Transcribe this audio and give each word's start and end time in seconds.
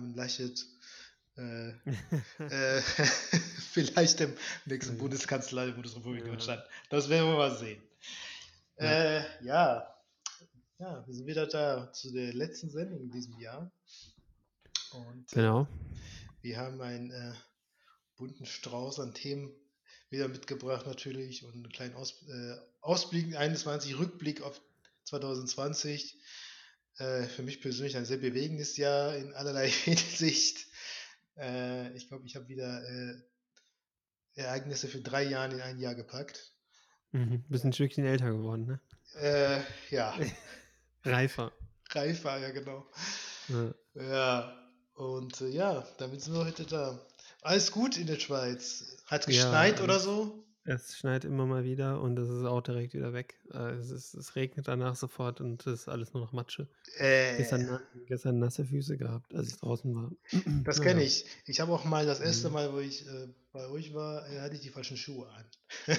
Armin 0.00 0.14
Laschet. 0.14 0.66
Äh, 1.36 1.68
äh, 2.38 2.82
vielleicht 3.72 4.20
dem 4.20 4.34
nächsten. 4.64 4.98
Bundeskanzler 4.98 5.66
der 5.66 5.72
Bundesrepublik 5.72 6.24
ja. 6.24 6.32
Deutschland. 6.32 6.62
Das 6.88 7.08
werden 7.08 7.28
wir 7.28 7.36
mal 7.36 7.56
sehen. 7.56 7.82
Ja. 8.78 8.84
Äh, 8.86 9.44
ja. 9.44 9.94
ja, 10.78 11.06
wir 11.06 11.14
sind 11.14 11.26
wieder 11.26 11.46
da 11.46 11.92
zu 11.92 12.12
der 12.12 12.32
letzten 12.32 12.70
Sendung 12.70 13.02
in 13.02 13.10
diesem 13.10 13.38
Jahr. 13.38 13.70
Und 14.92 15.28
genau. 15.30 15.68
wir 16.40 16.58
haben 16.58 16.80
einen 16.80 17.10
äh, 17.10 17.34
bunten 18.16 18.46
Strauß 18.46 19.00
an 19.00 19.14
Themen 19.14 19.52
wieder 20.08 20.28
mitgebracht 20.28 20.86
natürlich 20.86 21.44
und 21.44 21.52
einen 21.52 21.68
kleinen 21.68 21.94
Aus, 21.94 22.22
äh, 22.26 22.56
Ausblick 22.80 23.36
21, 23.36 23.98
Rückblick 23.98 24.40
auf 24.42 24.60
2020. 25.04 26.18
Äh, 27.00 27.24
für 27.28 27.42
mich 27.42 27.62
persönlich 27.62 27.96
ein 27.96 28.04
sehr 28.04 28.18
bewegendes 28.18 28.76
Jahr 28.76 29.16
in 29.16 29.32
allerlei 29.32 29.68
Hinsicht. 29.84 30.66
Äh, 31.38 31.96
ich 31.96 32.08
glaube, 32.08 32.26
ich 32.26 32.36
habe 32.36 32.46
wieder 32.48 32.84
äh, 32.84 33.14
Ereignisse 34.34 34.86
für 34.86 35.00
drei 35.00 35.22
Jahre 35.22 35.54
in 35.54 35.60
ein 35.62 35.78
Jahr 35.78 35.94
gepackt. 35.94 36.52
Mhm, 37.12 37.42
bist 37.48 37.64
ein 37.64 37.72
Stückchen 37.72 38.04
älter 38.04 38.30
geworden, 38.30 38.66
ne? 38.66 38.80
Äh, 39.18 39.62
ja. 39.94 40.14
Reifer. 41.04 41.52
Reifer, 41.88 42.38
ja, 42.38 42.50
genau. 42.50 42.86
Ja, 43.48 43.74
ja. 43.94 44.70
und 44.92 45.40
äh, 45.40 45.48
ja, 45.48 45.88
damit 45.96 46.20
sind 46.20 46.34
wir 46.34 46.44
heute 46.44 46.66
da. 46.66 47.00
Alles 47.40 47.72
gut 47.72 47.96
in 47.96 48.08
der 48.08 48.20
Schweiz. 48.20 48.98
Hat 49.06 49.24
geschneit 49.24 49.78
ja, 49.78 49.84
oder 49.84 49.98
so? 49.98 50.44
Es 50.64 50.98
schneit 50.98 51.24
immer 51.24 51.46
mal 51.46 51.64
wieder 51.64 52.00
und 52.02 52.18
es 52.18 52.28
ist 52.28 52.44
auch 52.44 52.60
direkt 52.60 52.92
wieder 52.92 53.14
weg. 53.14 53.40
Äh, 53.52 53.76
es, 53.76 53.90
ist, 53.90 54.14
es 54.14 54.36
regnet 54.36 54.68
danach 54.68 54.94
sofort 54.94 55.40
und 55.40 55.66
es 55.66 55.82
ist 55.82 55.88
alles 55.88 56.12
nur 56.12 56.22
noch 56.22 56.32
Matsche. 56.32 56.68
Äh, 56.98 57.38
gestern, 57.38 57.80
gestern 58.06 58.38
nasse 58.38 58.66
Füße 58.66 58.98
gehabt, 58.98 59.34
als 59.34 59.48
ich 59.48 59.56
draußen 59.58 59.94
war. 59.94 60.10
Das 60.64 60.82
kenne 60.82 61.02
ich. 61.02 61.24
Ich 61.46 61.60
habe 61.60 61.72
auch 61.72 61.84
mal 61.84 62.04
das 62.04 62.20
erste 62.20 62.48
mhm. 62.48 62.54
Mal, 62.54 62.72
wo 62.74 62.78
ich 62.78 63.06
äh, 63.06 63.28
bei 63.52 63.68
euch 63.68 63.94
war, 63.94 64.28
äh, 64.30 64.40
hatte 64.40 64.54
ich 64.54 64.60
die 64.60 64.68
falschen 64.68 64.98
Schuhe 64.98 65.28
an. 65.30 65.44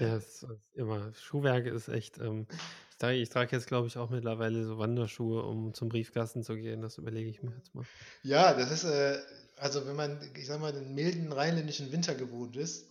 ja, 0.00 0.16
es 0.16 0.42
ist 0.42 0.46
immer. 0.74 1.12
Schuhwerke 1.14 1.70
ist 1.70 1.88
echt. 1.88 2.18
Ähm, 2.18 2.46
ich 2.90 2.98
trage, 2.98 3.16
ich 3.18 3.28
trage 3.28 3.54
jetzt, 3.54 3.66
glaube 3.66 3.86
ich, 3.86 3.98
auch 3.98 4.10
mittlerweile 4.10 4.64
so 4.64 4.78
Wanderschuhe, 4.78 5.42
um 5.42 5.74
zum 5.74 5.88
Briefkasten 5.88 6.42
zu 6.42 6.56
gehen. 6.56 6.82
Das 6.82 6.98
überlege 6.98 7.30
ich 7.30 7.42
mir 7.42 7.54
jetzt 7.56 7.74
mal. 7.74 7.84
Ja, 8.22 8.52
das 8.54 8.72
ist, 8.72 8.84
äh, 8.84 9.18
also 9.58 9.86
wenn 9.86 9.96
man, 9.96 10.18
ich 10.34 10.46
sag 10.46 10.60
mal, 10.60 10.72
den 10.72 10.94
milden 10.94 11.32
rheinländischen 11.32 11.92
Winter 11.92 12.14
gewohnt 12.14 12.56
ist, 12.56 12.86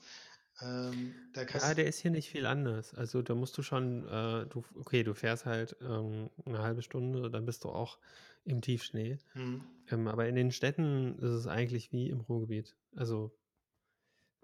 ähm, 0.61 1.13
ja, 1.35 1.73
der 1.73 1.85
ist 1.85 1.99
hier 1.99 2.11
nicht 2.11 2.29
viel 2.29 2.45
anders. 2.45 2.93
Also 2.93 3.21
da 3.21 3.35
musst 3.35 3.57
du 3.57 3.63
schon, 3.63 4.07
äh, 4.07 4.45
du, 4.45 4.63
okay, 4.79 5.03
du 5.03 5.13
fährst 5.13 5.45
halt 5.45 5.75
ähm, 5.81 6.29
eine 6.45 6.59
halbe 6.59 6.81
Stunde, 6.81 7.29
dann 7.29 7.45
bist 7.45 7.65
du 7.65 7.69
auch 7.69 7.97
im 8.45 8.61
Tiefschnee. 8.61 9.17
Mhm. 9.33 9.63
Ähm, 9.91 10.07
aber 10.07 10.27
in 10.27 10.35
den 10.35 10.51
Städten 10.51 11.17
ist 11.19 11.31
es 11.31 11.47
eigentlich 11.47 11.91
wie 11.91 12.09
im 12.09 12.21
Ruhrgebiet. 12.21 12.75
Also, 12.95 13.35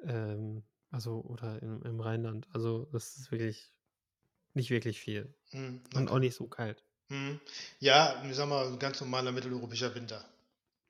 ähm, 0.03 0.63
also 0.89 1.21
oder 1.21 1.61
im, 1.61 1.81
im, 1.83 1.99
Rheinland. 2.01 2.47
Also 2.51 2.89
das 2.91 3.17
ist 3.17 3.31
wirklich 3.31 3.71
nicht 4.53 4.69
wirklich 4.69 4.99
viel. 4.99 5.33
Mhm. 5.53 5.81
Und 5.95 6.11
auch 6.11 6.19
nicht 6.19 6.35
so 6.35 6.47
kalt. 6.47 6.83
Mhm. 7.07 7.39
Ja, 7.79 8.21
ich 8.25 8.35
sag 8.35 8.49
mal, 8.49 8.67
ein 8.67 8.79
ganz 8.79 8.99
normaler 8.99 9.31
mitteleuropäischer 9.31 9.95
Winter. 9.95 10.25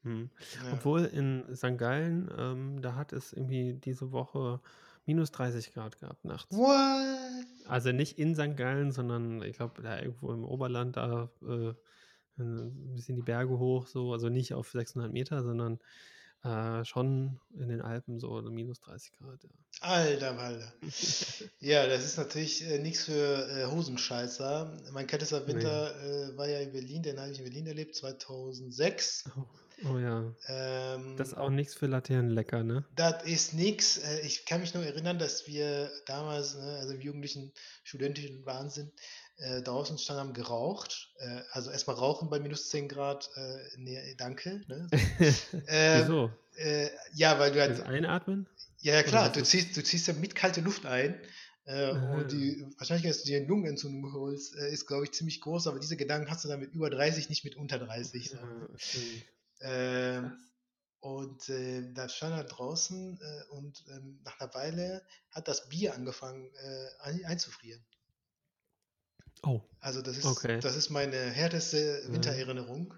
Mhm. 0.02 0.32
Ja. 0.64 0.74
Obwohl 0.74 1.06
in 1.06 1.56
St. 1.56 1.78
Gallen, 1.78 2.32
ähm, 2.36 2.82
da 2.82 2.96
hat 2.96 3.14
es 3.14 3.34
irgendwie 3.34 3.74
diese 3.74 4.12
Woche 4.12 4.60
minus 5.06 5.32
30 5.32 5.74
Grad 5.74 6.00
gehabt 6.00 6.26
nachts. 6.26 6.56
What? 6.56 7.46
Also 7.68 7.92
nicht 7.92 8.20
in 8.20 8.36
St. 8.36 8.56
Gallen, 8.56 8.92
sondern 8.92 9.42
ich 9.44 9.58
glaube, 9.58 9.82
da 9.82 10.00
irgendwo 10.00 10.32
im 10.32 10.44
Oberland, 10.44 10.98
da 10.98 11.32
äh, 11.48 11.74
ein 12.38 12.94
bisschen 12.94 13.16
die 13.16 13.22
Berge 13.22 13.58
hoch, 13.60 13.88
so, 13.88 14.14
also 14.14 14.30
nicht 14.30 14.54
auf 14.54 14.72
600 14.72 15.12
Meter, 15.12 15.44
sondern 15.44 15.80
äh, 16.44 16.84
schon 16.86 17.40
in 17.54 17.70
den 17.70 17.82
Alpen 17.82 18.20
so 18.20 18.42
minus 18.42 18.80
30 18.82 19.14
Grad. 19.14 19.44
Ja. 19.44 19.50
Alter, 19.82 20.38
Alter. 20.40 20.74
ja, 21.60 21.88
das 21.88 22.06
ist 22.06 22.18
natürlich 22.18 22.68
äh, 22.68 22.80
nichts 22.80 23.06
für 23.06 23.48
äh, 23.48 23.66
Hosenscheißer. 23.66 24.78
Mein 24.92 25.08
kältester 25.08 25.46
Winter 25.48 25.94
nee. 26.02 26.08
äh, 26.08 26.38
war 26.38 26.48
ja 26.48 26.60
in 26.60 26.72
Berlin, 26.72 27.04
den 27.04 27.20
habe 27.20 27.32
ich 27.32 27.40
in 27.40 27.46
Berlin 27.46 27.68
erlebt, 27.68 27.96
2006. 27.96 29.26
Oh. 29.38 29.46
Oh 29.90 29.98
ja. 29.98 30.32
Ähm, 30.48 31.16
das 31.18 31.30
ist 31.30 31.38
auch 31.38 31.50
nichts 31.50 31.74
für 31.74 31.88
Laternenlecker, 31.88 32.64
ne? 32.64 32.86
Das 32.96 33.24
ist 33.24 33.54
nichts. 33.54 33.98
Äh, 33.98 34.22
ich 34.22 34.46
kann 34.46 34.62
mich 34.62 34.74
nur 34.74 34.86
erinnern, 34.86 35.18
dass 35.18 35.48
wir 35.48 35.90
damals, 36.06 36.56
ne, 36.56 36.78
also 36.80 36.94
im 36.94 37.02
jugendlichen, 37.02 37.52
studentischen 37.84 38.46
Wahnsinn, 38.46 38.92
äh, 39.42 39.62
draußen 39.62 39.98
stand 39.98 40.20
haben 40.20 40.34
geraucht. 40.34 41.10
Äh, 41.18 41.42
also 41.52 41.72
erstmal 41.72 41.96
rauchen 41.96 42.30
bei 42.30 42.40
minus 42.40 42.70
10 42.70 42.88
Grad. 42.88 43.30
Äh, 43.36 43.58
nee, 43.78 44.16
danke. 44.18 44.62
Ne? 44.68 44.88
ähm, 45.68 46.02
Wieso? 46.04 46.32
Äh, 46.56 46.90
ja, 47.14 47.40
weil 47.40 47.52
du 47.52 47.60
halt. 47.60 47.80
Das 47.80 47.86
Einatmen? 47.86 48.48
Ja, 48.80 48.96
ja 48.96 49.04
klar. 49.04 49.32
Du 49.32 49.44
ziehst, 49.44 49.76
du 49.76 49.84
ziehst 49.84 50.08
ja 50.08 50.14
mit 50.14 50.36
kalte 50.36 50.62
Luft 50.62 50.86
ein. 50.86 51.20
Äh, 51.66 51.92
und 51.92 52.32
die 52.32 52.66
Wahrscheinlichkeit, 52.78 53.12
dass 53.12 53.24
du 53.24 53.30
dir 53.30 53.38
eine 53.38 53.48
Lungenentzündung 53.48 54.14
holst, 54.14 54.56
äh, 54.56 54.72
ist, 54.72 54.88
glaube 54.88 55.06
ich, 55.06 55.12
ziemlich 55.12 55.42
groß, 55.42 55.68
aber 55.68 55.80
diese 55.80 55.96
Gedanken 55.96 56.30
hast 56.30 56.44
du 56.44 56.50
dann 56.50 56.60
mit 56.60 56.74
über 56.74 56.90
30, 56.90 57.30
nicht 57.30 57.44
mit 57.44 57.56
unter 57.56 57.78
30. 57.78 58.32
So. 58.32 58.38
Ja, 58.38 58.52
ähm, 59.62 60.38
und 61.00 61.50
äh, 61.50 61.94
da 61.94 62.10
stand 62.10 62.36
er 62.36 62.44
draußen 62.44 63.20
äh, 63.20 63.56
und 63.56 63.84
ähm, 63.90 64.20
nach 64.24 64.40
einer 64.40 64.54
Weile 64.54 65.04
hat 65.32 65.48
das 65.48 65.70
Bier 65.70 65.96
angefangen 65.96 66.52
äh, 66.56 67.26
einzufrieren. 67.26 67.84
Oh. 69.44 69.62
Also 69.80 70.02
das 70.02 70.18
ist, 70.18 70.26
okay. 70.26 70.60
das 70.62 70.76
ist 70.76 70.90
meine 70.90 71.18
härteste 71.18 72.04
Wintererinnerung. 72.08 72.94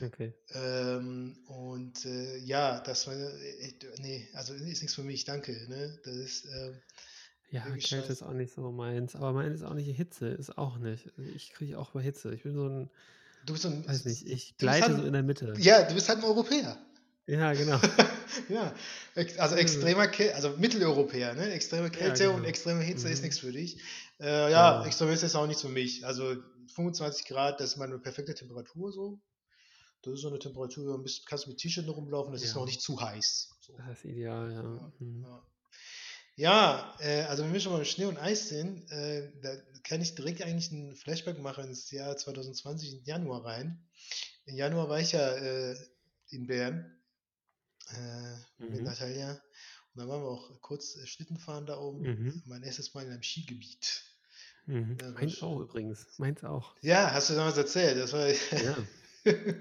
Okay. 0.00 0.34
Ähm, 0.52 1.36
und 1.46 2.04
äh, 2.04 2.36
ja, 2.38 2.80
das 2.80 3.06
war, 3.06 3.14
äh, 3.14 3.72
nee, 3.98 4.28
also 4.34 4.54
ist 4.54 4.82
nichts 4.82 4.94
für 4.94 5.02
mich, 5.02 5.24
danke. 5.24 5.52
Ne? 5.68 5.98
Das 6.04 6.14
ist, 6.14 6.44
ähm, 6.44 6.80
ja, 7.50 7.62
Kälte 7.62 8.12
ist 8.12 8.22
auch 8.22 8.32
nicht 8.32 8.52
so 8.52 8.70
meins, 8.72 9.16
aber 9.16 9.32
meins 9.32 9.60
ist 9.60 9.66
auch 9.66 9.74
nicht 9.74 9.96
Hitze, 9.96 10.28
ist 10.28 10.58
auch 10.58 10.78
nicht. 10.78 11.12
Ich 11.34 11.52
kriege 11.52 11.78
auch 11.78 11.90
bei 11.90 12.02
Hitze. 12.02 12.34
Ich 12.34 12.42
bin 12.42 12.54
so 12.54 12.68
ein 12.68 12.90
Du 13.46 13.52
bist 13.52 13.62
so 13.62 13.68
ein. 13.68 13.88
Weiß 13.88 14.04
nicht, 14.04 14.26
ich 14.26 14.56
gleite 14.58 14.88
halt, 14.88 14.96
so 14.98 15.04
in 15.04 15.12
der 15.12 15.22
Mitte. 15.22 15.54
Ja, 15.58 15.84
du 15.84 15.94
bist 15.94 16.08
halt 16.08 16.18
ein 16.18 16.24
Europäer. 16.24 16.76
Ja, 17.28 17.52
genau. 17.54 17.80
ja, 18.48 18.72
also 19.38 19.56
extremer 19.56 20.06
Kälte, 20.06 20.34
also 20.36 20.50
Mitteleuropäer, 20.58 21.34
ne? 21.34 21.50
Extreme 21.50 21.90
Kälte 21.90 22.24
ja, 22.24 22.30
genau. 22.30 22.38
und 22.38 22.44
extreme 22.44 22.82
Hitze 22.82 23.06
mhm. 23.06 23.12
ist 23.12 23.22
nichts 23.22 23.38
für 23.40 23.50
dich. 23.50 23.78
Äh, 24.20 24.50
ja, 24.50 24.82
ja, 24.82 24.84
Hitze 24.84 25.04
ist 25.04 25.34
auch 25.34 25.46
nichts 25.46 25.62
für 25.62 25.68
mich. 25.68 26.06
Also 26.06 26.36
25 26.74 27.26
Grad, 27.26 27.60
das 27.60 27.70
ist 27.70 27.76
meine 27.76 27.98
perfekte 27.98 28.34
Temperatur 28.34 28.92
so. 28.92 29.20
Das 30.02 30.14
ist 30.14 30.20
so 30.20 30.28
eine 30.28 30.38
Temperatur, 30.38 30.98
du 30.98 31.10
kannst 31.26 31.48
mit 31.48 31.58
T-Shirt 31.58 31.88
rumlaufen, 31.88 32.32
das 32.32 32.42
ja. 32.42 32.48
ist 32.48 32.54
noch 32.54 32.66
nicht 32.66 32.80
zu 32.80 33.00
heiß. 33.00 33.50
So. 33.60 33.76
Das 33.76 33.98
ist 33.98 34.04
ideal, 34.04 34.52
ja. 34.52 34.62
ja, 34.62 34.92
mhm. 35.00 35.22
ja. 35.24 35.42
Ja, 36.38 36.94
äh, 37.00 37.22
also 37.22 37.44
wenn 37.44 37.52
wir 37.54 37.60
schon 37.60 37.72
mal 37.72 37.78
mit 37.78 37.88
Schnee 37.88 38.04
und 38.04 38.18
Eis 38.18 38.50
sind, 38.50 38.90
äh, 38.90 39.32
da 39.40 39.56
kann 39.84 40.02
ich 40.02 40.14
direkt 40.14 40.42
eigentlich 40.42 40.70
einen 40.70 40.94
Flashback 40.94 41.38
machen 41.38 41.64
ins 41.64 41.90
Jahr 41.90 42.14
2020, 42.14 42.92
in 42.92 43.04
Januar 43.04 43.46
rein. 43.46 43.82
Im 44.44 44.54
Januar 44.54 44.90
war 44.90 45.00
ich 45.00 45.12
ja 45.12 45.32
äh, 45.32 45.74
in 46.28 46.46
Bern 46.46 46.94
äh, 47.88 48.62
mhm. 48.62 48.70
mit 48.70 48.82
Natalia 48.82 49.40
und 49.96 50.02
da 50.02 50.08
waren 50.08 50.22
wir 50.22 50.28
auch 50.28 50.60
kurz 50.60 50.96
äh, 50.96 51.06
Schlitten 51.06 51.38
fahren 51.38 51.64
da 51.64 51.78
oben. 51.78 52.02
Mhm. 52.02 52.42
Mein 52.44 52.62
erstes 52.62 52.92
Mal 52.92 53.06
in 53.06 53.12
einem 53.12 53.22
Skigebiet. 53.22 54.04
Mhm. 54.66 54.98
Meins 55.14 55.42
auch 55.42 55.60
übrigens. 55.60 56.06
Meins 56.18 56.44
auch. 56.44 56.74
Ja, 56.82 57.12
hast 57.12 57.30
du 57.30 57.34
damals 57.34 57.56
erzählt. 57.56 57.96
Das 57.98 58.12
war 58.12 58.28
ja. 58.28 58.76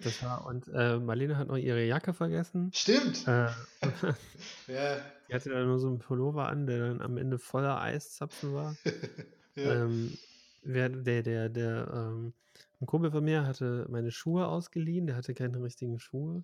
Das 0.04 0.22
war, 0.22 0.46
und 0.46 0.68
äh, 0.74 1.00
Marlene 1.00 1.38
hat 1.38 1.48
noch 1.48 1.58
ihre 1.58 1.84
Jacke 1.86 2.14
vergessen. 2.14 2.70
Stimmt. 2.74 3.28
Äh, 3.28 3.48
ja. 4.68 4.98
Die 5.30 5.34
hatte 5.34 5.50
dann 5.50 5.68
nur 5.68 5.80
so 5.80 5.88
einen 5.88 6.00
Pullover 6.00 6.50
an, 6.50 6.68
der 6.68 6.80
dann 6.80 7.02
am 7.02 7.18
Ende 7.18 7.40
voller 7.40 7.82
Eiszapfen 7.82 8.54
war. 8.54 8.76
ja. 9.56 9.86
ähm, 9.86 10.18
der, 10.64 10.90
der, 10.90 11.24
der, 11.24 11.50
der 11.50 11.92
ähm, 11.94 12.34
ein 12.82 12.86
Kumpel 12.86 13.10
von 13.10 13.24
mir 13.24 13.48
hatte 13.48 13.88
meine 13.90 14.12
Schuhe 14.12 14.48
ausgeliehen, 14.48 15.08
der 15.08 15.16
hatte 15.16 15.34
keine 15.34 15.64
richtigen 15.64 15.98
Schuhe. 15.98 16.44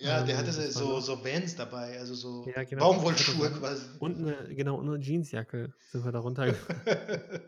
Ja, 0.00 0.22
der 0.22 0.34
ähm, 0.34 0.40
hatte 0.40 0.52
so, 0.72 0.98
so 1.00 1.22
Vans 1.22 1.56
dabei, 1.56 1.98
also 1.98 2.14
so 2.14 2.46
ja, 2.46 2.64
genau, 2.64 2.92
Baumwollschuhe 2.92 3.50
quasi. 3.50 3.84
Und 3.98 4.16
eine, 4.16 4.54
genau, 4.54 4.76
und 4.76 4.88
eine 4.88 4.98
Jeansjacke 4.98 5.74
sind 5.92 6.04
wir 6.04 6.10
da 6.10 6.20
runtergefahren. 6.20 6.80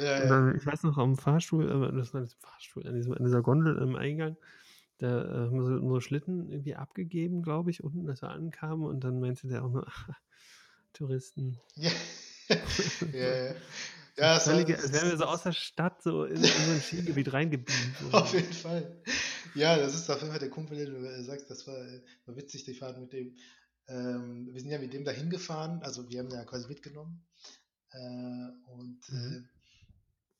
ja, 0.00 0.24
ja. 0.24 0.54
ich 0.54 0.66
weiß 0.66 0.82
noch, 0.82 0.98
am 0.98 1.16
Fahrstuhl, 1.16 1.70
äh, 1.70 1.96
das 1.96 2.12
war 2.12 2.22
das 2.22 2.34
Fahrstuhl, 2.34 2.84
an, 2.88 2.94
diesem, 2.94 3.12
an 3.12 3.22
dieser 3.22 3.42
Gondel 3.42 3.78
im 3.78 3.94
Eingang, 3.94 4.36
da 4.98 5.24
äh, 5.24 5.46
haben 5.46 5.56
wir 5.56 5.62
so, 5.62 5.70
nur 5.70 6.02
Schlitten 6.02 6.50
irgendwie 6.50 6.74
abgegeben, 6.74 7.42
glaube 7.42 7.70
ich, 7.70 7.84
unten, 7.84 8.08
als 8.10 8.22
wir 8.22 8.30
ankamen 8.30 8.86
und 8.86 9.04
dann 9.04 9.20
meinte 9.20 9.46
der 9.46 9.64
auch 9.64 9.70
nur, 9.70 9.86
Touristen. 10.94 11.60
Ja, 11.76 11.90
ja, 13.12 13.44
ja. 13.46 13.54
Ja, 14.16 14.36
es 14.36 14.44
Völlige, 14.44 14.78
als 14.78 14.92
wären 14.92 15.10
wir 15.10 15.16
so 15.16 15.24
aus 15.24 15.42
der 15.42 15.52
Stadt 15.52 16.02
so 16.02 16.24
in, 16.24 16.36
in 16.36 16.44
so 16.44 16.70
ein 16.70 16.80
Skigebiet 16.80 17.32
reingeblieben. 17.32 17.94
Auf 18.12 18.32
jeden 18.32 18.52
Fall. 18.52 19.02
Ja, 19.54 19.76
das 19.76 19.94
ist 19.94 20.10
auf 20.10 20.18
jeden 20.18 20.30
Fall 20.30 20.40
der 20.40 20.50
Kumpel, 20.50 20.76
den 20.76 20.94
du 20.94 21.08
äh, 21.08 21.22
sagst, 21.22 21.48
das 21.50 21.66
war, 21.66 21.76
war 22.26 22.36
witzig, 22.36 22.64
die 22.64 22.74
Fahrt 22.74 22.98
mit 22.98 23.12
dem. 23.12 23.36
Ähm, 23.86 24.48
wir 24.52 24.60
sind 24.60 24.70
ja 24.70 24.78
mit 24.78 24.92
dem 24.92 25.04
dahin 25.04 25.30
gefahren, 25.30 25.80
also 25.82 26.08
wir 26.08 26.20
haben 26.20 26.30
ja 26.30 26.44
quasi 26.44 26.66
mitgenommen. 26.66 27.24
Äh, 27.90 28.70
und 28.72 29.00
mhm. 29.08 29.48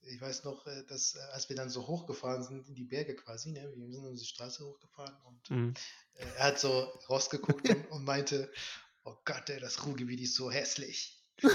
ich 0.03 0.21
weiß 0.21 0.45
noch, 0.45 0.67
äh, 0.67 0.85
dass 0.89 1.15
äh, 1.15 1.21
als 1.33 1.49
wir 1.49 1.57
dann 1.57 1.71
so 1.71 1.87
hochgefahren 1.87 2.43
sind 2.43 2.69
in 2.69 2.75
die 2.75 2.85
Berge 2.85 3.15
quasi, 3.15 3.53
ne, 3.53 3.73
wir 3.77 3.93
sind 3.93 4.05
unsere 4.05 4.27
Straße 4.27 4.65
hochgefahren 4.65 5.15
und 5.27 5.51
mhm. 5.51 5.75
äh, 6.15 6.25
er 6.37 6.47
hat 6.47 6.59
so 6.59 6.71
rausgeguckt 7.09 7.69
und, 7.71 7.91
und, 7.91 8.05
meinte, 8.05 8.51
oh 9.05 9.15
Gott, 9.25 9.49
ey, 9.51 9.61
das 9.61 9.85
Ruhrgebiet 9.85 10.21
ist 10.21 10.35
so 10.35 10.51
hässlich. 10.51 11.23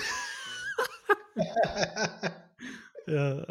ja, 3.08 3.48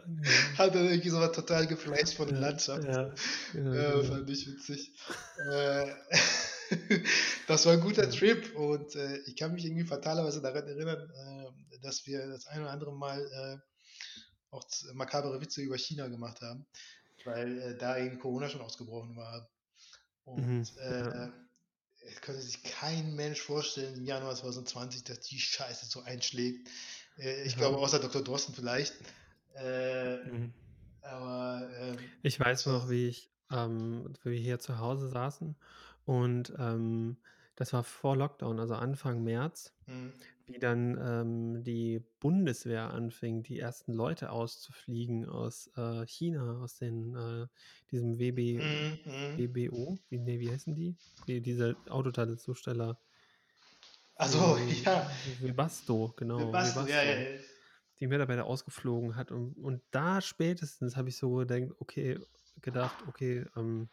Hat 0.56 0.75
er 0.75 0.82
irgendwie 0.82 1.11
so 1.11 1.26
total 1.29 1.67
geflasht 1.67 2.14
von 2.14 2.29
der 2.29 2.38
Landschaft. 2.38 2.85
Ja, 2.85 3.12
ja, 3.55 3.75
ja, 3.75 4.02
fand 4.02 4.31
ich 4.31 4.46
witzig. 4.46 4.93
Äh, 5.50 5.94
das 7.46 7.67
war 7.67 7.73
ein 7.73 7.81
guter. 7.81 8.08
Trip 8.11 8.55
und 8.56 8.94
äh, 8.94 9.19
ich 9.26 9.37
kann 9.37 9.52
mich 9.52 9.64
irgendwie 9.64 9.85
fatalerweise 9.85 10.40
daran 10.40 10.67
erinnern, 10.67 11.11
äh, 11.11 11.79
dass 11.81 12.06
wir 12.06 12.26
das 12.26 12.46
ein 12.46 12.62
oder 12.62 12.70
andere 12.70 12.93
Mal 12.93 13.20
äh, 13.20 13.58
auch 14.50 14.64
makabere 14.94 15.41
Witze 15.41 15.62
über 15.62 15.76
China 15.76 16.08
gemacht 16.08 16.41
haben, 16.41 16.67
weil 17.25 17.58
äh, 17.61 17.76
da 17.76 17.99
eben 17.99 18.19
Corona 18.19 18.49
schon 18.49 18.61
ausgebrochen 18.61 19.17
war. 19.17 19.49
Und 20.25 20.46
mhm, 20.46 20.67
äh, 20.79 21.00
ja. 21.00 21.32
es 22.06 22.20
könnte 22.20 22.43
sich 22.43 22.62
kein 22.62 23.14
Mensch 23.14 23.41
vorstellen 23.41 23.94
im 23.94 24.05
Januar 24.05 24.34
2020, 24.34 25.05
dass 25.05 25.20
die 25.20 25.38
Scheiße 25.38 25.87
so 25.87 26.02
einschlägt. 26.02 26.69
Äh, 27.19 27.43
ich 27.44 27.56
glaube, 27.56 27.79
außer 27.79 27.99
Dr. 27.99 28.23
Drosten 28.23 28.55
vielleicht. 28.55 28.94
Mhm. 29.61 30.53
Aber 31.03 31.69
ähm, 31.81 31.97
ich 32.23 32.38
weiß 32.38 32.67
noch, 32.67 32.91
wie 32.91 33.09
ich, 33.09 33.31
ähm, 33.50 34.12
wie 34.23 34.31
wir 34.31 34.38
hier 34.38 34.59
zu 34.61 34.79
Hause 34.79 35.09
saßen 35.09 35.56
und 36.05 36.53
ähm, 36.59 37.17
das 37.59 37.73
war 37.73 37.82
vor 37.82 38.17
Lockdown, 38.17 38.61
also 38.61 38.75
Anfang 38.75 39.25
März, 39.25 39.75
mhm. 39.87 40.12
wie 40.47 40.61
dann 40.61 40.97
ähm, 41.03 41.65
die 41.65 42.00
Bundeswehr 42.20 42.94
anfing, 42.94 43.43
die 43.43 43.59
ersten 43.59 43.93
Leute 43.93 44.31
auszufliegen 44.31 45.29
aus 45.29 45.69
äh, 45.76 46.06
China, 46.06 46.62
aus 46.62 46.76
den, 46.76 47.17
äh, 47.17 47.47
diesem 47.91 48.19
WB, 48.20 48.59
mhm. 48.59 48.99
mhm. 49.05 49.38
WBO, 49.38 49.99
wie, 50.09 50.19
nee, 50.19 50.38
wie 50.38 50.50
heißen 50.50 50.75
die? 50.75 50.97
Wie, 51.26 51.41
diese 51.41 51.76
Autoteilzusteller. 51.88 52.97
Also 54.19 54.59
ja. 54.85 55.11
Webasto, 55.41 56.12
genau. 56.17 56.41
Webasto, 56.41 56.81
Webasto, 56.81 56.93
ja, 56.93 57.03
ja, 57.03 57.19
ja. 57.19 57.38
Die 58.00 58.06
Mitarbeiter 58.06 58.44
ausgeflogen 58.44 59.17
hat. 59.17 59.31
Und, 59.31 59.56
und 59.56 59.81
da 59.91 60.20
spätestens 60.20 60.97
habe 60.97 61.09
ich 61.09 61.17
so 61.17 61.37
gedacht, 61.37 61.70
okay, 61.79 62.19
gedacht, 62.61 62.97
okay, 63.06 63.47
ähm, 63.56 63.88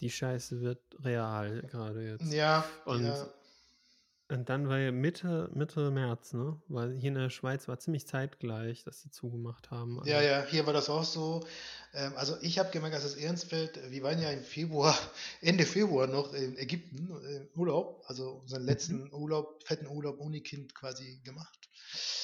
die 0.00 0.10
Scheiße 0.10 0.60
wird 0.60 0.82
real 1.02 1.62
gerade 1.62 2.02
jetzt. 2.02 2.32
Ja. 2.32 2.64
Und, 2.84 3.04
ja. 3.04 3.26
Und 4.30 4.48
dann 4.48 4.68
war 4.68 4.78
ja 4.78 4.92
Mitte, 4.92 5.50
Mitte 5.54 5.90
März, 5.90 6.32
ne? 6.32 6.60
Weil 6.68 6.96
hier 6.96 7.08
in 7.08 7.14
der 7.14 7.30
Schweiz 7.30 7.68
war 7.68 7.78
ziemlich 7.78 8.06
zeitgleich, 8.06 8.84
dass 8.84 9.00
sie 9.02 9.10
zugemacht 9.10 9.70
haben. 9.70 9.98
Also. 9.98 10.10
Ja, 10.10 10.22
ja, 10.22 10.44
hier 10.44 10.66
war 10.66 10.72
das 10.72 10.88
auch 10.88 11.04
so. 11.04 11.46
Ähm, 11.92 12.12
also 12.16 12.36
ich 12.40 12.58
habe 12.58 12.70
gemerkt, 12.70 12.94
dass 12.94 13.02
das 13.02 13.14
Ehrenfeld, 13.14 13.78
wir 13.90 14.02
waren 14.02 14.20
ja 14.20 14.30
im 14.30 14.42
Februar, 14.42 14.96
Ende 15.40 15.66
Februar 15.66 16.06
noch 16.06 16.32
in 16.32 16.56
Ägypten 16.56 17.08
im 17.08 17.48
Urlaub, 17.54 18.02
also 18.06 18.40
unseren 18.42 18.64
letzten 18.64 19.04
mhm. 19.04 19.12
Urlaub, 19.12 19.62
fetten 19.64 19.86
Urlaub 19.86 20.20
ohne 20.20 20.40
Kind 20.40 20.74
quasi 20.74 21.20
gemacht. 21.24 21.68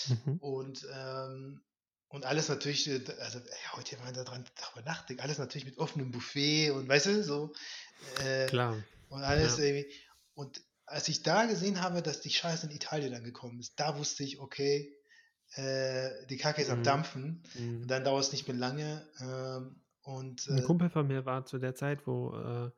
Mhm. 0.09 0.37
Und 0.39 0.87
ähm, 0.93 1.61
und 2.09 2.25
alles 2.25 2.49
natürlich, 2.49 2.89
äh, 2.89 3.01
also 3.21 3.39
ja, 3.39 3.77
heute, 3.77 3.97
wenn 3.97 4.05
man 4.05 4.15
daran 4.15 4.45
darüber 4.61 4.89
nachdenkt, 4.89 5.23
alles 5.23 5.39
natürlich 5.39 5.67
mit 5.67 5.79
offenem 5.79 6.13
Buffet 6.13 6.71
und 6.71 6.89
weißt 6.89 7.07
du, 7.07 7.25
so. 7.25 7.53
Äh, 8.25 8.47
Klar. 8.47 8.83
Und 9.09 9.23
alles 9.23 9.59
ja. 9.59 9.65
irgendwie. 9.65 9.93
Und 10.35 10.61
als 10.87 11.09
ich 11.09 11.23
da 11.23 11.47
gesehen 11.47 11.83
habe, 11.83 12.03
dass 12.03 12.21
die 12.21 12.31
Scheiße 12.31 12.67
in 12.67 12.73
Italien 12.73 13.15
angekommen 13.15 13.59
ist, 13.59 13.79
da 13.79 13.99
wusste 13.99 14.25
ich, 14.25 14.41
okay, 14.41 14.97
äh, 15.55 16.11
die 16.29 16.37
Kacke 16.37 16.63
ist 16.63 16.69
mhm. 16.69 16.75
am 16.75 16.83
Dampfen. 16.83 17.43
Mhm. 17.59 17.83
Und 17.83 17.89
dann 17.89 18.05
dauert 18.05 18.25
es 18.25 18.33
nicht 18.33 18.49
mehr 18.49 18.57
lange. 18.57 19.07
Ähm, 19.21 19.81
und, 20.03 20.47
Ein 20.49 20.59
äh 20.59 20.63
Kumpel 20.63 20.89
von 20.89 21.07
mir 21.07 21.27
war 21.27 21.45
zu 21.45 21.59
der 21.59 21.75
Zeit, 21.75 22.07
wo 22.07 22.35
äh, 22.37 22.71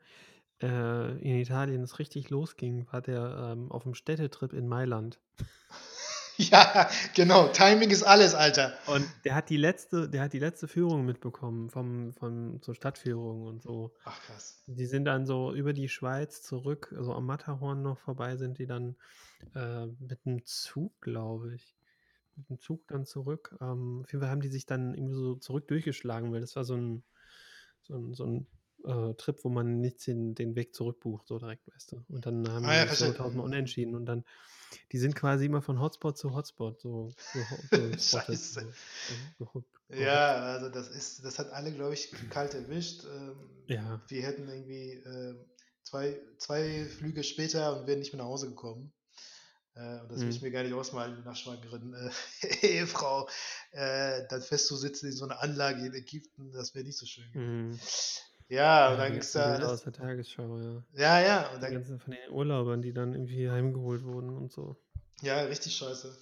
äh, 0.67 1.19
in 1.19 1.39
Italien 1.39 1.83
es 1.83 1.99
richtig 1.99 2.31
losging, 2.31 2.87
war 2.91 3.03
der 3.03 3.53
ähm, 3.53 3.71
auf 3.71 3.83
dem 3.83 3.95
Städtetrip 3.95 4.53
in 4.53 4.69
Mailand. 4.69 5.21
Ja, 6.51 6.89
genau. 7.15 7.49
Timing 7.49 7.91
ist 7.91 8.05
alles, 8.05 8.35
Alter. 8.35 8.73
Und 8.87 9.05
der 9.25 9.35
hat 9.35 9.51
die 9.51 9.57
letzte, 9.57 10.09
der 10.09 10.23
hat 10.23 10.33
die 10.33 10.39
letzte 10.39 10.69
Führung 10.69 11.05
mitbekommen 11.05 11.69
vom, 11.69 12.13
vom 12.15 12.63
zur 12.63 12.77
Stadtführung 12.77 13.43
und 13.43 13.61
so. 13.61 13.93
Ach 14.05 14.21
krass. 14.23 14.63
Die 14.67 14.87
sind 14.87 15.05
dann 15.05 15.27
so 15.27 15.53
über 15.53 15.73
die 15.73 15.89
Schweiz 15.89 16.43
zurück, 16.43 16.95
also 16.97 17.13
am 17.13 17.27
Matterhorn 17.27 17.83
noch 17.83 17.99
vorbei 17.99 18.37
sind 18.37 18.59
die 18.59 18.67
dann 18.67 18.95
äh, 19.55 19.87
mit 19.87 20.21
einem 20.25 20.45
Zug, 20.45 21.01
glaube 21.01 21.57
ich. 21.57 21.77
Mit 22.37 22.51
dem 22.51 22.61
Zug 22.61 22.87
dann 22.87 23.05
zurück. 23.05 23.57
Ähm, 23.61 24.03
auf 24.05 24.13
jeden 24.13 24.23
Fall 24.23 24.31
haben 24.31 24.41
die 24.41 24.49
sich 24.49 24.65
dann 24.65 24.95
irgendwie 24.95 25.15
so 25.15 25.35
zurück 25.35 25.67
durchgeschlagen, 25.67 26.33
weil 26.33 26.41
das 26.41 26.55
war 26.55 26.65
so 26.65 26.77
ein, 26.77 27.03
so 27.83 27.95
ein, 27.95 28.15
so 28.15 28.25
ein 28.25 28.47
äh, 28.85 29.15
Trip, 29.15 29.45
wo 29.45 29.49
man 29.49 29.81
nicht 29.81 30.07
den, 30.07 30.35
den 30.35 30.55
Weg 30.55 30.75
zurückbucht, 30.75 31.27
so 31.27 31.39
direkt, 31.39 31.67
weißt 31.73 31.93
du. 31.93 32.05
Und 32.09 32.27
dann 32.27 32.49
haben 32.49 32.65
ah, 32.65 32.75
ja, 32.75 32.89
wir 32.89 32.95
so 32.95 33.13
tausendmal 33.13 33.47
unentschieden 33.47 33.95
und 33.95 34.07
dann 34.07 34.25
die 34.93 34.99
sind 34.99 35.15
quasi 35.15 35.47
immer 35.47 35.63
von 35.63 35.81
Hotspot 35.81 36.19
zu 36.19 36.35
Hotspot 36.35 36.81
so. 36.81 37.13
so, 37.33 37.41
so 37.71 37.93
Scheiße. 38.19 38.73
So, 39.39 39.65
ja, 39.89 40.35
also 40.43 40.69
das 40.69 40.89
ist, 40.89 41.25
das 41.25 41.39
hat 41.39 41.51
alle, 41.53 41.73
glaube 41.73 41.95
ich, 41.95 42.11
kalt 42.31 42.55
erwischt. 42.55 43.05
Ähm, 43.05 43.37
ja. 43.67 44.01
Wir 44.09 44.23
hätten 44.23 44.49
irgendwie 44.49 44.93
äh, 44.93 45.35
zwei, 45.83 46.21
zwei 46.39 46.85
Flüge 46.85 47.25
später 47.25 47.79
und 47.79 47.87
wären 47.87 47.99
nicht 47.99 48.13
mehr 48.13 48.23
nach 48.23 48.29
Hause 48.29 48.49
gekommen. 48.49 48.93
Äh, 49.75 50.01
und 50.01 50.11
das 50.11 50.19
mhm. 50.19 50.25
will 50.25 50.31
ich 50.31 50.43
mir 50.43 50.51
gar 50.51 50.63
nicht 50.63 50.75
ausmalen, 50.75 51.23
nach 51.25 51.37
schwangeren 51.37 51.95
äh, 51.95 52.67
Ehefrau 52.67 53.29
äh, 53.73 54.27
dann 54.29 54.43
festzusitzen 54.43 55.09
in 55.09 55.17
so 55.17 55.25
einer 55.25 55.41
Anlage 55.41 55.87
in 55.87 55.95
Ägypten, 55.95 56.51
das 56.53 56.75
wäre 56.75 56.85
nicht 56.85 56.99
so 56.99 57.07
schön. 57.07 57.31
Mhm. 57.33 57.81
Ja, 58.49 58.93
und 58.93 58.99
dann 58.99 59.13
gibt 59.13 59.25
es 59.25 59.33
da. 59.33 59.59
Das, 59.59 59.71
aus 59.71 59.83
der 59.83 59.93
Tagesschau, 59.93 60.59
ja. 60.59 60.83
Ja, 60.95 61.21
ja. 61.21 61.49
Und 61.51 61.63
dann, 61.63 61.71
die 61.71 61.77
ganzen 61.77 62.01
von 62.01 62.13
den 62.13 62.31
Urlaubern, 62.31 62.81
die 62.81 62.93
dann 62.93 63.13
irgendwie 63.13 63.51
heimgeholt 63.51 64.05
wurden 64.05 64.37
und 64.37 64.51
so. 64.51 64.77
Ja, 65.21 65.43
richtig 65.43 65.77
scheiße. 65.77 66.17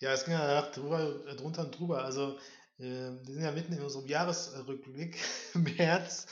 Ja, 0.00 0.12
es 0.12 0.24
ging 0.24 0.34
ja 0.34 0.62
drüber, 0.70 1.24
drunter 1.36 1.64
und 1.64 1.78
drüber. 1.78 2.04
Also, 2.04 2.38
äh, 2.78 3.10
wir 3.22 3.34
sind 3.34 3.42
ja 3.42 3.52
mitten 3.52 3.72
in 3.72 3.82
unserem 3.82 4.06
Jahresrückblick, 4.06 5.18
März. 5.54 6.26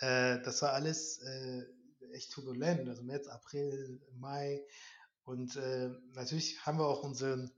Äh, 0.00 0.40
das 0.42 0.62
war 0.62 0.72
alles 0.72 1.18
äh, 1.18 1.64
echt 2.12 2.32
turbulent. 2.32 2.88
Also 2.88 3.02
März, 3.02 3.26
April, 3.28 4.00
Mai. 4.18 4.64
Und 5.24 5.56
äh, 5.56 5.90
natürlich 6.14 6.64
haben 6.64 6.78
wir 6.78 6.86
auch 6.86 7.02
unseren, 7.02 7.50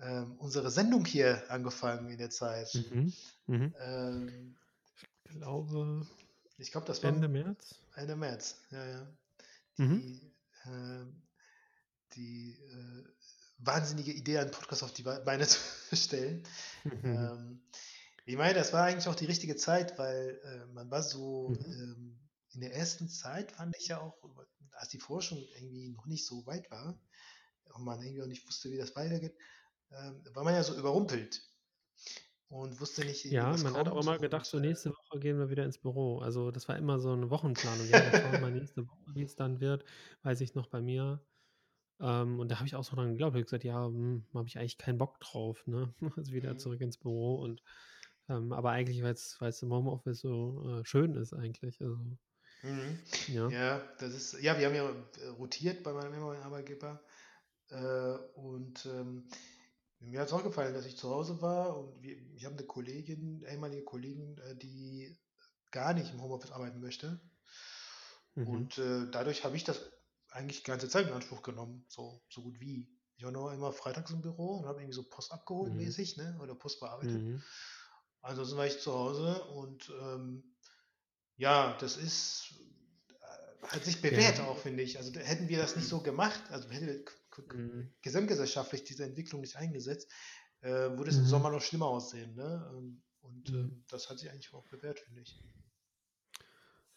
ähm, 0.00 0.36
unsere 0.38 0.70
Sendung 0.70 1.04
hier 1.04 1.42
angefangen 1.50 2.08
in 2.08 2.18
der 2.18 2.30
Zeit. 2.30 2.72
Mhm. 2.74 3.12
Mhm. 3.46 3.74
Ähm, 3.78 4.56
ich 5.24 5.34
glaube, 5.34 6.06
ich 6.58 6.72
glaube, 6.72 6.86
das 6.86 7.02
war 7.02 7.10
Ende 7.10 7.28
März. 7.28 7.74
Ende 7.94 8.16
März, 8.16 8.56
ja, 8.70 8.86
ja. 8.86 9.12
Die, 9.78 9.82
mhm. 9.82 10.20
äh, 10.64 11.06
die 12.14 12.58
äh, 12.60 13.04
wahnsinnige 13.58 14.12
Idee, 14.12 14.38
einen 14.38 14.50
Podcast 14.50 14.82
auf 14.82 14.92
die 14.92 15.02
Beine 15.02 15.46
zu 15.46 15.96
stellen. 15.96 16.42
Mhm. 16.84 17.00
Ähm, 17.04 17.62
ich 18.24 18.36
meine, 18.36 18.54
das 18.54 18.72
war 18.72 18.84
eigentlich 18.84 19.08
auch 19.08 19.14
die 19.14 19.26
richtige 19.26 19.56
Zeit, 19.56 19.98
weil 19.98 20.40
äh, 20.44 20.66
man 20.72 20.90
war 20.90 21.02
so 21.02 21.50
mhm. 21.50 21.72
ähm, 21.72 22.20
in 22.50 22.60
der 22.60 22.74
ersten 22.74 23.08
Zeit, 23.08 23.52
fand 23.52 23.76
ich 23.78 23.88
ja 23.88 24.00
auch, 24.00 24.16
als 24.72 24.88
die 24.88 24.98
Forschung 24.98 25.38
irgendwie 25.54 25.90
noch 25.90 26.06
nicht 26.06 26.26
so 26.26 26.44
weit 26.46 26.70
war 26.70 26.98
und 27.74 27.84
man 27.84 28.02
irgendwie 28.02 28.22
auch 28.22 28.26
nicht 28.26 28.46
wusste, 28.46 28.70
wie 28.70 28.78
das 28.78 28.96
weitergeht, 28.96 29.36
ähm, 29.92 30.22
war 30.34 30.44
man 30.44 30.54
ja 30.54 30.62
so 30.62 30.76
überrumpelt 30.76 31.42
und 32.48 32.80
wusste 32.80 33.04
nicht, 33.04 33.24
Ja, 33.30 33.56
man 33.58 33.76
hat 33.76 33.88
auch 33.88 34.00
immer 34.00 34.18
gedacht, 34.18 34.46
so 34.46 34.58
nächste 34.58 34.90
Woche 34.90 35.18
gehen 35.20 35.38
wir 35.38 35.50
wieder 35.50 35.64
ins 35.64 35.78
Büro. 35.78 36.18
Also 36.20 36.50
das 36.50 36.66
war 36.68 36.78
immer 36.78 36.98
so 36.98 37.12
eine 37.12 37.28
Wochenplanung. 37.28 37.86
Ja, 37.90 38.02
das 38.02 38.22
war 38.24 38.34
mal 38.34 38.50
nächste 38.50 38.86
Woche, 38.88 39.02
wie 39.14 39.22
es 39.22 39.36
dann 39.36 39.60
wird, 39.60 39.84
weiß 40.22 40.40
ich 40.40 40.54
noch 40.54 40.66
bei 40.68 40.80
mir. 40.80 41.22
Ähm, 42.00 42.40
und 42.40 42.50
da 42.50 42.56
habe 42.58 42.66
ich 42.68 42.76
auch 42.76 42.84
so 42.84 42.96
dran 42.96 43.10
geglaubt. 43.12 43.34
Ich 43.36 43.38
habe 43.40 43.44
gesagt, 43.44 43.64
ja, 43.64 43.86
hm, 43.86 44.26
habe 44.34 44.48
ich 44.48 44.58
eigentlich 44.58 44.78
keinen 44.78 44.98
Bock 44.98 45.20
drauf, 45.20 45.66
ne? 45.66 45.94
Also 46.16 46.32
wieder 46.32 46.56
Mhm. 46.56 46.58
zurück 46.58 46.80
ins 46.82 46.98
Büro 46.98 47.36
und 47.42 47.62
ähm, 48.28 48.52
aber 48.52 48.70
eigentlich, 48.72 49.02
weil 49.02 49.14
es 49.14 49.62
im 49.62 49.72
Homeoffice 49.72 50.20
so 50.20 50.80
äh, 50.80 50.84
schön 50.86 51.14
ist 51.14 51.34
eigentlich. 51.34 51.80
Also, 51.82 51.98
Mhm. 52.62 52.98
ja. 53.26 53.52
Ja, 53.52 53.78
das 53.98 54.14
ist, 54.14 54.42
ja, 54.42 54.58
wir 54.58 54.66
haben 54.66 54.74
ja 54.74 54.90
äh, 55.24 55.28
rotiert 55.28 55.82
bei 55.84 55.92
meinem 55.92 56.22
Arbeitgeber. 56.22 57.04
Äh, 57.70 58.18
und 58.36 58.86
ähm, 58.86 59.28
mir 60.00 60.20
hat 60.20 60.28
es 60.28 60.32
auch 60.32 60.44
gefallen, 60.44 60.74
dass 60.74 60.86
ich 60.86 60.96
zu 60.96 61.10
Hause 61.10 61.40
war 61.42 61.76
und 61.76 62.02
wir, 62.02 62.16
ich 62.34 62.44
habe 62.44 62.56
eine 62.56 62.66
Kollegin, 62.66 63.44
ehemalige 63.48 63.84
Kollegin, 63.84 64.38
äh, 64.38 64.56
die 64.56 65.16
gar 65.70 65.92
nicht 65.92 66.12
im 66.12 66.22
Homeoffice 66.22 66.52
arbeiten 66.52 66.80
möchte. 66.80 67.20
Mhm. 68.34 68.48
Und 68.48 68.78
äh, 68.78 69.10
dadurch 69.10 69.44
habe 69.44 69.56
ich 69.56 69.64
das 69.64 69.90
eigentlich 70.30 70.62
die 70.62 70.70
ganze 70.70 70.88
Zeit 70.88 71.06
in 71.06 71.12
Anspruch 71.12 71.42
genommen, 71.42 71.84
so, 71.88 72.22
so 72.28 72.42
gut 72.42 72.60
wie. 72.60 72.88
Ich 73.16 73.24
war 73.24 73.32
nur 73.32 73.52
immer 73.52 73.72
freitags 73.72 74.12
im 74.12 74.22
Büro 74.22 74.58
und 74.58 74.66
habe 74.66 74.80
irgendwie 74.80 74.94
so 74.94 75.02
Post 75.02 75.32
abgeholt 75.32 75.72
mhm. 75.72 75.78
mäßig, 75.78 76.16
ne? 76.16 76.38
Oder 76.40 76.54
Post 76.54 76.80
bearbeitet. 76.80 77.20
Mhm. 77.20 77.42
Ansonsten 78.22 78.56
war 78.56 78.66
ich 78.66 78.80
zu 78.80 78.92
Hause 78.92 79.42
und 79.44 79.90
ähm, 80.00 80.54
ja, 81.36 81.76
das 81.80 81.96
ist 81.96 82.54
äh, 83.20 83.66
hat 83.66 83.84
sich 83.84 84.00
bewährt 84.00 84.38
ja. 84.38 84.46
auch, 84.46 84.58
finde 84.58 84.82
ich. 84.82 84.98
Also 84.98 85.12
hätten 85.18 85.48
wir 85.48 85.58
das 85.58 85.76
nicht 85.76 85.88
so 85.88 86.00
gemacht, 86.00 86.40
also 86.50 86.68
hätte 86.70 87.04
mhm. 87.52 87.92
gesamtgesellschaftlich 88.02 88.84
diese 88.84 89.04
Entwicklung 89.04 89.40
nicht 89.40 89.56
eingesetzt, 89.56 90.10
äh, 90.60 90.70
würde 90.70 91.10
es 91.10 91.16
mhm. 91.16 91.22
im 91.22 91.28
Sommer 91.28 91.50
noch 91.50 91.62
schlimmer 91.62 91.86
aussehen. 91.86 92.34
Ne? 92.34 92.70
Ähm, 92.72 93.02
und 93.20 93.52
mhm. 93.52 93.66
äh, 93.66 93.84
das 93.90 94.08
hat 94.10 94.18
sich 94.18 94.30
eigentlich 94.30 94.52
auch 94.52 94.66
bewährt, 94.68 95.00
finde 95.00 95.22
ich. 95.22 95.40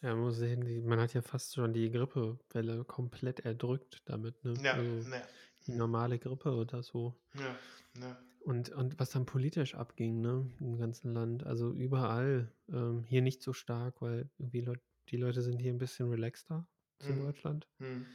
Ja, 0.02 0.14
man 0.14 0.24
muss 0.24 0.36
sehen, 0.36 0.64
die, 0.64 0.80
man 0.80 0.98
hat 0.98 1.14
ja 1.14 1.22
fast 1.22 1.54
schon 1.54 1.72
die 1.72 1.90
Grippewelle 1.90 2.84
komplett 2.84 3.40
erdrückt 3.40 4.02
damit. 4.04 4.42
Ne? 4.44 4.54
Ja, 4.62 4.72
also 4.72 5.10
ja. 5.10 5.22
Die 5.66 5.72
normale 5.72 6.18
Grippe 6.18 6.52
oder 6.52 6.82
so. 6.82 7.14
Ja, 7.34 7.56
ja. 8.00 8.18
Und, 8.40 8.70
und 8.70 8.98
was 8.98 9.10
dann 9.10 9.26
politisch 9.26 9.76
abging, 9.76 10.20
ne, 10.20 10.50
im 10.58 10.76
ganzen 10.76 11.14
Land, 11.14 11.46
also 11.46 11.72
überall, 11.72 12.52
ähm, 12.68 13.04
hier 13.04 13.22
nicht 13.22 13.40
so 13.40 13.52
stark, 13.52 14.02
weil 14.02 14.28
irgendwie 14.38 14.62
Leut, 14.62 14.80
die 15.10 15.16
Leute 15.16 15.42
sind 15.42 15.60
hier 15.60 15.72
ein 15.72 15.78
bisschen 15.78 16.08
relaxter 16.08 16.66
als 16.98 17.08
in 17.08 17.18
mhm. 17.20 17.22
Deutschland. 17.26 17.68
Mhm. 17.78 18.06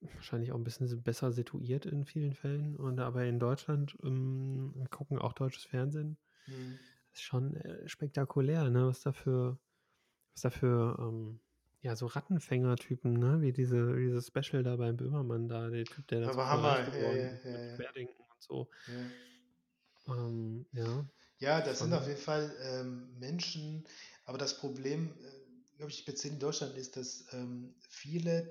Wahrscheinlich 0.00 0.52
auch 0.52 0.56
ein 0.56 0.64
bisschen 0.64 1.02
besser 1.02 1.32
situiert 1.32 1.86
in 1.86 2.04
vielen 2.04 2.34
Fällen. 2.34 2.76
Und 2.76 3.00
aber 3.00 3.24
in 3.24 3.38
Deutschland 3.38 3.96
ähm, 4.02 4.86
gucken 4.90 5.18
auch 5.18 5.32
deutsches 5.32 5.64
Fernsehen. 5.64 6.16
Mhm. 6.46 6.78
Ist 7.12 7.22
schon 7.22 7.56
äh, 7.56 7.88
spektakulär, 7.88 8.70
ne, 8.70 8.86
was 8.86 9.00
da 9.00 9.12
für 9.12 9.58
was 10.36 10.42
da 10.42 10.50
für, 10.50 10.96
ähm, 10.98 11.40
ja, 11.80 11.96
so 11.96 12.06
Rattenfänger-Typen, 12.06 13.14
ne? 13.14 13.40
Wie 13.40 13.52
diese, 13.52 13.96
dieses 13.96 14.26
Special 14.26 14.62
da 14.62 14.76
beim 14.76 14.96
Böhmermann 14.96 15.48
da, 15.48 15.70
der 15.70 15.84
Typ, 15.84 16.06
der 16.08 16.20
das 16.20 16.30
Aber 16.30 16.46
Hammer, 16.46 16.80
ja, 16.94 17.12
ja, 17.14 17.32
ja, 17.42 17.76
Querdenken 17.76 18.20
und 18.20 18.42
so. 18.42 18.68
Ja, 20.06 20.14
ähm, 20.14 20.66
ja. 20.72 21.06
ja 21.38 21.60
das 21.62 21.78
sind 21.78 21.94
auf 21.94 22.06
jeden 22.06 22.20
Fall 22.20 22.54
ähm, 22.60 23.18
Menschen, 23.18 23.86
aber 24.24 24.36
das 24.36 24.58
Problem, 24.58 25.14
äh, 25.22 25.76
glaube 25.76 25.90
ich, 25.90 25.98
speziell 25.98 26.34
in 26.34 26.38
Deutschland 26.38 26.76
ist, 26.76 26.98
dass 26.98 27.32
ähm, 27.32 27.74
viele, 27.88 28.48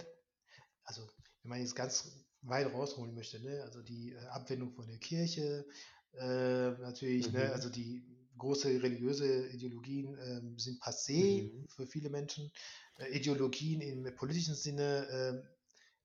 also 0.85 1.07
wenn 1.45 1.49
man 1.49 1.59
jetzt 1.59 1.75
ganz 1.75 2.11
weit 2.41 2.73
rausholen 2.73 3.13
möchte, 3.13 3.39
ne? 3.39 3.61
also 3.63 3.81
die 3.83 4.13
äh, 4.13 4.25
Abwendung 4.27 4.71
von 4.71 4.87
der 4.87 4.97
Kirche, 4.97 5.65
äh, 6.13 6.71
natürlich, 6.71 7.31
ne? 7.31 7.39
mhm. 7.39 7.45
ne? 7.45 7.53
also 7.53 7.69
die 7.69 8.03
große 8.37 8.67
religiöse 8.81 9.47
Ideologien 9.49 10.17
ähm, 10.19 10.57
sind 10.57 10.81
passé 10.81 11.43
mhm. 11.43 11.67
für 11.67 11.85
viele 11.85 12.09
Menschen. 12.09 12.51
Äh, 12.97 13.15
Ideologien 13.15 13.81
im 13.81 14.15
politischen 14.15 14.55
Sinne 14.55 15.07
äh, 15.07 15.47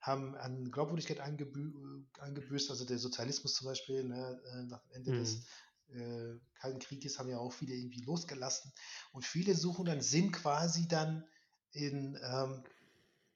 haben 0.00 0.34
an 0.36 0.70
Glaubwürdigkeit 0.70 1.20
angebü 1.20 1.72
angebüßt, 2.18 2.70
also 2.70 2.84
der 2.84 2.98
Sozialismus 2.98 3.54
zum 3.54 3.66
Beispiel, 3.66 4.04
ne, 4.04 4.40
äh, 4.44 4.62
nach 4.64 4.82
dem 4.82 4.92
Ende 4.92 5.12
mhm. 5.12 5.18
des 5.20 5.46
äh, 5.94 6.38
Kalten 6.54 6.80
Krieges 6.80 7.18
haben 7.18 7.30
ja 7.30 7.38
auch 7.38 7.52
viele 7.52 7.74
irgendwie 7.74 8.02
losgelassen. 8.02 8.72
Und 9.12 9.24
viele 9.24 9.54
suchen 9.54 9.86
dann 9.86 10.02
Sinn 10.02 10.32
quasi 10.32 10.86
dann 10.86 11.24
in 11.72 12.18
ähm, 12.22 12.62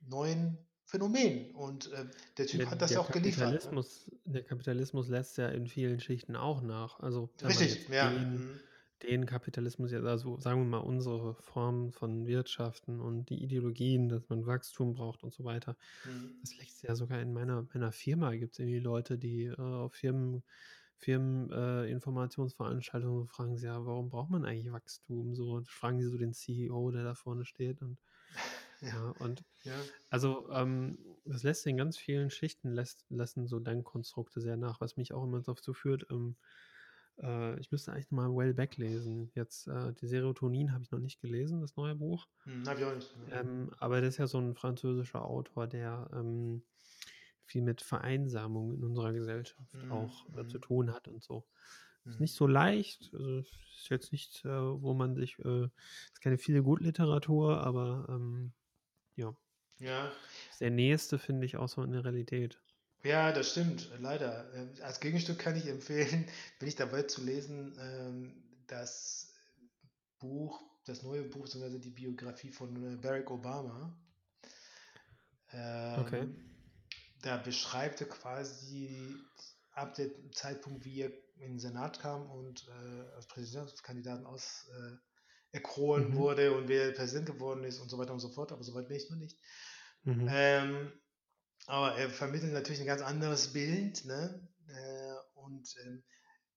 neuen 0.00 0.58
Phänomenen. 0.94 1.54
Und 1.54 1.92
äh, 1.92 2.06
der 2.38 2.46
Typ 2.46 2.60
der, 2.60 2.70
hat 2.70 2.82
das 2.82 2.92
ja 2.92 3.00
auch 3.00 3.10
geliefert. 3.10 3.72
Ne? 3.72 3.84
Der 4.24 4.42
Kapitalismus 4.42 5.08
lässt 5.08 5.38
ja 5.38 5.48
in 5.48 5.66
vielen 5.66 6.00
Schichten 6.00 6.36
auch 6.36 6.62
nach. 6.62 7.00
Also, 7.00 7.30
Richtig, 7.42 7.88
ja. 7.88 8.10
Den, 8.10 8.34
mhm 8.34 8.60
den 9.04 9.26
Kapitalismus 9.26 9.92
also 9.92 10.40
sagen 10.40 10.60
wir 10.60 10.66
mal 10.66 10.78
unsere 10.78 11.34
Form 11.34 11.92
von 11.92 12.26
Wirtschaften 12.26 13.00
und 13.00 13.28
die 13.28 13.42
Ideologien, 13.42 14.08
dass 14.08 14.28
man 14.28 14.46
Wachstum 14.46 14.94
braucht 14.94 15.24
und 15.24 15.32
so 15.32 15.44
weiter. 15.44 15.76
Mhm. 16.04 16.36
Das 16.40 16.56
lässt 16.56 16.82
ja 16.82 16.94
sogar 16.94 17.20
in 17.20 17.32
meiner, 17.32 17.66
meiner 17.74 17.90
Firma 17.92 18.34
gibt 18.34 18.54
es 18.54 18.58
irgendwie 18.58 18.80
Leute, 18.80 19.18
die 19.18 19.44
äh, 19.44 19.60
auf 19.60 19.94
Firmen, 19.94 20.42
Firmeninformationsveranstaltungen 20.96 23.24
äh, 23.24 23.28
fragen 23.28 23.58
sie 23.58 23.66
ja, 23.66 23.84
warum 23.84 24.08
braucht 24.08 24.30
man 24.30 24.44
eigentlich 24.44 24.72
Wachstum? 24.72 25.34
So 25.34 25.60
fragen 25.66 26.00
sie 26.00 26.08
so 26.08 26.16
den 26.16 26.32
CEO, 26.32 26.90
der 26.90 27.04
da 27.04 27.14
vorne 27.14 27.44
steht 27.44 27.82
und 27.82 27.98
ja, 28.84 28.92
ja 28.92 29.14
und 29.18 29.44
ja. 29.64 29.74
also 30.10 30.48
ähm, 30.50 30.98
das 31.24 31.42
lässt 31.42 31.66
in 31.66 31.76
ganz 31.76 31.96
vielen 31.96 32.30
Schichten 32.30 32.72
lässt, 32.72 33.04
lassen 33.08 33.46
so 33.46 33.60
Denkkonstrukte 33.60 34.40
sehr 34.40 34.56
nach, 34.56 34.80
was 34.80 34.96
mich 34.96 35.12
auch 35.12 35.24
immer 35.24 35.40
dazu 35.40 35.72
führt, 35.72 36.06
ähm, 36.10 36.36
äh, 37.22 37.58
ich 37.60 37.70
müsste 37.70 37.92
eigentlich 37.92 38.10
mal 38.10 38.34
Wellbeck 38.34 38.76
lesen. 38.76 39.30
Jetzt, 39.34 39.66
äh, 39.68 39.92
die 39.94 40.06
Serotonin 40.06 40.72
habe 40.72 40.84
ich 40.84 40.90
noch 40.90 40.98
nicht 40.98 41.20
gelesen, 41.20 41.60
das 41.60 41.76
neue 41.76 41.94
Buch. 41.94 42.26
Hm, 42.44 42.66
habe 42.66 42.80
ich 42.80 42.86
auch 42.86 42.94
nicht. 42.94 43.14
Ähm, 43.30 43.70
aber 43.78 44.00
das 44.00 44.10
ist 44.10 44.18
ja 44.18 44.26
so 44.26 44.38
ein 44.38 44.54
französischer 44.54 45.24
Autor, 45.24 45.66
der 45.66 46.08
ähm, 46.12 46.62
viel 47.44 47.62
mit 47.62 47.82
Vereinsamung 47.82 48.74
in 48.74 48.84
unserer 48.84 49.12
Gesellschaft 49.12 49.72
hm, 49.72 49.92
auch 49.92 50.26
äh, 50.36 50.46
zu 50.46 50.54
hm. 50.54 50.62
tun 50.62 50.92
hat 50.92 51.08
und 51.08 51.22
so. 51.22 51.44
Ist 52.04 52.14
hm. 52.14 52.20
nicht 52.20 52.34
so 52.34 52.46
leicht, 52.46 53.10
also 53.12 53.38
ist 53.38 53.90
jetzt 53.90 54.12
nicht, 54.12 54.44
äh, 54.44 54.48
wo 54.48 54.94
man 54.94 55.14
sich, 55.14 55.38
äh, 55.40 55.64
ist 55.64 56.20
keine 56.20 56.38
viele 56.38 56.62
Gutliteratur, 56.62 57.60
aber 57.60 58.06
ähm, 58.08 58.52
ja. 59.16 59.34
Ja. 59.78 60.12
Der 60.60 60.70
nächste, 60.70 61.18
finde 61.18 61.46
ich, 61.46 61.56
auch 61.56 61.68
so 61.68 61.82
in 61.82 61.92
der 61.92 62.04
Realität. 62.04 62.60
Ja, 63.02 63.32
das 63.32 63.50
stimmt, 63.50 63.90
leider. 63.98 64.52
Ähm, 64.54 64.72
als 64.82 65.00
Gegenstück 65.00 65.38
kann 65.38 65.56
ich 65.56 65.66
empfehlen, 65.66 66.26
bin 66.58 66.68
ich 66.68 66.76
dabei 66.76 67.02
zu 67.02 67.22
lesen, 67.22 67.76
ähm, 67.78 68.42
das 68.66 69.34
Buch, 70.18 70.62
das 70.86 71.02
neue 71.02 71.22
Buch, 71.22 71.42
beziehungsweise 71.42 71.80
die 71.80 71.90
Biografie 71.90 72.50
von 72.50 72.94
äh, 72.94 72.96
Barack 72.96 73.30
Obama. 73.30 73.94
Okay. 75.48 76.20
Ähm, 76.20 76.36
da 77.22 77.36
beschreibt 77.36 78.00
er 78.00 78.08
quasi 78.08 79.14
ab 79.72 79.94
dem 79.94 80.32
Zeitpunkt, 80.32 80.84
wie 80.84 81.02
er 81.02 81.12
in 81.36 81.52
den 81.52 81.58
Senat 81.58 82.00
kam 82.00 82.30
und 82.30 82.66
äh, 82.68 83.14
als 83.14 83.26
Präsidentschaftskandidaten 83.26 84.26
aus 84.26 84.68
äh, 84.72 84.96
erkoren 85.54 86.10
Mhm. 86.10 86.16
wurde 86.16 86.56
und 86.56 86.68
wer 86.68 86.92
Präsident 86.92 87.26
geworden 87.26 87.64
ist 87.64 87.78
und 87.78 87.88
so 87.88 87.96
weiter 87.96 88.12
und 88.12 88.18
so 88.18 88.28
fort, 88.28 88.52
aber 88.52 88.64
soweit 88.64 88.88
bin 88.88 88.96
ich 88.96 89.08
noch 89.08 89.16
nicht. 89.16 89.38
Mhm. 90.02 90.26
Ähm, 90.28 90.92
aber 91.66 91.94
er 91.96 92.10
vermittelt 92.10 92.52
natürlich 92.52 92.80
ein 92.80 92.86
ganz 92.86 93.02
anderes 93.02 93.52
Bild, 93.52 94.04
ne? 94.04 94.48
Äh, 94.68 95.38
und 95.38 95.74
ähm, 95.84 96.02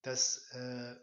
das, 0.01 0.49
äh, 0.51 0.95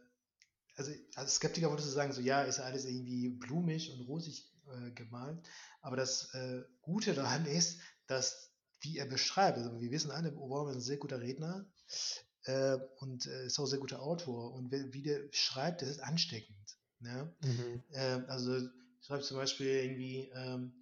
also 0.76 0.92
als 1.14 1.36
Skeptiker 1.36 1.70
würdest 1.70 1.88
du 1.88 1.92
sagen, 1.92 2.12
so 2.12 2.20
ja, 2.20 2.42
ist 2.42 2.58
alles 2.58 2.84
irgendwie 2.84 3.28
blumig 3.28 3.92
und 3.92 4.00
rosig 4.08 4.52
äh, 4.66 4.90
gemalt. 4.90 5.38
Aber 5.80 5.96
das 5.96 6.34
äh, 6.34 6.62
Gute 6.82 7.14
daran 7.14 7.46
ist, 7.58 7.80
dass, 8.08 8.50
wie 8.80 8.98
er 8.98 9.06
beschreibt, 9.06 9.56
also 9.56 9.80
wir 9.80 9.90
wissen 9.92 10.10
alle, 10.10 10.36
Obama 10.36 10.70
ist 10.70 10.76
ein 10.76 10.82
sehr 10.82 10.98
guter 10.98 11.20
Redner 11.20 11.70
äh, 12.44 12.76
und 12.96 13.26
äh, 13.26 13.46
ist 13.46 13.58
auch 13.58 13.64
ein 13.64 13.70
sehr 13.70 13.78
guter 13.78 14.02
Autor. 14.02 14.52
Und 14.52 14.72
wie, 14.72 14.92
wie 14.92 15.02
der 15.02 15.20
schreibt, 15.30 15.80
das 15.82 15.90
ist 15.90 16.00
ansteckend. 16.00 16.76
Ne? 17.00 17.32
Mhm. 17.42 17.82
Ähm, 17.92 18.24
also 18.28 18.58
schreibt 19.00 19.24
zum 19.24 19.36
Beispiel 19.36 19.66
irgendwie, 19.66 20.30
ähm, 20.34 20.72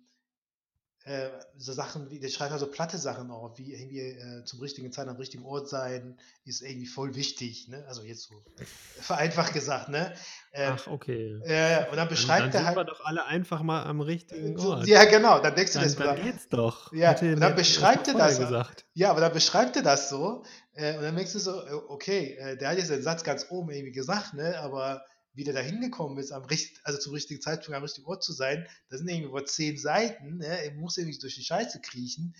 äh, 1.05 1.31
so 1.57 1.73
Sachen 1.73 2.11
wie, 2.11 2.21
der 2.21 2.29
schreibt 2.29 2.53
also 2.53 2.69
platte 2.69 2.97
Sachen 2.97 3.33
auf, 3.33 3.59
wie 3.59 3.75
irgendwie 3.75 3.99
äh, 3.99 4.45
zum 4.45 4.61
richtigen 4.61 4.93
Zeit 4.93 5.09
am 5.09 5.17
richtigen 5.17 5.45
Ort 5.45 5.69
sein, 5.69 6.17
ist 6.45 6.63
irgendwie 6.63 6.87
voll 6.87 7.17
wichtig, 7.17 7.67
ne? 7.67 7.85
Also 7.89 8.03
jetzt 8.03 8.29
so 8.29 8.35
vereinfacht 9.01 9.53
gesagt, 9.53 9.89
ne? 9.89 10.15
Äh, 10.53 10.67
Ach, 10.67 10.87
okay. 10.87 11.41
Äh, 11.43 11.91
und 11.91 11.97
dann 11.97 12.09
beschreibt 12.09 12.43
dann, 12.43 12.51
dann 12.53 12.63
er 12.63 12.67
halt. 12.67 12.77
wir 12.77 12.85
doch 12.85 13.05
alle 13.05 13.25
einfach 13.27 13.63
mal 13.63 13.83
am 13.83 14.01
richtigen 14.01 14.57
Ort. 14.61 14.87
Ja, 14.87 15.05
genau, 15.05 15.41
dann 15.41 15.57
denkst 15.57 15.73
du 15.73 15.81
dann, 15.81 15.89
das 15.89 15.97
Dann 15.97 16.17
wieder. 16.19 16.25
geht's 16.25 16.49
doch. 16.49 16.93
Ja, 16.93 17.19
und 17.19 17.41
dann 17.41 17.57
beschreibt 17.57 18.07
er 18.07 18.15
das. 18.15 18.39
Gesagt. 18.39 18.85
Ja, 18.95 19.11
aber 19.11 19.21
dann 19.23 19.33
beschreibt 19.33 19.75
er 19.75 19.83
das 19.83 20.09
so. 20.09 20.45
Äh, 20.75 20.97
und 20.97 21.03
dann 21.03 21.17
denkst 21.17 21.33
du 21.33 21.41
so, 21.41 21.51
äh, 21.51 21.73
okay, 21.89 22.57
der 22.61 22.69
hat 22.69 22.79
jetzt 22.79 22.91
den 22.91 23.03
Satz 23.03 23.25
ganz 23.25 23.47
oben 23.51 23.73
irgendwie 23.73 23.93
gesagt, 23.93 24.35
ne? 24.35 24.57
Aber 24.61 25.05
wie 25.35 25.45
der 25.45 25.55
da 25.55 25.61
hingekommen 25.61 26.19
ist, 26.19 26.33
am 26.33 26.45
richt 26.45 26.81
also 26.85 26.99
zum 26.99 27.15
richtigen 27.15 27.41
Zeitpunkt 27.41 27.75
am 27.75 27.83
richtigen 27.83 28.07
Ort 28.07 28.23
zu 28.23 28.33
sein, 28.33 28.67
da 28.91 28.99
sind 28.99 29.09
irgendwie 29.09 29.29
über 29.29 29.45
zehn 29.45 29.79
Seiten, 29.79 30.39
ne? 30.39 30.47
er 30.47 30.73
muss 30.75 30.99
irgendwie 30.99 31.19
durch 31.19 31.35
die 31.35 31.45
Scheiße 31.45 31.81
kriechen, 31.81 32.35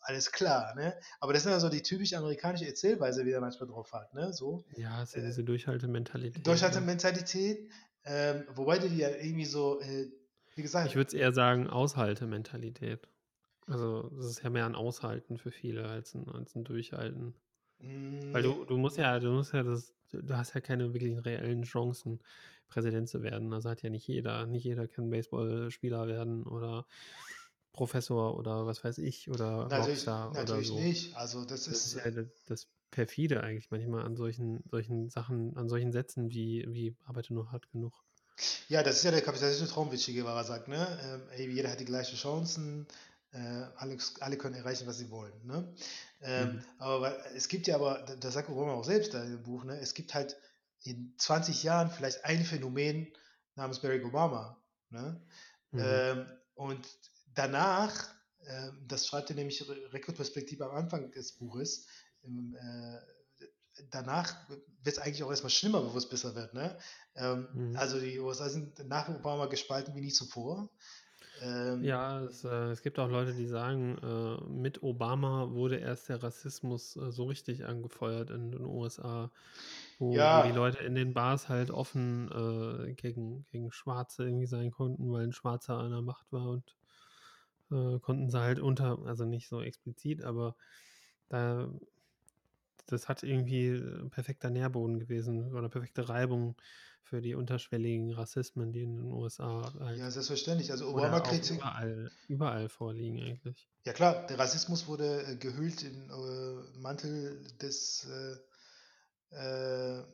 alles 0.00 0.32
klar, 0.32 0.74
ne? 0.74 0.98
aber 1.20 1.32
das 1.32 1.44
ist 1.44 1.50
ja 1.50 1.60
so 1.60 1.68
die 1.68 1.82
typische 1.82 2.16
amerikanische 2.16 2.66
Erzählweise, 2.66 3.24
wie 3.26 3.32
er 3.32 3.40
manchmal 3.40 3.68
drauf 3.68 3.92
hat, 3.92 4.14
ne? 4.14 4.32
so. 4.32 4.64
Ja, 4.76 5.02
es 5.02 5.10
ist 5.10 5.16
ja 5.16 5.22
diese 5.22 5.44
Durchhaltementalität. 5.44 6.38
Ne? 6.38 6.42
Durchhaltementalität, 6.42 7.70
ähm, 8.04 8.44
wobei 8.54 8.78
die 8.78 8.96
ja 8.96 9.10
irgendwie 9.10 9.44
so, 9.44 9.80
äh, 9.80 10.10
wie 10.54 10.62
gesagt... 10.62 10.88
Ich 10.88 10.96
würde 10.96 11.08
es 11.08 11.14
eher 11.14 11.32
sagen 11.32 11.68
Aushaltementalität. 11.68 13.08
Also 13.66 14.10
es 14.18 14.26
ist 14.26 14.42
ja 14.42 14.48
mehr 14.48 14.64
ein 14.64 14.74
Aushalten 14.74 15.36
für 15.36 15.50
viele 15.50 15.86
als 15.86 16.14
ein, 16.14 16.26
als 16.28 16.54
ein 16.54 16.64
Durchhalten. 16.64 17.34
Weil 17.80 18.42
du, 18.42 18.64
du 18.64 18.76
musst 18.76 18.96
ja, 18.96 19.18
du 19.20 19.30
musst 19.30 19.52
ja 19.52 19.62
das, 19.62 19.94
du 20.12 20.36
hast 20.36 20.54
ja 20.54 20.60
keine 20.60 20.92
wirklichen 20.92 21.18
reellen 21.18 21.62
Chancen, 21.62 22.20
Präsident 22.68 23.08
zu 23.08 23.22
werden. 23.22 23.52
Also 23.52 23.70
hat 23.70 23.82
ja 23.82 23.90
nicht 23.90 24.06
jeder. 24.06 24.46
Nicht 24.46 24.64
jeder 24.64 24.88
kann 24.88 25.10
Baseballspieler 25.10 26.06
werden 26.06 26.44
oder 26.44 26.86
Professor 27.72 28.36
oder 28.36 28.66
was 28.66 28.82
weiß 28.82 28.98
ich 28.98 29.30
oder 29.30 29.68
natürlich, 29.68 29.88
Rockstar 29.88 30.32
natürlich 30.32 30.70
oder 30.70 30.80
so. 30.80 30.84
nicht. 30.84 31.16
Also 31.16 31.44
das, 31.44 31.64
das 31.64 31.94
ist, 31.94 31.94
ja 31.94 32.24
das 32.46 32.68
perfide 32.90 33.42
eigentlich 33.42 33.70
manchmal 33.70 34.04
an 34.04 34.16
solchen, 34.16 34.62
solchen 34.70 35.10
Sachen, 35.10 35.56
an 35.56 35.68
solchen 35.68 35.92
Sätzen 35.92 36.30
wie, 36.30 36.64
wie 36.68 36.96
arbeite 37.04 37.34
nur 37.34 37.52
hart 37.52 37.70
genug. 37.70 37.94
Ja, 38.68 38.82
das 38.82 38.96
ist 38.96 39.04
ja 39.04 39.10
der 39.10 39.22
kapitalistische 39.22 39.70
Traum, 39.70 39.90
wie 39.90 39.96
Che 39.96 40.22
sagt, 40.44 40.68
ne? 40.68 41.26
Ähm, 41.36 41.50
jeder 41.50 41.70
hat 41.70 41.80
die 41.80 41.84
gleichen 41.84 42.16
Chancen, 42.16 42.86
äh, 43.32 43.38
alle, 43.76 43.98
alle 44.20 44.36
können 44.36 44.54
erreichen, 44.54 44.86
was 44.86 44.98
sie 44.98 45.10
wollen. 45.10 45.32
Ne? 45.44 45.72
Ähm, 46.20 46.54
mhm. 46.54 46.64
Aber 46.78 47.26
es 47.34 47.48
gibt 47.48 47.66
ja 47.66 47.76
aber, 47.76 48.00
das 48.20 48.34
sagt 48.34 48.48
Obama 48.48 48.72
auch 48.72 48.84
selbst 48.84 49.14
da 49.14 49.22
im 49.22 49.42
Buch, 49.42 49.64
ne? 49.64 49.78
es 49.78 49.94
gibt 49.94 50.14
halt 50.14 50.36
in 50.82 51.14
20 51.16 51.62
Jahren 51.62 51.90
vielleicht 51.90 52.24
ein 52.24 52.44
Phänomen 52.44 53.12
namens 53.54 53.80
Barack 53.80 54.04
Obama. 54.04 54.60
Ne? 54.90 55.20
Mhm. 55.70 55.80
Ähm, 55.82 56.26
und 56.54 56.88
danach, 57.34 58.08
äh, 58.40 58.70
das 58.86 59.06
schreibt 59.06 59.30
er 59.30 59.36
nämlich 59.36 59.64
Rekordperspektive 59.92 60.64
am 60.64 60.76
Anfang 60.76 61.10
des 61.12 61.32
Buches, 61.32 61.86
im, 62.22 62.54
äh, 62.54 62.98
danach 63.90 64.48
wird 64.48 64.62
es 64.84 64.98
eigentlich 64.98 65.22
auch 65.22 65.30
erstmal 65.30 65.50
schlimmer, 65.50 65.82
bevor 65.82 65.98
es 65.98 66.08
besser 66.08 66.34
wird. 66.34 66.54
Ne? 66.54 66.76
Ähm, 67.14 67.48
mhm. 67.52 67.76
Also 67.76 68.00
die 68.00 68.18
USA 68.18 68.48
sind 68.48 68.78
nach 68.88 69.08
Obama 69.08 69.46
gespalten 69.46 69.94
wie 69.94 70.00
nie 70.00 70.12
zuvor. 70.12 70.68
Ähm, 71.42 71.84
ja, 71.84 72.22
es, 72.24 72.44
äh, 72.44 72.70
es, 72.70 72.82
gibt 72.82 72.98
auch 72.98 73.08
Leute, 73.08 73.32
die 73.32 73.46
sagen, 73.46 73.98
äh, 73.98 74.44
mit 74.50 74.82
Obama 74.82 75.50
wurde 75.50 75.76
erst 75.76 76.08
der 76.08 76.22
Rassismus 76.22 76.96
äh, 76.96 77.12
so 77.12 77.24
richtig 77.24 77.64
angefeuert 77.64 78.30
in 78.30 78.50
den 78.50 78.64
USA, 78.64 79.30
wo, 79.98 80.14
ja. 80.14 80.46
die 80.46 80.52
Leute 80.52 80.82
in 80.84 80.94
den 80.94 81.14
Bars 81.14 81.48
halt 81.48 81.70
offen 81.70 82.30
äh, 82.30 82.94
gegen, 82.94 83.44
gegen 83.50 83.70
Schwarze 83.72 84.24
irgendwie 84.24 84.46
sein 84.46 84.70
konnten, 84.70 85.10
weil 85.12 85.24
ein 85.24 85.32
Schwarzer 85.32 85.78
an 85.78 85.90
der 85.90 86.02
Macht 86.02 86.32
war 86.32 86.48
und 86.48 86.76
äh, 87.70 87.98
konnten 88.00 88.30
sie 88.30 88.40
halt 88.40 88.58
unter, 88.58 88.98
also 89.06 89.24
nicht 89.24 89.48
so 89.48 89.62
explizit, 89.62 90.22
aber 90.22 90.56
da 91.28 91.68
das 92.88 93.08
hat 93.08 93.22
irgendwie 93.22 93.68
ein 93.68 94.10
perfekter 94.10 94.50
Nährboden 94.50 94.98
gewesen 94.98 95.52
oder 95.52 95.68
perfekte 95.68 96.08
Reibung 96.08 96.56
für 97.02 97.22
die 97.22 97.34
unterschwelligen 97.34 98.12
Rassismen, 98.12 98.72
die 98.72 98.82
in 98.82 98.96
den 98.96 99.12
USA 99.12 99.72
halt 99.80 99.98
Ja, 99.98 100.10
selbstverständlich. 100.10 100.70
Also 100.70 100.88
Obama-Kritik. 100.88 101.56
Überall, 101.56 102.10
überall 102.28 102.68
vorliegen 102.68 103.20
eigentlich. 103.20 103.68
Ja 103.84 103.92
klar, 103.92 104.26
der 104.26 104.38
Rassismus 104.38 104.86
wurde 104.86 105.22
äh, 105.24 105.36
gehüllt 105.36 105.82
im 105.82 106.10
äh, 106.10 106.78
Mantel 106.78 107.42
des, 107.60 108.06
äh, 109.32 109.36
äh 109.36 110.04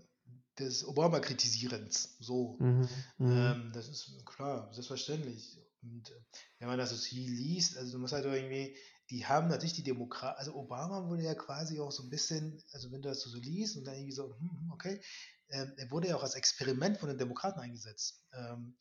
des 0.59 0.87
Obama-Kritisierens. 0.87 2.17
So. 2.21 2.57
Mhm, 2.61 2.89
mhm, 3.19 3.31
ähm, 3.33 3.71
das 3.75 3.89
ist 3.89 4.25
klar, 4.25 4.73
selbstverständlich. 4.73 5.59
Und 5.85 6.11
äh, 6.11 6.21
wenn 6.59 6.69
man 6.69 6.79
das 6.79 6.91
so 6.91 6.97
viel 6.97 7.31
liest, 7.31 7.77
also 7.77 7.93
du 7.93 7.99
musst 7.99 8.15
halt 8.15 8.25
irgendwie, 8.25 8.77
die 9.11 9.27
haben 9.27 9.49
natürlich 9.49 9.75
die 9.75 9.83
Demokraten, 9.83 10.39
also 10.39 10.55
Obama 10.55 11.09
wurde 11.09 11.23
ja 11.23 11.35
quasi 11.35 11.79
auch 11.81 11.93
so 11.93 12.03
ein 12.03 12.11
bisschen, 12.11 12.63
also 12.73 12.91
wenn 12.91 13.03
du 13.03 13.09
das 13.09 13.21
so 13.21 13.39
liest 13.39 13.77
und 13.77 13.85
dann 13.85 13.95
irgendwie 13.95 14.13
so, 14.13 14.35
hm, 14.39 14.51
hm 14.51 14.73
okay, 14.73 15.01
ähm, 15.51 15.73
er 15.77 15.91
wurde 15.91 16.09
ja 16.09 16.17
auch 16.17 16.23
als 16.23 16.35
Experiment 16.35 16.99
von 16.99 17.09
den 17.09 17.19
Demokraten 17.19 17.61
eingesetzt. 17.61 18.25
Ähm, 18.33 18.77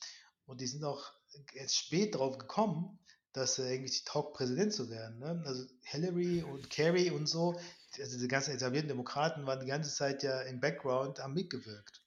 und 0.45 0.61
die 0.61 0.67
sind 0.67 0.83
auch 0.83 1.11
erst 1.53 1.77
spät 1.77 2.15
drauf 2.15 2.37
gekommen, 2.37 2.99
dass 3.33 3.59
er 3.59 3.67
eigentlich 3.67 4.03
taugt, 4.05 4.35
Präsident 4.35 4.73
zu 4.73 4.89
werden. 4.89 5.19
Ne? 5.19 5.43
Also 5.45 5.65
Hillary 5.83 6.43
und 6.43 6.69
Kerry 6.69 7.09
und 7.11 7.27
so, 7.27 7.59
also 7.99 8.19
die 8.19 8.27
ganzen 8.27 8.51
etablierten 8.51 8.89
Demokraten 8.89 9.45
waren 9.45 9.59
die 9.59 9.67
ganze 9.67 9.93
Zeit 9.93 10.23
ja 10.23 10.41
im 10.41 10.59
Background, 10.59 11.19
haben 11.19 11.33
mitgewirkt. 11.33 12.01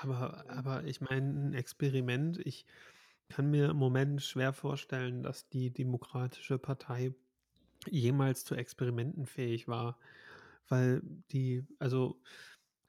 Aber, 0.00 0.44
aber 0.48 0.84
ich 0.84 1.00
meine, 1.00 1.28
ein 1.30 1.54
Experiment, 1.54 2.38
ich 2.38 2.66
kann 3.34 3.50
mir 3.50 3.70
im 3.70 3.76
Moment 3.76 4.22
schwer 4.22 4.52
vorstellen, 4.52 5.24
dass 5.24 5.48
die 5.48 5.70
Demokratische 5.72 6.56
Partei 6.56 7.14
jemals 7.90 8.44
zu 8.44 8.54
Experimenten 8.54 9.26
fähig 9.26 9.66
war, 9.66 9.98
weil 10.68 11.02
die, 11.32 11.66
also 11.80 12.20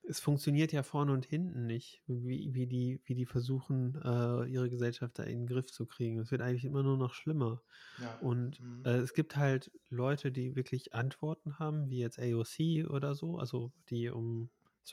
es 0.08 0.20
funktioniert 0.20 0.72
ja 0.72 0.84
vorne 0.84 1.14
und 1.14 1.26
hinten 1.26 1.66
nicht, 1.66 2.04
wie, 2.06 2.54
wie, 2.54 2.68
die, 2.68 3.02
wie 3.06 3.16
die 3.16 3.26
versuchen, 3.26 4.00
äh, 4.04 4.46
ihre 4.46 4.70
Gesellschaft 4.70 5.18
da 5.18 5.24
in 5.24 5.40
den 5.40 5.48
Griff 5.48 5.72
zu 5.72 5.88
kriegen. 5.88 6.20
Es 6.20 6.30
wird 6.30 6.42
eigentlich 6.42 6.66
immer 6.66 6.84
nur 6.84 6.98
noch 6.98 7.16
schlimmer. 7.16 7.64
Ja. 8.00 8.16
Und 8.20 8.62
mhm. 8.62 8.84
äh, 8.86 8.98
es 8.98 9.16
gibt 9.16 9.38
halt 9.38 9.72
Leute, 9.90 10.32
die 10.32 10.56
wirklich 10.56 10.94
Antworten 10.94 11.58
haben, 11.58 11.90
wie 11.90 11.98
jetzt 11.98 12.20
AOC 12.20 12.88
oder 12.88 13.16
so, 13.16 13.40
also 13.40 13.72
die 13.90 14.10
um 14.10 14.52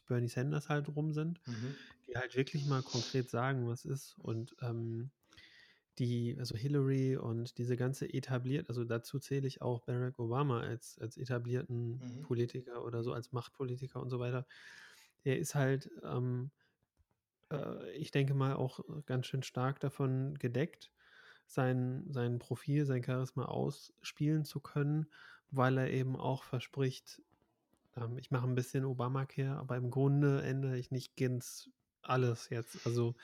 Bernie 0.09 0.29
Sanders 0.29 0.71
halt 0.71 0.89
rum 0.89 1.13
sind, 1.13 1.47
mhm. 1.47 1.75
die 2.07 2.17
halt 2.17 2.35
wirklich 2.35 2.65
mal 2.65 2.83
konkret 2.83 3.29
sagen, 3.29 3.69
was 3.69 3.85
ist. 3.85 4.17
Und 4.19 4.57
ähm, 4.63 5.11
die, 5.99 6.37
also 6.39 6.57
Hillary 6.57 7.17
und 7.17 7.59
diese 7.59 7.77
ganze 7.77 8.13
etabliert, 8.13 8.69
also 8.69 8.85
dazu 8.85 9.19
zähle 9.19 9.47
ich 9.47 9.63
auch 9.63 9.81
Barack 9.81 10.19
Obama 10.19 10.61
als, 10.61 10.99
als 10.99 11.17
etablierten 11.17 11.99
mhm. 11.99 12.23
Politiker 12.23 12.85
oder 12.85 13.03
so, 13.03 13.13
als 13.13 13.33
Machtpolitiker 13.33 14.01
und 14.01 14.11
so 14.11 14.19
weiter 14.19 14.47
der 15.25 15.39
ist 15.39 15.55
halt, 15.55 15.91
ähm, 16.03 16.51
äh, 17.51 17.91
ich 17.93 18.11
denke 18.11 18.35
mal, 18.35 18.55
auch 18.55 18.81
ganz 19.07 19.27
schön 19.27 19.43
stark 19.43 19.81
davon 19.81 20.39
gedeckt, 20.39 20.93
sein, 21.47 22.05
sein 22.09 22.39
Profil, 22.39 22.87
sein 22.87 23.05
Charisma 23.05 23.45
ausspielen 23.45 24.45
zu 24.45 24.61
können, 24.61 25.07
weil 25.51 25.79
er 25.79 25.91
eben 25.91 26.17
auch 26.17 26.45
verspricht, 26.45 27.23
ähm, 27.97 28.19
ich 28.19 28.31
mache 28.31 28.47
ein 28.47 28.55
bisschen 28.55 28.85
Obamacare, 28.85 29.57
aber 29.57 29.77
im 29.77 29.91
Grunde 29.91 30.43
ändere 30.43 30.79
ich 30.79 30.91
nicht 30.91 31.17
ganz 31.17 31.71
alles 32.03 32.49
jetzt. 32.51 32.87
Also 32.87 33.15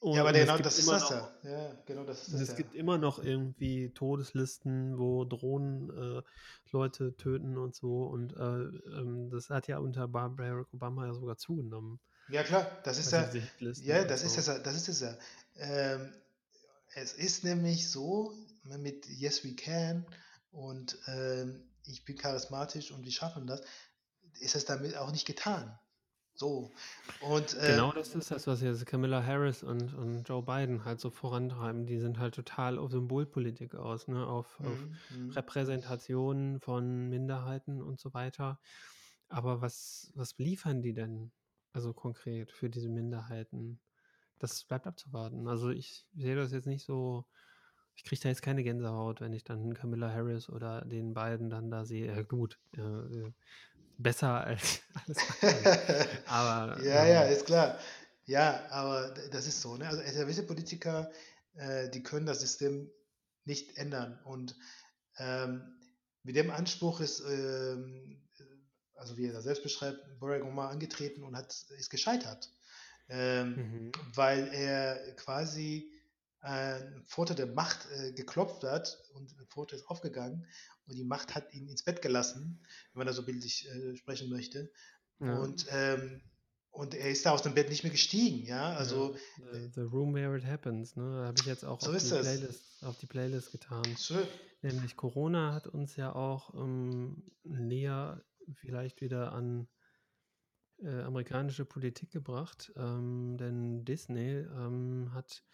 und 0.00 0.14
ja, 0.14 0.22
aber 0.22 0.32
genau 0.32 0.56
das 0.56 0.78
ist 0.78 0.90
das 0.90 1.02
noch, 1.02 1.10
ja. 1.44 1.50
ja. 1.50 1.82
Genau 1.84 2.04
das 2.04 2.22
ist 2.22 2.32
das 2.32 2.40
Es 2.40 2.48
ja. 2.48 2.54
gibt 2.54 2.74
immer 2.74 2.96
noch 2.96 3.22
irgendwie 3.22 3.90
Todeslisten, 3.90 4.98
wo 4.98 5.26
Drohnen 5.26 5.90
äh, 5.90 6.22
Leute 6.70 7.14
töten 7.16 7.58
und 7.58 7.74
so. 7.74 8.04
Und 8.04 8.32
äh, 8.34 8.40
ähm, 8.40 9.28
das 9.30 9.50
hat 9.50 9.68
ja 9.68 9.78
unter 9.78 10.08
Barack 10.08 10.72
Obama 10.72 11.06
ja 11.06 11.12
sogar 11.12 11.36
zugenommen. 11.36 12.00
Ja, 12.30 12.42
klar, 12.44 12.66
das 12.84 12.98
ist 12.98 13.12
also 13.12 13.38
ja. 13.58 13.98
Ja, 13.98 14.04
das, 14.04 14.22
ist 14.22 14.38
das, 14.38 14.62
das 14.62 14.74
ist 14.74 14.88
es 14.88 15.00
ja. 15.00 15.18
Ähm, 15.56 16.12
es 16.94 17.12
ist 17.12 17.44
nämlich 17.44 17.90
so, 17.90 18.32
mit 18.64 19.06
Yes 19.06 19.44
We 19.44 19.54
Can 19.54 20.06
und 20.50 20.98
ähm, 21.08 21.62
ich 21.84 22.04
bin 22.04 22.16
charismatisch 22.16 22.90
und 22.90 23.04
wir 23.04 23.12
schaffen 23.12 23.46
das, 23.46 23.60
ist 24.40 24.54
es 24.54 24.64
damit 24.64 24.96
auch 24.96 25.12
nicht 25.12 25.26
getan. 25.26 25.78
So. 26.40 26.70
Und, 27.20 27.54
äh, 27.58 27.72
genau 27.72 27.92
das 27.92 28.14
ist 28.14 28.30
das, 28.30 28.46
was 28.46 28.62
jetzt 28.62 28.86
Camilla 28.86 29.22
Harris 29.22 29.62
und, 29.62 29.92
und 29.92 30.26
Joe 30.26 30.42
Biden 30.42 30.86
halt 30.86 30.98
so 30.98 31.10
vorantreiben. 31.10 31.84
Die 31.84 31.98
sind 31.98 32.18
halt 32.18 32.34
total 32.34 32.78
auf 32.78 32.92
Symbolpolitik 32.92 33.74
aus, 33.74 34.08
ne? 34.08 34.26
auf, 34.26 34.58
auf 34.60 34.86
mhm, 35.10 35.26
mhm. 35.26 35.30
Repräsentation 35.32 36.58
von 36.58 37.10
Minderheiten 37.10 37.82
und 37.82 38.00
so 38.00 38.14
weiter. 38.14 38.58
Aber 39.28 39.60
was, 39.60 40.12
was 40.14 40.38
liefern 40.38 40.80
die 40.80 40.94
denn 40.94 41.30
also 41.74 41.92
konkret 41.92 42.50
für 42.50 42.70
diese 42.70 42.88
Minderheiten? 42.88 43.78
Das 44.38 44.64
bleibt 44.64 44.86
abzuwarten. 44.86 45.46
Also 45.46 45.68
ich 45.68 46.06
sehe 46.16 46.36
das 46.36 46.52
jetzt 46.52 46.66
nicht 46.66 46.86
so, 46.86 47.26
ich 47.94 48.02
kriege 48.02 48.22
da 48.22 48.30
jetzt 48.30 48.40
keine 48.40 48.62
Gänsehaut, 48.62 49.20
wenn 49.20 49.34
ich 49.34 49.44
dann 49.44 49.74
Camilla 49.74 50.10
Harris 50.10 50.48
oder 50.48 50.86
den 50.86 51.12
beiden 51.12 51.50
dann 51.50 51.70
da 51.70 51.84
sehe. 51.84 52.06
Ja, 52.06 52.22
gut, 52.22 52.58
äh, 52.78 53.30
besser 54.02 54.44
als 54.44 54.80
alles 55.06 55.18
andere. 55.42 56.08
aber, 56.26 56.82
ja, 56.82 57.04
ja, 57.06 57.22
ist 57.22 57.46
klar. 57.46 57.78
Ja, 58.26 58.66
aber 58.70 59.14
das 59.32 59.46
ist 59.46 59.60
so. 59.60 59.76
Ne? 59.76 59.86
Also 59.86 60.02
gewisse 60.02 60.46
Politiker, 60.46 61.10
äh, 61.54 61.88
die 61.90 62.02
können 62.02 62.26
das 62.26 62.40
System 62.40 62.90
nicht 63.44 63.76
ändern. 63.76 64.20
Und 64.24 64.56
ähm, 65.18 65.62
mit 66.22 66.36
dem 66.36 66.50
Anspruch 66.50 67.00
ist, 67.00 67.20
ähm, 67.20 68.22
also 68.94 69.16
wie 69.16 69.26
er 69.26 69.32
das 69.32 69.44
selbst 69.44 69.62
beschreibt, 69.62 69.98
Barack 70.20 70.42
Obama 70.42 70.68
angetreten 70.68 71.24
und 71.24 71.36
hat, 71.36 71.52
ist 71.78 71.90
gescheitert. 71.90 72.50
Ähm, 73.08 73.56
mhm. 73.56 73.92
Weil 74.14 74.48
er 74.52 75.16
quasi 75.16 75.90
ein 76.40 77.04
Pforte 77.06 77.34
der 77.34 77.46
Macht 77.46 77.86
äh, 77.90 78.12
geklopft 78.12 78.64
hat 78.64 78.98
und 79.14 79.34
Pforte 79.50 79.76
ist 79.76 79.86
aufgegangen 79.88 80.46
und 80.86 80.96
die 80.96 81.04
Macht 81.04 81.34
hat 81.34 81.52
ihn 81.52 81.68
ins 81.68 81.82
Bett 81.82 82.02
gelassen, 82.02 82.60
wenn 82.92 83.00
man 83.00 83.06
da 83.06 83.12
so 83.12 83.24
bildlich 83.24 83.68
äh, 83.68 83.96
sprechen 83.96 84.30
möchte. 84.30 84.70
Ja. 85.20 85.38
Und, 85.38 85.66
ähm, 85.70 86.22
und 86.70 86.94
er 86.94 87.10
ist 87.10 87.26
da 87.26 87.32
aus 87.32 87.42
dem 87.42 87.54
Bett 87.54 87.68
nicht 87.68 87.82
mehr 87.82 87.92
gestiegen, 87.92 88.46
ja. 88.46 88.72
Also 88.72 89.16
ja, 89.38 89.52
the, 89.52 89.70
the, 89.74 89.80
Room 89.80 90.14
Where 90.14 90.36
It 90.36 90.46
Happens, 90.46 90.96
ne? 90.96 91.20
Da 91.20 91.26
habe 91.26 91.36
ich 91.38 91.46
jetzt 91.46 91.64
auch 91.64 91.80
so 91.80 91.92
auf, 91.92 91.98
die 91.98 92.08
Playlist, 92.08 92.84
auf, 92.84 92.98
die 92.98 93.06
Playlist, 93.06 93.52
getan. 93.52 93.84
Schön. 93.98 94.26
Nämlich 94.62 94.96
Corona 94.96 95.52
hat 95.52 95.66
uns 95.66 95.96
ja 95.96 96.14
auch 96.14 96.54
ähm, 96.54 97.30
näher 97.44 98.22
vielleicht 98.54 99.00
wieder 99.00 99.32
an 99.32 99.68
äh, 100.82 101.02
amerikanische 101.02 101.64
Politik 101.64 102.10
gebracht, 102.10 102.72
ähm, 102.76 103.36
denn 103.38 103.84
Disney 103.84 104.38
ähm, 104.38 105.10
hat 105.12 105.44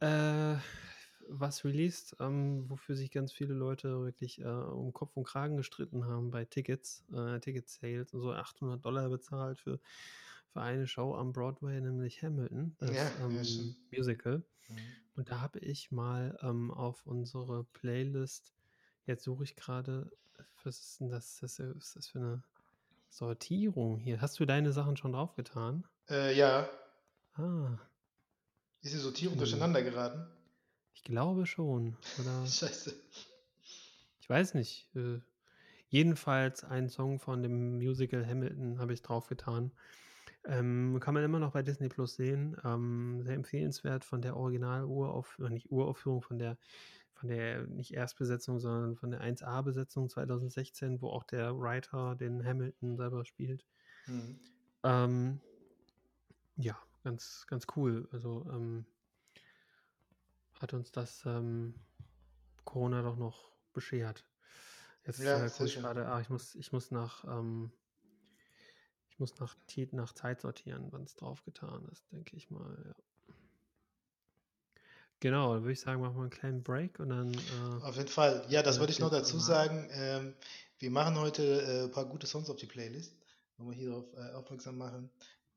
äh, 0.00 0.56
was 1.28 1.64
released, 1.64 2.16
ähm, 2.20 2.68
wofür 2.68 2.96
sich 2.96 3.10
ganz 3.10 3.32
viele 3.32 3.54
Leute 3.54 4.04
wirklich 4.04 4.40
äh, 4.40 4.44
um 4.44 4.92
Kopf 4.92 5.16
und 5.16 5.24
Kragen 5.24 5.56
gestritten 5.56 6.06
haben 6.06 6.30
bei 6.30 6.44
Tickets, 6.44 7.04
äh, 7.12 7.40
Ticket-Sales 7.40 8.12
und 8.14 8.20
so 8.20 8.32
800 8.32 8.84
Dollar 8.84 9.08
bezahlt 9.08 9.58
für, 9.58 9.80
für 10.52 10.60
eine 10.60 10.86
Show 10.86 11.14
am 11.14 11.32
Broadway, 11.32 11.80
nämlich 11.80 12.22
Hamilton, 12.22 12.76
das 12.78 12.94
ja, 12.94 13.10
ähm, 13.22 13.42
ja, 13.42 13.96
Musical. 13.96 14.42
Mhm. 14.68 14.76
Und 15.16 15.30
da 15.30 15.40
habe 15.40 15.58
ich 15.60 15.90
mal 15.90 16.38
ähm, 16.42 16.70
auf 16.70 17.06
unsere 17.06 17.64
Playlist, 17.64 18.54
jetzt 19.06 19.24
suche 19.24 19.44
ich 19.44 19.56
gerade, 19.56 20.10
was 20.62 20.78
ist 20.78 21.00
denn 21.00 21.08
das, 21.08 21.38
das, 21.40 21.58
was 21.58 21.76
ist 21.76 21.96
das 21.96 22.08
für 22.08 22.18
eine 22.18 22.42
Sortierung 23.08 23.98
hier? 23.98 24.20
Hast 24.20 24.38
du 24.38 24.44
deine 24.44 24.72
Sachen 24.72 24.96
schon 24.96 25.12
draufgetan? 25.12 25.84
Äh, 26.08 26.36
ja. 26.36 26.68
Ah. 27.34 27.78
Ist 28.86 28.94
die 28.94 29.00
Sortierung 29.00 29.34
hm. 29.34 29.40
durcheinander 29.40 29.82
geraten? 29.82 30.24
Ich 30.94 31.02
glaube 31.02 31.44
schon. 31.44 31.96
Oder? 32.20 32.46
Scheiße. 32.46 32.94
Ich 34.20 34.30
weiß 34.30 34.54
nicht. 34.54 34.88
Äh, 34.94 35.18
jedenfalls 35.88 36.62
ein 36.62 36.88
Song 36.88 37.18
von 37.18 37.42
dem 37.42 37.78
Musical 37.78 38.24
Hamilton 38.24 38.78
habe 38.78 38.92
ich 38.92 39.02
draufgetan. 39.02 39.72
Ähm, 40.44 41.00
kann 41.00 41.14
man 41.14 41.24
immer 41.24 41.40
noch 41.40 41.50
bei 41.50 41.64
Disney 41.64 41.88
Plus 41.88 42.14
sehen. 42.14 42.56
Ähm, 42.64 43.22
sehr 43.24 43.34
empfehlenswert 43.34 44.04
von 44.04 44.22
der 44.22 44.36
Original-Urauf, 44.36 45.36
äh, 45.40 45.50
nicht 45.50 45.72
Uraufführung, 45.72 46.22
von 46.22 46.38
der 46.38 46.56
von 47.14 47.28
der 47.28 47.66
nicht 47.66 47.92
Erstbesetzung, 47.92 48.60
sondern 48.60 48.94
von 48.94 49.10
der 49.10 49.20
1A-Besetzung 49.20 50.08
2016, 50.08 51.00
wo 51.00 51.08
auch 51.08 51.24
der 51.24 51.58
Writer 51.58 52.14
den 52.14 52.44
Hamilton 52.44 52.96
selber 52.96 53.24
spielt. 53.24 53.64
Mhm. 54.06 54.38
Ähm, 54.84 55.40
ja, 56.56 56.78
ganz, 57.06 57.46
ganz 57.46 57.66
cool. 57.76 58.08
Also 58.10 58.44
ähm, 58.50 58.84
hat 60.60 60.74
uns 60.74 60.90
das 60.90 61.24
ähm, 61.24 61.74
Corona 62.64 63.02
doch 63.02 63.16
noch 63.16 63.52
beschert. 63.72 64.24
Jetzt 65.06 65.20
ja, 65.20 65.46
äh, 65.46 65.64
ich 65.64 65.76
gerade, 65.76 66.08
ah, 66.08 66.20
ich 66.20 66.30
muss, 66.30 66.56
ich 66.56 66.72
muss 66.72 66.90
nach, 66.90 67.22
ähm, 67.24 67.70
ich 69.08 69.20
muss 69.20 69.38
nach, 69.38 69.54
nach 69.92 70.12
Zeit 70.14 70.40
sortieren, 70.40 70.88
wann 70.90 71.04
es 71.04 71.14
drauf 71.14 71.44
getan 71.44 71.86
ist, 71.92 72.10
denke 72.10 72.36
ich 72.36 72.50
mal. 72.50 72.76
Ja. 72.84 73.34
Genau, 75.20 75.54
dann 75.54 75.62
würde 75.62 75.74
ich 75.74 75.80
sagen, 75.80 76.00
machen 76.00 76.16
wir 76.16 76.22
einen 76.22 76.30
kleinen 76.30 76.64
Break 76.64 76.98
und 76.98 77.10
dann. 77.10 77.32
Äh, 77.32 77.84
auf 77.84 77.96
jeden 77.96 78.08
Fall. 78.08 78.44
Ja, 78.48 78.64
das 78.64 78.80
wollte 78.80 78.92
ich 78.92 78.98
noch 78.98 79.10
dazu 79.10 79.38
sagen. 79.38 79.88
Ähm, 79.92 80.34
wir 80.80 80.90
machen 80.90 81.16
heute 81.20 81.62
äh, 81.62 81.84
ein 81.84 81.90
paar 81.92 82.06
gute 82.06 82.26
Songs 82.26 82.50
auf 82.50 82.56
die 82.56 82.66
Playlist. 82.66 83.14
Wollen 83.58 83.70
wir 83.70 83.76
hier 83.76 83.90
darauf 83.90 84.12
äh, 84.14 84.34
aufmerksam 84.34 84.76
machen. 84.76 85.08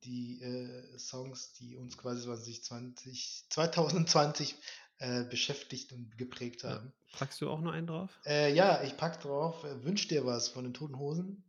Die 0.04 0.42
äh, 0.42 0.98
Songs, 0.98 1.54
die 1.54 1.76
uns 1.76 1.98
quasi 1.98 2.22
2020, 2.22 3.46
2020 3.50 4.56
äh, 5.00 5.24
beschäftigt 5.26 5.92
und 5.92 6.18
geprägt 6.18 6.64
haben. 6.64 6.94
Ja. 7.12 7.18
Packst 7.18 7.42
du 7.42 7.50
auch 7.50 7.60
noch 7.60 7.74
einen 7.74 7.88
drauf? 7.88 8.12
Äh, 8.26 8.54
ja, 8.54 8.84
ich 8.84 8.96
pack 8.98 9.22
drauf. 9.22 9.64
Wünsch 9.64 10.08
dir 10.08 10.26
was 10.26 10.48
von 10.48 10.64
den 10.64 10.74
Toten 10.74 10.98
Hosen. 10.98 11.44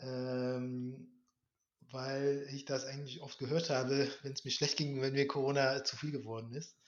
Ähm, 0.00 1.08
weil 1.90 2.46
ich 2.52 2.64
das 2.64 2.84
eigentlich 2.84 3.20
oft 3.22 3.38
gehört 3.38 3.70
habe, 3.70 4.08
wenn 4.22 4.32
es 4.32 4.44
mir 4.44 4.50
schlecht 4.50 4.76
ging, 4.76 5.00
wenn 5.00 5.12
mir 5.12 5.26
Corona 5.26 5.84
zu 5.84 5.96
viel 5.96 6.10
geworden 6.10 6.52
ist 6.54 6.78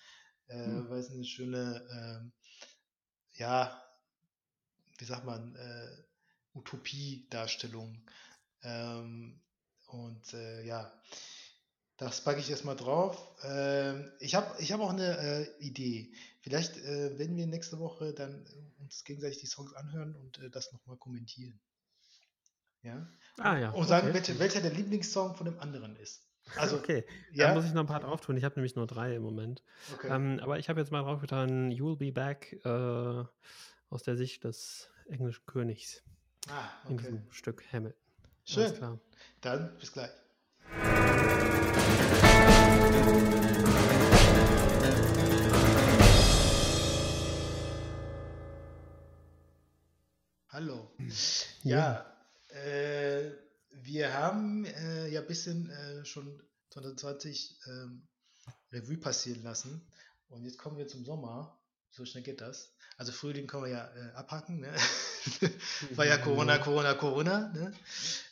äh, 0.51 0.65
hm. 0.65 0.91
weil 0.91 0.99
es 0.99 1.11
eine 1.11 1.25
schöne, 1.25 1.87
äh, 1.91 3.41
ja, 3.41 3.83
wie 4.99 5.05
sagt 5.05 5.25
man, 5.25 5.55
äh, 5.57 6.59
Utopie-Darstellung. 6.59 8.05
Ähm, 8.63 9.41
und 9.93 10.35
äh, 10.35 10.65
ja, 10.65 10.93
das 11.97 12.25
packe 12.25 12.41
ich 12.41 12.51
erstmal 12.51 12.77
drauf. 12.77 13.37
Ähm, 13.45 14.11
ich 14.21 14.35
habe 14.35 14.55
ich 14.59 14.73
hab 14.73 14.81
auch 14.81 14.91
eine 14.91 15.19
äh, 15.19 15.47
Idee. 15.59 16.13
Vielleicht 16.41 16.79
äh, 16.79 17.19
werden 17.19 17.37
wir 17.37 17.47
nächste 17.47 17.79
Woche 17.79 18.15
dann 18.15 18.47
uns 18.79 19.05
gegenseitig 19.05 19.39
die 19.41 19.47
Songs 19.47 19.75
anhören 19.75 20.15
und 20.15 20.39
äh, 20.39 20.51
das 20.51 20.73
nochmal 20.73 20.97
kommentieren. 20.97 21.61
Ja? 22.83 23.07
Ah, 23.37 23.59
ja. 23.59 23.71
Und 23.71 23.87
sagen, 23.87 24.09
okay. 24.09 24.15
welche, 24.15 24.39
welcher 24.39 24.61
der 24.63 24.73
Lieblingssong 24.73 25.35
von 25.35 25.45
dem 25.45 25.59
anderen 25.59 25.97
ist. 25.97 26.27
Also, 26.57 26.79
okay, 26.79 27.05
ja? 27.33 27.49
da 27.49 27.55
muss 27.55 27.67
ich 27.67 27.73
noch 27.73 27.83
ein 27.83 27.87
paar 27.87 28.01
drauf 28.01 28.23
tun. 28.23 28.37
Ich 28.37 28.45
habe 28.45 28.55
nämlich 28.57 28.75
nur 28.75 28.87
drei 28.87 29.15
im 29.15 29.23
Moment. 29.23 29.63
Okay. 29.95 30.09
Ähm, 30.09 30.41
aber 30.41 30.59
ich 30.59 30.69
habe 30.69 30.81
jetzt 30.81 30.91
mal 30.91 31.03
drauf 31.03 31.21
getan, 31.21 31.71
You'll 31.71 31.97
Be 31.97 32.13
Back 32.13 32.59
äh, 32.65 33.25
aus 33.91 34.03
der 34.03 34.17
Sicht 34.17 34.45
des 34.45 34.91
englischen 35.09 35.45
Königs. 35.47 36.03
Ah, 36.49 36.71
okay. 36.85 36.93
In 36.93 36.97
diesem 36.97 37.33
Stück 37.33 37.63
Hamilton. 37.73 38.10
Schön. 38.45 39.01
Dann 39.41 39.77
bis 39.79 39.93
gleich. 39.93 40.11
Hallo. 50.49 50.91
Ja, 51.63 52.15
ja. 52.51 52.59
Äh, 52.61 53.31
wir 53.71 54.13
haben 54.13 54.65
äh, 54.65 55.09
ja 55.09 55.21
ein 55.21 55.27
bisschen 55.27 55.71
äh, 55.71 56.05
schon 56.05 56.43
2020 56.71 57.61
ähm, 57.67 58.09
Revue 58.73 58.99
passieren 58.99 59.43
lassen. 59.43 59.87
Und 60.29 60.45
jetzt 60.45 60.59
kommen 60.59 60.77
wir 60.77 60.89
zum 60.89 61.05
Sommer. 61.05 61.60
So 61.91 62.05
schnell 62.05 62.23
geht 62.23 62.41
das. 62.41 62.73
Also 62.97 63.13
Frühling 63.13 63.47
können 63.47 63.65
wir 63.65 63.71
ja 63.71 63.91
äh, 63.97 64.13
abhaken. 64.15 64.61
Ne? 64.61 64.73
War 65.97 66.07
ja 66.07 66.19
Corona, 66.19 66.59
Corona, 66.59 66.95
Corona. 66.95 67.49
Ne? 67.49 67.73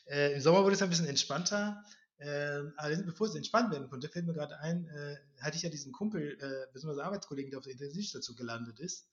Äh, 0.07 0.35
Im 0.35 0.41
Sommer 0.41 0.63
wurde 0.63 0.75
es 0.75 0.83
ein 0.83 0.91
bisschen 0.91 1.07
entspannter. 1.07 1.83
Ähm, 2.21 2.73
allerdings, 2.77 3.07
bevor 3.07 3.29
es 3.29 3.35
entspannt 3.35 3.71
werden 3.71 3.89
konnte, 3.89 4.09
fällt 4.09 4.27
mir 4.27 4.35
gerade 4.35 4.59
ein, 4.59 4.89
äh, 4.89 5.17
hatte 5.41 5.57
ich 5.57 5.63
ja 5.63 5.71
diesen 5.71 5.93
Kumpel, 5.93 6.37
äh, 6.41 6.73
beziehungsweise 6.73 7.05
Arbeitskollegen, 7.05 7.51
der 7.51 7.59
auf 7.59 7.65
der 7.65 7.73
Intensivstation 7.73 8.37
gelandet 8.37 8.81
ist. 8.81 9.09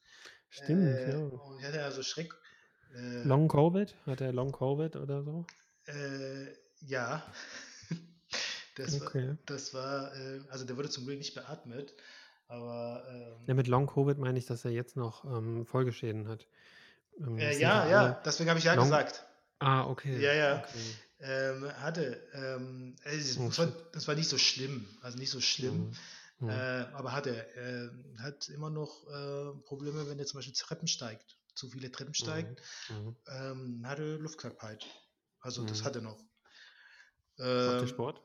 Stimmt, 0.49 0.87
äh, 0.87 1.11
ja. 1.11 1.17
Und 1.19 1.59
ich 1.59 1.65
hatte 1.65 1.77
ja 1.77 1.91
so 1.91 2.01
Schreck. 2.01 2.33
Äh, 2.95 3.23
Long 3.23 3.47
Covid? 3.47 3.95
Hat 4.05 4.21
er 4.21 4.33
Long 4.33 4.51
Covid 4.51 4.95
oder 4.95 5.23
so? 5.23 5.45
Äh, 5.85 6.53
ja. 6.81 7.23
Das 8.77 9.01
okay. 9.01 9.29
war, 9.29 9.37
das 9.45 9.73
war 9.73 10.13
äh, 10.17 10.41
also 10.49 10.65
der 10.65 10.75
wurde 10.75 10.89
zum 10.89 11.05
Glück 11.05 11.17
nicht 11.17 11.33
beatmet, 11.33 11.93
aber. 12.47 13.03
Ähm, 13.09 13.45
ja, 13.47 13.53
mit 13.53 13.67
Long 13.67 13.87
Covid 13.87 14.17
meine 14.17 14.37
ich, 14.39 14.45
dass 14.45 14.65
er 14.65 14.71
jetzt 14.71 14.95
noch 14.95 15.25
ähm, 15.25 15.65
Folgeschäden 15.65 16.27
hat. 16.27 16.47
Ähm, 17.19 17.37
äh, 17.37 17.57
ja, 17.57 17.87
ja, 17.87 18.21
deswegen 18.25 18.49
habe 18.49 18.59
ich 18.59 18.65
ja 18.65 18.73
Long 18.73 18.85
gesagt. 18.85 19.25
Ah, 19.59 19.85
okay. 19.87 20.19
Ja, 20.19 20.33
ja. 20.33 20.59
Okay. 20.59 20.95
Ähm, 21.19 21.71
hatte, 21.77 22.21
ähm, 22.33 22.95
es, 23.03 23.37
oh, 23.37 23.49
war, 23.57 23.67
das 23.93 24.07
war 24.07 24.15
nicht 24.15 24.29
so 24.29 24.37
schlimm, 24.37 24.85
also 25.01 25.17
nicht 25.17 25.29
so 25.29 25.39
schlimm, 25.39 25.93
mhm. 26.39 26.49
äh, 26.49 26.51
aber 26.51 27.13
hatte, 27.13 27.47
äh, 27.55 28.21
hat 28.21 28.49
immer 28.49 28.69
noch 28.69 29.07
äh, 29.07 29.57
Probleme, 29.63 30.09
wenn 30.09 30.19
er 30.19 30.25
zum 30.25 30.39
Beispiel 30.39 30.53
Treppen 30.53 30.89
steigt, 30.89 31.37
zu 31.55 31.69
viele 31.69 31.89
Treppen 31.89 32.13
steigt, 32.13 32.61
mhm. 32.89 32.95
mhm. 32.95 33.15
ähm, 33.27 33.87
hatte 33.87 34.17
Luftknappheit. 34.17 34.85
Also 35.39 35.61
mhm. 35.61 35.67
das 35.67 35.83
hat 35.83 35.95
er 35.95 36.01
noch. 36.01 36.19
Macht 37.37 37.81
der 37.81 37.87
Sport? 37.87 38.21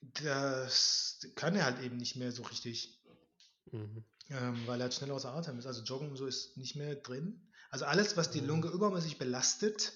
Das 0.00 1.20
kann 1.36 1.54
er 1.56 1.64
halt 1.64 1.80
eben 1.80 1.96
nicht 1.96 2.16
mehr 2.16 2.32
so 2.32 2.42
richtig. 2.42 3.01
Mhm. 3.70 4.04
Ähm, 4.30 4.56
weil 4.66 4.80
er 4.80 4.84
halt 4.84 4.94
schnell 4.94 5.10
außer 5.10 5.32
Atem 5.32 5.58
ist. 5.58 5.66
Also 5.66 5.82
Joggen 5.82 6.10
und 6.10 6.16
so 6.16 6.26
ist 6.26 6.56
nicht 6.56 6.76
mehr 6.76 6.94
drin. 6.94 7.40
Also 7.70 7.84
alles, 7.84 8.16
was 8.16 8.30
die 8.30 8.40
mhm. 8.40 8.48
Lunge 8.48 8.68
übermäßig 8.68 9.18
belastet, 9.18 9.92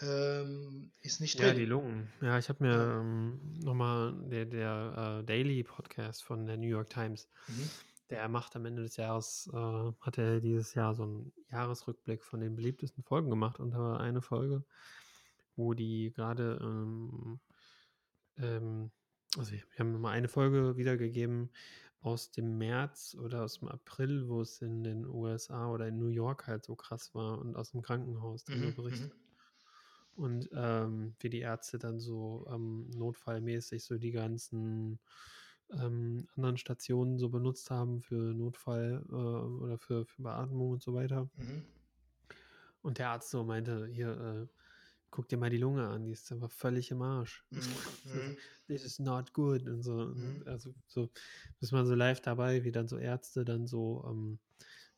ähm, 0.00 0.90
ist 1.00 1.20
nicht 1.20 1.38
drin. 1.38 1.48
Ja, 1.48 1.54
die 1.54 1.64
Lungen. 1.64 2.08
Ja, 2.20 2.38
ich 2.38 2.48
habe 2.48 2.64
mir 2.64 2.72
ja. 2.72 3.00
ähm, 3.00 3.40
nochmal 3.60 4.14
der, 4.28 4.44
der 4.46 5.20
uh, 5.20 5.26
Daily 5.26 5.64
Podcast 5.64 6.22
von 6.22 6.46
der 6.46 6.56
New 6.56 6.68
York 6.68 6.90
Times. 6.90 7.28
Mhm. 7.48 7.70
Der 8.10 8.28
macht 8.28 8.56
am 8.56 8.64
Ende 8.64 8.82
des 8.82 8.96
Jahres, 8.96 9.50
äh, 9.52 9.92
hat 10.00 10.18
er 10.18 10.40
dieses 10.40 10.74
Jahr 10.74 10.94
so 10.94 11.02
einen 11.02 11.32
Jahresrückblick 11.50 12.24
von 12.24 12.40
den 12.40 12.54
beliebtesten 12.54 13.02
Folgen 13.02 13.28
gemacht. 13.28 13.60
Und 13.60 13.72
da 13.72 13.78
war 13.78 14.00
eine 14.00 14.22
Folge, 14.22 14.64
wo 15.56 15.74
die 15.74 16.12
gerade, 16.14 16.58
ähm, 16.62 17.40
ähm, 18.38 18.90
also 19.36 19.52
wir 19.52 19.62
haben 19.78 19.92
nochmal 19.92 20.14
eine 20.14 20.28
Folge 20.28 20.76
wiedergegeben 20.76 21.50
aus 22.00 22.30
dem 22.30 22.58
März 22.58 23.16
oder 23.20 23.44
aus 23.44 23.58
dem 23.58 23.68
April, 23.68 24.28
wo 24.28 24.40
es 24.40 24.62
in 24.62 24.84
den 24.84 25.04
USA 25.06 25.70
oder 25.70 25.88
in 25.88 25.98
New 25.98 26.08
York 26.08 26.46
halt 26.46 26.64
so 26.64 26.76
krass 26.76 27.14
war 27.14 27.38
und 27.38 27.56
aus 27.56 27.72
dem 27.72 27.82
Krankenhaus 27.82 28.44
dann 28.44 28.60
mhm, 28.60 28.74
berichtet. 28.74 29.14
Mhm. 29.14 30.22
Und 30.22 30.48
ähm, 30.52 31.14
wie 31.20 31.30
die 31.30 31.40
Ärzte 31.40 31.78
dann 31.78 32.00
so 32.00 32.46
ähm, 32.50 32.90
notfallmäßig 32.90 33.84
so 33.84 33.98
die 33.98 34.10
ganzen 34.10 34.98
ähm, 35.72 36.26
anderen 36.36 36.56
Stationen 36.56 37.18
so 37.18 37.28
benutzt 37.28 37.70
haben 37.70 38.00
für 38.00 38.34
Notfall 38.34 39.04
äh, 39.08 39.12
oder 39.12 39.78
für, 39.78 40.06
für 40.06 40.22
Beatmung 40.22 40.70
und 40.72 40.82
so 40.82 40.94
weiter. 40.94 41.28
Mhm. 41.36 41.64
Und 42.82 42.98
der 42.98 43.10
Arzt 43.10 43.30
so 43.30 43.44
meinte, 43.44 43.86
hier, 43.86 44.10
äh, 44.10 44.46
guck 45.10 45.28
dir 45.28 45.36
mal 45.36 45.50
die 45.50 45.58
Lunge 45.58 45.86
an, 45.88 46.04
die 46.04 46.12
ist 46.12 46.30
einfach 46.32 46.50
völlig 46.50 46.90
im 46.90 47.02
Arsch. 47.02 47.44
Mhm. 47.50 47.60
mhm. 48.04 48.36
This 48.68 48.84
is 48.84 48.98
not 48.98 49.32
good 49.32 49.66
und 49.66 49.82
so. 49.82 49.92
Mhm. 49.92 50.42
Also 50.44 50.74
so 50.86 51.08
ist 51.60 51.72
man 51.72 51.86
so 51.86 51.94
live 51.94 52.20
dabei, 52.20 52.64
wie 52.64 52.72
dann 52.72 52.86
so 52.86 52.98
Ärzte 52.98 53.44
dann 53.44 53.66
so 53.66 54.04
ähm, 54.06 54.38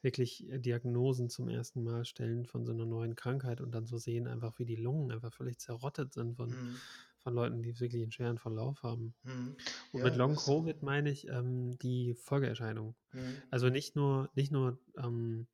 wirklich 0.03 0.47
Diagnosen 0.51 1.29
zum 1.29 1.49
ersten 1.49 1.83
Mal 1.83 2.05
stellen 2.05 2.47
von 2.47 2.65
so 2.65 2.73
einer 2.73 2.87
neuen 2.87 3.17
Krankheit 3.17 3.61
und 3.61 3.73
dann 3.73 3.87
so 3.87 3.99
sehen 3.99 4.27
einfach, 4.27 4.59
wie 4.59 4.65
die 4.65 4.77
Lungen 4.77 5.13
einfach 5.13 5.33
völlig 5.33 5.59
zerrottet 5.59 6.15
sind 6.15 6.37
von, 6.37 6.51
mhm. 6.51 6.77
von 7.19 7.35
Leuten, 7.35 7.63
die 7.63 7.79
wirklich 7.79 8.03
einen 8.03 8.13
schweren 8.13 8.39
Verlauf 8.39 8.83
haben. 8.83 9.15
Mhm. 9.23 9.57
Und 9.93 9.99
ja, 10.01 10.05
mit 10.05 10.17
Long 10.17 10.37
Covid 10.37 10.83
meine 10.83 11.11
ich 11.11 11.29
ähm, 11.29 11.79
die 11.79 12.15
Folgeerscheinung. 12.15 12.95
Mhm. 13.13 13.37
Also 13.51 13.69
nicht 13.69 13.95
nur, 13.95 14.31
nicht 14.35 14.53
nur 14.53 14.79
ähm, 14.97 15.47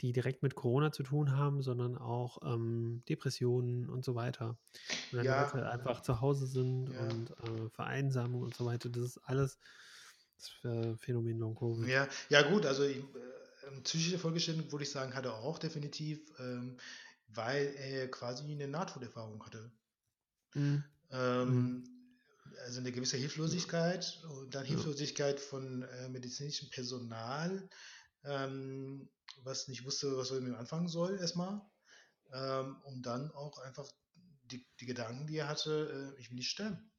die 0.00 0.12
direkt 0.12 0.42
mit 0.42 0.54
Corona 0.54 0.92
zu 0.92 1.02
tun 1.02 1.36
haben, 1.36 1.62
sondern 1.62 1.96
auch 1.98 2.38
ähm, 2.42 3.02
Depressionen 3.08 3.88
und 3.88 4.04
so 4.04 4.14
weiter. 4.14 4.58
Und 5.10 5.18
dann 5.18 5.24
ja. 5.24 5.42
Leute 5.42 5.68
einfach 5.68 6.02
zu 6.02 6.20
Hause 6.20 6.46
sind 6.46 6.88
ja. 6.88 7.00
und 7.00 7.30
äh, 7.30 7.68
Vereinsamung 7.70 8.42
und 8.42 8.54
so 8.54 8.64
weiter. 8.64 8.88
Das 8.88 9.02
ist 9.02 9.18
alles 9.18 9.58
das 10.36 10.98
Phänomen 11.00 11.38
Long-Covid. 11.38 11.88
Ja, 11.88 12.08
ja, 12.28 12.42
gut, 12.42 12.64
also 12.64 12.84
äh, 12.84 13.02
psychische 13.82 14.18
Folgeschäden 14.18 14.70
würde 14.70 14.84
ich 14.84 14.90
sagen, 14.90 15.14
hat 15.14 15.24
er 15.24 15.34
auch 15.34 15.58
definitiv, 15.58 16.20
ähm, 16.38 16.76
weil 17.28 17.74
er 17.76 18.10
quasi 18.10 18.44
eine 18.44 18.68
Nahtoderfahrung 18.68 19.44
hatte. 19.44 19.70
Mhm. 20.54 20.84
Ähm, 21.10 21.48
mhm. 21.48 21.84
Also 22.64 22.80
eine 22.80 22.92
gewisse 22.92 23.16
Hilflosigkeit 23.16 24.20
und 24.30 24.54
dann 24.54 24.64
Hilflosigkeit 24.64 25.38
von 25.38 25.82
äh, 25.82 26.08
medizinischem 26.08 26.70
Personal. 26.70 27.68
Ähm, 28.28 29.08
was 29.44 29.68
nicht 29.68 29.84
wusste, 29.84 30.16
was 30.16 30.30
er 30.30 30.40
mit 30.40 30.52
ihm 30.52 30.58
anfangen 30.58 30.88
soll, 30.88 31.18
erstmal. 31.18 31.60
Ähm, 32.32 32.76
und 32.84 33.02
dann 33.02 33.30
auch 33.32 33.58
einfach 33.58 33.90
die, 34.44 34.66
die 34.80 34.86
Gedanken, 34.86 35.26
die 35.26 35.36
er 35.36 35.48
hatte, 35.48 36.14
äh, 36.16 36.20
ich 36.20 36.30
will 36.30 36.36
nicht 36.36 36.50
sterben. 36.50 36.90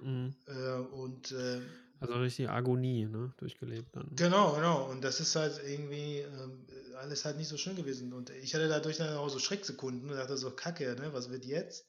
Mhm. 0.00 0.34
Äh, 0.46 0.78
und 0.78 1.32
äh, 1.32 1.60
also 2.00 2.14
richtig 2.14 2.50
Agonie, 2.50 3.06
ne, 3.06 3.32
durchgelebt 3.38 3.94
dann. 3.96 4.14
Genau, 4.14 4.54
genau. 4.54 4.90
Und 4.90 5.02
das 5.02 5.20
ist 5.20 5.36
halt 5.36 5.60
irgendwie 5.64 6.18
ähm, 6.18 6.66
alles 6.96 7.24
halt 7.24 7.36
nicht 7.36 7.48
so 7.48 7.56
schön 7.56 7.76
gewesen. 7.76 8.12
Und 8.12 8.30
ich 8.30 8.54
hatte 8.54 8.68
dadurch 8.68 8.98
dann 8.98 9.16
auch 9.16 9.28
so 9.30 9.38
Schrecksekunden 9.38 10.10
und 10.10 10.16
dachte 10.16 10.36
so, 10.36 10.50
kacke, 10.50 10.96
ne, 10.96 11.12
was 11.12 11.30
wird 11.30 11.44
jetzt? 11.44 11.86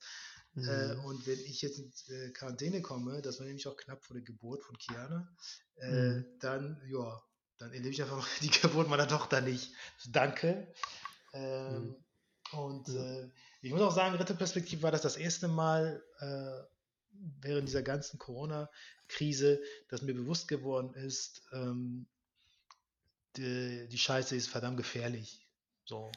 Äh, 0.56 0.60
mhm. 0.60 0.68
Äh, 0.68 1.06
und 1.06 1.28
wenn 1.28 1.40
ich 1.40 1.62
jetzt 1.62 1.80
in 1.80 1.92
äh, 2.16 2.30
Quarantäne 2.30 2.82
komme, 2.82 3.22
das 3.22 3.40
war 3.40 3.46
nämlich 3.46 3.68
auch 3.68 3.76
knapp 3.76 4.06
vor 4.06 4.16
der 4.16 4.24
Geburt 4.24 4.64
von 4.64 4.78
Kiana, 4.78 5.36
äh, 5.78 5.92
mhm. 5.92 6.26
dann, 6.40 6.82
ja, 6.88 7.22
dann 7.58 7.72
erlebe 7.72 7.90
ich 7.90 8.02
einfach 8.02 8.28
die 8.42 8.50
Geburt 8.50 8.90
meiner 8.90 9.08
Tochter 9.08 9.42
nicht. 9.42 9.72
Danke. 10.08 10.68
Ähm, 11.34 11.84
mhm. 11.84 11.96
Und 12.52 12.90
äh, 12.90 13.30
ich 13.62 13.72
muss 13.72 13.82
auch 13.82 13.96
sagen, 13.96 14.16
Retteperspektive 14.16 14.84
war 14.84 14.92
das 14.92 15.02
das 15.02 15.18
erste 15.18 15.48
Mal 15.48 16.04
äh, 16.20 16.76
während 17.42 17.68
dieser 17.68 17.82
ganzen 17.82 18.20
Corona-Krise, 18.20 19.62
dass 19.90 20.02
mir 20.02 20.14
bewusst 20.14 20.48
geworden 20.48 20.94
ist, 20.94 21.42
ähm, 21.52 22.06
die, 23.38 23.88
die, 23.90 23.98
Scheiße 23.98 24.36
ist 24.36 24.48
verdammt 24.48 24.78
gefährlich. 24.78 25.46
So. 25.86 26.12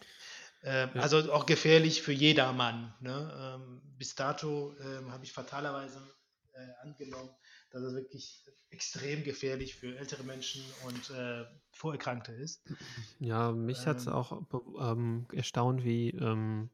Ähm, 0.63 0.91
ja. 0.95 1.01
Also 1.01 1.33
auch 1.33 1.47
gefährlich 1.47 2.03
für 2.03 2.13
jedermann. 2.13 2.95
Ne? 3.01 3.57
Ähm, 3.57 3.81
bis 3.97 4.15
dato 4.15 4.75
ähm, 4.81 5.11
habe 5.11 5.25
ich 5.25 5.33
fatalerweise 5.33 6.01
äh, 6.53 6.87
angenommen, 6.87 7.31
dass 7.71 7.83
es 7.83 7.95
wirklich 7.95 8.45
extrem 8.71 9.25
gefährlich 9.25 9.75
für 9.75 9.97
ältere 9.97 10.25
Menschen 10.25 10.63
und 10.87 11.11
äh, 11.11 11.45
Vorerkrankte 11.71 12.33
ist. 12.33 12.63
Ja, 13.19 13.53
mich 13.53 13.87
hat 13.87 13.99
es 13.99 14.07
ähm. 14.07 14.13
auch 14.13 14.43
ähm, 14.81 15.27
erstaunt, 15.33 15.85
wie 15.85 16.11
ähm, 16.11 16.71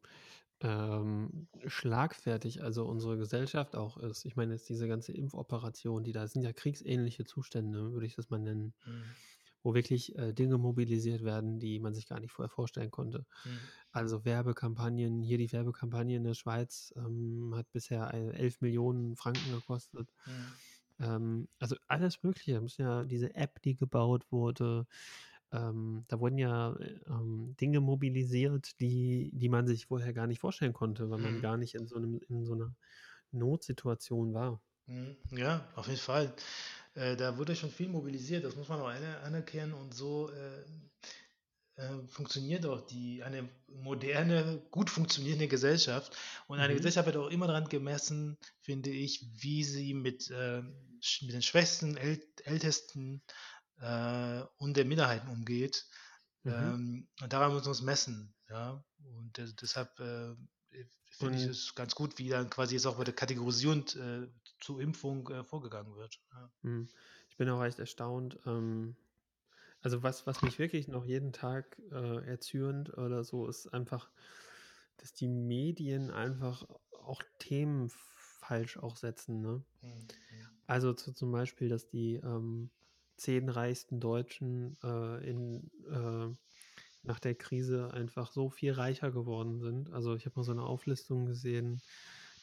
ähm, 0.60 1.48
schlagfertig 1.66 2.62
also 2.62 2.86
unsere 2.86 3.18
Gesellschaft 3.18 3.76
auch 3.76 3.96
ist. 3.98 4.24
Ich 4.24 4.36
meine, 4.36 4.54
jetzt 4.54 4.68
diese 4.68 4.88
ganze 4.88 5.12
Impfoperation, 5.12 6.04
die 6.04 6.12
da 6.12 6.26
sind 6.26 6.42
ja 6.42 6.52
kriegsähnliche 6.52 7.24
Zustände, 7.24 7.92
würde 7.92 8.06
ich 8.06 8.14
das 8.14 8.30
mal 8.30 8.38
nennen, 8.38 8.72
mhm. 8.86 9.04
wo 9.62 9.74
wirklich 9.74 10.16
äh, 10.16 10.32
Dinge 10.32 10.56
mobilisiert 10.56 11.22
werden, 11.22 11.60
die 11.60 11.78
man 11.80 11.92
sich 11.94 12.06
gar 12.06 12.18
nicht 12.18 12.32
vorher 12.32 12.50
vorstellen 12.50 12.90
konnte. 12.90 13.26
Mhm. 13.44 13.58
Also 13.92 14.24
Werbekampagnen, 14.24 15.22
hier 15.22 15.38
die 15.38 15.52
Werbekampagne 15.52 16.16
in 16.16 16.24
der 16.24 16.34
Schweiz 16.34 16.94
ähm, 16.96 17.52
hat 17.54 17.70
bisher 17.72 18.12
11 18.14 18.60
Millionen 18.60 19.16
Franken 19.16 19.52
gekostet. 19.52 20.08
Mhm. 20.26 20.52
Ähm, 21.00 21.48
also 21.58 21.76
alles 21.88 22.22
Mögliche. 22.22 22.54
Das 22.54 22.64
ist 22.72 22.78
ja 22.78 23.04
diese 23.04 23.34
App, 23.34 23.60
die 23.62 23.76
gebaut 23.76 24.30
wurde. 24.30 24.86
Ähm, 25.52 26.04
da 26.08 26.20
wurden 26.20 26.38
ja 26.38 26.76
ähm, 27.06 27.56
Dinge 27.60 27.80
mobilisiert, 27.80 28.80
die, 28.80 29.30
die 29.34 29.48
man 29.48 29.66
sich 29.66 29.86
vorher 29.86 30.12
gar 30.14 30.26
nicht 30.26 30.40
vorstellen 30.40 30.72
konnte, 30.72 31.10
weil 31.10 31.18
man 31.18 31.38
mhm. 31.38 31.40
gar 31.40 31.56
nicht 31.56 31.74
in 31.74 31.86
so, 31.86 31.96
einem, 31.96 32.20
in 32.28 32.44
so 32.44 32.54
einer 32.54 32.74
Notsituation 33.32 34.34
war. 34.34 34.62
Mhm. 34.86 35.16
Ja, 35.30 35.68
auf 35.76 35.86
jeden 35.88 35.98
Fall. 36.00 36.34
Äh, 36.94 37.16
da 37.16 37.36
wurde 37.38 37.56
schon 37.56 37.70
viel 37.70 37.88
mobilisiert, 37.88 38.44
das 38.44 38.56
muss 38.56 38.68
man 38.68 38.80
auch 38.80 38.88
anerkennen 38.88 39.74
und 39.74 39.94
so 39.94 40.30
äh, 40.30 40.64
äh, 41.76 42.06
funktioniert 42.06 42.66
auch 42.66 42.86
die, 42.86 43.22
eine 43.22 43.48
moderne, 43.68 44.62
gut 44.70 44.90
funktionierende 44.90 45.48
Gesellschaft. 45.48 46.16
Und 46.46 46.58
eine 46.58 46.72
mhm. 46.72 46.78
Gesellschaft 46.78 47.06
wird 47.06 47.16
auch 47.16 47.30
immer 47.30 47.46
daran 47.46 47.68
gemessen, 47.68 48.38
finde 48.60 48.90
ich, 48.90 49.26
wie 49.42 49.64
sie 49.64 49.94
mit, 49.94 50.30
äh, 50.30 50.62
mit 50.62 51.32
den 51.32 51.42
Schwächsten, 51.42 51.96
Äl 51.96 52.20
Ältesten 52.44 53.22
äh, 53.80 54.42
und 54.58 54.76
der 54.76 54.84
Minderheiten 54.84 55.28
umgeht. 55.28 55.86
Mhm. 56.44 56.52
Ähm, 56.52 57.08
und 57.22 57.32
daran 57.32 57.52
müssen 57.52 57.66
wir 57.66 57.70
uns 57.70 57.82
messen. 57.82 58.34
Ja? 58.48 58.84
Und 59.16 59.36
deshalb 59.60 59.98
äh, 59.98 60.34
finde 61.10 61.38
ich 61.38 61.44
es 61.46 61.74
ganz 61.74 61.94
gut, 61.94 62.18
wie 62.18 62.28
dann 62.28 62.50
quasi 62.50 62.74
jetzt 62.74 62.86
auch 62.86 62.96
bei 62.96 63.04
der 63.04 63.14
Kategorisierung 63.14 63.86
äh, 63.96 64.28
zur 64.60 64.80
Impfung 64.80 65.28
äh, 65.28 65.44
vorgegangen 65.44 65.94
wird. 65.96 66.20
Ja. 66.32 66.50
Mhm. 66.62 66.88
Ich 67.30 67.36
bin 67.36 67.48
auch 67.48 67.60
recht 67.60 67.80
erstaunt. 67.80 68.38
Ähm, 68.46 68.96
also 69.84 70.02
was, 70.02 70.26
was 70.26 70.40
mich 70.42 70.58
wirklich 70.58 70.88
noch 70.88 71.04
jeden 71.04 71.32
Tag 71.32 71.78
äh, 71.92 72.26
erzürnt 72.26 72.96
oder 72.96 73.22
so, 73.22 73.46
ist 73.46 73.68
einfach, 73.68 74.10
dass 74.96 75.12
die 75.12 75.28
Medien 75.28 76.10
einfach 76.10 76.66
auch 77.02 77.22
Themen 77.38 77.90
falsch 78.40 78.78
auch 78.78 78.96
setzen. 78.96 79.42
Ne? 79.42 79.62
Mhm. 79.82 80.08
Also 80.66 80.94
zu, 80.94 81.12
zum 81.12 81.30
Beispiel, 81.32 81.68
dass 81.68 81.86
die 81.86 82.14
ähm, 82.14 82.70
zehn 83.18 83.50
reichsten 83.50 84.00
Deutschen 84.00 84.78
äh, 84.82 85.28
in, 85.28 85.70
äh, 85.90 86.34
nach 87.02 87.20
der 87.20 87.34
Krise 87.34 87.92
einfach 87.92 88.32
so 88.32 88.48
viel 88.48 88.72
reicher 88.72 89.10
geworden 89.10 89.60
sind. 89.60 89.92
Also 89.92 90.14
ich 90.14 90.24
habe 90.24 90.36
mal 90.36 90.44
so 90.44 90.52
eine 90.52 90.62
Auflistung 90.62 91.26
gesehen 91.26 91.82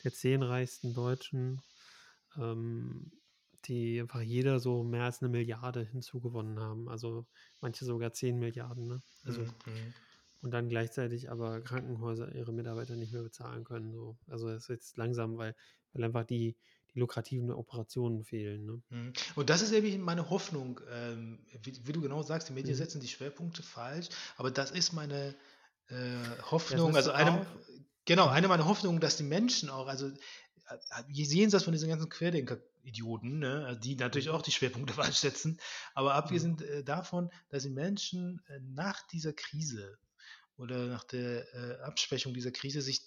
der 0.04 0.14
zehn 0.14 0.44
reichsten 0.44 0.94
Deutschen, 0.94 1.62
ähm, 2.38 3.12
die 3.66 4.02
einfach 4.02 4.22
jeder 4.22 4.60
so 4.60 4.84
mehr 4.84 5.04
als 5.04 5.22
eine 5.22 5.30
Milliarde 5.30 5.84
hinzugewonnen 5.84 6.60
haben. 6.60 6.90
Also 6.90 7.26
manche 7.62 7.86
sogar 7.86 8.14
zehn 8.14 8.40
Milliarden. 8.40 8.88
Ne? 8.88 9.02
Also, 9.24 9.42
mhm. 9.42 9.94
Und 10.42 10.52
dann 10.52 10.70
gleichzeitig 10.70 11.30
aber 11.30 11.62
Krankenhäuser 11.62 12.34
ihre 12.34 12.52
Mitarbeiter 12.52 12.96
nicht 12.96 13.14
mehr 13.14 13.22
bezahlen 13.22 13.64
können. 13.64 13.94
So. 13.94 14.18
Also 14.28 14.50
es 14.50 14.64
ist 14.64 14.70
jetzt 14.70 14.98
langsam, 14.98 15.38
weil, 15.38 15.56
weil 15.94 16.04
einfach 16.04 16.26
die, 16.26 16.56
die 16.94 17.00
lukrativen 17.00 17.52
Operationen 17.52 18.24
fehlen. 18.24 18.66
Ne? 18.66 18.82
Mhm. 18.90 19.14
Und 19.36 19.50
das 19.50 19.62
ist 19.62 19.72
eben 19.72 20.02
meine 20.02 20.30
Hoffnung. 20.30 20.82
Ähm, 20.90 21.46
wie, 21.62 21.80
wie, 21.86 21.92
du 21.92 22.02
genau 22.02 22.24
sagst, 22.24 22.50
die 22.50 22.54
Medien 22.54 22.74
mhm. 22.74 22.80
setzen 22.80 23.02
die 23.02 23.08
Schwerpunkte 23.08 23.62
falsch, 23.62 24.10
aber 24.36 24.50
das 24.50 24.72
ist 24.72 24.94
meine 24.94 25.36
äh, 25.90 26.42
Hoffnung. 26.50 26.96
Also 26.96 27.12
eine, 27.12 27.46
genau, 28.06 28.26
mhm. 28.26 28.34
eine 28.34 28.48
meiner 28.48 28.66
Hoffnungen, 28.66 29.00
dass 29.00 29.18
die 29.18 29.24
Menschen 29.24 29.70
auch, 29.70 29.88
also 29.88 30.12
jenseits 31.10 31.64
von 31.64 31.74
diesen 31.74 31.90
ganzen 31.90 32.10
Querdenker-Idioten, 32.10 33.40
ne, 33.40 33.66
also 33.66 33.80
die 33.80 33.96
natürlich 33.96 34.28
mhm. 34.28 34.34
auch 34.34 34.42
die 34.42 34.52
Schwerpunkte 34.52 34.94
falsch 35.02 35.18
setzen, 35.18 35.60
aber 35.94 36.16
abgesehen 36.16 36.54
mhm. 36.54 36.64
äh, 36.64 36.84
davon, 36.84 37.30
dass 37.50 37.64
die 37.64 37.70
Menschen 37.70 38.42
äh, 38.48 38.60
nach 38.62 39.06
dieser 39.08 39.34
Krise 39.34 39.98
oder 40.58 40.88
nach 40.88 41.04
der 41.04 41.54
äh, 41.54 41.82
Abschwächung 41.82 42.34
dieser 42.34 42.52
Krise 42.52 42.82
sich 42.82 43.02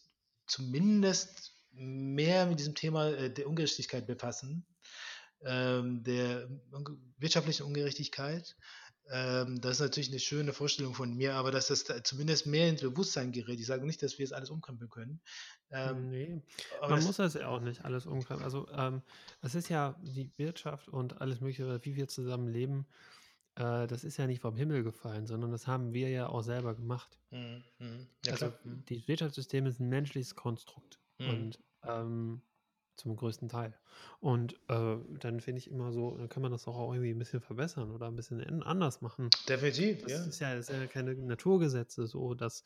zumindest 0.47 1.55
mehr 1.73 2.47
mit 2.47 2.59
diesem 2.59 2.75
Thema 2.75 3.11
äh, 3.11 3.31
der 3.33 3.49
Ungerechtigkeit 3.49 4.07
befassen, 4.07 4.67
ähm, 5.45 6.03
der 6.05 6.49
wirtschaftlichen 7.19 7.65
Ungerechtigkeit. 7.65 8.57
Ähm, 9.11 9.61
das 9.61 9.73
ist 9.73 9.81
natürlich 9.81 10.09
eine 10.11 10.21
schöne 10.21 10.53
Vorstellung 10.53 10.95
von 10.95 11.15
mir, 11.15 11.35
aber 11.35 11.51
dass 11.51 11.69
das 11.69 11.85
da 11.85 12.03
zumindest 12.03 12.47
mehr 12.47 12.69
ins 12.69 12.81
Bewusstsein 12.81 13.33
gerät. 13.33 13.61
Ich 13.61 13.67
sage 13.67 13.85
nicht, 13.85 14.03
dass 14.03 14.19
wir 14.19 14.25
es 14.25 14.33
alles 14.33 14.51
umkrempeln 14.51 14.91
können. 14.91 15.21
Ähm, 15.71 16.11
nee, 16.11 16.43
man 16.81 17.03
muss 17.03 17.17
das 17.17 17.35
ja 17.35 17.49
auch 17.49 17.61
nicht 17.61 17.85
alles 17.85 18.07
umkrempeln. 18.07 18.45
Also 18.45 18.67
ähm, 18.73 19.03
es 19.43 19.55
ist 19.55 19.69
ja 19.69 19.95
die 20.03 20.33
Wirtschaft 20.37 20.89
und 20.89 21.21
alles 21.21 21.41
Mögliche, 21.41 21.85
wie 21.85 21.97
wir 21.97 22.09
zusammen 22.09 22.49
leben, 22.49 22.87
äh, 23.57 23.87
das 23.87 24.05
ist 24.05 24.17
ja 24.17 24.27
nicht 24.27 24.41
vom 24.41 24.57
Himmel 24.57 24.83
gefallen, 24.83 25.27
sondern 25.27 25.53
das 25.53 25.67
haben 25.67 25.93
wir 25.93 26.09
ja 26.11 26.29
auch 26.29 26.43
selber 26.43 26.75
gemacht. 26.75 27.19
Mhm. 27.31 27.63
mhm. 27.79 28.07
Ja, 28.25 28.33
also 28.33 28.49
klar. 28.49 28.61
Mhm. 28.65 28.85
die 28.87 29.07
Wirtschaftssysteme 29.07 29.71
sind 29.71 29.87
ein 29.87 29.91
menschliches 29.91 30.35
Konstrukt. 30.35 30.99
Mhm. 31.19 31.29
Und 31.29 31.59
ähm, 31.85 32.43
zum 32.97 33.17
größten 33.17 33.49
Teil. 33.49 33.75
Und 34.21 34.55
äh, 34.69 34.97
dann 35.21 35.41
finde 35.41 35.59
ich 35.59 35.71
immer 35.71 35.93
so, 35.93 36.17
dann 36.17 36.29
kann 36.29 36.43
man 36.43 36.53
das 36.53 36.67
auch 36.67 36.93
irgendwie 36.93 37.11
ein 37.11 37.19
bisschen 37.19 37.41
verbessern 37.41 37.91
oder 37.91 38.07
ein 38.09 38.17
bisschen 38.17 38.63
anders 38.63 39.01
machen. 39.01 39.31
Definitiv, 39.49 40.03
das 40.03 40.13
ja. 40.13 40.25
Ist 40.25 40.41
ja. 40.41 40.55
Das 40.55 40.67
sind 40.67 40.81
ja 40.81 40.87
keine 40.87 41.15
Naturgesetze, 41.15 42.07
so 42.07 42.35
dass, 42.35 42.65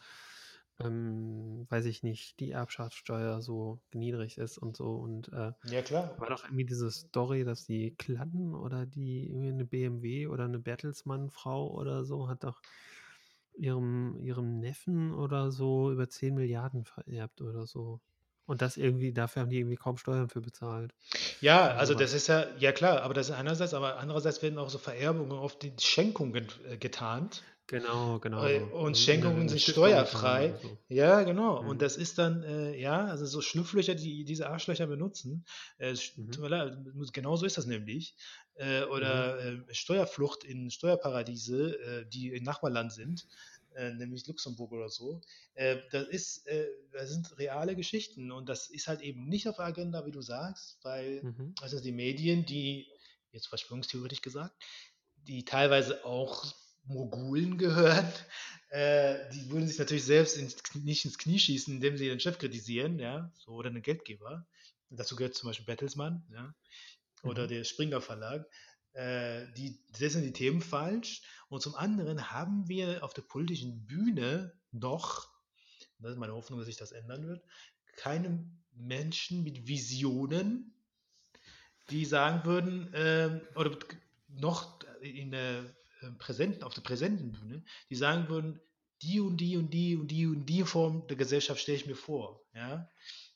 ähm, 0.80 1.66
weiß 1.68 1.86
ich 1.86 2.02
nicht, 2.02 2.40
die 2.40 2.52
Erbschaftssteuer 2.52 3.42
so 3.42 3.80
niedrig 3.92 4.38
ist 4.38 4.58
und 4.58 4.76
so. 4.76 4.94
Und 4.94 5.32
äh, 5.32 5.52
ja, 5.64 5.82
klar. 5.82 6.14
War 6.18 6.28
doch 6.28 6.44
irgendwie 6.44 6.66
diese 6.66 6.90
Story, 6.90 7.44
dass 7.44 7.64
die 7.64 7.94
Kladden 7.96 8.54
oder 8.54 8.86
die 8.86 9.26
irgendwie 9.28 9.48
eine 9.48 9.64
BMW 9.64 10.26
oder 10.28 10.44
eine 10.44 10.58
Bertelsmann-Frau 10.58 11.70
oder 11.70 12.04
so 12.04 12.28
hat 12.28 12.44
doch 12.44 12.60
ihrem, 13.58 14.16
ihrem 14.20 14.60
Neffen 14.60 15.12
oder 15.12 15.50
so 15.50 15.90
über 15.92 16.08
10 16.08 16.34
Milliarden 16.34 16.84
vererbt 16.84 17.40
oder 17.42 17.66
so. 17.66 18.00
Und 18.48 18.62
das 18.62 18.78
irgendwie, 18.78 19.12
dafür 19.12 19.42
haben 19.42 19.50
die 19.50 19.58
irgendwie 19.58 19.76
kaum 19.76 19.98
Steuern 19.98 20.30
für 20.30 20.40
bezahlt. 20.40 20.94
Ja, 21.42 21.74
also 21.74 21.92
das 21.92 22.14
ist 22.14 22.28
ja, 22.28 22.46
ja 22.58 22.72
klar, 22.72 23.02
aber 23.02 23.12
das 23.12 23.28
ist 23.28 23.34
einerseits, 23.34 23.74
aber 23.74 23.98
andererseits 23.98 24.40
werden 24.40 24.58
auch 24.58 24.70
so 24.70 24.78
Vererbungen 24.78 25.32
auf 25.32 25.58
die 25.58 25.70
Schenkungen 25.78 26.48
äh, 26.66 26.78
getarnt. 26.78 27.42
Genau, 27.66 28.18
genau. 28.20 28.46
Äh, 28.46 28.60
und 28.60 28.96
so. 28.96 29.02
Schenkungen 29.02 29.42
ja, 29.42 29.48
sind 29.50 29.60
steuerfrei. 29.60 30.54
So. 30.62 30.78
Ja, 30.88 31.24
genau. 31.24 31.60
Mhm. 31.62 31.68
Und 31.68 31.82
das 31.82 31.98
ist 31.98 32.16
dann, 32.16 32.42
äh, 32.42 32.74
ja, 32.80 33.04
also 33.04 33.26
so 33.26 33.42
Schlupflöcher, 33.42 33.94
die 33.94 34.24
diese 34.24 34.48
Arschlöcher 34.48 34.86
benutzen. 34.86 35.44
Äh, 35.76 35.92
mhm. 36.16 36.30
Tut 36.30 36.40
mir 36.40 36.48
leid, 36.48 36.78
genau 37.12 37.36
so 37.36 37.44
ist 37.44 37.58
das 37.58 37.66
nämlich. 37.66 38.16
Äh, 38.54 38.84
oder 38.84 39.42
mhm. 39.42 39.66
Steuerflucht 39.70 40.44
in 40.44 40.70
Steuerparadiese, 40.70 42.06
die 42.10 42.28
im 42.28 42.44
Nachbarland 42.44 42.94
sind. 42.94 43.26
Äh, 43.78 43.94
nämlich 43.94 44.26
Luxemburg 44.26 44.72
oder 44.72 44.88
so. 44.88 45.20
Äh, 45.54 45.76
das, 45.92 46.08
ist, 46.08 46.48
äh, 46.48 46.66
das 46.90 47.10
sind 47.10 47.38
reale 47.38 47.76
Geschichten 47.76 48.32
und 48.32 48.48
das 48.48 48.68
ist 48.70 48.88
halt 48.88 49.02
eben 49.02 49.28
nicht 49.28 49.46
auf 49.46 49.54
der 49.54 49.66
Agenda, 49.66 50.04
wie 50.04 50.10
du 50.10 50.20
sagst, 50.20 50.80
weil 50.82 51.22
mhm. 51.22 51.54
also 51.60 51.78
die 51.78 51.92
Medien, 51.92 52.44
die, 52.44 52.88
jetzt 53.30 53.46
verschwörungstheoretisch 53.46 54.20
gesagt, 54.20 54.60
die 55.28 55.44
teilweise 55.44 56.04
auch 56.04 56.52
Mogulen 56.86 57.56
gehören, 57.56 58.12
äh, 58.70 59.30
die 59.30 59.48
würden 59.48 59.68
sich 59.68 59.78
natürlich 59.78 60.06
selbst 60.06 60.36
ins, 60.36 60.56
nicht 60.74 61.04
ins 61.04 61.16
Knie 61.16 61.38
schießen, 61.38 61.74
indem 61.74 61.96
sie 61.96 62.08
den 62.08 62.18
Chef 62.18 62.38
kritisieren, 62.38 62.98
ja, 62.98 63.30
so, 63.36 63.52
oder 63.52 63.70
einen 63.70 63.82
Geldgeber. 63.82 64.44
Dazu 64.90 65.14
gehört 65.14 65.36
zum 65.36 65.50
Beispiel 65.50 65.66
Bertelsmann, 65.66 66.26
ja, 66.32 66.52
oder 67.22 67.44
mhm. 67.44 67.48
der 67.48 67.62
Springer 67.62 68.00
Verlag. 68.00 68.44
Äh, 68.98 69.46
die 69.56 69.78
setzen 69.92 70.22
die 70.22 70.32
Themen 70.32 70.60
falsch. 70.60 71.22
Und 71.48 71.62
zum 71.62 71.76
anderen 71.76 72.32
haben 72.32 72.68
wir 72.68 73.04
auf 73.04 73.14
der 73.14 73.22
politischen 73.22 73.86
Bühne 73.86 74.52
noch, 74.72 75.30
das 76.00 76.12
ist 76.12 76.18
meine 76.18 76.34
Hoffnung, 76.34 76.58
dass 76.58 76.66
sich 76.66 76.76
das 76.76 76.90
ändern 76.90 77.26
wird, 77.28 77.44
keine 77.96 78.44
Menschen 78.72 79.44
mit 79.44 79.68
Visionen, 79.68 80.74
die 81.90 82.04
sagen 82.04 82.44
würden, 82.44 82.92
äh, 82.92 83.40
oder 83.54 83.78
noch 84.28 84.80
in 85.00 85.30
der 85.30 85.64
äh, 86.00 86.10
präsenten, 86.18 86.64
auf 86.64 86.74
der 86.74 86.82
präsenten 86.82 87.30
Bühne, 87.32 87.64
die 87.90 87.96
sagen 87.96 88.28
würden, 88.28 88.60
die 89.02 89.20
und 89.20 89.36
die 89.36 89.56
und 89.56 89.70
die 89.70 89.96
und 89.96 90.08
die 90.08 90.26
und 90.26 90.46
die 90.46 90.64
Form 90.64 91.06
der 91.06 91.16
Gesellschaft 91.16 91.60
stelle 91.60 91.78
ich 91.78 91.86
mir 91.86 91.94
vor. 91.94 92.44
Ja? 92.52 92.90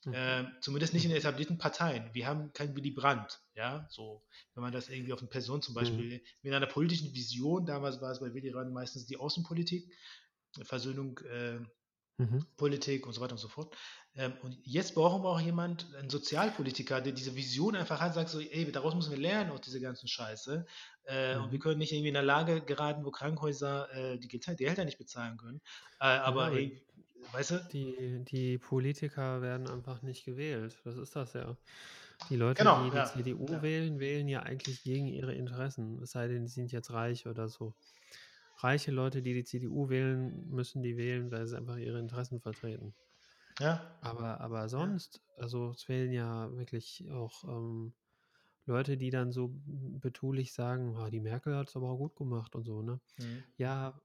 Mhm. 0.05 0.13
Äh, 0.13 0.45
zumindest 0.61 0.93
nicht 0.93 1.05
in 1.05 1.11
etablierten 1.11 1.57
Parteien. 1.57 2.09
Wir 2.13 2.27
haben 2.27 2.51
keinen 2.53 2.75
Willy 2.75 2.91
Brandt. 2.91 3.41
Ja, 3.55 3.87
so, 3.89 4.23
wenn 4.53 4.63
man 4.63 4.73
das 4.73 4.89
irgendwie 4.89 5.13
auf 5.13 5.19
eine 5.19 5.29
Person 5.29 5.61
zum 5.61 5.73
Beispiel, 5.73 6.17
mhm. 6.17 6.21
mit 6.41 6.53
einer 6.53 6.67
politischen 6.67 7.13
Vision, 7.13 7.65
damals 7.65 8.01
war 8.01 8.11
es 8.11 8.19
bei 8.19 8.33
Willy 8.33 8.51
Brandt 8.51 8.73
meistens 8.73 9.05
die 9.05 9.17
Außenpolitik, 9.17 9.91
Versöhnung, 10.63 11.19
äh, 11.19 11.59
mhm. 12.17 12.45
Politik 12.57 13.07
und 13.07 13.13
so 13.13 13.21
weiter 13.21 13.33
und 13.33 13.39
so 13.39 13.47
fort. 13.47 13.75
Ähm, 14.15 14.33
und 14.43 14.57
jetzt 14.63 14.93
brauchen 14.93 15.23
wir 15.23 15.29
auch 15.29 15.39
jemand, 15.39 15.93
einen 15.95 16.09
Sozialpolitiker, 16.09 17.01
der 17.01 17.13
diese 17.13 17.35
Vision 17.35 17.75
einfach 17.75 17.99
hat, 17.99 18.13
sagt 18.13 18.29
so, 18.29 18.39
ey, 18.39 18.71
daraus 18.71 18.93
müssen 18.93 19.11
wir 19.11 19.17
lernen 19.17 19.51
aus 19.51 19.61
dieser 19.61 19.79
ganzen 19.79 20.07
Scheiße. 20.07 20.65
Äh, 21.05 21.35
mhm. 21.35 21.43
Und 21.43 21.51
wir 21.51 21.59
können 21.59 21.79
nicht 21.79 21.91
irgendwie 21.91 22.09
in 22.09 22.17
eine 22.17 22.25
Lage 22.25 22.61
geraten, 22.61 23.05
wo 23.05 23.11
Krankenhäuser 23.11 23.91
äh, 23.93 24.19
die, 24.19 24.65
Eltern 24.65 24.85
nicht 24.85 24.99
bezahlen 24.99 25.37
können. 25.37 25.61
Äh, 25.99 26.05
aber, 26.05 26.51
ja, 26.51 26.69
weißt 27.31 27.51
du? 27.51 27.67
Die, 27.71 28.23
die 28.25 28.57
Politiker 28.57 29.41
werden 29.41 29.67
einfach 29.67 30.01
nicht 30.01 30.25
gewählt. 30.25 30.77
Das 30.83 30.97
ist 30.97 31.15
das 31.15 31.33
ja. 31.33 31.55
Die 32.29 32.35
Leute, 32.35 32.59
genau, 32.63 32.83
die 32.83 32.91
die 32.91 32.95
ja, 32.97 33.05
CDU 33.05 33.45
ja. 33.49 33.61
wählen, 33.61 33.99
wählen 33.99 34.27
ja 34.27 34.41
eigentlich 34.41 34.83
gegen 34.83 35.07
ihre 35.07 35.33
Interessen. 35.33 36.01
Es 36.01 36.11
sei 36.11 36.27
denn, 36.27 36.47
sie 36.47 36.53
sind 36.53 36.71
jetzt 36.71 36.91
reich 36.91 37.27
oder 37.27 37.47
so. 37.47 37.73
Reiche 38.57 38.91
Leute, 38.91 39.21
die 39.21 39.33
die 39.33 39.43
CDU 39.43 39.89
wählen, 39.89 40.49
müssen 40.49 40.83
die 40.83 40.95
wählen, 40.95 41.31
weil 41.31 41.47
sie 41.47 41.57
einfach 41.57 41.77
ihre 41.77 41.99
Interessen 41.99 42.39
vertreten. 42.39 42.93
Ja. 43.59 43.97
Aber, 44.01 44.41
aber 44.41 44.69
sonst, 44.69 45.21
also 45.37 45.71
es 45.71 45.87
wählen 45.89 46.11
ja 46.11 46.51
wirklich 46.55 47.05
auch 47.11 47.43
ähm, 47.43 47.93
Leute, 48.65 48.97
die 48.97 49.09
dann 49.09 49.31
so 49.31 49.53
betulich 49.65 50.53
sagen, 50.53 50.95
oh, 50.97 51.09
die 51.09 51.19
Merkel 51.19 51.55
hat 51.55 51.69
es 51.69 51.75
aber 51.75 51.89
auch 51.89 51.97
gut 51.97 52.15
gemacht 52.15 52.55
und 52.55 52.63
so, 52.63 52.81
ne? 52.81 52.99
Mhm. 53.17 53.43
Ja, 53.57 53.99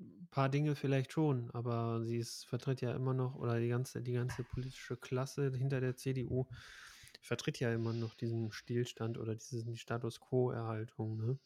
ein 0.00 0.28
paar 0.30 0.48
Dinge 0.48 0.76
vielleicht 0.76 1.12
schon, 1.12 1.50
aber 1.52 2.04
sie 2.04 2.18
ist, 2.18 2.46
vertritt 2.46 2.80
ja 2.80 2.94
immer 2.94 3.14
noch, 3.14 3.34
oder 3.34 3.58
die 3.58 3.68
ganze, 3.68 4.02
die 4.02 4.12
ganze 4.12 4.44
politische 4.44 4.96
Klasse 4.96 5.52
hinter 5.54 5.80
der 5.80 5.96
CDU 5.96 6.46
vertritt 7.20 7.60
ja 7.60 7.72
immer 7.72 7.92
noch 7.92 8.14
diesen 8.14 8.52
Stillstand 8.52 9.18
oder 9.18 9.34
diesen 9.34 9.72
die 9.72 9.78
Status 9.78 10.20
Quo-Erhaltung, 10.20 11.16
ne? 11.16 11.38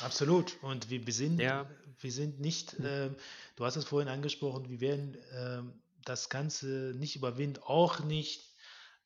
Absolut. 0.00 0.56
Und 0.62 0.88
wir, 0.88 1.06
wir, 1.06 1.12
sind, 1.12 1.40
ja. 1.40 1.68
wir 1.98 2.12
sind 2.12 2.40
nicht, 2.40 2.78
äh, 2.80 3.10
du 3.56 3.64
hast 3.64 3.76
es 3.76 3.84
vorhin 3.84 4.08
angesprochen, 4.08 4.68
wir 4.68 4.80
werden 4.80 5.14
äh, 5.14 5.62
das 6.04 6.30
Ganze 6.30 6.94
nicht 6.96 7.16
überwinden, 7.16 7.60
auch 7.62 8.00
nicht 8.00 8.54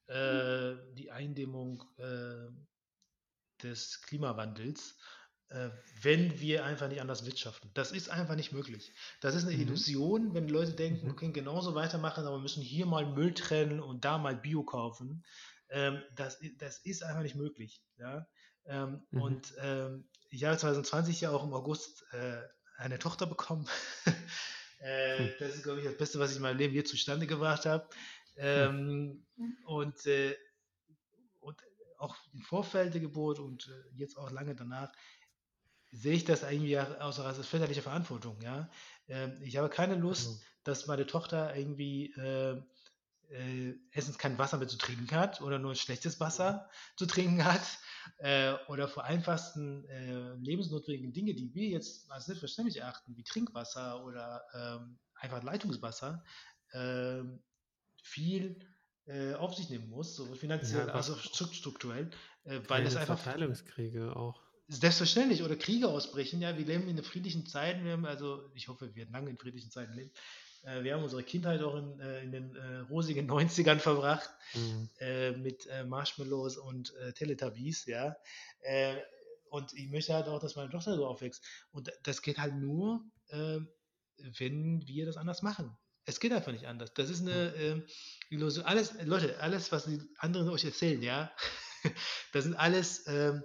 äh, 0.06 0.74
die 0.96 1.10
Eindämmung 1.10 1.82
äh, 1.96 2.48
des 3.62 4.02
Klimawandels, 4.02 4.96
wenn 6.02 6.40
wir 6.40 6.64
einfach 6.64 6.88
nicht 6.88 7.00
anders 7.00 7.26
wirtschaften. 7.26 7.70
Das 7.74 7.92
ist 7.92 8.08
einfach 8.08 8.34
nicht 8.34 8.52
möglich. 8.52 8.92
Das 9.20 9.34
ist 9.34 9.44
eine 9.44 9.54
mhm. 9.54 9.62
Illusion, 9.62 10.34
wenn 10.34 10.48
Leute 10.48 10.72
denken, 10.72 11.04
mhm. 11.04 11.10
wir 11.10 11.16
können 11.16 11.32
genauso 11.32 11.74
weitermachen, 11.74 12.26
aber 12.26 12.36
wir 12.36 12.42
müssen 12.42 12.62
hier 12.62 12.86
mal 12.86 13.06
Müll 13.06 13.34
trennen 13.34 13.80
und 13.80 14.04
da 14.04 14.18
mal 14.18 14.36
Bio 14.36 14.64
kaufen. 14.64 15.24
Ähm, 15.70 16.02
das, 16.16 16.40
das 16.58 16.78
ist 16.78 17.02
einfach 17.02 17.22
nicht 17.22 17.36
möglich. 17.36 17.82
Ja? 17.98 18.26
Ähm, 18.66 19.02
mhm. 19.10 19.20
Und 19.20 19.54
ähm, 19.60 20.08
ich 20.30 20.44
habe 20.44 20.56
2020 20.56 21.20
ja 21.20 21.30
auch 21.30 21.44
im 21.44 21.52
August 21.52 22.04
äh, 22.12 22.40
eine 22.76 22.98
Tochter 22.98 23.26
bekommen. 23.26 23.68
äh, 24.80 25.18
hm. 25.18 25.30
Das 25.38 25.54
ist, 25.54 25.62
glaube 25.62 25.80
ich, 25.80 25.86
das 25.86 25.96
Beste, 25.96 26.18
was 26.18 26.30
ich 26.30 26.36
in 26.36 26.42
meinem 26.42 26.58
Leben 26.58 26.74
je 26.74 26.84
zustande 26.84 27.26
gebracht 27.26 27.66
habe. 27.66 27.88
Ähm, 28.36 29.24
hm. 29.36 29.56
und, 29.66 30.06
äh, 30.06 30.36
und 31.40 31.62
auch 31.98 32.16
im 32.32 32.40
Vorfeld 32.42 32.94
der 32.94 33.00
Geburt 33.00 33.38
und 33.38 33.68
äh, 33.68 33.96
jetzt 33.96 34.16
auch 34.16 34.30
lange 34.30 34.54
danach 34.56 34.92
sehe 35.94 36.14
ich 36.14 36.24
das 36.24 36.44
eigentlich 36.44 36.78
aus 36.78 37.20
als 37.20 37.46
väterliche 37.46 37.82
Verantwortung. 37.82 38.40
Ja? 38.42 38.68
Ähm, 39.08 39.38
ich 39.42 39.56
habe 39.56 39.68
keine 39.68 39.94
Lust, 39.94 40.30
mhm. 40.30 40.44
dass 40.64 40.86
meine 40.86 41.06
Tochter 41.06 41.56
irgendwie 41.56 42.12
äh, 42.14 42.60
äh, 43.30 43.74
erstens 43.92 44.18
kein 44.18 44.38
Wasser 44.38 44.58
mehr 44.58 44.68
zu 44.68 44.76
trinken 44.76 45.10
hat 45.12 45.40
oder 45.40 45.58
nur 45.58 45.74
schlechtes 45.74 46.20
Wasser 46.20 46.68
zu 46.96 47.06
trinken 47.06 47.44
hat 47.44 47.62
äh, 48.18 48.54
oder 48.68 48.88
vor 48.88 49.04
einfachsten 49.04 49.84
äh, 49.88 50.34
lebensnotwendigen 50.34 51.12
Dinge, 51.12 51.34
die 51.34 51.54
wir 51.54 51.68
jetzt 51.68 52.10
als 52.10 52.26
selbstverständlich 52.26 52.78
erachten, 52.78 53.16
wie 53.16 53.24
Trinkwasser 53.24 54.04
oder 54.04 54.42
ähm, 54.54 54.98
einfach 55.14 55.42
Leitungswasser, 55.42 56.24
ähm, 56.72 57.42
viel 58.02 58.58
äh, 59.06 59.34
auf 59.34 59.54
sich 59.54 59.70
nehmen 59.70 59.88
muss, 59.88 60.16
sowohl 60.16 60.36
finanziell 60.36 60.86
ja, 60.86 60.92
als 60.92 61.10
auch 61.10 61.18
strukturell, 61.18 62.10
äh, 62.44 62.60
weil 62.68 62.84
es 62.84 62.96
einfach 62.96 63.18
Verteilungskriege 63.18 64.14
auch 64.16 64.43
selbstverständlich 64.68 65.42
oder 65.42 65.56
Kriege 65.56 65.88
ausbrechen. 65.88 66.40
Ja, 66.40 66.56
wir 66.56 66.64
leben 66.64 66.88
in 66.88 67.02
friedlichen 67.02 67.46
Zeiten. 67.46 67.84
Wir 67.84 67.92
haben 67.92 68.06
also, 68.06 68.50
ich 68.54 68.68
hoffe, 68.68 68.86
wir 68.88 68.96
werden 68.96 69.12
lange 69.12 69.30
in 69.30 69.38
friedlichen 69.38 69.70
Zeiten 69.70 69.94
leben. 69.94 70.10
Äh, 70.64 70.82
wir 70.82 70.94
haben 70.94 71.02
unsere 71.02 71.22
Kindheit 71.22 71.62
auch 71.62 71.76
in, 71.76 72.00
äh, 72.00 72.22
in 72.22 72.32
den 72.32 72.56
äh, 72.56 72.78
rosigen 72.90 73.30
90ern 73.30 73.78
verbracht 73.78 74.30
mhm. 74.54 75.42
mit 75.42 75.68
Marshmallows 75.86 76.56
und 76.56 76.92
Teletubbies, 77.14 77.86
ja. 77.86 78.16
und 79.50 79.72
ich 79.74 79.90
möchte 79.90 80.14
halt 80.14 80.28
auch, 80.28 80.40
dass 80.40 80.56
meine 80.56 80.70
Tochter 80.70 80.96
so 80.96 81.06
aufwächst. 81.06 81.44
Und 81.70 81.92
das 82.02 82.22
geht 82.22 82.38
halt 82.38 82.54
nur, 82.54 83.04
wenn 83.28 84.86
wir 84.86 85.06
das 85.06 85.16
anders 85.16 85.42
machen. 85.42 85.76
Es 86.06 86.20
geht 86.20 86.32
einfach 86.32 86.52
nicht 86.52 86.66
anders. 86.66 86.92
Das 86.94 87.08
ist 87.08 87.22
eine 87.22 87.54
äh, 87.54 87.82
Illusion. 88.28 88.64
Alles, 88.66 88.94
Leute, 89.04 89.40
alles, 89.40 89.72
was 89.72 89.86
die 89.86 90.00
anderen 90.18 90.50
euch 90.50 90.64
erzählen, 90.64 91.02
ja, 91.02 91.32
das 92.32 92.44
sind 92.44 92.54
alles 92.54 93.06
ähm, 93.06 93.42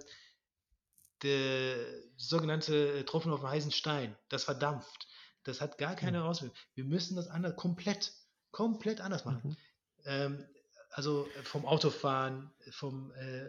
der 1.22 1.76
sogenannte 2.16 3.04
Tropfen 3.04 3.32
auf 3.32 3.40
dem 3.40 3.48
heißen 3.48 3.72
Stein. 3.72 4.16
Das 4.28 4.44
verdampft. 4.44 5.08
Das 5.44 5.60
hat 5.60 5.78
gar 5.78 5.96
keine 5.96 6.20
mhm. 6.20 6.26
Auswirkung. 6.26 6.56
Wir 6.74 6.84
müssen 6.84 7.16
das 7.16 7.28
anders, 7.28 7.56
komplett, 7.56 8.12
komplett 8.50 9.00
anders 9.00 9.24
machen. 9.24 9.40
Mhm. 9.44 9.56
Ähm, 10.04 10.44
also 10.90 11.28
äh, 11.38 11.42
vom 11.42 11.66
Autofahren, 11.66 12.50
vom, 12.70 13.12
äh, 13.12 13.46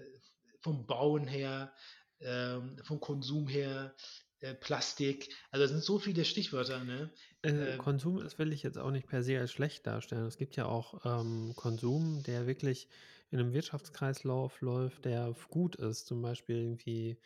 vom 0.62 0.86
Bauen 0.86 1.28
her, 1.28 1.74
ähm, 2.20 2.78
vom 2.84 3.00
Konsum 3.00 3.48
her, 3.48 3.94
äh, 4.42 4.54
Plastik. 4.54 5.30
Also 5.52 5.66
es 5.66 5.72
sind 5.72 5.84
so 5.84 6.00
viele 6.00 6.26
Stichwörter. 6.26 6.84
Ne? 6.84 7.12
Äh, 7.42 7.50
ähm, 7.50 7.78
Konsum, 7.78 8.20
das 8.20 8.40
will 8.40 8.54
ich 8.54 8.64
jetzt 8.64 8.78
auch 8.78 8.92
nicht 8.92 9.08
per 9.08 9.24
se 9.24 9.40
als 9.40 9.52
schlecht 9.52 9.86
darstellen. 9.86 10.26
Es 10.26 10.38
gibt 10.38 10.56
ja 10.56 10.66
auch 10.66 11.06
ähm, 11.06 11.54
Konsum, 11.56 12.24
der 12.24 12.48
wirklich 12.48 12.88
in 13.32 13.40
einem 13.40 13.54
Wirtschaftskreislauf 13.54 14.62
läuft, 14.62 15.06
der 15.06 15.36
gut 15.50 15.76
ist. 15.76 16.08
Zum 16.08 16.22
Beispiel 16.22 16.58
irgendwie 16.58 17.18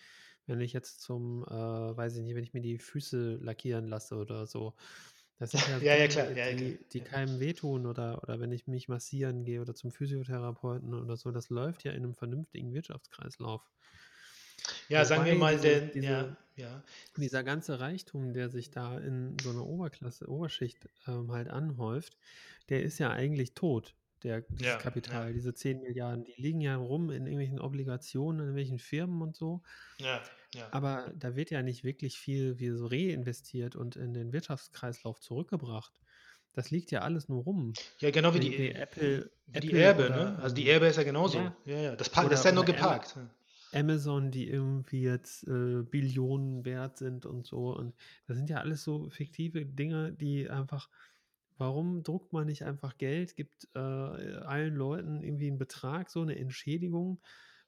wenn 0.47 0.61
ich 0.61 0.73
jetzt 0.73 1.01
zum, 1.01 1.43
äh, 1.43 1.51
weiß 1.51 2.17
ich 2.17 2.23
nicht, 2.23 2.35
wenn 2.35 2.43
ich 2.43 2.53
mir 2.53 2.61
die 2.61 2.77
Füße 2.77 3.37
lackieren 3.41 3.87
lasse 3.87 4.15
oder 4.15 4.45
so. 4.45 4.73
Das 5.37 5.51
sind 5.51 5.67
ja, 5.67 5.77
ja, 5.79 5.95
ja, 5.95 6.07
klar. 6.07 6.27
Die, 6.53 6.79
die 6.91 7.01
keinem 7.01 7.39
wehtun 7.39 7.85
oder, 7.85 8.23
oder 8.23 8.39
wenn 8.39 8.51
ich 8.51 8.67
mich 8.67 8.87
massieren 8.87 9.43
gehe 9.43 9.61
oder 9.61 9.75
zum 9.75 9.91
Physiotherapeuten 9.91 10.93
oder 10.93 11.17
so, 11.17 11.31
das 11.31 11.49
läuft 11.49 11.83
ja 11.83 11.91
in 11.91 12.03
einem 12.03 12.15
vernünftigen 12.15 12.73
Wirtschaftskreislauf. 12.73 13.61
Ja, 14.87 14.99
Wobei 14.99 15.05
sagen 15.05 15.25
wir 15.25 15.35
mal, 15.35 15.55
diese, 15.55 15.67
denn, 15.67 15.91
diese, 15.93 16.07
ja, 16.07 16.37
ja. 16.55 16.83
dieser 17.17 17.43
ganze 17.43 17.79
Reichtum, 17.79 18.33
der 18.33 18.49
sich 18.49 18.71
da 18.71 18.97
in 18.97 19.37
so 19.41 19.49
einer 19.49 19.65
Oberklasse, 19.65 20.27
Oberschicht 20.27 20.89
ähm, 21.07 21.31
halt 21.31 21.49
anhäuft, 21.49 22.17
der 22.69 22.83
ist 22.83 22.97
ja 22.99 23.11
eigentlich 23.11 23.53
tot 23.53 23.95
der, 24.25 24.41
dieses 24.41 24.65
ja, 24.65 24.77
Kapital, 24.77 25.27
ja. 25.27 25.33
diese 25.33 25.53
10 25.53 25.81
Milliarden, 25.81 26.25
die 26.25 26.33
liegen 26.37 26.61
ja 26.61 26.75
rum 26.75 27.09
in 27.09 27.25
irgendwelchen 27.25 27.59
Obligationen, 27.59 28.39
in 28.39 28.45
irgendwelchen 28.47 28.79
Firmen 28.79 29.21
und 29.21 29.35
so. 29.35 29.61
Ja, 29.99 30.21
ja. 30.53 30.67
Aber 30.71 31.11
da 31.15 31.35
wird 31.35 31.51
ja 31.51 31.61
nicht 31.61 31.83
wirklich 31.83 32.17
viel 32.17 32.59
wie 32.59 32.69
so 32.71 32.87
reinvestiert 32.87 33.75
und 33.75 33.95
in 33.95 34.13
den 34.13 34.33
Wirtschaftskreislauf 34.33 35.19
zurückgebracht. 35.19 35.93
Das 36.53 36.71
liegt 36.71 36.91
ja 36.91 37.01
alles 37.01 37.27
nur 37.27 37.43
rum. 37.43 37.73
Ja, 37.99 38.11
genau 38.11 38.33
wie 38.33 38.39
die, 38.39 38.49
die 38.49 38.71
Apple. 38.71 39.29
Wie 39.47 39.59
die 39.59 39.73
Erbe, 39.73 40.05
oder, 40.05 40.31
ne? 40.31 40.39
Also 40.39 40.55
die 40.55 40.69
Erbe 40.69 40.87
ist 40.87 40.95
ja 40.95 41.03
genauso. 41.03 41.37
Ja, 41.37 41.55
ja. 41.65 41.81
ja. 41.81 41.95
Das, 41.95 42.11
oder, 42.17 42.29
das 42.29 42.39
ist 42.39 42.45
ja 42.45 42.51
nur 42.53 42.65
geparkt. 42.65 43.17
Amazon, 43.73 44.31
die 44.31 44.47
irgendwie 44.47 45.01
jetzt 45.01 45.45
äh, 45.47 45.83
Billionen 45.83 46.63
wert 46.63 46.97
sind 46.97 47.25
und 47.25 47.45
so. 47.45 47.75
Und 47.75 47.93
das 48.25 48.37
sind 48.37 48.49
ja 48.49 48.59
alles 48.59 48.83
so 48.83 49.09
fiktive 49.09 49.65
Dinge, 49.65 50.13
die 50.13 50.49
einfach 50.49 50.89
Warum 51.57 52.03
druckt 52.03 52.33
man 52.33 52.47
nicht 52.47 52.63
einfach 52.63 52.97
Geld, 52.97 53.35
gibt 53.35 53.67
äh, 53.75 53.79
allen 53.79 54.75
Leuten 54.75 55.21
irgendwie 55.21 55.47
einen 55.47 55.57
Betrag, 55.57 56.09
so 56.09 56.21
eine 56.21 56.37
Entschädigung, 56.37 57.21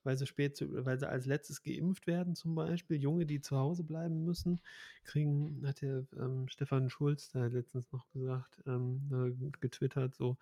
weil 0.03 0.17
sie 0.17 0.25
spät, 0.25 0.61
weil 0.61 0.99
sie 0.99 1.07
als 1.07 1.25
letztes 1.25 1.63
geimpft 1.63 2.07
werden 2.07 2.35
zum 2.35 2.55
Beispiel. 2.55 2.97
Junge, 2.97 3.25
die 3.25 3.41
zu 3.41 3.57
Hause 3.57 3.83
bleiben 3.83 4.23
müssen, 4.23 4.61
kriegen, 5.03 5.65
hat 5.65 5.81
der 5.81 6.05
ähm, 6.17 6.47
Stefan 6.47 6.89
Schulz 6.89 7.29
da 7.29 7.47
letztens 7.47 7.91
noch 7.91 8.09
gesagt, 8.11 8.61
ähm, 8.65 9.51
getwittert, 9.59 10.15
so, 10.15 10.37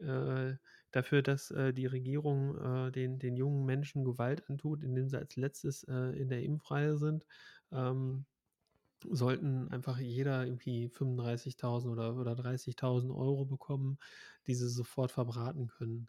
äh, 0.00 0.54
dafür, 0.90 1.22
dass 1.22 1.50
äh, 1.50 1.72
die 1.72 1.86
Regierung 1.86 2.56
äh, 2.56 2.92
den, 2.92 3.18
den 3.18 3.36
jungen 3.36 3.64
Menschen 3.66 4.04
Gewalt 4.04 4.48
antut, 4.48 4.82
indem 4.82 5.08
sie 5.08 5.18
als 5.18 5.36
letztes 5.36 5.84
äh, 5.84 6.16
in 6.18 6.28
der 6.28 6.42
Impfreihe 6.42 6.96
sind. 6.96 7.26
Ähm, 7.72 8.24
sollten 9.10 9.70
einfach 9.70 9.98
jeder 9.98 10.44
irgendwie 10.44 10.88
35.000 10.88 11.90
oder, 11.90 12.16
oder 12.16 12.32
30.000 12.32 13.14
Euro 13.14 13.44
bekommen, 13.44 13.98
die 14.46 14.54
sie 14.54 14.68
sofort 14.68 15.12
verbraten 15.12 15.68
können. 15.68 16.08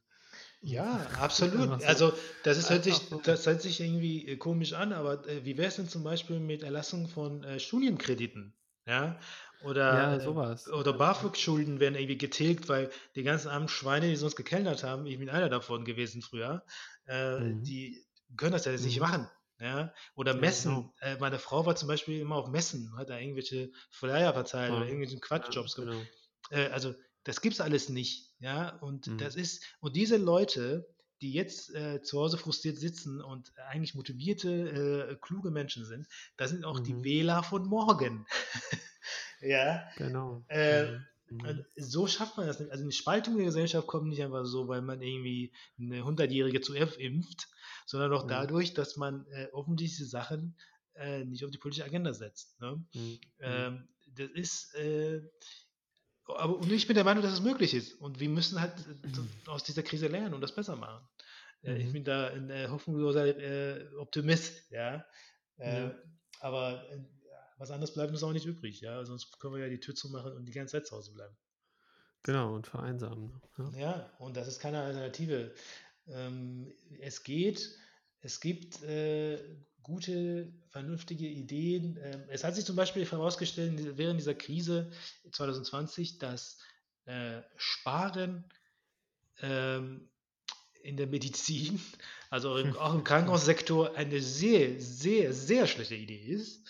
Ja, 0.62 1.08
absolut. 1.20 1.84
Also 1.86 2.14
das 2.44 2.58
ist, 2.58 2.70
hört, 2.70 2.84
sich, 2.84 3.00
das 3.24 3.46
hört 3.46 3.62
sich 3.62 3.80
irgendwie 3.80 4.28
äh, 4.28 4.38
komisch 4.38 4.74
an, 4.74 4.94
aber 4.94 5.28
äh, 5.28 5.46
wie 5.46 5.58
wäre 5.58 5.68
es 5.68 5.76
denn 5.76 5.88
zum 5.88 6.04
Beispiel 6.04 6.40
mit 6.40 6.64
Erlassung 6.64 7.08
von 7.08 7.44
äh, 7.44 7.60
Studienkrediten? 7.60 8.54
Ja, 8.86 9.20
oder, 9.62 9.94
ja, 9.94 10.16
äh, 10.16 10.20
sowas. 10.22 10.68
Oder 10.72 10.94
BAföG-Schulden 10.94 11.80
werden 11.80 11.96
irgendwie 11.96 12.18
getilgt, 12.18 12.70
weil 12.70 12.90
die 13.16 13.24
ganzen 13.24 13.50
armen 13.50 13.68
Schweine, 13.68 14.08
die 14.08 14.16
sonst 14.16 14.36
gekellnert 14.36 14.84
haben, 14.84 15.06
ich 15.06 15.20
bin 15.20 15.30
einer 15.30 15.50
davon 15.50 15.86
gewesen 15.86 16.22
früher, 16.22 16.64
äh, 17.08 17.40
mhm. 17.40 17.64
die 17.64 18.06
können 18.38 18.54
das 18.54 18.66
ja 18.66 18.72
jetzt 18.72 18.82
mhm. 18.82 18.88
nicht 18.88 19.00
machen. 19.00 19.28
Ja, 19.60 19.94
oder 20.16 20.36
Messen. 20.36 20.72
Ja, 20.72 20.78
genau. 20.78 20.94
äh, 21.02 21.20
meine 21.20 21.40
Frau 21.40 21.66
war 21.66 21.76
zum 21.76 21.90
Beispiel 21.90 22.22
immer 22.22 22.36
auf 22.36 22.48
Messen, 22.48 22.96
hat 22.98 23.10
da 23.10 23.18
irgendwelche 23.18 23.72
Flyer 23.92 24.34
verteilt 24.34 24.72
ja. 24.72 24.78
oder 24.78 24.86
irgendwelche 24.86 25.20
Quatschjobs 25.20 25.76
ja, 25.78 25.84
genau. 25.84 26.02
äh, 26.52 26.68
also 26.70 26.94
das 27.24 27.42
gibt 27.42 27.56
es 27.56 27.62
alles 27.62 27.90
nicht. 27.90 28.34
Ja, 28.40 28.78
und 28.78 29.08
mhm. 29.08 29.18
das 29.18 29.36
ist, 29.36 29.64
und 29.82 29.96
diese 29.96 30.18
Leute, 30.18 30.88
die 31.22 31.34
jetzt 31.34 31.76
äh, 31.76 32.02
zu 32.02 32.20
Hause 32.20 32.38
frustriert 32.38 32.78
sitzen 32.78 33.22
und 33.22 33.52
eigentlich 33.58 33.96
motivierte, 33.96 35.10
äh, 35.12 35.16
kluge 35.22 35.52
Menschen 35.52 35.86
sind, 35.86 36.08
das 36.38 36.52
sind 36.52 36.64
auch 36.64 36.80
mhm. 36.80 36.84
die 36.86 37.04
Wähler 37.04 37.44
von 37.44 37.68
morgen. 37.68 38.26
ja. 39.42 39.90
Genau. 39.98 40.46
Äh, 40.48 40.86
mhm. 40.86 41.06
Mhm. 41.30 41.66
So 41.76 42.08
schafft 42.08 42.38
man 42.38 42.48
das 42.48 42.60
nicht. 42.60 42.72
Also 42.72 42.84
eine 42.84 42.92
Spaltung 42.92 43.38
der 43.38 43.46
Gesellschaft 43.46 43.88
kommt 43.88 44.08
nicht 44.08 44.24
einfach 44.24 44.46
so, 44.46 44.68
weil 44.68 44.82
man 44.82 45.02
irgendwie 45.02 45.54
eine 45.80 46.02
100-Jährige 46.02 46.62
zu 46.62 46.76
F 46.76 46.98
impft, 46.98 47.48
sondern 47.86 48.14
auch 48.14 48.26
mhm. 48.26 48.30
dadurch, 48.30 48.74
dass 48.74 48.98
man 48.98 49.26
äh, 49.28 49.48
offensichtliche 49.52 50.06
Sachen 50.06 50.56
äh, 50.96 51.26
nicht 51.26 51.44
auf 51.46 51.52
die 51.52 51.58
politische 51.58 51.86
Agenda 51.86 52.14
setzt. 52.14 52.60
Ne? 52.60 52.84
Mhm. 52.94 53.02
mhm. 53.02 53.20
Ähm, 53.40 53.88
das 54.16 54.30
ist, 54.32 54.76
äh, 54.76 55.22
aber 56.26 56.58
und 56.58 56.72
ich 56.72 56.88
bin 56.88 56.96
der 56.96 57.04
Meinung, 57.04 57.24
dass 57.24 57.34
es 57.34 57.42
möglich 57.42 57.74
ist. 57.74 57.94
Und 57.94 58.20
wir 58.20 58.30
müssen 58.30 58.60
halt 58.60 58.74
aus 59.48 59.64
dieser 59.64 59.84
Krise 59.84 60.08
lernen 60.08 60.34
und 60.34 60.42
das 60.42 60.54
besser 60.54 60.76
machen. 60.76 61.08
Äh, 61.64 61.74
mhm. 61.74 61.80
Ich 61.82 61.94
bin 61.94 62.04
da 62.04 62.28
ein 62.28 62.50
äh, 62.50 62.68
hoffnungsloser 62.70 63.38
äh, 63.38 63.96
Optimist, 63.96 64.72
ja. 64.72 65.06
Äh, 65.58 65.90
aber 66.40 66.86
was 67.60 67.72
anderes 67.72 67.94
bleibt 67.94 68.12
uns 68.12 68.24
auch 68.24 68.34
nicht 68.34 68.46
übrig, 68.46 68.82
ja. 68.82 69.04
Sonst 69.06 69.40
können 69.40 69.54
wir 69.54 69.62
ja 69.62 69.70
die 69.70 69.80
Tür 69.80 69.94
zumachen 69.94 70.34
und 70.34 70.46
die 70.46 70.54
ganze 70.54 70.78
Zeit 70.78 70.88
zu 70.88 70.96
Hause 70.96 71.14
bleiben. 71.14 71.36
Genau, 72.24 72.56
und 72.56 72.68
vereinsamen. 72.68 73.42
Ne? 73.58 73.72
Ja, 73.76 73.80
ja 73.80 74.12
und 74.18 74.36
das 74.36 74.48
ist 74.48 74.60
keine 74.60 74.82
Alternative. 74.82 75.54
Ähm, 76.08 76.74
es 77.00 77.24
geht, 77.24 77.78
es 78.22 78.40
gibt 78.40 78.82
äh, 78.84 79.38
gute, 79.84 80.52
vernünftige 80.70 81.28
Ideen. 81.28 82.00
Ähm, 82.02 82.24
es 82.30 82.44
hat 82.44 82.56
sich 82.56 82.66
zum 82.66 82.76
Beispiel 82.76 83.06
herausgestellt 83.06 83.98
während 83.98 84.20
dieser 84.20 84.36
Krise 84.36 84.92
2020, 85.32 86.18
dass 86.18 86.58
äh, 87.06 87.42
Sparen 87.58 88.46
ähm, 89.42 90.10
in 90.82 90.96
der 90.96 91.08
Medizin, 91.08 91.82
also 92.30 92.52
auch 92.52 92.58
im 92.58 92.74
Krankenhaussektor, 93.04 93.96
eine 93.96 94.22
sehr, 94.22 94.80
sehr, 94.80 95.34
sehr 95.34 95.68
schlechte 95.68 95.96
Idee 95.96 96.24
ist. 96.24 96.66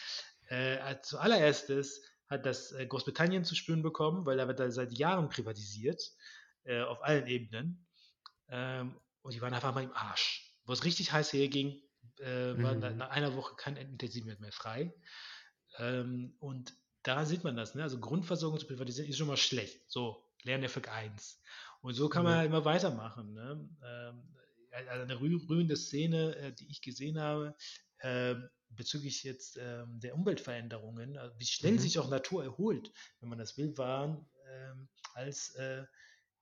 Äh, 0.49 0.97
zuallererstes 1.01 2.01
hat 2.27 2.45
das 2.45 2.71
äh, 2.71 2.85
Großbritannien 2.85 3.43
zu 3.43 3.55
spüren 3.55 3.81
bekommen, 3.81 4.25
weil 4.25 4.37
da 4.37 4.47
wird 4.47 4.59
da 4.59 4.69
seit 4.71 4.93
Jahren 4.93 5.29
privatisiert, 5.29 6.01
äh, 6.63 6.81
auf 6.81 7.03
allen 7.03 7.27
Ebenen. 7.27 7.87
Ähm, 8.49 8.95
und 9.21 9.33
die 9.33 9.41
waren 9.41 9.53
einfach 9.53 9.73
mal 9.73 9.83
im 9.83 9.93
Arsch. 9.93 10.55
Wo 10.65 10.73
es 10.73 10.83
richtig 10.83 11.11
heiß 11.11 11.33
herging, 11.33 11.81
äh, 12.19 12.61
war 12.61 12.73
mhm. 12.73 12.97
nach 12.97 13.09
einer 13.09 13.35
Woche 13.35 13.55
kein 13.55 13.77
Intensivbett 13.77 14.39
mehr 14.39 14.51
frei. 14.51 14.93
Ähm, 15.77 16.35
und 16.39 16.73
da 17.03 17.25
sieht 17.25 17.43
man 17.43 17.55
das. 17.55 17.75
Ne? 17.75 17.83
Also 17.83 17.99
Grundversorgung 17.99 18.59
zu 18.59 18.67
privatisieren 18.67 19.09
ist 19.09 19.17
schon 19.17 19.27
mal 19.27 19.37
schlecht. 19.37 19.79
So, 19.87 20.23
Lerneffekt 20.43 20.89
1. 20.89 21.41
Und 21.81 21.93
so 21.93 22.09
kann 22.09 22.23
man 22.23 22.37
ja. 22.37 22.43
immer 22.43 22.65
weitermachen. 22.65 23.33
Ne? 23.33 23.69
Ähm, 23.83 24.35
also 24.71 25.03
eine 25.03 25.19
rührende 25.19 25.75
Szene, 25.75 26.35
äh, 26.35 26.53
die 26.53 26.69
ich 26.69 26.81
gesehen 26.81 27.19
habe, 27.19 27.55
äh, 27.99 28.35
bezüglich 28.69 29.23
jetzt 29.23 29.57
äh, 29.57 29.83
der 29.87 30.15
Umweltveränderungen, 30.15 31.17
also 31.17 31.37
wie 31.37 31.45
schnell 31.45 31.73
mhm. 31.73 31.79
sich 31.79 31.99
auch 31.99 32.09
Natur 32.09 32.43
erholt, 32.43 32.91
wenn 33.19 33.29
man 33.29 33.39
das 33.39 33.57
will, 33.57 33.77
waren, 33.77 34.29
ähm, 34.47 34.87
als 35.13 35.55
äh, 35.55 35.83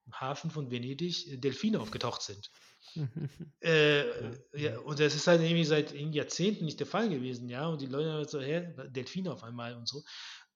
im 0.06 0.20
Hafen 0.20 0.50
von 0.50 0.72
Venedig 0.72 1.28
äh, 1.28 1.38
Delfine 1.38 1.80
aufgetaucht 1.80 2.22
sind. 2.22 2.52
äh, 3.60 4.06
ja, 4.54 4.80
und 4.80 5.00
das 5.00 5.16
ist 5.16 5.28
halt 5.28 5.42
irgendwie 5.42 5.66
seit 5.66 5.94
Jahrzehnten 5.94 6.66
nicht 6.66 6.80
der 6.80 6.88
Fall 6.88 7.10
gewesen, 7.10 7.50
ja. 7.50 7.68
Und 7.68 7.82
die 7.82 7.88
Leute 7.88 8.12
haben 8.12 8.28
so, 8.28 8.42
hä, 8.42 8.74
Delfine 8.90 9.32
auf 9.32 9.44
einmal 9.44 9.76
und 9.76 9.88
so. 9.88 10.04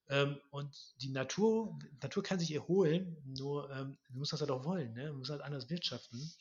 Ähm, 0.08 0.38
und 0.50 0.74
die 0.96 1.10
Natur, 1.10 1.78
Natur 2.02 2.22
kann 2.22 2.38
sich 2.38 2.52
erholen, 2.52 3.16
nur 3.24 3.70
ähm, 3.70 3.98
du 4.10 4.18
musst 4.18 4.32
das 4.32 4.40
halt 4.40 4.50
auch 4.50 4.64
wollen, 4.64 4.92
ne? 4.94 5.08
Du 5.08 5.14
musst 5.14 5.30
halt 5.30 5.42
anders 5.42 5.70
wirtschaften. 5.70 6.32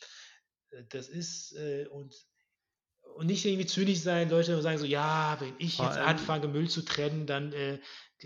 Äh, 0.72 0.84
das 0.90 1.10
ist, 1.10 1.54
äh, 1.54 1.88
und, 1.88 2.14
und 3.16 3.28
nicht 3.28 3.46
irgendwie 3.46 3.66
zynisch 3.66 4.00
sein, 4.00 4.30
Leute 4.30 4.62
sagen 4.62 4.78
so, 4.78 4.86
ja, 4.86 5.38
wenn 5.40 5.54
ich 5.58 5.78
jetzt 5.78 5.98
anfange, 5.98 6.48
Müll 6.48 6.70
zu 6.70 6.84
trennen, 6.84 7.26
dann. 7.26 7.54
Äh, 7.54 7.80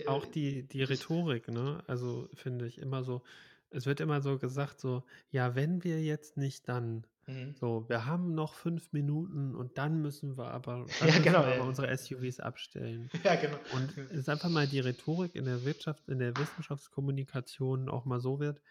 auch 0.07 0.25
die, 0.25 0.67
die 0.67 0.83
Rhetorik, 0.83 1.47
ne? 1.47 1.81
Also 1.88 2.29
finde 2.33 2.67
ich 2.67 2.79
immer 2.79 3.03
so, 3.03 3.23
es 3.69 3.86
wird 3.86 3.99
immer 3.99 4.21
so 4.21 4.38
gesagt, 4.38 4.79
so, 4.79 5.03
ja, 5.31 5.55
wenn 5.55 5.83
wir 5.83 6.01
jetzt 6.01 6.38
nicht 6.38 6.67
dann. 6.67 7.05
Mhm. 7.27 7.55
So, 7.59 7.86
wir 7.88 8.05
haben 8.05 8.36
noch 8.36 8.53
fünf 8.53 8.93
Minuten 8.93 9.55
und 9.55 9.77
dann 9.77 10.01
müssen 10.01 10.38
wir 10.38 10.51
aber, 10.51 10.86
ja, 11.07 11.19
genau, 11.19 11.45
wir 11.45 11.55
aber 11.55 11.63
unsere 11.63 11.95
SUVs 11.95 12.39
abstellen. 12.39 13.09
Ja, 13.23 13.36
genau. 13.36 13.57
Und 13.73 13.97
es 14.11 14.19
ist 14.19 14.29
einfach 14.29 14.49
mal 14.49 14.67
die 14.67 14.79
Rhetorik 14.79 15.36
in 15.36 15.45
der 15.45 15.65
Wirtschaft, 15.65 16.07
in 16.07 16.19
der 16.19 16.36
Wissenschaftskommunikation 16.38 17.89
auch 17.89 18.05
mal 18.05 18.19
so 18.19 18.39
wird, 18.39 18.61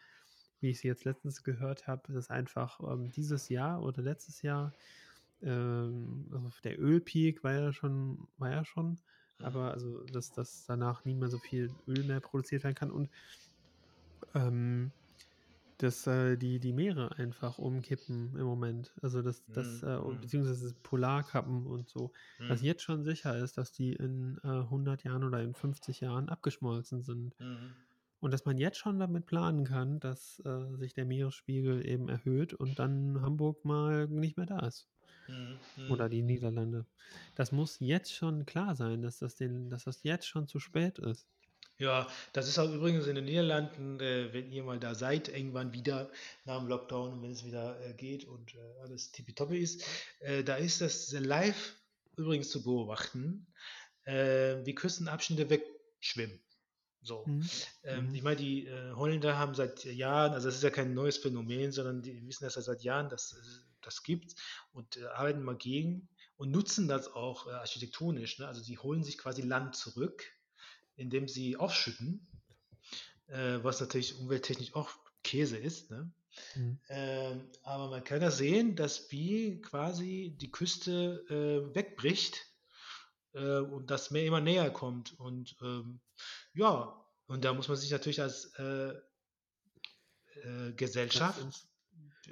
wie 0.60 0.70
ich 0.70 0.80
sie 0.80 0.88
jetzt 0.88 1.04
letztens 1.04 1.42
gehört 1.42 1.86
habe, 1.86 2.12
dass 2.12 2.30
einfach 2.30 2.80
ähm, 2.80 3.10
dieses 3.10 3.48
Jahr 3.48 3.82
oder 3.82 4.02
letztes 4.02 4.42
Jahr, 4.42 4.72
ähm, 5.44 6.26
also 6.32 6.50
der 6.62 6.80
Ölpeak 6.80 7.44
war 7.44 7.52
ja 7.52 7.72
schon, 7.72 8.26
war 8.38 8.50
ja 8.50 8.64
schon, 8.64 8.90
mhm. 9.38 9.44
aber 9.44 9.72
also, 9.72 10.04
dass, 10.04 10.32
dass 10.32 10.64
danach 10.66 11.04
nie 11.04 11.14
mehr 11.14 11.28
so 11.28 11.38
viel 11.38 11.70
Öl 11.86 12.04
mehr 12.04 12.20
produziert 12.20 12.64
werden 12.64 12.74
kann 12.74 12.90
und 12.90 13.10
ähm, 14.34 14.90
dass 15.78 16.06
äh, 16.06 16.36
die, 16.36 16.60
die 16.60 16.72
Meere 16.72 17.16
einfach 17.18 17.58
umkippen 17.58 18.36
im 18.36 18.46
Moment. 18.46 18.92
Also 19.02 19.22
dass 19.22 19.44
das, 19.46 19.82
mhm. 19.82 19.88
äh, 19.88 19.98
mhm. 19.98 20.20
beziehungsweise 20.20 20.74
Polarkappen 20.82 21.66
und 21.66 21.88
so. 21.88 22.12
Mhm. 22.38 22.48
Dass 22.48 22.62
jetzt 22.62 22.82
schon 22.82 23.04
sicher 23.04 23.36
ist, 23.36 23.58
dass 23.58 23.72
die 23.72 23.92
in 23.92 24.38
äh, 24.44 24.48
100 24.48 25.04
Jahren 25.04 25.24
oder 25.24 25.42
in 25.42 25.54
50 25.54 26.00
Jahren 26.00 26.28
abgeschmolzen 26.28 27.02
sind. 27.02 27.38
Mhm. 27.40 27.74
Und 28.20 28.30
dass 28.30 28.46
man 28.46 28.56
jetzt 28.56 28.78
schon 28.78 28.98
damit 28.98 29.26
planen 29.26 29.64
kann, 29.64 30.00
dass 30.00 30.40
äh, 30.46 30.76
sich 30.76 30.94
der 30.94 31.04
Meeresspiegel 31.04 31.86
eben 31.86 32.08
erhöht 32.08 32.54
und 32.54 32.78
dann 32.78 33.20
Hamburg 33.20 33.64
mal 33.64 34.06
nicht 34.08 34.38
mehr 34.38 34.46
da 34.46 34.60
ist. 34.60 34.88
Mhm. 35.28 35.58
mhm. 35.76 35.90
Oder 35.90 36.08
die 36.08 36.22
Niederlande. 36.22 36.86
Das 37.34 37.52
muss 37.52 37.78
jetzt 37.80 38.12
schon 38.12 38.46
klar 38.46 38.74
sein, 38.74 39.02
dass 39.02 39.18
das, 39.18 39.36
den, 39.36 39.70
dass 39.70 39.84
das 39.84 40.02
jetzt 40.02 40.26
schon 40.26 40.48
zu 40.48 40.58
spät 40.58 40.98
ist. 40.98 41.26
Ja, 41.78 42.08
das 42.32 42.48
ist 42.48 42.58
auch 42.58 42.72
übrigens 42.72 43.06
in 43.08 43.16
den 43.16 43.24
Niederlanden, 43.24 43.98
äh, 43.98 44.32
wenn 44.32 44.50
ihr 44.52 44.62
mal 44.62 44.78
da 44.78 44.94
seid, 44.94 45.28
irgendwann 45.28 45.72
wieder 45.72 46.10
nach 46.44 46.60
dem 46.60 46.68
Lockdown 46.68 47.14
und 47.14 47.22
wenn 47.22 47.32
es 47.32 47.44
wieder 47.44 47.80
äh, 47.80 47.94
geht 47.94 48.24
und 48.24 48.54
äh, 48.54 48.80
alles 48.82 49.10
tippitoppi 49.10 49.58
ist, 49.58 49.84
äh, 50.20 50.44
da 50.44 50.54
ist 50.54 50.80
das 50.80 51.10
live 51.12 51.74
übrigens 52.16 52.50
zu 52.50 52.62
beobachten, 52.62 53.46
äh, 54.04 54.64
wie 54.64 54.74
Küstenabschnitte 54.74 55.50
wegschwimmen. 55.50 56.40
So. 57.02 57.24
Mhm. 57.26 57.48
Ähm, 57.82 58.08
mhm. 58.08 58.14
Ich 58.14 58.22
meine, 58.22 58.36
die 58.36 58.66
äh, 58.66 58.92
Holländer 58.92 59.36
haben 59.36 59.54
seit 59.54 59.84
Jahren, 59.84 60.32
also 60.32 60.48
das 60.48 60.56
ist 60.56 60.62
ja 60.62 60.70
kein 60.70 60.94
neues 60.94 61.18
Phänomen, 61.18 61.72
sondern 61.72 62.02
die 62.02 62.26
wissen 62.26 62.44
das 62.44 62.54
ja 62.54 62.62
seit 62.62 62.82
Jahren, 62.82 63.08
dass 63.08 63.36
das 63.84 64.02
gibt 64.02 64.34
und 64.72 65.02
arbeiten 65.02 65.42
mal 65.42 65.56
gegen 65.56 66.08
und 66.36 66.50
nutzen 66.50 66.88
das 66.88 67.12
auch 67.12 67.46
architektonisch. 67.46 68.38
Ne? 68.38 68.46
Also 68.46 68.62
die 68.62 68.78
holen 68.78 69.04
sich 69.04 69.18
quasi 69.18 69.42
Land 69.42 69.76
zurück 69.76 70.24
indem 70.96 71.28
sie 71.28 71.56
aufschütten, 71.56 72.26
äh, 73.26 73.58
was 73.62 73.80
natürlich 73.80 74.18
umwelttechnisch 74.18 74.74
auch 74.74 74.90
Käse 75.22 75.56
ist. 75.56 75.90
Ne? 75.90 76.12
Mhm. 76.54 76.78
Ähm, 76.88 77.50
aber 77.62 77.90
man 77.90 78.04
kann 78.04 78.22
ja 78.22 78.30
sehen, 78.30 78.76
dass 78.76 79.10
wie 79.10 79.60
quasi 79.60 80.36
die 80.40 80.50
Küste 80.50 81.24
äh, 81.28 81.74
wegbricht 81.74 82.46
äh, 83.32 83.58
und 83.58 83.90
das 83.90 84.10
Meer 84.10 84.26
immer 84.26 84.40
näher 84.40 84.70
kommt. 84.70 85.18
Und 85.18 85.56
ähm, 85.62 86.00
ja, 86.52 87.00
und 87.26 87.44
da 87.44 87.54
muss 87.54 87.68
man 87.68 87.76
sich 87.76 87.90
natürlich 87.90 88.20
als 88.20 88.52
äh, 88.58 88.94
äh, 90.42 90.72
Gesellschaft 90.76 91.40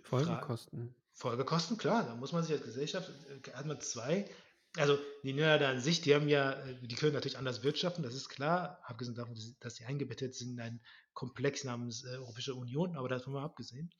Folgekosten. 0.04 0.94
Folgekosten, 1.14 1.76
klar. 1.76 2.04
Da 2.04 2.14
muss 2.14 2.32
man 2.32 2.42
sich 2.42 2.52
als 2.52 2.64
Gesellschaft, 2.64 3.10
äh, 3.28 3.52
hat 3.52 3.66
man 3.66 3.80
zwei 3.80 4.28
also 4.76 4.98
die 5.22 5.32
Niederlande 5.32 5.68
an 5.68 5.80
sich, 5.80 6.00
die 6.00 6.14
haben 6.14 6.28
ja, 6.28 6.52
äh, 6.52 6.74
die 6.80 6.94
können 6.94 7.12
natürlich 7.12 7.38
anders 7.38 7.62
wirtschaften, 7.62 8.02
das 8.02 8.14
ist 8.14 8.28
klar, 8.28 8.80
abgesehen 8.84 9.14
davon, 9.14 9.36
dass 9.60 9.76
sie 9.76 9.84
eingebettet 9.84 10.34
sind 10.34 10.52
in 10.52 10.60
einen 10.60 10.80
Komplex 11.12 11.64
namens 11.64 12.04
äh, 12.04 12.16
Europäische 12.16 12.54
Union, 12.54 12.96
aber 12.96 13.08
davon 13.08 13.34
mal 13.34 13.44
abgesehen. 13.44 13.90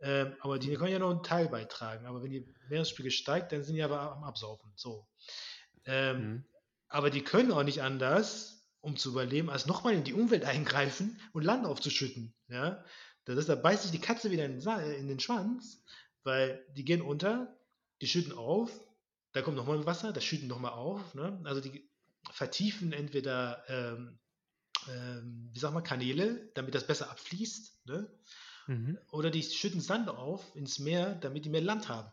Ähm, 0.00 0.36
aber 0.40 0.60
die 0.60 0.74
können 0.74 0.92
ja 0.92 1.00
noch 1.00 1.10
einen 1.10 1.24
Teil 1.24 1.48
beitragen. 1.48 2.06
Aber 2.06 2.22
wenn 2.22 2.30
die 2.30 2.46
Meeresspiegel 2.68 3.10
steigt, 3.10 3.50
dann 3.50 3.64
sind 3.64 3.74
die 3.74 3.82
aber 3.82 4.12
am 4.12 4.22
Absaufen. 4.22 4.70
So. 4.76 5.08
Ähm, 5.84 6.20
mhm. 6.20 6.44
Aber 6.86 7.10
die 7.10 7.24
können 7.24 7.50
auch 7.50 7.64
nicht 7.64 7.82
anders, 7.82 8.64
um 8.80 8.96
zu 8.96 9.10
überleben, 9.10 9.50
als 9.50 9.66
nochmal 9.66 9.94
in 9.94 10.04
die 10.04 10.14
Umwelt 10.14 10.44
eingreifen 10.44 11.20
und 11.32 11.42
Land 11.42 11.66
aufzuschütten. 11.66 12.32
Ja? 12.46 12.84
Das 13.24 13.36
ist, 13.36 13.48
da 13.48 13.56
beißt 13.56 13.82
sich 13.82 13.90
die 13.90 14.00
Katze 14.00 14.30
wieder 14.30 14.44
in 14.44 15.08
den 15.08 15.18
Schwanz, 15.18 15.82
weil 16.24 16.64
die 16.76 16.84
gehen 16.84 17.02
unter, 17.02 17.56
die 18.00 18.08
schütten 18.08 18.32
auf, 18.32 18.70
da 19.32 19.42
kommt 19.42 19.56
nochmal 19.56 19.84
Wasser, 19.86 20.12
das 20.12 20.24
schütten 20.24 20.48
nochmal 20.48 20.72
auf. 20.72 21.14
Ne? 21.14 21.40
Also 21.44 21.60
die 21.60 21.88
vertiefen 22.30 22.92
entweder, 22.92 23.62
ähm, 23.68 24.18
ähm, 24.88 25.50
wie 25.52 25.58
sag 25.58 25.72
mal, 25.72 25.82
Kanäle, 25.82 26.50
damit 26.54 26.74
das 26.74 26.86
besser 26.86 27.10
abfließt. 27.10 27.86
Ne? 27.86 28.10
Mhm. 28.66 28.98
Oder 29.10 29.30
die 29.30 29.42
schütten 29.42 29.80
Sand 29.80 30.08
auf 30.08 30.54
ins 30.54 30.78
Meer, 30.78 31.14
damit 31.14 31.44
die 31.44 31.50
mehr 31.50 31.60
Land 31.60 31.88
haben. 31.88 32.12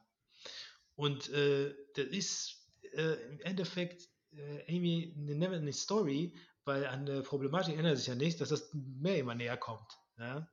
Und 0.95 1.30
äh, 1.30 1.74
das 1.95 2.06
ist 2.08 2.70
äh, 2.93 3.14
im 3.30 3.39
Endeffekt 3.41 4.08
äh, 4.34 4.60
irgendwie 4.72 5.14
eine 5.18 5.36
never 5.36 5.74
Story, 5.74 6.34
weil 6.64 6.86
an 6.88 7.06
der 7.06 7.22
Problematik 7.22 7.78
ändert 7.78 7.97
sich 7.97 8.08
ja 8.08 8.16
nichts, 8.16 8.39
dass 8.39 8.49
das 8.49 8.70
Meer 8.74 9.20
immer 9.20 9.36
näher 9.36 9.58
kommt. 9.58 9.97
Ja? 10.18 10.49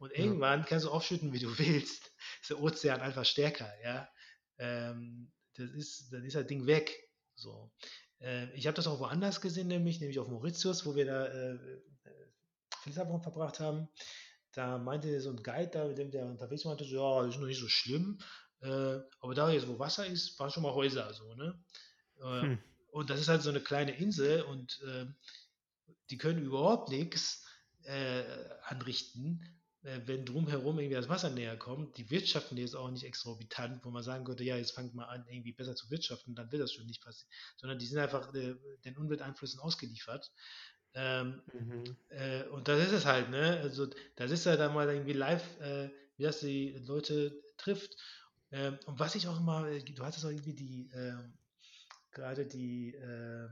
Und 0.00 0.12
irgendwann 0.12 0.64
kannst 0.64 0.86
du 0.86 0.90
aufschütten, 0.90 1.32
wie 1.32 1.38
du 1.38 1.48
willst. 1.58 2.10
Ist 2.40 2.50
der 2.50 2.60
Ozean 2.60 3.00
einfach 3.00 3.24
stärker. 3.24 3.72
Ja? 3.82 4.08
Ähm, 4.58 5.30
das, 5.54 5.70
ist, 5.70 6.12
dann 6.12 6.24
ist 6.24 6.34
das 6.34 6.46
Ding 6.46 6.66
weg. 6.66 7.08
So. 7.34 7.70
Äh, 8.18 8.52
ich 8.54 8.66
habe 8.66 8.74
das 8.74 8.86
auch 8.86 8.98
woanders 8.98 9.40
gesehen, 9.40 9.68
nämlich, 9.68 10.00
nämlich 10.00 10.18
auf 10.18 10.28
Mauritius, 10.28 10.84
wo 10.84 10.96
wir 10.96 11.06
da 11.06 11.26
äh, 11.26 11.58
viel 12.82 12.92
Zeit 12.92 13.08
verbracht 13.22 13.60
haben 13.60 13.88
da 14.52 14.78
meinte 14.78 15.20
so 15.20 15.30
ein 15.30 15.42
Guide 15.42 15.70
da, 15.72 15.86
mit 15.86 15.98
dem 15.98 16.10
der 16.10 16.26
unterwegs 16.26 16.64
war, 16.64 16.70
meinte 16.72 16.84
so, 16.84 16.96
ja, 16.96 17.28
ist 17.28 17.38
noch 17.38 17.46
nicht 17.46 17.60
so 17.60 17.68
schlimm, 17.68 18.18
äh, 18.60 18.98
aber 19.20 19.34
da 19.34 19.50
jetzt, 19.50 19.68
wo 19.68 19.78
Wasser 19.78 20.06
ist, 20.06 20.38
waren 20.38 20.50
schon 20.50 20.62
mal 20.62 20.74
Häuser, 20.74 21.12
so, 21.14 21.34
ne? 21.34 21.62
Äh, 22.20 22.42
hm. 22.42 22.58
Und 22.90 23.08
das 23.08 23.20
ist 23.20 23.28
halt 23.28 23.42
so 23.42 23.50
eine 23.50 23.60
kleine 23.60 23.96
Insel 23.96 24.42
und 24.42 24.80
äh, 24.84 25.06
die 26.10 26.18
können 26.18 26.42
überhaupt 26.42 26.88
nichts 26.88 27.46
äh, 27.84 28.24
anrichten, 28.64 29.44
äh, 29.44 29.59
wenn 29.82 30.26
drumherum 30.26 30.78
irgendwie 30.78 30.96
das 30.96 31.08
Wasser 31.08 31.30
näher 31.30 31.56
kommt. 31.56 31.96
Die 31.96 32.10
wirtschaften 32.10 32.58
jetzt 32.58 32.76
auch 32.76 32.90
nicht 32.90 33.04
exorbitant, 33.04 33.84
wo 33.84 33.90
man 33.90 34.02
sagen 34.02 34.24
könnte, 34.24 34.44
ja, 34.44 34.56
jetzt 34.56 34.72
fangt 34.72 34.94
mal 34.94 35.06
an, 35.06 35.24
irgendwie 35.28 35.52
besser 35.52 35.74
zu 35.74 35.90
wirtschaften, 35.90 36.34
dann 36.34 36.52
wird 36.52 36.62
das 36.62 36.72
schon 36.72 36.86
nicht 36.86 37.02
passieren, 37.02 37.30
sondern 37.56 37.78
die 37.78 37.86
sind 37.86 37.98
einfach 37.98 38.34
äh, 38.34 38.56
den 38.84 38.96
Umwelteinflüssen 38.98 39.60
ausgeliefert. 39.60 40.30
Ähm, 40.92 41.40
mhm. 41.52 41.96
äh, 42.08 42.42
und 42.48 42.68
das 42.68 42.86
ist 42.86 42.92
es 42.92 43.06
halt, 43.06 43.30
ne? 43.30 43.60
Also 43.62 43.88
das 44.16 44.30
ist 44.30 44.44
ja 44.44 44.56
dann 44.56 44.74
mal 44.74 44.88
irgendwie 44.88 45.12
live, 45.12 45.60
äh, 45.60 45.88
wie 46.16 46.24
das 46.24 46.40
die 46.40 46.72
Leute 46.84 47.40
trifft. 47.56 47.96
Ähm, 48.50 48.78
und 48.86 48.98
was 48.98 49.14
ich 49.14 49.28
auch 49.28 49.38
immer, 49.38 49.66
äh, 49.68 49.82
du 49.82 50.04
hattest 50.04 50.24
auch 50.24 50.30
irgendwie 50.30 50.54
die, 50.54 50.90
ähm, 50.92 51.38
gerade 52.10 52.44
die, 52.44 52.94
äh, 52.96 53.44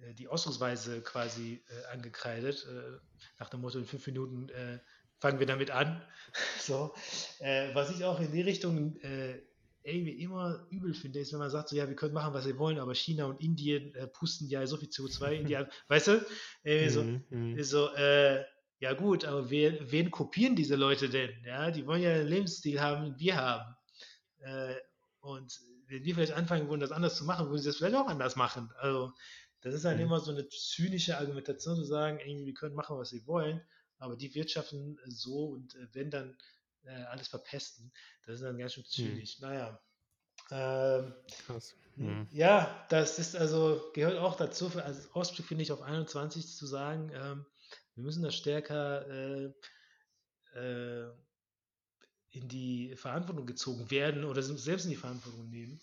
äh 0.00 0.14
die 0.14 0.28
Ausdrucksweise 0.28 1.00
quasi 1.00 1.64
äh, 1.68 1.92
angekreidet, 1.92 2.66
nach 3.38 3.48
dem 3.48 3.60
Motto, 3.60 3.78
in 3.78 3.86
fünf 3.86 4.06
Minuten 4.06 4.50
fangen 5.18 5.38
wir 5.38 5.46
damit 5.46 5.70
an. 5.70 6.02
so, 6.60 6.94
was 7.72 7.90
ich 7.90 8.04
auch 8.04 8.20
in 8.20 8.32
die 8.32 8.42
Richtung 8.42 9.00
irgendwie 9.86 10.20
immer 10.20 10.66
übel 10.70 10.94
finde, 10.94 11.20
ist, 11.20 11.32
wenn 11.32 11.38
man 11.38 11.50
sagt, 11.50 11.68
so 11.68 11.76
ja, 11.76 11.86
wir 11.88 11.94
können 11.94 12.12
machen, 12.12 12.34
was 12.34 12.46
wir 12.46 12.58
wollen, 12.58 12.80
aber 12.80 12.94
China 12.94 13.26
und 13.26 13.40
Indien 13.40 13.94
äh, 13.94 14.08
pusten 14.08 14.48
ja 14.48 14.66
so 14.66 14.76
viel 14.76 14.88
CO2 14.88 15.30
in 15.30 15.46
die, 15.46 15.56
weißt 15.88 16.08
du? 16.08 16.26
Irgendwie 16.64 16.90
so, 16.90 17.02
mm 17.04 17.24
-hmm. 17.30 17.62
so 17.62 17.94
äh, 17.94 18.44
ja 18.80 18.92
gut, 18.94 19.24
aber 19.24 19.48
wer, 19.48 19.90
wen 19.90 20.10
kopieren 20.10 20.56
diese 20.56 20.74
Leute 20.74 21.08
denn? 21.08 21.30
Ja, 21.44 21.70
die 21.70 21.86
wollen 21.86 22.02
ja 22.02 22.12
einen 22.12 22.26
Lebensstil 22.26 22.80
haben, 22.80 23.04
den 23.04 23.18
wir 23.18 23.36
haben. 23.36 23.76
Äh, 24.40 24.74
und 25.20 25.60
wenn 25.86 26.04
wir 26.04 26.14
vielleicht 26.14 26.32
anfangen 26.32 26.68
würden, 26.68 26.80
das 26.80 26.92
anders 26.92 27.16
zu 27.16 27.24
machen, 27.24 27.46
würden 27.46 27.62
sie 27.62 27.68
das 27.68 27.76
vielleicht 27.76 27.94
auch 27.94 28.08
anders 28.08 28.34
machen. 28.34 28.70
Also, 28.78 29.12
das 29.62 29.72
ist 29.72 29.84
halt 29.84 29.98
mhm. 29.98 30.04
immer 30.04 30.20
so 30.20 30.32
eine 30.32 30.48
zynische 30.48 31.16
Argumentation 31.16 31.76
zu 31.76 31.84
sagen, 31.84 32.18
irgendwie, 32.18 32.46
wir 32.46 32.54
können 32.54 32.74
machen, 32.74 32.98
was 32.98 33.12
wir 33.12 33.24
wollen, 33.26 33.62
aber 33.98 34.16
die 34.16 34.34
wirtschaften 34.34 34.98
so 35.06 35.46
und 35.46 35.74
äh, 35.74 35.88
wenn 35.92 36.10
dann 36.10 36.36
äh, 36.84 37.02
alles 37.04 37.28
verpesten. 37.28 37.92
Das 38.24 38.36
ist 38.36 38.42
dann 38.42 38.58
ganz 38.58 38.74
schön 38.74 38.84
hm. 38.84 38.90
zynisch. 38.90 39.38
Hm. 39.38 39.48
Naja. 39.48 39.80
Ähm, 40.50 41.14
Krass. 41.46 41.74
Hm. 41.96 42.28
Ja, 42.30 42.86
das 42.90 43.18
ist 43.18 43.34
also, 43.34 43.90
gehört 43.94 44.18
auch 44.18 44.36
dazu, 44.36 44.70
als 44.78 45.10
Ausblick 45.14 45.46
finde 45.46 45.62
ich 45.62 45.72
auf 45.72 45.82
21 45.82 46.46
zu 46.46 46.66
sagen, 46.66 47.10
ähm, 47.14 47.46
wir 47.94 48.04
müssen 48.04 48.22
das 48.22 48.34
stärker 48.34 49.08
äh, 49.08 49.52
äh, 50.54 51.10
in 52.30 52.48
die 52.48 52.94
Verantwortung 52.96 53.46
gezogen 53.46 53.90
werden 53.90 54.24
oder 54.24 54.42
selbst 54.42 54.84
in 54.84 54.90
die 54.90 54.96
Verantwortung 54.96 55.48
nehmen, 55.48 55.80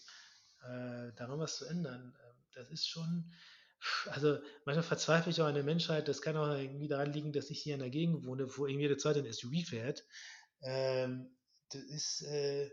äh, 0.62 1.12
daran 1.16 1.40
was 1.40 1.58
zu 1.58 1.66
ändern. 1.66 2.16
Ähm, 2.24 2.36
das 2.54 2.70
ist 2.70 2.88
schon, 2.88 3.34
also 4.08 4.38
manchmal 4.66 4.84
verzweifle 4.84 5.32
ich 5.32 5.42
auch 5.42 5.48
an 5.48 5.56
der 5.56 5.64
Menschheit. 5.64 6.08
Das 6.08 6.22
kann 6.22 6.38
auch 6.38 6.56
irgendwie 6.56 6.88
daran 6.88 7.12
liegen, 7.12 7.34
dass 7.34 7.50
ich 7.50 7.62
hier 7.62 7.74
in 7.74 7.82
der 7.82 7.90
Gegend 7.90 8.26
wohne, 8.26 8.48
wo 8.58 8.66
irgendwie 8.66 8.88
der 8.88 8.98
zweite 8.98 9.20
ein 9.20 9.32
SUV 9.32 9.68
fährt. 9.68 10.06
Ähm, 10.62 11.36
das 11.70 11.82
ist 11.82 12.22
äh, 12.22 12.70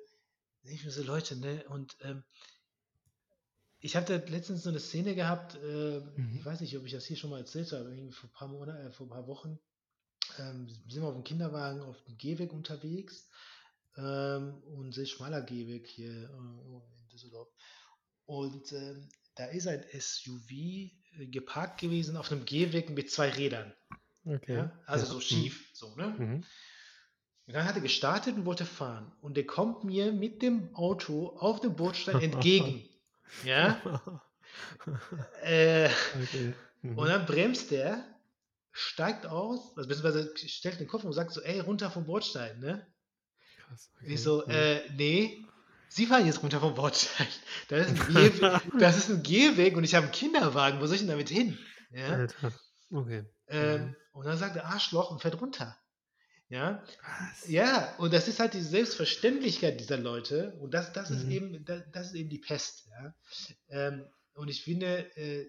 nicht 0.63 0.83
für 0.83 0.91
so 0.91 1.03
Leute, 1.03 1.37
ne? 1.37 1.65
Und 1.69 1.97
ähm, 2.03 2.23
ich 3.81 3.97
hatte 3.97 4.23
letztens 4.29 4.63
so 4.63 4.69
eine 4.69 4.81
Szene 4.81 5.15
gehabt, 5.15 5.57
äh, 5.57 6.01
mhm. 6.01 6.37
ich 6.39 6.45
weiß 6.45 6.61
nicht, 6.61 6.77
ob 6.77 6.85
ich 6.85 6.93
das 6.93 7.07
hier 7.07 7.17
schon 7.17 7.31
mal 7.31 7.41
erzählt 7.41 7.73
habe, 7.73 7.91
irgendwie 7.91 8.13
vor 8.13 8.29
ein 8.29 8.33
paar 8.33 8.49
Monaten, 8.49 8.87
äh, 8.87 8.93
vor 8.93 9.07
ein 9.07 9.11
paar 9.11 9.27
Wochen, 9.27 9.59
ähm, 10.39 10.69
sind 10.89 11.03
wir 11.03 11.09
auf 11.09 11.15
dem 11.15 11.25
Kinderwagen 11.25 11.81
auf 11.81 12.03
dem 12.05 12.19
Gehweg 12.19 12.53
unterwegs 12.53 13.29
ähm, 13.97 14.63
und 14.65 14.93
sehr 14.93 15.07
schmaler 15.07 15.41
Gehweg 15.41 15.87
hier 15.87 16.11
äh, 16.11 16.25
in 16.27 17.09
Düsseldorf. 17.11 17.49
Und 18.27 18.71
ähm, 18.73 19.09
da 19.35 19.47
ist 19.47 19.67
ein 19.67 19.85
SUV 19.99 20.51
geparkt 21.19 21.81
gewesen 21.81 22.17
auf 22.17 22.31
einem 22.31 22.45
Gehweg 22.45 22.91
mit 22.91 23.11
zwei 23.11 23.31
Rädern. 23.31 23.73
Okay. 24.25 24.57
Ja? 24.57 24.73
Also 24.87 25.07
ja. 25.07 25.13
so 25.13 25.21
schief, 25.21 25.61
mhm. 25.61 25.75
so, 25.75 25.95
ne? 25.97 26.07
Mhm. 26.19 26.45
Und 27.47 27.55
dann 27.55 27.65
hat 27.65 27.75
er 27.75 27.81
gestartet 27.81 28.37
und 28.37 28.45
wollte 28.45 28.65
fahren. 28.65 29.11
Und 29.21 29.37
der 29.37 29.45
kommt 29.45 29.83
mir 29.83 30.13
mit 30.13 30.41
dem 30.41 30.75
Auto 30.75 31.37
auf 31.39 31.61
dem 31.61 31.75
Bordstein 31.75 32.21
entgegen. 32.21 32.89
ja. 33.45 33.81
äh, 35.43 35.89
okay. 36.23 36.55
mhm. 36.83 36.99
Und 36.99 37.09
dann 37.09 37.27
bremst 37.27 37.73
er, 37.73 38.05
steigt 38.73 39.27
aus, 39.27 39.77
also 39.77 39.89
beziehungsweise 39.89 40.33
stellt 40.37 40.79
den 40.79 40.87
Kopf 40.87 41.05
und 41.05 41.13
sagt 41.13 41.33
so, 41.33 41.41
ey, 41.41 41.61
runter 41.61 41.91
vom 41.91 42.07
Bordstein, 42.07 42.61
ne? 42.61 42.87
Krass. 43.57 43.91
Okay. 43.97 44.15
Ich 44.15 44.23
so, 44.23 44.45
mhm. 44.47 44.53
äh, 44.53 44.89
nee, 44.93 45.45
Sie 45.93 46.07
fahren 46.07 46.25
jetzt 46.25 46.43
runter 46.43 46.61
vom 46.61 46.75
Bordstein. 46.75 47.27
Das 47.69 47.89
ist 47.89 48.01
ein, 48.01 48.15
Gehweg, 48.15 48.63
das 48.79 48.97
ist 48.97 49.11
ein 49.11 49.23
Gehweg 49.25 49.77
und 49.77 49.83
ich 49.83 49.97
habe 49.97 50.05
einen 50.07 50.13
Kinderwagen. 50.13 50.81
Wo 50.81 50.87
soll 50.87 50.95
ich 50.95 51.01
denn 51.01 51.11
damit 51.11 51.29
hin? 51.29 51.59
Ja? 51.91 52.11
Alter. 52.11 52.53
Okay. 52.93 53.25
Ähm, 53.49 53.83
mhm. 53.83 53.97
Und 54.13 54.27
dann 54.27 54.39
sagt 54.39 54.55
der 54.55 54.67
Arschloch 54.67 55.11
und 55.11 55.21
fährt 55.21 55.41
runter. 55.41 55.77
Ja, 56.49 56.83
Was? 57.03 57.49
ja, 57.49 57.95
und 57.99 58.13
das 58.13 58.27
ist 58.27 58.41
halt 58.41 58.55
die 58.55 58.61
Selbstverständlichkeit 58.61 59.79
dieser 59.79 59.99
Leute 59.99 60.57
und 60.61 60.75
das, 60.75 60.93
das, 60.93 61.11
mhm. 61.11 61.17
ist, 61.17 61.29
eben, 61.29 61.65
das, 61.65 61.83
das, 61.93 62.07
ist 62.09 62.15
eben 62.15 62.29
die 62.29 62.39
Pest. 62.39 62.89
Ja? 62.89 63.15
Ähm, 63.69 64.05
und 64.35 64.49
ich 64.49 64.63
finde, 64.63 65.17
äh, 65.17 65.47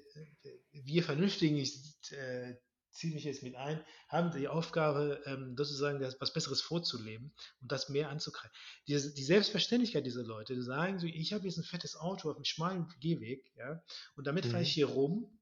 wir 0.71 1.03
Vernünftigen, 1.03 1.57
ich 1.57 1.79
äh, 2.11 2.55
ziehe 2.91 3.13
mich 3.13 3.23
jetzt 3.23 3.43
mit 3.43 3.55
ein, 3.55 3.83
haben 4.09 4.31
die 4.31 4.47
Aufgabe, 4.47 5.21
ähm, 5.25 5.55
sozusagen 5.57 5.99
das, 5.99 6.19
was 6.19 6.33
Besseres 6.33 6.61
vorzuleben 6.61 7.33
und 7.61 7.71
das 7.71 7.89
mehr 7.89 8.09
anzugreifen. 8.09 8.55
Die, 8.87 8.93
die 8.93 9.23
Selbstverständlichkeit 9.23 10.05
dieser 10.05 10.23
Leute, 10.23 10.55
die 10.55 10.61
sagen 10.61 10.99
so, 10.99 11.07
ich 11.07 11.33
habe 11.33 11.45
jetzt 11.45 11.57
ein 11.57 11.63
fettes 11.63 11.95
Auto 11.95 12.29
auf 12.29 12.35
einem 12.35 12.45
schmalen 12.45 12.87
Gehweg, 12.99 13.51
ja, 13.55 13.81
und 14.15 14.27
damit 14.27 14.45
mhm. 14.45 14.51
fahre 14.51 14.63
ich 14.63 14.73
hier 14.73 14.87
rum 14.87 15.40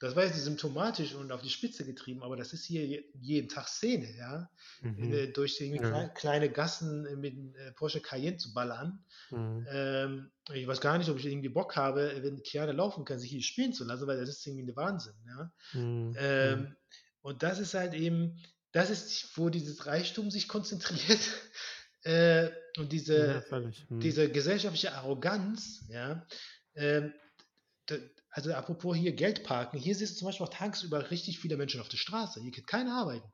das 0.00 0.16
war 0.16 0.24
jetzt 0.24 0.42
symptomatisch 0.42 1.14
und 1.14 1.32
auf 1.32 1.42
die 1.42 1.50
Spitze 1.50 1.84
getrieben, 1.84 2.22
aber 2.22 2.36
das 2.36 2.52
ist 2.52 2.64
hier 2.64 3.02
jeden 3.20 3.48
Tag 3.48 3.68
Szene, 3.68 4.14
ja. 4.16 4.50
Mhm. 4.80 5.12
Äh, 5.12 5.26
durch 5.28 5.58
ja. 5.58 6.08
kleine 6.08 6.50
Gassen 6.50 7.20
mit 7.20 7.34
äh, 7.56 7.72
Porsche 7.72 8.00
Cayenne 8.00 8.36
zu 8.36 8.52
ballern. 8.52 9.04
Mhm. 9.30 9.66
Ähm, 9.70 10.30
ich 10.52 10.66
weiß 10.66 10.80
gar 10.80 10.98
nicht, 10.98 11.10
ob 11.10 11.18
ich 11.18 11.26
irgendwie 11.26 11.48
Bock 11.48 11.76
habe, 11.76 12.12
wenn 12.22 12.42
Keanu 12.42 12.72
laufen 12.72 13.04
kann, 13.04 13.18
sich 13.18 13.30
hier 13.30 13.42
spielen 13.42 13.72
zu 13.72 13.84
lassen, 13.84 14.06
weil 14.06 14.18
das 14.18 14.28
ist 14.28 14.46
irgendwie 14.46 14.70
ein 14.70 14.76
Wahnsinn, 14.76 15.14
ja. 15.26 15.52
Mhm. 15.72 16.14
Ähm, 16.18 16.76
und 17.22 17.42
das 17.42 17.58
ist 17.58 17.74
halt 17.74 17.94
eben, 17.94 18.38
das 18.72 18.90
ist, 18.90 19.36
wo 19.36 19.50
dieses 19.50 19.86
Reichtum 19.86 20.30
sich 20.30 20.48
konzentriert. 20.48 21.20
äh, 22.02 22.48
und 22.76 22.92
diese, 22.92 23.44
ja, 23.50 23.60
mhm. 23.60 24.00
diese 24.00 24.30
gesellschaftliche 24.30 24.94
Arroganz, 24.94 25.84
ja, 25.88 26.26
ähm, 26.74 27.12
also 28.30 28.52
apropos 28.52 28.96
hier 28.96 29.12
Geld 29.12 29.44
parken, 29.44 29.78
hier 29.78 29.94
siehst 29.94 30.14
du 30.14 30.18
zum 30.18 30.26
Beispiel 30.26 30.46
auch 30.46 30.52
tagsüber 30.52 31.10
richtig 31.10 31.38
viele 31.38 31.56
Menschen 31.56 31.80
auf 31.80 31.88
der 31.88 31.96
Straße. 31.96 32.40
Hier 32.40 32.50
geht 32.50 32.66
keiner 32.66 32.94
arbeiten. 32.94 33.30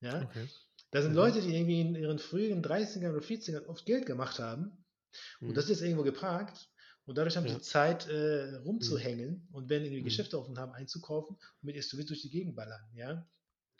Ja? 0.00 0.22
Okay. 0.22 0.48
Da 0.90 1.02
sind 1.02 1.12
mhm. 1.12 1.16
Leute, 1.16 1.40
die 1.40 1.54
irgendwie 1.54 1.80
in 1.80 1.94
ihren 1.94 2.18
frühen 2.18 2.62
30ern 2.62 3.10
oder 3.10 3.24
40ern 3.24 3.66
oft 3.66 3.86
Geld 3.86 4.06
gemacht 4.06 4.38
haben. 4.38 4.84
Mhm. 5.40 5.48
Und 5.48 5.56
das 5.56 5.68
ist 5.68 5.82
irgendwo 5.82 6.02
geparkt. 6.02 6.68
Und 7.06 7.18
dadurch 7.18 7.36
haben 7.36 7.46
ja. 7.46 7.54
sie 7.54 7.60
Zeit, 7.60 8.08
äh, 8.08 8.56
rumzuhängen 8.56 9.30
mhm. 9.30 9.54
und 9.54 9.68
wenn 9.68 9.82
irgendwie 9.82 10.02
mhm. 10.02 10.04
Geschäfte 10.04 10.38
offen 10.38 10.58
haben, 10.58 10.72
einzukaufen 10.72 11.36
und 11.36 11.62
mit 11.62 11.82
SUV 11.82 12.04
durch 12.06 12.22
die 12.22 12.30
Gegend 12.30 12.54
ballern, 12.54 12.80
ja. 12.94 13.26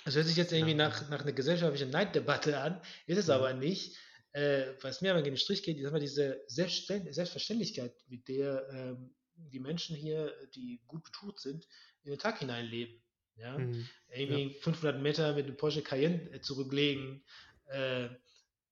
Das 0.04 0.16
hört 0.16 0.26
sich 0.26 0.36
jetzt 0.36 0.52
irgendwie 0.52 0.74
nach, 0.74 1.10
nach 1.10 1.20
einer 1.20 1.32
gesellschaftlichen 1.32 1.90
Neiddebatte 1.90 2.58
an, 2.58 2.80
ist 3.06 3.18
es 3.18 3.28
aber 3.28 3.52
nicht. 3.52 3.96
Äh, 4.32 4.72
was 4.80 5.02
mir 5.02 5.10
aber 5.10 5.22
gegen 5.22 5.34
den 5.34 5.40
Strich 5.40 5.62
geht, 5.62 5.76
ist 5.76 5.84
immer 5.84 5.98
diese 5.98 6.40
Selbstverständlichkeit, 6.46 7.94
mit 8.08 8.26
der 8.28 8.66
ähm, 8.72 9.14
die 9.48 9.60
Menschen 9.60 9.96
hier, 9.96 10.34
die 10.54 10.80
gut 10.86 11.04
betucht 11.04 11.40
sind, 11.40 11.66
in 12.02 12.10
den 12.10 12.18
Tag 12.18 12.38
hineinleben. 12.38 13.00
Ja? 13.36 13.58
Mhm. 13.58 13.88
Irgendwie 14.10 14.54
ja. 14.54 14.60
500 14.62 15.00
Meter 15.00 15.34
mit 15.34 15.46
einem 15.46 15.56
Porsche 15.56 15.82
Cayenne 15.82 16.30
äh, 16.32 16.40
zurücklegen 16.40 17.24
äh, 17.66 18.08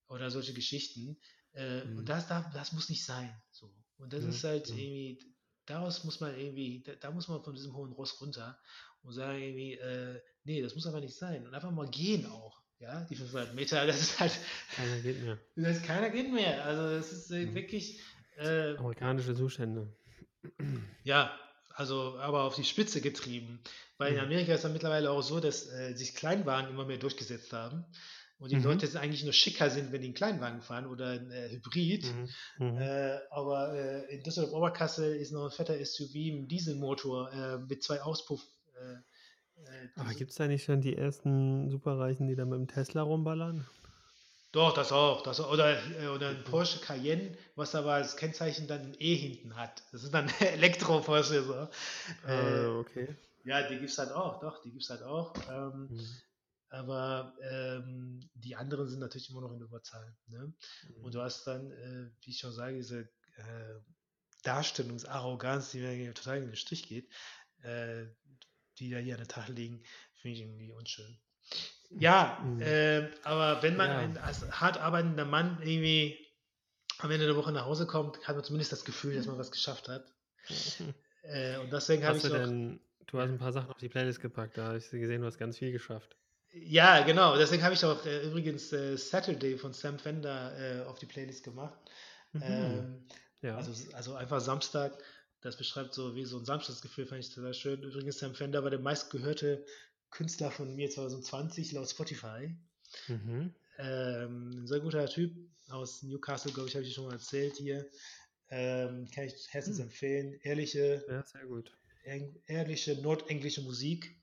oder 0.08 0.30
solche 0.30 0.52
Geschichten. 0.52 1.18
Äh, 1.54 1.84
mhm. 1.84 1.98
Und 1.98 2.08
das, 2.08 2.28
das 2.28 2.72
muss 2.72 2.88
nicht 2.88 3.04
sein. 3.04 3.34
So. 3.50 3.72
Und 3.96 4.12
das 4.12 4.24
mhm. 4.24 4.30
ist 4.30 4.44
halt 4.44 4.68
irgendwie, 4.68 5.34
daraus 5.66 6.04
muss 6.04 6.20
man 6.20 6.38
irgendwie, 6.38 6.82
da, 6.82 6.94
da, 6.94 7.10
muss 7.10 7.28
man 7.28 7.42
von 7.42 7.54
diesem 7.54 7.74
hohen 7.74 7.92
Ross 7.92 8.20
runter 8.20 8.58
und 9.02 9.12
sagen 9.12 9.40
irgendwie, 9.40 9.74
äh, 9.74 10.20
nee, 10.44 10.62
das 10.62 10.74
muss 10.74 10.86
aber 10.86 11.00
nicht 11.00 11.16
sein. 11.16 11.46
Und 11.46 11.54
einfach 11.54 11.70
mal 11.70 11.88
gehen 11.88 12.26
auch. 12.26 12.62
Ja, 12.80 13.04
die 13.06 13.16
500 13.16 13.56
Meter, 13.56 13.86
das 13.86 14.00
ist 14.00 14.20
halt. 14.20 14.38
Keiner 14.76 15.00
geht 15.00 15.20
mehr. 15.20 15.38
Das 15.56 15.76
ist, 15.78 15.84
keiner 15.84 16.10
geht 16.10 16.32
mehr. 16.32 16.64
Also, 16.64 16.96
das 16.96 17.12
ist 17.12 17.30
äh, 17.32 17.46
mhm. 17.46 17.54
wirklich. 17.54 18.00
Äh, 18.36 18.76
Amerikanische 18.76 19.34
Zustände. 19.34 19.92
Ja, 21.04 21.32
also 21.74 22.18
aber 22.18 22.44
auf 22.44 22.54
die 22.54 22.64
Spitze 22.64 23.00
getrieben. 23.00 23.60
Weil 23.98 24.12
in 24.12 24.18
mhm. 24.18 24.24
Amerika 24.24 24.52
ist 24.52 24.64
es 24.64 24.72
mittlerweile 24.72 25.10
auch 25.10 25.22
so, 25.22 25.40
dass 25.40 25.68
äh, 25.68 25.94
sich 25.94 26.14
Kleinwagen 26.14 26.70
immer 26.70 26.84
mehr 26.84 26.98
durchgesetzt 26.98 27.52
haben. 27.52 27.84
Und 28.38 28.52
die 28.52 28.56
mhm. 28.56 28.64
Leute 28.64 28.86
jetzt 28.86 28.96
eigentlich 28.96 29.24
nur 29.24 29.32
schicker 29.32 29.68
sind, 29.68 29.90
wenn 29.90 30.00
die 30.00 30.08
einen 30.08 30.14
Kleinwagen 30.14 30.60
fahren 30.60 30.86
oder 30.86 31.10
ein 31.10 31.30
äh, 31.32 31.50
Hybrid. 31.50 32.06
Mhm. 32.06 32.28
mhm. 32.66 32.78
Äh, 32.78 33.18
aber 33.30 33.74
äh, 33.74 34.14
in 34.14 34.22
Düsseldorf 34.22 34.54
Oberkassel 34.54 35.16
ist 35.16 35.32
noch 35.32 35.44
ein 35.44 35.50
fetter 35.50 35.84
SUV 35.84 36.14
mit 36.14 36.50
Dieselmotor 36.50 37.32
äh, 37.32 37.58
mit 37.58 37.82
zwei 37.82 38.00
Auspuff. 38.02 38.46
Äh, 38.74 38.96
aber 39.96 40.14
gibt 40.14 40.30
es 40.30 40.36
da 40.36 40.46
nicht 40.46 40.64
schon 40.64 40.80
die 40.80 40.96
ersten 40.96 41.68
Superreichen, 41.68 42.28
die 42.28 42.36
da 42.36 42.44
mit 42.44 42.58
dem 42.58 42.68
Tesla 42.68 43.02
rumballern? 43.02 43.66
Doch, 44.52 44.72
das 44.72 44.92
auch. 44.92 45.22
Das, 45.22 45.40
oder, 45.40 45.78
oder 46.14 46.30
ein 46.30 46.42
Porsche 46.44 46.80
Cayenne, 46.80 47.36
was 47.54 47.74
aber 47.74 47.94
als 47.94 48.16
Kennzeichen 48.16 48.66
dann 48.66 48.80
ein 48.80 48.96
E 48.98 49.14
hinten 49.14 49.56
hat. 49.56 49.82
Das 49.92 50.04
ist 50.04 50.14
dann 50.14 50.28
Elektro-Porsche. 50.40 51.42
So. 51.42 51.68
Uh, 52.26 52.80
okay. 52.80 53.14
Ja, 53.44 53.68
die 53.68 53.78
gibt 53.78 53.90
es 53.90 53.98
halt 53.98 54.12
auch, 54.12 54.40
doch, 54.40 54.62
die 54.62 54.70
gibt 54.70 54.82
es 54.82 54.90
halt 54.90 55.02
auch. 55.02 55.34
Ähm, 55.50 55.88
mhm. 55.90 56.06
Aber 56.70 57.34
ähm, 57.50 58.28
die 58.34 58.56
anderen 58.56 58.88
sind 58.88 59.00
natürlich 59.00 59.30
immer 59.30 59.40
noch 59.42 59.52
in 59.52 59.60
Überzahl. 59.60 60.16
Ne? 60.26 60.52
Mhm. 60.88 61.04
Und 61.04 61.14
du 61.14 61.22
hast 61.22 61.44
dann, 61.44 61.70
äh, 61.70 62.10
wie 62.22 62.30
ich 62.30 62.38
schon 62.38 62.52
sage, 62.52 62.76
diese 62.76 63.00
äh, 63.36 63.80
Darstellungsarroganz, 64.42 65.70
die 65.70 65.80
mir 65.80 66.14
total 66.14 66.38
in 66.38 66.46
den 66.46 66.56
Strich 66.56 66.88
geht, 66.88 67.10
äh, 67.62 68.06
die 68.78 68.90
da 68.90 68.98
hier 68.98 69.14
an 69.14 69.20
der 69.20 69.28
Tag 69.28 69.48
liegen, 69.48 69.82
finde 70.20 70.36
ich 70.36 70.42
irgendwie 70.42 70.70
unschön. 70.70 71.18
Ja, 71.90 72.38
mhm. 72.44 72.60
äh, 72.60 73.08
aber 73.22 73.62
wenn 73.62 73.76
man 73.76 73.90
ja. 73.90 73.98
ein, 73.98 74.18
als 74.18 74.50
hart 74.60 74.78
arbeitender 74.78 75.24
Mann 75.24 75.58
irgendwie 75.62 76.18
am 76.98 77.10
Ende 77.10 77.26
der 77.26 77.36
Woche 77.36 77.52
nach 77.52 77.64
Hause 77.64 77.86
kommt, 77.86 78.26
hat 78.26 78.36
man 78.36 78.44
zumindest 78.44 78.72
das 78.72 78.84
Gefühl, 78.84 79.14
dass 79.14 79.26
man 79.26 79.38
was 79.38 79.50
geschafft 79.50 79.88
hat. 79.88 80.04
äh, 81.22 81.56
und 81.58 81.72
deswegen 81.72 82.04
habe 82.04 82.18
ich. 82.18 82.22
Du, 82.22 82.28
denn, 82.30 82.80
du 83.06 83.18
hast 83.18 83.30
ein 83.30 83.38
paar 83.38 83.52
Sachen 83.52 83.70
auf 83.70 83.78
die 83.78 83.88
Playlist 83.88 84.20
gepackt, 84.20 84.58
da 84.58 84.68
habe 84.68 84.78
ich 84.78 84.90
gesehen, 84.90 85.22
du 85.22 85.26
hast 85.26 85.38
ganz 85.38 85.56
viel 85.58 85.72
geschafft. 85.72 86.16
Ja, 86.52 87.02
genau. 87.02 87.36
Deswegen 87.36 87.62
habe 87.62 87.74
ich 87.74 87.84
auch 87.84 88.04
äh, 88.04 88.26
übrigens 88.26 88.72
äh, 88.72 88.96
Saturday 88.96 89.56
von 89.56 89.72
Sam 89.72 89.98
Fender 89.98 90.52
äh, 90.58 90.84
auf 90.84 90.98
die 90.98 91.06
Playlist 91.06 91.44
gemacht. 91.44 91.78
Mhm. 92.32 92.42
Ähm, 92.42 93.06
ja. 93.42 93.56
also, 93.56 93.72
also 93.94 94.14
einfach 94.14 94.40
Samstag. 94.40 94.98
Das 95.40 95.56
beschreibt 95.56 95.94
so 95.94 96.16
wie 96.16 96.24
so 96.24 96.38
ein 96.38 96.44
Samstagsgefühl, 96.44 97.06
fand 97.06 97.20
ich 97.20 97.32
total 97.32 97.54
schön. 97.54 97.82
Übrigens, 97.82 98.18
Sam 98.18 98.34
Fender 98.34 98.64
war 98.64 98.70
der 98.70 98.80
meistgehörte 98.80 99.64
Künstler 100.10 100.50
von 100.50 100.74
mir 100.74 100.90
2020 100.90 101.72
laut 101.72 101.88
Spotify. 101.88 102.54
Mhm. 103.08 103.54
Ähm, 103.78 104.50
ein 104.62 104.66
sehr 104.66 104.80
guter 104.80 105.06
Typ 105.06 105.36
aus 105.68 106.02
Newcastle, 106.02 106.52
glaube 106.52 106.68
ich, 106.68 106.74
habe 106.74 106.84
ich 106.84 106.94
schon 106.94 107.04
mal 107.04 107.12
erzählt 107.12 107.56
hier. 107.56 107.88
Ähm, 108.50 109.08
kann 109.14 109.24
ich 109.24 109.46
herzlich 109.50 109.76
mhm. 109.76 109.84
empfehlen. 109.84 110.40
Ehrliche, 110.42 111.04
ja, 111.08 111.22
sehr 111.24 111.46
gut. 111.46 111.70
ehrliche 112.46 113.00
nordenglische 113.02 113.62
Musik. 113.62 114.16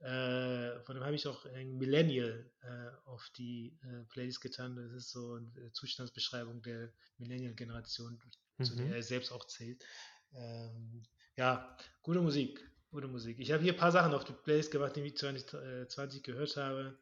Äh, 0.00 0.80
von 0.80 0.96
dem 0.96 1.04
habe 1.04 1.14
ich 1.14 1.26
auch 1.28 1.46
ein 1.46 1.78
Millennial 1.78 2.50
äh, 2.62 3.08
auf 3.08 3.30
die 3.36 3.78
äh, 3.84 4.04
Playlist 4.10 4.40
getan. 4.40 4.74
Das 4.74 4.92
ist 4.92 5.10
so 5.10 5.34
eine 5.34 5.72
Zustandsbeschreibung 5.72 6.60
der 6.62 6.92
Millennial-Generation, 7.18 8.20
mhm. 8.58 8.64
zu 8.64 8.76
der 8.76 8.86
mhm. 8.86 8.92
er 8.92 9.02
selbst 9.02 9.30
auch 9.30 9.46
zählt. 9.46 9.84
Ähm, 10.34 11.04
ja, 11.36 11.76
gute 12.02 12.20
Musik, 12.20 12.68
gute 12.92 13.08
Musik. 13.08 13.38
Ich 13.40 13.50
habe 13.50 13.62
hier 13.62 13.72
ein 13.72 13.78
paar 13.78 13.90
Sachen 13.90 14.14
auf 14.14 14.24
die 14.24 14.32
Playlist 14.32 14.70
gemacht, 14.70 14.94
die 14.94 15.00
ich 15.00 15.16
2020 15.16 16.20
äh, 16.20 16.22
gehört 16.22 16.56
habe. 16.56 16.94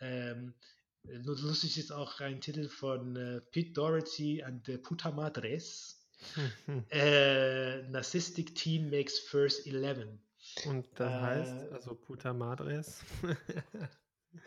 Ähm, 0.00 0.54
lustig 1.02 1.76
ist 1.76 1.92
auch 1.92 2.20
ein 2.20 2.40
Titel 2.40 2.68
von 2.68 3.16
äh, 3.16 3.40
Pete 3.50 3.72
Doherty 3.72 4.42
and 4.42 4.64
the 4.64 4.78
Puta 4.78 5.10
Madres. 5.10 6.00
äh, 6.90 7.82
Narcissistic 7.88 8.54
Teen 8.54 8.88
Makes 8.88 9.18
First 9.18 9.66
Eleven. 9.66 10.20
Und 10.66 10.86
das 10.94 11.12
äh, 11.12 11.20
heißt, 11.20 11.72
also 11.72 11.94
Puta 11.94 12.32
Madres. 12.32 13.02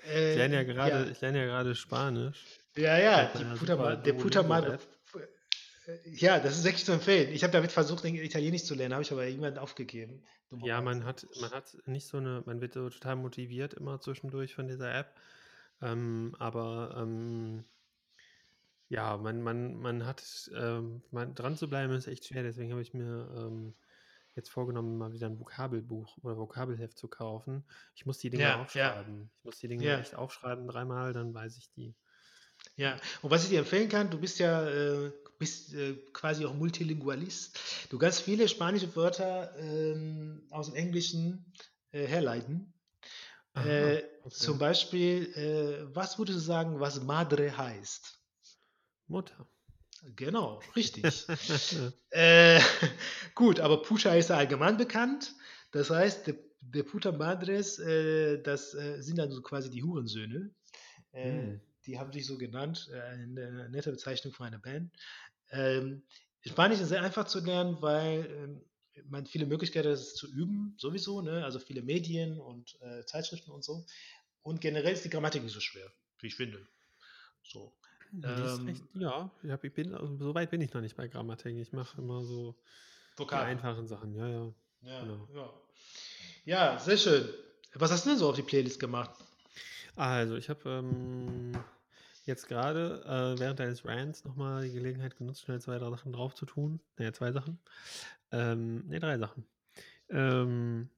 Äh, 0.06 0.32
ich 0.32 0.38
lerne 0.38 0.56
ja 0.56 0.64
gerade, 0.64 1.06
ja. 1.06 1.10
ich 1.10 1.22
lerne 1.22 1.48
ja 1.48 1.74
Spanisch. 1.74 2.44
Ja, 2.76 2.98
ja, 2.98 3.32
die 3.34 3.46
Puta, 3.58 3.96
der 3.96 4.12
Puta 4.12 4.44
Madres. 4.44 4.86
Ja, 6.06 6.40
das 6.40 6.58
ist 6.58 6.64
wirklich 6.64 6.86
zu 6.86 6.92
empfehlen. 6.92 7.32
Ich 7.32 7.44
habe 7.44 7.54
damit 7.54 7.72
versucht, 7.72 8.04
Italienisch 8.04 8.66
zu 8.66 8.76
lernen, 8.76 8.94
habe 8.94 9.04
ich 9.04 9.12
aber 9.12 9.26
irgendwann 9.26 9.58
aufgegeben. 9.58 10.24
Ja, 10.64 10.82
man 10.82 11.06
hat, 11.06 11.28
man 11.42 11.52
hat 11.52 11.78
nicht 11.86 12.08
so 12.08 12.18
eine, 12.18 12.44
man 12.46 12.62
wird 12.62 12.74
so 12.74 12.90
total 12.90 13.16
motiviert 13.18 13.74
immer 13.74 14.00
zwischendurch 14.00 14.56
von 14.56 14.68
dieser 14.68 14.94
App. 14.94 15.14
Ähm, 15.82 16.36
aber 16.40 16.96
ähm, 16.98 17.64
ja, 18.90 19.18
man, 19.18 19.42
man, 19.42 19.76
man 19.76 20.06
hat, 20.06 20.50
ähm, 20.56 21.04
man, 21.12 21.36
dran 21.36 21.58
zu 21.58 21.70
bleiben 21.70 21.94
ist 21.94 22.08
echt 22.08 22.26
schwer, 22.26 22.44
deswegen 22.44 22.72
habe 22.72 22.82
ich 22.82 22.94
mir 22.94 23.30
ähm, 23.38 23.76
jetzt 24.36 24.50
vorgenommen, 24.50 24.98
mal 24.98 25.12
wieder 25.12 25.28
ein 25.28 25.40
Vokabelbuch 25.40 26.18
oder 26.24 26.38
Vokabelheft 26.38 26.98
zu 26.98 27.08
kaufen. 27.08 27.66
Ich 27.96 28.06
muss 28.06 28.20
die 28.20 28.30
Dinge 28.30 28.44
ja, 28.44 28.62
aufschreiben. 28.62 29.20
Ja. 29.20 29.30
Ich 29.40 29.44
muss 29.44 29.60
die 29.60 29.68
Dinge 29.68 29.84
ja. 29.84 30.00
echt 30.00 30.16
aufschreiben 30.16 30.68
dreimal, 30.68 31.12
dann 31.12 31.34
weiß 31.34 31.58
ich 31.58 31.70
die. 31.72 31.96
Ja, 32.78 33.00
und 33.24 33.32
was 33.32 33.44
ich 33.44 33.50
dir 33.50 33.60
empfehlen 33.60 33.90
kann, 33.90 34.10
du 34.10 34.20
bist 34.20 34.40
ja 34.40 34.68
äh, 34.70 35.12
bist, 35.40 35.74
äh, 35.74 35.96
quasi 36.14 36.46
auch 36.46 36.54
Multilingualist. 36.54 37.60
Du 37.90 37.98
kannst 37.98 38.22
viele 38.22 38.48
spanische 38.48 38.96
Wörter 38.96 39.56
ähm, 39.58 40.44
aus 40.52 40.68
dem 40.68 40.76
Englischen 40.76 41.54
äh, 41.92 42.06
herleiten. 42.06 42.74
Aha, 43.54 43.68
äh, 43.68 44.04
okay. 44.22 44.30
Zum 44.30 44.60
Beispiel, 44.60 45.34
äh, 45.34 45.96
was 45.96 46.20
würdest 46.20 46.38
du 46.38 46.42
sagen, 46.42 46.80
was 46.80 47.02
Madre 47.02 47.58
heißt? 47.58 48.20
Mutter. 49.08 49.48
Genau, 50.16 50.62
richtig. 50.76 51.26
äh, 52.12 52.62
gut, 53.36 53.60
aber 53.60 53.82
Pucha 53.82 54.14
ist 54.14 54.30
ja 54.30 54.38
allgemein 54.38 54.78
bekannt. 54.78 55.34
Das 55.72 55.90
heißt, 55.90 56.28
der, 56.28 56.36
der 56.62 56.84
Puta 56.84 57.12
Madres, 57.12 57.78
das 57.78 58.72
sind 58.72 59.18
dann 59.18 59.32
so 59.32 59.42
quasi 59.42 59.70
die 59.70 59.84
Hurensöhne. 59.84 60.50
Hm. 61.12 61.60
Die 61.88 61.98
haben 61.98 62.12
sich 62.12 62.26
so 62.26 62.38
genannt, 62.38 62.90
äh, 62.94 63.00
eine 63.00 63.70
nette 63.70 63.92
Bezeichnung 63.92 64.34
für 64.34 64.44
eine 64.44 64.60
Band. 64.60 64.92
Ähm, 65.52 66.04
Spanisch 66.46 66.80
ist 66.80 66.90
sehr 66.90 67.02
einfach 67.02 67.26
zu 67.26 67.40
lernen, 67.40 67.78
weil 67.82 68.26
ähm, 68.32 68.62
man 69.10 69.26
viele 69.26 69.46
Möglichkeiten 69.46 69.88
hat, 69.88 69.96
es 69.96 70.16
zu 70.16 70.28
üben, 70.28 70.76
sowieso, 70.78 71.22
ne? 71.22 71.44
also 71.44 71.60
viele 71.60 71.82
Medien 71.82 72.40
und 72.40 72.80
äh, 72.82 73.06
Zeitschriften 73.06 73.52
und 73.52 73.64
so. 73.64 73.86
Und 74.44 74.62
generell 74.62 74.94
ist 74.94 75.04
die 75.04 75.10
Grammatik 75.10 75.44
nicht 75.44 75.54
so 75.54 75.60
schwer, 75.60 75.92
wie 76.20 76.28
ich 76.28 76.36
finde. 76.36 76.66
So. 77.44 77.74
Ähm, 78.24 78.70
echt, 78.70 78.84
ja, 78.94 79.30
ich 79.62 79.74
bin, 79.74 79.94
also, 79.94 80.16
so 80.18 80.34
weit 80.34 80.50
bin 80.50 80.62
ich 80.62 80.74
noch 80.74 80.82
nicht 80.82 80.96
bei 80.96 81.08
Grammatik. 81.08 81.58
Ich 81.58 81.74
mache 81.74 82.02
immer 82.02 82.24
so 82.24 82.56
Vokal. 83.18 83.46
die 83.46 83.52
einfachen 83.52 83.88
Sachen. 83.88 84.16
Ja, 84.16 84.28
ja. 84.28 84.54
Ja, 84.82 85.02
genau. 85.02 85.28
ja. 85.34 85.54
ja, 86.46 86.80
sehr 86.80 86.98
schön. 86.98 87.28
Was 87.74 87.92
hast 87.92 88.06
du 88.06 88.12
denn 88.12 88.20
so 88.20 88.30
auf 88.30 88.36
die 88.36 88.44
Playlist 88.44 88.80
gemacht? 88.80 89.12
Also, 89.96 90.36
ich 90.38 90.50
habe 90.50 90.70
ähm, 90.70 91.52
jetzt 92.28 92.48
gerade 92.48 93.04
äh, 93.06 93.40
während 93.40 93.60
deines 93.60 93.86
Rants 93.86 94.24
nochmal 94.26 94.64
die 94.64 94.74
Gelegenheit 94.74 95.18
genutzt, 95.18 95.42
schnell 95.42 95.60
zwei, 95.62 95.78
drei 95.78 95.90
Sachen 95.90 96.14
drauf 96.14 96.36
zu 96.36 96.46
tun. 96.46 96.80
Naja, 96.98 97.14
zwei 97.14 97.32
Sachen. 97.32 97.60
Ähm, 98.32 98.88
ne, 98.88 99.00
drei 99.00 99.18
Sachen. 99.18 99.46
Ähm, 100.10 100.90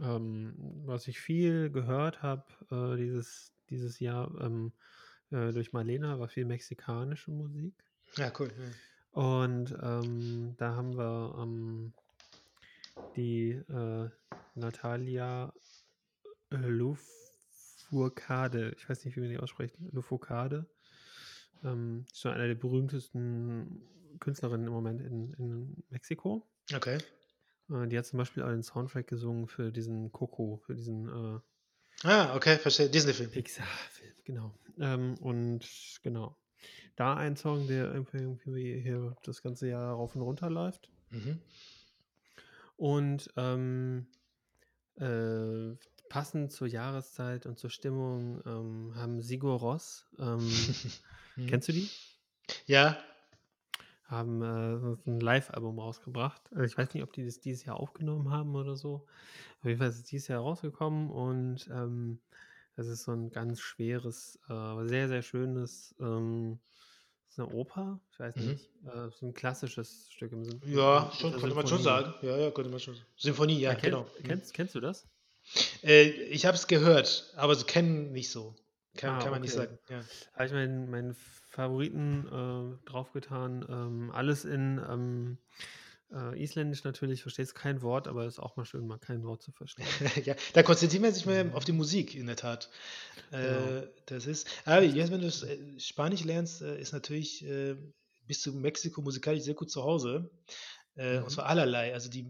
ähm, 0.00 0.54
was 0.84 1.08
ich 1.08 1.20
viel 1.20 1.70
gehört 1.70 2.22
habe 2.22 2.44
äh, 2.70 2.96
dieses, 2.96 3.52
dieses 3.70 4.00
Jahr, 4.00 4.30
ähm, 4.40 4.72
äh, 5.30 5.52
durch 5.52 5.72
Marlena 5.72 6.18
war 6.18 6.28
viel 6.28 6.44
mexikanische 6.44 7.30
Musik. 7.30 7.74
Ja, 8.16 8.32
cool. 8.38 8.50
Ja. 8.56 9.20
Und 9.22 9.76
ähm, 9.82 10.54
da 10.58 10.74
haben 10.74 10.96
wir 10.96 11.36
ähm, 11.38 11.92
die 13.16 13.50
äh, 13.52 14.10
Natalia 14.54 15.52
Lufurcade, 16.50 17.34
ich 18.76 18.88
weiß 18.88 19.04
nicht, 19.04 19.16
wie 19.16 19.20
man 19.20 19.30
die 19.30 19.38
ausspricht, 19.38 19.76
Lufurcade. 19.92 20.66
Ähm, 21.64 22.04
ist 22.10 22.20
schon 22.20 22.32
einer 22.32 22.46
der 22.46 22.54
berühmtesten 22.54 23.82
Künstlerinnen 24.20 24.66
im 24.66 24.72
Moment 24.72 25.00
in, 25.00 25.32
in 25.34 25.84
Mexiko. 25.90 26.46
Okay. 26.74 26.98
Äh, 27.70 27.86
die 27.88 27.98
hat 27.98 28.06
zum 28.06 28.18
Beispiel 28.18 28.42
auch 28.42 28.48
den 28.48 28.62
Soundtrack 28.62 29.06
gesungen 29.06 29.46
für 29.46 29.72
diesen 29.72 30.12
Coco, 30.12 30.60
für 30.64 30.74
diesen 30.74 31.08
äh, 31.08 31.40
Ah, 32.04 32.36
okay, 32.36 32.58
verstehe. 32.58 32.90
Disney-Film. 32.90 33.30
Pixar-Film, 33.30 34.14
genau. 34.24 34.54
Ähm, 34.78 35.14
und 35.20 35.66
genau. 36.02 36.36
Da 36.94 37.14
ein 37.14 37.36
Song, 37.36 37.66
der 37.66 37.94
irgendwie 37.94 38.80
hier 38.80 39.16
das 39.24 39.42
ganze 39.42 39.68
Jahr 39.68 39.94
rauf 39.94 40.14
und 40.14 40.22
runter 40.22 40.50
läuft. 40.50 40.90
Mhm. 41.10 41.40
Und 42.76 43.30
ähm, 43.36 44.06
äh, 44.96 45.76
passend 46.08 46.52
zur 46.52 46.66
Jahreszeit 46.66 47.46
und 47.46 47.58
zur 47.58 47.70
Stimmung 47.70 48.42
ähm, 48.46 48.92
haben 48.94 49.22
Sigur 49.22 49.58
Ross, 49.58 50.06
ähm, 50.18 50.40
Mhm. 51.36 51.46
kennst 51.48 51.68
du 51.68 51.72
die? 51.72 51.88
Ja, 52.66 52.96
Haben 54.04 54.40
äh, 54.40 55.10
ein 55.10 55.18
Live-Album 55.20 55.80
rausgebracht. 55.80 56.42
Also 56.52 56.62
ich 56.64 56.78
weiß 56.78 56.94
nicht, 56.94 57.02
ob 57.02 57.12
die 57.12 57.24
das 57.24 57.40
dieses 57.40 57.64
Jahr 57.64 57.80
aufgenommen 57.80 58.30
haben 58.30 58.54
oder 58.54 58.76
so. 58.76 59.06
Auf 59.58 59.64
jeden 59.64 59.78
Fall 59.78 59.88
ist 59.88 59.96
es 59.96 60.04
dieses 60.04 60.28
Jahr 60.28 60.42
rausgekommen 60.42 61.10
und 61.10 61.66
ähm, 61.72 62.20
das 62.76 62.86
ist 62.86 63.02
so 63.04 63.12
ein 63.12 63.30
ganz 63.30 63.60
schweres, 63.60 64.38
äh, 64.48 64.86
sehr, 64.86 65.08
sehr 65.08 65.22
schönes, 65.22 65.94
ähm, 65.98 66.60
ist 67.28 67.40
eine 67.40 67.48
Oper, 67.48 67.98
ich 68.12 68.20
weiß 68.20 68.36
Mhm. 68.36 68.50
nicht, 68.52 68.70
äh, 68.86 69.10
so 69.18 69.26
ein 69.26 69.34
klassisches 69.34 70.08
Stück 70.12 70.30
im 70.30 70.44
Sinne. 70.44 70.60
ja, 70.66 71.04
mit 71.10 71.14
schon, 71.14 71.32
könnte 71.32 71.54
man 71.56 71.66
schon 71.66 71.78
Sinfonie. 71.78 71.82
sagen. 71.82 72.14
Ja, 72.26 72.36
ja, 72.38 72.50
könnte 72.52 72.70
man 72.70 72.78
schon 72.80 72.94
sagen. 72.94 73.06
Symphonie, 73.16 73.58
ja, 73.58 73.72
Ja, 73.72 73.74
kenn, 73.74 73.90
genau. 73.90 74.02
Mhm. 74.20 74.28
kennst, 74.28 74.54
kennst 74.54 74.74
du 74.76 74.80
das? 74.80 75.08
Äh, 75.82 76.04
ich 76.10 76.46
habe 76.46 76.56
es 76.56 76.66
gehört, 76.68 77.32
aber 77.36 77.54
so 77.56 77.64
kennen 77.64 78.12
nicht 78.12 78.30
so. 78.30 78.54
Kann, 78.96 79.10
Ah, 79.10 79.18
kann 79.22 79.30
man 79.30 79.42
nicht 79.42 79.54
okay. 79.56 79.66
sagen. 79.66 79.78
Ja. 79.88 80.00
Habe 80.34 80.46
ich 80.46 80.52
meinen, 80.52 80.90
meinen 80.90 81.14
Favoriten 81.50 82.26
äh, 82.26 82.88
draufgetan. 82.88 83.64
Ähm, 83.68 84.10
alles 84.12 84.44
in 84.44 84.80
ähm, 84.88 85.38
äh, 86.12 86.40
Isländisch 86.42 86.84
natürlich, 86.84 87.22
verstehst 87.22 87.54
kein 87.54 87.82
Wort, 87.82 88.08
aber 88.08 88.26
ist 88.26 88.38
auch 88.38 88.56
mal 88.56 88.64
schön, 88.64 88.86
mal 88.86 88.98
kein 88.98 89.24
Wort 89.24 89.42
zu 89.42 89.52
verstehen. 89.52 89.86
ja, 90.24 90.34
da 90.52 90.62
konzentriert 90.62 91.02
man 91.02 91.12
sich 91.12 91.26
mehr 91.26 91.46
auf 91.54 91.64
die 91.64 91.72
Musik, 91.72 92.14
in 92.14 92.26
der 92.26 92.36
Tat. 92.36 92.70
Genau. 93.30 93.78
Äh, 93.78 93.88
das 94.06 94.26
ist. 94.26 94.48
Aber 94.64 94.82
jetzt, 94.82 95.10
wenn 95.10 95.20
du 95.20 95.26
äh, 95.28 95.80
Spanisch 95.80 96.24
lernst, 96.24 96.62
äh, 96.62 96.78
ist 96.80 96.92
natürlich, 96.92 97.44
äh, 97.44 97.76
bist 98.26 98.44
du 98.46 98.52
in 98.52 98.60
Mexiko 98.60 99.02
musikalisch 99.02 99.42
sehr 99.44 99.54
gut 99.54 99.70
zu 99.70 99.82
Hause. 99.82 100.30
Mhm. 100.94 101.24
Und 101.24 101.30
zwar 101.30 101.46
allerlei. 101.46 101.92
Also 101.92 102.08
die 102.08 102.24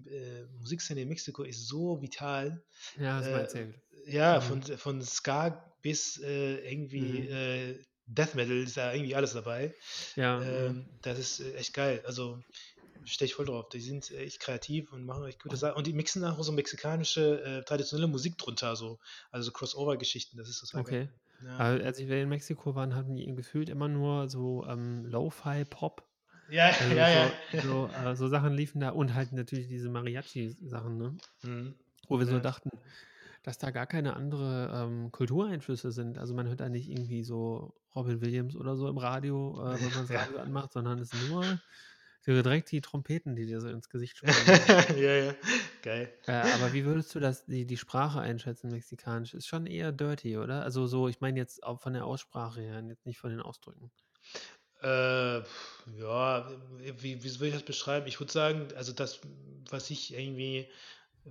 Musikszene 0.59 1.01
in 1.03 1.09
Mexiko 1.09 1.45
ist 1.45 1.69
so 1.69 2.03
vital. 2.03 2.65
Ja, 2.99 3.21
mal 3.21 3.25
Äh, 3.25 3.41
erzählt. 3.43 3.75
Ja, 4.07 4.39
Mhm. 4.41 4.43
von, 4.43 4.63
von 4.79 5.03
Ska 5.03 5.73
bis 5.87 6.19
äh, 6.21 6.57
irgendwie 6.73 7.21
Mhm. 7.23 7.29
äh, 7.31 7.75
Death 8.09 8.35
Metal 8.35 8.57
ist 8.57 8.77
da 8.77 8.93
irgendwie 8.93 9.15
alles 9.15 9.33
dabei. 9.35 9.73
Ja, 10.17 10.39
mhm. 10.41 10.47
Ähm, 10.47 10.87
das 11.03 11.19
ist 11.19 11.41
äh, 11.41 11.55
echt 11.55 11.73
geil. 11.75 12.03
Also 12.07 12.43
stehe 13.05 13.27
ich 13.27 13.35
voll 13.35 13.47
drauf. 13.47 13.69
Die 13.69 13.81
sind 13.81 14.11
echt 14.11 14.41
kreativ 14.41 14.93
und 14.93 15.05
machen 15.05 15.25
echt 15.27 15.41
gute 15.43 15.55
Und- 15.55 15.61
Sachen. 15.61 15.77
Und 15.77 15.87
die 15.87 15.93
mixen 15.93 16.25
auch 16.25 16.43
so 16.43 16.51
mexikanische 16.53 17.41
äh, 17.45 17.63
traditionelle 17.65 18.09
Musik 18.09 18.37
drunter, 18.39 18.75
so. 18.75 18.99
Also 19.31 19.47
so 19.47 19.53
Crossover-Geschichten, 19.53 20.37
das 20.39 20.49
ist 20.49 20.61
total 20.61 20.81
okay. 20.81 21.09
Ja, 21.45 21.59
als 21.59 21.99
wir 21.99 22.23
in 22.23 22.29
Mexiko 22.31 22.75
waren, 22.75 22.95
hatten 22.97 23.15
die 23.15 23.27
gefühlt 23.35 23.69
immer 23.69 23.89
nur 23.89 24.29
so 24.29 24.65
ähm, 24.67 25.05
Lo-Fi-Pop. 25.05 26.03
ja, 26.49 26.69
Also 26.69 26.95
ja. 26.95 27.09
ja. 27.09 27.31
so, 27.53 27.69
so, 27.69 27.91
äh, 28.09 28.17
so 28.17 28.29
Sachen 28.29 28.53
liefen 28.55 28.81
da 28.81 28.91
und 28.91 29.15
halt 29.15 29.33
natürlich 29.33 29.69
diese 29.69 29.89
Mariachi-Sachen, 29.91 30.97
ne? 30.97 31.17
Mhm. 31.43 31.75
Wo 32.09 32.19
wir 32.19 32.27
so 32.27 32.35
Ja. 32.35 32.41
dachten, 32.41 32.71
dass 33.47 33.59
da 33.59 33.71
gar 33.71 33.87
keine 33.87 34.17
andere 34.17 34.73
ähm, 34.75 35.13
Kultureinflüsse 35.13 35.93
sind. 35.93 36.19
Also 36.19 36.35
man 36.35 36.49
hört 36.49 36.59
da 36.59 36.69
nicht 36.69 36.91
irgendwie 36.91 37.23
so 37.23 37.75
Robin 37.95 38.21
Williams 38.21 38.57
oder 38.57 38.75
so 38.75 38.89
im 38.89 38.99
Radio, 38.99 39.53
äh, 39.65 39.81
wenn 39.81 39.91
man 39.91 40.01
das 40.01 40.09
Ja. 40.11 40.21
Radio 40.23 40.39
anmacht, 40.39 40.73
sondern 40.73 40.99
es 40.99 41.11
sind 41.11 41.29
nur 41.29 41.45
direkt 42.27 42.73
die 42.73 42.81
Trompeten, 42.81 43.37
die 43.37 43.47
dir 43.47 43.61
so 43.61 43.69
ins 43.69 43.89
Gesicht 43.89 44.17
springen. 44.19 45.01
ja, 45.01 45.15
ja. 45.15 45.35
Geil. 45.81 46.13
äh, 46.27 46.33
aber 46.33 46.73
wie 46.73 46.85
würdest 46.85 47.15
du 47.15 47.21
das, 47.21 47.47
die, 47.47 47.65
die 47.65 47.77
Sprache 47.77 48.19
einschätzen, 48.19 48.69
mexikanisch? 48.73 49.33
Ist 49.33 49.47
schon 49.47 49.67
eher 49.67 49.93
dirty, 49.93 50.37
oder? 50.39 50.65
Also 50.65 50.89
so, 50.89 51.07
ich 51.07 51.21
meine 51.21 51.39
jetzt 51.39 51.63
auch 51.63 51.81
von 51.81 51.93
der 51.93 52.05
Aussprache 52.05 52.63
her, 52.63 52.83
jetzt 52.89 53.07
nicht 53.07 53.19
von 53.21 53.31
den 53.31 53.41
Ausdrücken. 53.41 53.93
Äh, 54.83 55.39
ja, 55.39 56.51
wie, 56.99 57.23
wie 57.23 57.29
soll 57.29 57.47
ich 57.47 57.55
das 57.55 57.63
beschreiben? 57.63 58.09
Ich 58.09 58.19
würde 58.19 58.33
sagen, 58.33 58.67
also 58.75 58.93
das, 58.93 59.21
was 59.71 59.89
ich 59.91 60.15
irgendwie 60.19 60.69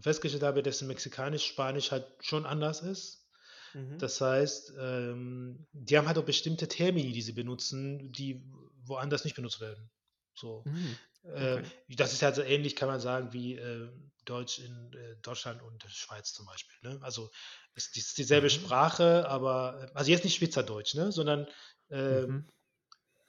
festgestellt 0.01 0.43
habe, 0.43 0.63
dass 0.63 0.81
Mexikanisch, 0.81 1.45
Spanisch 1.45 1.91
halt 1.91 2.05
schon 2.21 2.45
anders 2.45 2.81
ist. 2.81 3.27
Mhm. 3.73 3.97
Das 3.99 4.19
heißt, 4.21 4.73
ähm, 4.79 5.67
die 5.73 5.97
haben 5.97 6.07
halt 6.07 6.17
auch 6.17 6.25
bestimmte 6.25 6.67
Termini, 6.67 7.11
die 7.11 7.21
sie 7.21 7.33
benutzen, 7.33 8.11
die 8.11 8.43
woanders 8.83 9.23
nicht 9.23 9.35
benutzt 9.35 9.61
werden. 9.61 9.89
So. 10.35 10.63
Mhm. 10.65 10.99
Äh, 11.23 11.59
Okay. 11.59 11.71
das 11.89 12.13
ist 12.13 12.21
halt 12.21 12.35
so 12.35 12.41
ähnlich, 12.41 12.75
kann 12.75 12.87
man 12.89 12.99
sagen, 12.99 13.33
wie 13.33 13.55
äh, 13.55 13.89
Deutsch 14.25 14.59
in 14.59 14.93
äh, 14.93 15.15
Deutschland 15.21 15.61
und 15.61 15.83
Schweiz 15.89 16.33
zum 16.33 16.45
Beispiel. 16.45 16.75
Ne? 16.83 16.99
Also 17.01 17.31
es 17.73 17.87
ist, 17.87 17.97
ist 17.97 18.17
dieselbe 18.17 18.47
Mhm. 18.47 18.49
Sprache, 18.49 19.27
aber 19.27 19.91
also 19.93 20.11
jetzt 20.11 20.23
nicht 20.23 20.35
Schweizerdeutsch, 20.35 20.95
ne? 20.95 21.11
sondern 21.11 21.47
äh, 21.89 22.27
Mhm. 22.27 22.45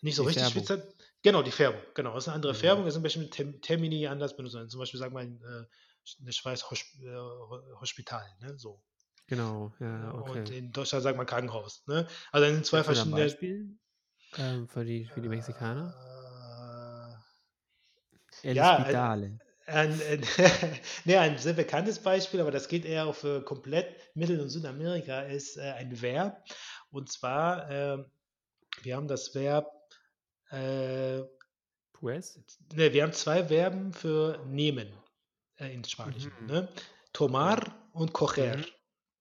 nicht 0.02 0.16
so 0.16 0.22
Die 0.22 0.28
richtig 0.28 0.52
Färbung. 0.52 0.66
Schweizer. 0.66 0.82
Genau, 1.22 1.42
die 1.42 1.50
Färbung. 1.50 1.82
Genau, 1.94 2.14
das 2.14 2.24
ist 2.24 2.28
eine 2.28 2.36
andere. 2.36 2.54
Färbung. 2.54 2.86
Es 2.86 2.94
sind 2.94 3.02
bestimmte 3.02 3.60
Termini 3.60 4.06
anders 4.06 4.36
benutzt. 4.36 4.54
werden. 4.54 4.70
Zum 4.70 4.80
Beispiel 4.80 5.00
sagt 5.00 5.12
man 5.12 5.40
äh, 5.42 5.64
in 6.18 6.24
der 6.26 6.32
Schweiz 6.32 6.62
Hosp 6.70 6.86
äh, 7.02 7.14
Ho- 7.14 7.80
Hospital. 7.80 8.24
Ne? 8.40 8.58
So. 8.58 8.82
Genau, 9.26 9.72
ja, 9.80 10.10
Und 10.10 10.30
okay. 10.30 10.58
in 10.58 10.70
Deutschland 10.72 11.02
sagt 11.02 11.16
man 11.16 11.26
Krankenhaus. 11.26 11.84
Ne? 11.86 12.06
Also 12.30 12.46
in 12.48 12.62
zwei 12.64 12.78
Hast 12.78 12.88
du 12.88 12.92
da 12.94 13.00
ein 13.02 13.10
verschiedene. 13.10 13.22
Beispiel 13.24 13.78
ähm, 14.38 14.68
für, 14.68 14.84
die, 14.84 15.04
für 15.06 15.20
die 15.20 15.28
Mexikaner? 15.28 15.92
Äh, 18.42 18.48
El 18.48 18.56
ja, 18.56 18.78
Hospitale. 18.78 19.38
Ein, 19.66 20.00
ein, 20.00 20.22
nee, 21.04 21.16
ein 21.16 21.38
sehr 21.38 21.54
bekanntes 21.54 21.98
Beispiel, 21.98 22.40
aber 22.40 22.52
das 22.52 22.68
geht 22.68 22.84
eher 22.84 23.06
auf 23.06 23.24
äh, 23.24 23.40
komplett 23.40 23.96
Mittel- 24.14 24.40
und 24.40 24.48
Südamerika, 24.48 25.22
ist 25.22 25.56
äh, 25.56 25.72
ein 25.72 26.00
Verb. 26.00 26.44
Und 26.90 27.10
zwar, 27.10 27.68
ähm, 27.70 28.06
wir 28.82 28.94
haben 28.94 29.08
das 29.08 29.34
Verb, 29.34 29.66
äh, 30.50 31.22
Pues? 31.94 32.40
ne, 32.74 32.92
wir 32.92 33.02
haben 33.02 33.12
zwei 33.12 33.44
Verben 33.46 33.92
für 33.92 34.40
nehmen 34.46 34.92
äh, 35.58 35.72
in 35.74 35.84
Spanischen. 35.84 36.32
Mhm. 36.40 36.46
Ne? 36.46 36.68
Tomar 37.12 37.58
und 37.92 38.12
coger. 38.12 38.56
Mhm. 38.58 38.64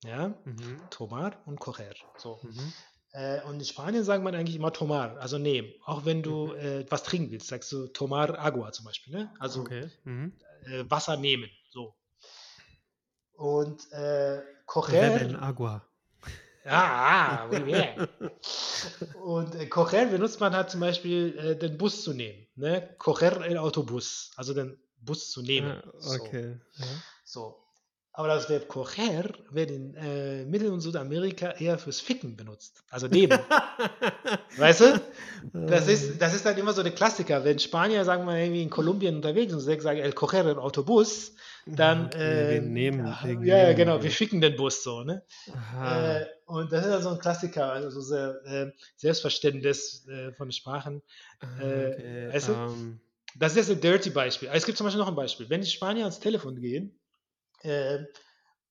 Ja, 0.03 0.27
Mhm. 0.45 0.89
tomar 0.89 1.41
und 1.45 1.59
coger. 1.59 1.93
So. 2.17 2.39
Mhm. 2.43 2.73
Äh, 3.13 3.41
und 3.43 3.55
in 3.59 3.65
Spanien 3.65 4.03
sagt 4.03 4.23
man 4.23 4.35
eigentlich 4.35 4.57
immer 4.57 4.73
tomar, 4.73 5.17
also 5.17 5.37
nehmen. 5.37 5.71
Auch 5.85 6.05
wenn 6.05 6.21
du 6.21 6.47
Mhm. 6.47 6.55
äh, 6.59 6.85
was 6.91 7.03
trinken 7.03 7.31
willst, 7.31 7.47
sagst 7.47 7.71
du 7.71 7.87
tomar 7.87 8.37
agua 8.37 8.71
zum 8.71 8.85
Beispiel. 8.85 9.13
Ne? 9.15 9.33
Also 9.39 9.61
Okay. 9.61 9.89
Äh, 10.65 10.83
Wasser 10.89 11.15
nehmen. 11.17 11.49
So. 11.69 11.95
Und 13.33 13.91
äh, 13.91 14.41
Coger, 14.65 15.41
Agua. 15.41 15.85
ah, 16.65 17.43
ah, 17.43 17.47
muy 17.47 17.59
bien. 17.61 18.07
Und 19.23 19.55
äh, 19.55 19.67
Coger 19.67 20.05
benutzt 20.07 20.39
man 20.39 20.53
halt 20.55 20.69
zum 20.71 20.79
Beispiel, 20.79 21.37
äh, 21.37 21.55
den 21.55 21.77
Bus 21.77 22.03
zu 22.03 22.13
nehmen. 22.13 22.47
Ne? 22.55 22.95
Coger 22.97 23.45
el 23.45 23.57
Autobus, 23.57 24.31
also 24.35 24.53
den 24.53 24.77
Bus 25.05 25.31
zu 25.31 25.41
nehmen. 25.41 25.81
So. 25.99 26.21
okay. 26.21 26.57
Ja. 26.77 26.85
So. 27.23 27.65
Aber 28.17 28.29
das 28.29 28.47
Verb 28.47 28.69
coger 28.69 29.25
wird 29.51 29.71
in 29.71 29.93
äh, 29.95 30.45
Mittel- 30.45 30.71
und 30.71 30.79
Südamerika 30.79 31.51
eher 31.51 31.77
fürs 31.77 31.99
Ficken 31.99 32.37
benutzt. 32.37 32.81
Also 32.89 33.07
nehmen. 33.07 33.37
weißt 34.57 34.81
du? 34.81 35.01
Das 35.51 35.89
ist, 35.89 36.21
das 36.21 36.33
ist 36.33 36.45
dann 36.45 36.57
immer 36.57 36.71
so 36.71 36.81
der 36.81 36.93
Klassiker. 36.93 37.43
Wenn 37.43 37.59
Spanier, 37.59 38.05
sagen 38.05 38.25
wir, 38.25 38.37
irgendwie 38.37 38.63
in 38.63 38.69
Kolumbien 38.69 39.17
unterwegs 39.17 39.51
sind 39.51 39.59
und 39.59 39.81
sagen, 39.81 39.99
el 39.99 40.13
coger 40.13 40.45
el 40.45 40.57
Autobus, 40.57 41.33
dann. 41.65 42.05
Okay, 42.05 42.51
wir 42.53 42.61
nehmen. 42.61 43.05
ja, 43.05 43.19
wegen 43.25 43.43
ja, 43.43 43.57
ja, 43.57 43.73
genau, 43.73 44.01
wir. 44.01 44.09
ficken 44.09 44.39
den 44.39 44.55
Bus 44.55 44.81
so, 44.81 45.03
ne? 45.03 45.21
Äh, 45.83 46.25
und 46.45 46.71
das 46.71 46.85
ist 46.85 46.91
dann 46.91 47.03
so 47.03 47.09
ein 47.09 47.19
Klassiker, 47.19 47.73
also 47.73 47.89
so 47.89 47.99
sehr 47.99 48.39
äh, 48.45 48.71
Selbstverständnis 48.95 50.07
äh, 50.07 50.31
von 50.31 50.53
Sprachen. 50.53 51.01
Ah, 51.41 51.59
äh, 51.59 51.93
okay. 51.93 52.29
weißt 52.31 52.47
du? 52.47 52.53
ähm, 52.53 52.99
Das 53.35 53.51
ist 53.51 53.57
jetzt 53.57 53.71
ein 53.71 53.81
Dirty 53.81 54.09
Beispiel. 54.09 54.47
Aber 54.47 54.57
Es 54.57 54.65
gibt 54.65 54.77
zum 54.77 54.85
Beispiel 54.85 54.99
noch 54.99 55.09
ein 55.09 55.15
Beispiel. 55.15 55.49
Wenn 55.49 55.61
die 55.61 55.67
Spanier 55.67 56.03
ans 56.03 56.19
Telefon 56.19 56.59
gehen, 56.59 56.97
äh, 57.61 57.99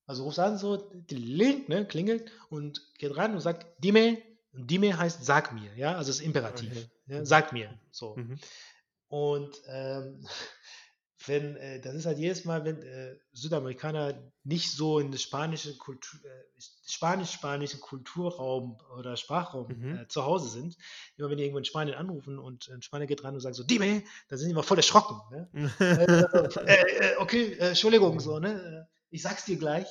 also 0.07 0.25
rufst 0.25 0.39
an, 0.39 0.59
so, 0.59 0.77
die 0.77 1.15
Link, 1.17 1.69
ne, 1.69 1.87
klingelt 1.87 2.31
und 2.49 2.81
geht 2.99 3.17
ran 3.17 3.35
und 3.35 3.41
sagt, 3.41 3.67
Dime, 3.83 4.19
und 4.53 4.71
Dime 4.71 4.97
heißt 4.99 5.25
sag 5.25 5.53
mir, 5.53 5.75
ja, 5.77 5.97
also 5.97 6.11
es 6.11 6.21
ist 6.21 6.25
Imperativ. 6.25 6.71
Okay. 6.71 6.89
Ja, 7.07 7.25
sag 7.25 7.53
mir, 7.53 7.79
so. 7.91 8.17
mhm. 8.17 8.39
Und 9.09 9.55
ähm, 9.69 10.27
wenn, 11.27 11.57
äh, 11.57 11.81
das 11.81 11.95
ist 11.95 12.07
halt 12.07 12.19
jedes 12.19 12.45
Mal, 12.45 12.65
wenn 12.65 12.83
äh, 12.83 13.17
Südamerikaner 13.33 14.15
nicht 14.45 14.71
so 14.73 14.99
in 14.99 15.11
der 15.11 15.19
spanischen 15.19 15.79
Kultur, 15.79 16.21
äh, 16.25 16.61
spanisch-spanischen 16.87 17.81
Kulturraum 17.81 18.79
oder 18.97 19.17
Sprachraum 19.17 19.69
Mhm. 19.69 19.97
äh, 19.97 20.09
zu 20.09 20.25
Hause 20.25 20.49
sind, 20.49 20.77
immer 21.17 21.31
wenn 21.31 21.39
die 21.39 21.45
irgendwo 21.45 21.59
in 21.59 21.65
Spanien 21.65 21.97
anrufen 21.97 22.39
und 22.39 22.69
ein 22.69 22.83
Spanier 22.83 23.07
geht 23.07 23.25
ran 23.25 23.35
und 23.35 23.41
sagt 23.41 23.57
so, 23.57 23.65
Dime, 23.65 24.03
dann 24.29 24.39
sind 24.39 24.49
die 24.49 24.53
immer 24.53 24.63
voll 24.63 24.79
erschrocken. 24.79 25.21
Ne? 25.31 25.49
äh, 26.67 27.13
äh, 27.13 27.17
okay, 27.19 27.57
Entschuldigung, 27.59 28.21
so, 28.21 28.39
ne? 28.39 28.89
Ich 29.11 29.23
sag's 29.23 29.45
dir 29.45 29.57
gleich. 29.57 29.87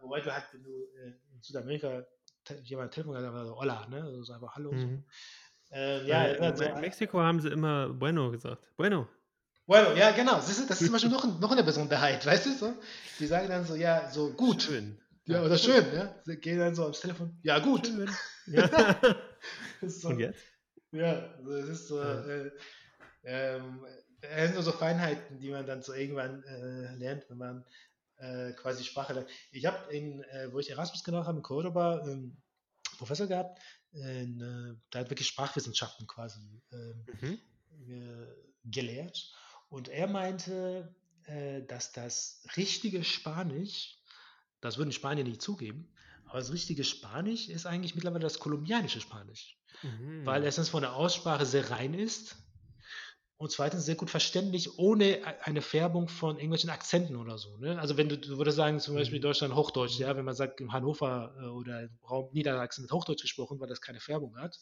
Wobei 0.00 0.20
du 0.20 0.32
halt, 0.32 0.44
wenn 0.52 0.64
du 0.64 0.84
in 1.04 1.42
Südamerika 1.42 2.04
te 2.44 2.60
jemand 2.64 2.92
Telefon 2.92 3.16
hat, 3.16 3.24
einfach 3.24 3.46
so, 3.46 3.56
hola, 3.56 3.86
ne? 3.88 4.02
Also 4.02 4.22
so 4.22 4.32
einfach 4.32 4.54
Hallo. 4.56 4.70
So. 4.70 4.86
Mhm. 4.86 5.04
Äh, 5.70 6.06
ja, 6.06 6.26
in 6.26 6.40
halt 6.40 6.58
so 6.58 6.64
Mexiko 6.80 7.20
haben 7.20 7.40
sie 7.40 7.48
immer 7.48 7.88
Bueno 7.88 8.30
gesagt. 8.30 8.70
Bueno. 8.76 9.08
Bueno, 9.66 9.94
ja, 9.94 10.10
genau. 10.12 10.36
Das 10.36 10.50
ist, 10.50 10.68
das 10.68 10.80
ist 10.80 10.86
zum 10.86 10.92
Beispiel 10.92 11.10
noch, 11.12 11.40
noch 11.40 11.52
eine 11.52 11.64
Besonderheit, 11.64 12.24
weißt 12.24 12.46
du 12.46 12.52
so? 12.52 12.74
Die 13.18 13.26
sagen 13.26 13.48
dann 13.48 13.64
so, 13.64 13.74
ja, 13.74 14.10
so 14.10 14.30
gut. 14.32 14.62
Schön. 14.62 14.98
Ja, 15.26 15.42
oder 15.42 15.56
schön, 15.56 15.84
ja. 15.94 16.14
Sie 16.24 16.36
gehen 16.36 16.58
dann 16.58 16.74
so 16.74 16.82
ans 16.82 17.00
Telefon. 17.00 17.38
Ja, 17.42 17.58
gut. 17.58 17.90
Ja. 18.46 19.00
so, 19.80 20.08
Und 20.08 20.18
jetzt? 20.18 20.38
Ja, 20.92 21.34
das 21.42 21.68
ist 21.70 21.88
so. 21.88 21.98
Äh, 21.98 22.50
ähm, 23.24 23.86
das 24.20 24.42
sind 24.42 24.54
nur 24.54 24.62
so 24.62 24.72
Feinheiten, 24.72 25.38
die 25.38 25.50
man 25.50 25.66
dann 25.66 25.82
so 25.82 25.94
irgendwann 25.94 26.42
äh, 26.44 26.94
lernt, 26.96 27.24
wenn 27.30 27.38
man 27.38 27.64
äh, 28.16 28.52
quasi 28.52 28.84
Sprache 28.84 29.14
lernt. 29.14 29.30
Ich 29.50 29.64
habe 29.64 29.90
in, 29.94 30.22
äh, 30.24 30.52
wo 30.52 30.58
ich 30.58 30.68
Erasmus 30.68 31.04
gemacht 31.04 31.26
habe, 31.26 31.38
in 31.38 31.42
Cordoba, 31.42 32.00
einen 32.00 32.42
Professor 32.98 33.26
gehabt, 33.26 33.58
in, 33.92 34.40
äh, 34.40 34.76
der 34.92 35.00
hat 35.00 35.10
wirklich 35.10 35.28
Sprachwissenschaften 35.28 36.06
quasi 36.06 36.62
ähm, 36.72 37.06
mhm. 37.22 38.28
gelehrt. 38.64 39.32
Und 39.68 39.88
er 39.88 40.06
meinte, 40.06 40.94
äh, 41.24 41.62
dass 41.62 41.92
das 41.92 42.42
richtige 42.56 43.04
Spanisch, 43.04 43.98
das 44.60 44.78
würden 44.78 44.92
Spanier 44.92 45.24
nicht 45.24 45.42
zugeben, 45.42 45.92
aber 46.26 46.38
das 46.38 46.52
richtige 46.52 46.84
Spanisch 46.84 47.48
ist 47.48 47.66
eigentlich 47.66 47.94
mittlerweile 47.94 48.22
das 48.22 48.38
kolumbianische 48.38 49.00
Spanisch. 49.00 49.58
Mhm. 49.82 50.24
Weil 50.24 50.44
erstens 50.44 50.68
von 50.68 50.82
der 50.82 50.94
Aussprache 50.94 51.46
sehr 51.46 51.70
rein 51.70 51.94
ist 51.94 52.36
und 53.36 53.50
zweitens 53.50 53.84
sehr 53.84 53.96
gut 53.96 54.10
verständlich, 54.10 54.78
ohne 54.78 55.20
eine 55.42 55.60
Färbung 55.60 56.08
von 56.08 56.36
irgendwelchen 56.36 56.70
Akzenten 56.70 57.16
oder 57.16 57.36
so. 57.36 57.56
Ne? 57.58 57.78
Also 57.78 57.96
wenn 57.96 58.08
du, 58.08 58.16
du 58.16 58.38
würdest 58.38 58.56
sagen, 58.56 58.80
zum 58.80 58.94
Beispiel 58.94 59.18
mhm. 59.18 59.22
Deutschland 59.22 59.54
Hochdeutsch, 59.54 59.98
ja, 59.98 60.16
wenn 60.16 60.24
man 60.24 60.34
sagt, 60.34 60.60
in 60.60 60.72
Hannover 60.72 61.34
äh, 61.40 61.46
oder 61.46 61.82
im 61.82 61.98
Raum 62.08 62.30
Niedersachsen 62.32 62.82
wird 62.82 62.92
Hochdeutsch 62.92 63.22
gesprochen, 63.22 63.60
weil 63.60 63.68
das 63.68 63.80
keine 63.80 64.00
Färbung 64.00 64.36
hat. 64.36 64.58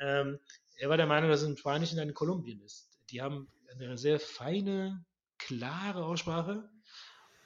Ähm, 0.00 0.38
er 0.76 0.88
war 0.88 0.96
der 0.96 1.06
Meinung, 1.06 1.30
dass 1.30 1.42
es 1.42 1.48
im 1.48 1.56
Spanischen 1.56 1.98
in 1.98 2.14
Kolumbien 2.14 2.60
ist. 2.62 2.91
Die 3.12 3.20
haben 3.20 3.46
eine 3.70 3.98
sehr 3.98 4.18
feine, 4.18 5.04
klare 5.38 6.04
Aussprache, 6.04 6.68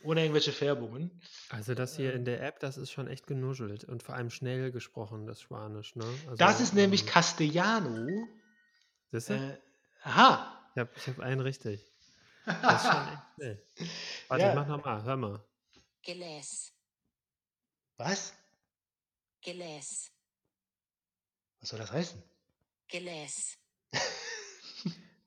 ohne 0.05 0.21
irgendwelche 0.21 0.53
Färbungen. 0.53 1.21
Also 1.49 1.75
das 1.75 1.97
hier 1.97 2.13
ähm, 2.13 2.21
in 2.21 2.25
der 2.25 2.43
App, 2.43 2.61
das 2.61 2.77
ist 2.77 2.93
schon 2.93 3.09
echt 3.09 3.27
genuschelt 3.27 3.85
und 3.85 4.05
vor 4.05 4.15
allem 4.15 4.31
schnell 4.31 4.71
gesprochen, 4.71 5.27
das 5.27 5.41
Spanisch. 5.41 5.97
Ne? 5.97 6.05
Also, 6.05 6.37
das 6.37 6.61
ist 6.61 6.75
nämlich 6.75 7.03
ähm, 7.03 7.09
Castellano. 7.09 8.07
Siehst 9.11 9.31
du? 9.31 9.35
Äh, 9.35 9.59
Aha. 10.03 10.71
Ich 10.75 10.81
habe 10.81 10.91
hab 11.07 11.21
einen 11.21 11.41
richtig. 11.41 11.85
Das 12.45 12.85
ist 12.85 12.93
schon 12.93 13.09
echt 13.09 13.23
schnell. 13.35 13.67
Warte, 14.29 14.45
ja. 14.45 14.51
ich 14.51 14.55
mach 14.55 14.67
nochmal, 14.69 15.03
hör 15.03 15.17
mal. 15.17 15.45
Geles. 16.03 16.73
Was? 17.97 18.35
Geles. 19.41 20.13
Was 21.61 21.71
soll 21.71 21.81
das 21.81 21.91
heißen? 21.91 22.23
Geles. 22.87 23.59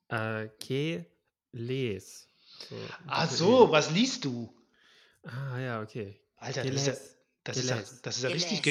äh, 0.10 0.50
Ke 0.60 1.06
les. 1.52 2.28
So, 2.70 2.76
Ach 3.08 3.30
so, 3.30 3.72
was 3.72 3.92
liest 3.92 4.26
du? 4.26 4.54
Ah, 5.24 5.60
ja, 5.60 5.82
okay. 5.82 6.20
Alter, 6.38 6.64
das 6.64 6.76
ist 6.76 6.88
ja, 6.88 6.94
das 7.44 7.58
ist 7.58 7.70
ja, 7.70 7.82
das 8.04 8.18
ist 8.18 8.24
ja 8.24 8.30
richtig, 8.30 8.62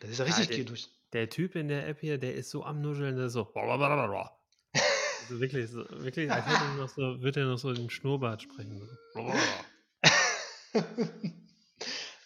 das 0.00 0.10
ist 0.10 0.18
ja 0.18 0.24
richtig 0.24 0.58
ja, 0.58 0.64
der, 0.64 0.76
der, 1.12 1.30
Typ 1.30 1.56
in 1.56 1.68
der 1.68 1.88
App 1.88 2.00
hier, 2.00 2.18
der 2.18 2.34
ist 2.34 2.50
so 2.50 2.64
am 2.64 2.80
Nuscheln, 2.80 3.16
der 3.16 3.28
so. 3.28 3.52
Also 3.54 5.40
wirklich, 5.40 5.70
so, 5.70 5.84
wirklich, 5.90 6.30
als 6.30 6.46
hätte 6.46 6.64
er 6.64 6.74
noch 6.74 6.88
so, 6.88 7.22
würde 7.22 7.40
er 7.40 7.46
noch 7.46 7.58
so 7.58 7.72
im 7.72 7.88
Schnurrbart 7.88 8.42
sprechen. 8.42 8.88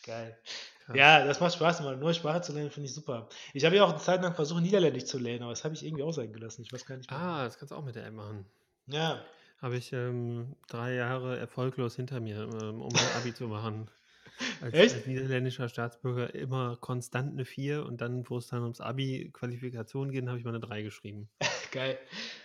Geil. 0.05 0.39
Krass. 0.87 0.97
Ja, 0.97 1.25
das 1.25 1.41
macht 1.41 1.55
Spaß, 1.55 1.81
mal 1.81 1.97
neue 1.97 2.15
Sprache 2.15 2.43
zu 2.43 2.53
lernen, 2.53 2.71
finde 2.71 2.89
ich 2.89 2.95
super. 2.95 3.29
Ich 3.55 3.65
habe 3.65 3.75
ja 3.75 3.85
auch 3.85 3.91
eine 3.91 3.99
Zeit 3.99 4.23
lang 4.23 4.35
versucht, 4.35 4.63
Niederländisch 4.63 5.07
zu 5.07 5.19
lernen, 5.19 5.43
aber 5.43 5.51
das 5.51 5.65
habe 5.65 5.75
ich 5.75 5.85
irgendwie 5.85 6.05
auch 6.05 6.13
sein 6.13 6.33
gelassen. 6.33 6.63
Ich 6.63 6.73
weiß 6.73 6.87
gar 6.87 6.97
nicht 6.97 7.11
mehr. 7.11 7.19
Ah, 7.19 7.45
das 7.45 7.59
kannst 7.59 7.73
du 7.73 7.77
auch 7.77 7.85
mit 7.85 7.97
der 7.97 8.07
App 8.07 8.15
machen. 8.15 8.47
Ja. 8.87 9.21
Habe 9.61 9.77
ich 9.77 9.93
ähm, 9.93 10.55
drei 10.69 10.95
Jahre 10.95 11.39
erfolglos 11.39 11.97
hinter 11.97 12.21
mir, 12.21 12.49
ähm, 12.63 12.81
um 12.83 12.93
mein 12.93 13.21
Abi 13.21 13.35
zu 13.35 13.49
machen. 13.49 13.91
Als, 14.61 14.75
als, 14.75 15.07
niederländischer 15.07 15.67
Staatsbürger 15.71 16.35
immer 16.35 16.77
konstant 16.77 17.33
eine 17.33 17.47
4 17.47 17.87
und 17.87 18.03
dann, 18.03 18.29
wo 18.29 18.37
es 18.37 18.49
dann 18.49 18.63
ums 18.65 18.83
Abi-Qualifikation 18.83 20.13
geht, 20.13 20.27
habe 20.27 20.39
ich 20.39 20.45
mal 20.45 20.51
eine 20.51 20.61
3 20.61 20.83
geschrieben. 20.83 21.31
Geil. 21.73 21.99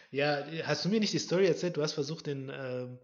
Ja, 0.09 0.45
hast 0.63 0.85
du 0.85 0.89
mir 0.89 1.01
nicht 1.01 1.11
die 1.11 1.19
Story 1.19 1.47
erzählt? 1.47 1.75
Du 1.75 1.81
hast 1.81 1.91
versucht, 1.91 2.29
in 2.29 2.49
ähm, 2.49 2.97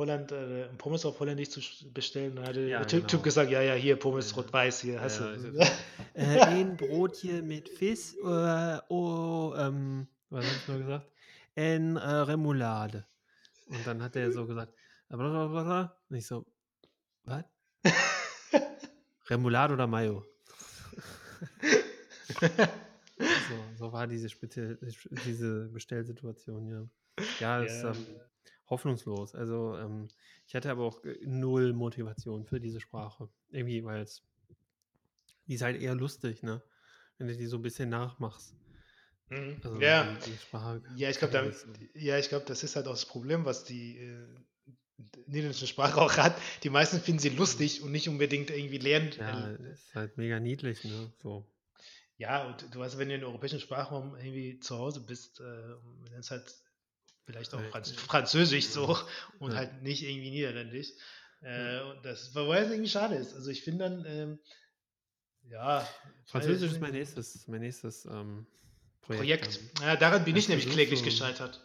Holland 0.00 0.32
äh, 0.32 0.64
Pommes 0.78 1.04
auf 1.04 1.20
Holländisch 1.20 1.50
zu 1.50 1.60
bestellen. 1.92 2.36
Da 2.36 2.42
hat 2.42 2.56
ja, 2.56 2.78
der 2.78 2.86
typ, 2.86 3.00
genau. 3.00 3.06
typ, 3.08 3.22
gesagt, 3.22 3.50
ja, 3.50 3.60
ja, 3.60 3.74
hier 3.74 3.96
Pommes 3.96 4.30
ja. 4.30 4.36
rot-weiß, 4.36 4.80
hier 4.80 5.00
hast 5.00 5.20
ja, 5.20 5.32
du. 5.36 5.58
äh, 6.14 6.40
ein 6.40 6.76
Brotchen 6.76 7.46
mit 7.46 7.68
Fisch, 7.68 8.14
äh, 8.24 8.78
oh, 8.88 9.52
ähm, 9.56 10.06
was 10.30 10.46
hast 10.46 10.68
du 10.68 10.78
gesagt? 10.78 11.06
Ein 11.54 11.96
äh, 11.96 12.08
Remoulade. 12.08 13.04
Und 13.68 13.86
dann 13.86 14.02
hat 14.02 14.16
er 14.16 14.32
so 14.32 14.46
gesagt, 14.46 14.72
und 15.10 16.16
ich 16.16 16.26
so, 16.26 16.46
was? 17.24 17.44
Remoulade 19.28 19.74
oder 19.74 19.86
Mayo? 19.86 20.24
so, 22.40 22.48
so, 23.76 23.92
war 23.92 24.06
diese, 24.06 24.30
spezielle, 24.30 24.78
diese 25.26 25.68
Bestellsituation, 25.68 26.68
ja. 26.68 26.88
Ja, 27.38 27.62
das 27.62 27.82
ja. 27.82 27.90
ist 27.90 27.98
ähm, 27.98 28.20
hoffnungslos. 28.70 29.34
Also 29.34 29.76
ähm, 29.76 30.08
ich 30.46 30.54
hatte 30.54 30.70
aber 30.70 30.84
auch 30.84 31.02
null 31.22 31.72
Motivation 31.72 32.44
für 32.44 32.60
diese 32.60 32.80
Sprache. 32.80 33.28
Irgendwie, 33.50 33.84
weil 33.84 34.02
es, 34.02 34.22
die 35.46 35.54
ist 35.54 35.62
halt 35.62 35.80
eher 35.80 35.94
lustig, 35.94 36.42
ne? 36.42 36.62
Wenn 37.18 37.26
du 37.26 37.36
die 37.36 37.46
so 37.46 37.58
ein 37.58 37.62
bisschen 37.62 37.90
nachmachst. 37.90 38.54
Mhm. 39.28 39.60
Also 39.62 39.80
ja. 39.80 40.14
Die, 40.24 40.30
die 40.30 40.38
Sprache 40.38 40.82
ja, 40.96 41.10
ich 41.10 41.18
glaube, 41.18 41.54
ja, 41.94 42.18
ich 42.18 42.28
glaube, 42.28 42.46
das 42.46 42.62
ist 42.62 42.76
halt 42.76 42.86
auch 42.86 42.92
das 42.92 43.06
Problem, 43.06 43.44
was 43.44 43.64
die 43.64 43.98
äh, 43.98 44.26
niederländische 45.26 45.66
Sprache 45.66 46.00
auch 46.00 46.16
hat. 46.16 46.40
Die 46.62 46.70
meisten 46.70 47.00
finden 47.00 47.20
sie 47.20 47.30
lustig 47.30 47.82
und 47.82 47.92
nicht 47.92 48.08
unbedingt 48.08 48.50
irgendwie 48.50 48.78
lernen. 48.78 49.12
Ja, 49.18 49.50
äh, 49.50 49.72
ist 49.72 49.94
halt 49.94 50.16
mega 50.16 50.40
niedlich, 50.40 50.84
ne? 50.84 51.12
So. 51.22 51.44
Ja, 52.16 52.46
und 52.46 52.74
du 52.74 52.80
weißt, 52.80 52.98
wenn 52.98 53.08
du 53.08 53.14
in 53.14 53.20
den 53.20 53.26
europäischen 53.26 53.60
Sprachraum 53.60 54.14
irgendwie 54.16 54.60
zu 54.60 54.78
Hause 54.78 55.00
bist, 55.00 55.40
äh, 55.40 55.44
dann 55.44 56.20
ist 56.20 56.30
halt 56.30 56.54
vielleicht 57.24 57.54
auch 57.54 57.62
Franz 57.70 57.92
Französisch 57.92 58.66
so 58.66 58.96
und 59.38 59.54
halt 59.54 59.82
nicht 59.82 60.02
irgendwie 60.02 60.30
Niederländisch. 60.30 60.88
Äh, 61.42 61.80
und 61.82 62.04
das, 62.04 62.34
wobei 62.34 62.60
es 62.60 62.70
irgendwie 62.70 62.90
schade 62.90 63.14
ist. 63.14 63.34
Also 63.34 63.50
ich 63.50 63.62
finde 63.62 63.84
dann, 63.84 64.04
ähm, 64.06 64.38
ja. 65.48 65.86
Französisch 66.26 66.72
ist 66.72 66.80
mein 66.80 66.92
nächstes, 66.92 67.48
mein 67.48 67.60
nächstes 67.60 68.04
ähm, 68.04 68.46
Projekt. 69.00 69.42
Projekt. 69.42 69.60
Ja, 69.80 69.96
daran 69.96 70.24
bin 70.24 70.36
ich 70.36 70.48
nämlich 70.48 70.68
kläglich 70.68 70.98
so, 70.98 71.04
gescheitert. 71.04 71.60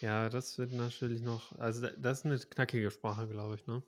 Ja, 0.00 0.28
das 0.28 0.58
wird 0.58 0.72
natürlich 0.72 1.22
noch, 1.22 1.58
also 1.58 1.88
das 1.96 2.18
ist 2.18 2.24
eine 2.26 2.38
knackige 2.38 2.90
Sprache, 2.90 3.28
glaube 3.28 3.54
ich, 3.54 3.66
ne? 3.66 3.82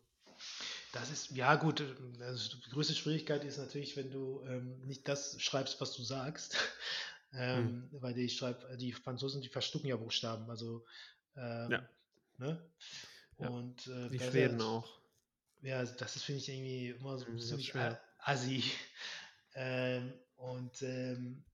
Das 0.92 1.10
ist, 1.10 1.32
ja 1.32 1.56
gut, 1.56 1.82
also 2.20 2.56
die 2.56 2.70
größte 2.70 2.94
Schwierigkeit 2.94 3.44
ist 3.44 3.58
natürlich, 3.58 3.96
wenn 3.96 4.10
du 4.12 4.42
ähm, 4.46 4.80
nicht 4.86 5.08
das 5.08 5.40
schreibst, 5.40 5.80
was 5.80 5.92
du 5.94 6.02
sagst. 6.02 6.56
Ähm, 7.36 7.88
hm. 7.90 8.02
Weil 8.02 8.14
die, 8.14 8.28
schreib, 8.28 8.78
die 8.78 8.92
Franzosen, 8.92 9.42
die 9.42 9.48
verstucken 9.48 9.88
ja 9.88 9.96
Buchstaben, 9.96 10.48
also 10.50 10.84
ähm, 11.36 11.70
ja. 11.70 11.88
Ne? 12.38 12.60
Und 13.36 13.86
äh, 13.86 14.08
die 14.08 14.18
Schweden 14.18 14.60
halt, 14.60 14.62
auch. 14.62 14.98
Ja, 15.62 15.84
das 15.84 16.16
ist, 16.16 16.24
finde 16.24 16.40
ich, 16.40 16.48
irgendwie 16.48 16.90
immer 16.90 17.18
so 17.18 17.30
mhm, 17.30 17.38
ziemlich 17.38 17.72
assi. 18.18 18.64
Ähm, 19.54 20.12
und 20.36 20.82
ähm, 20.82 21.44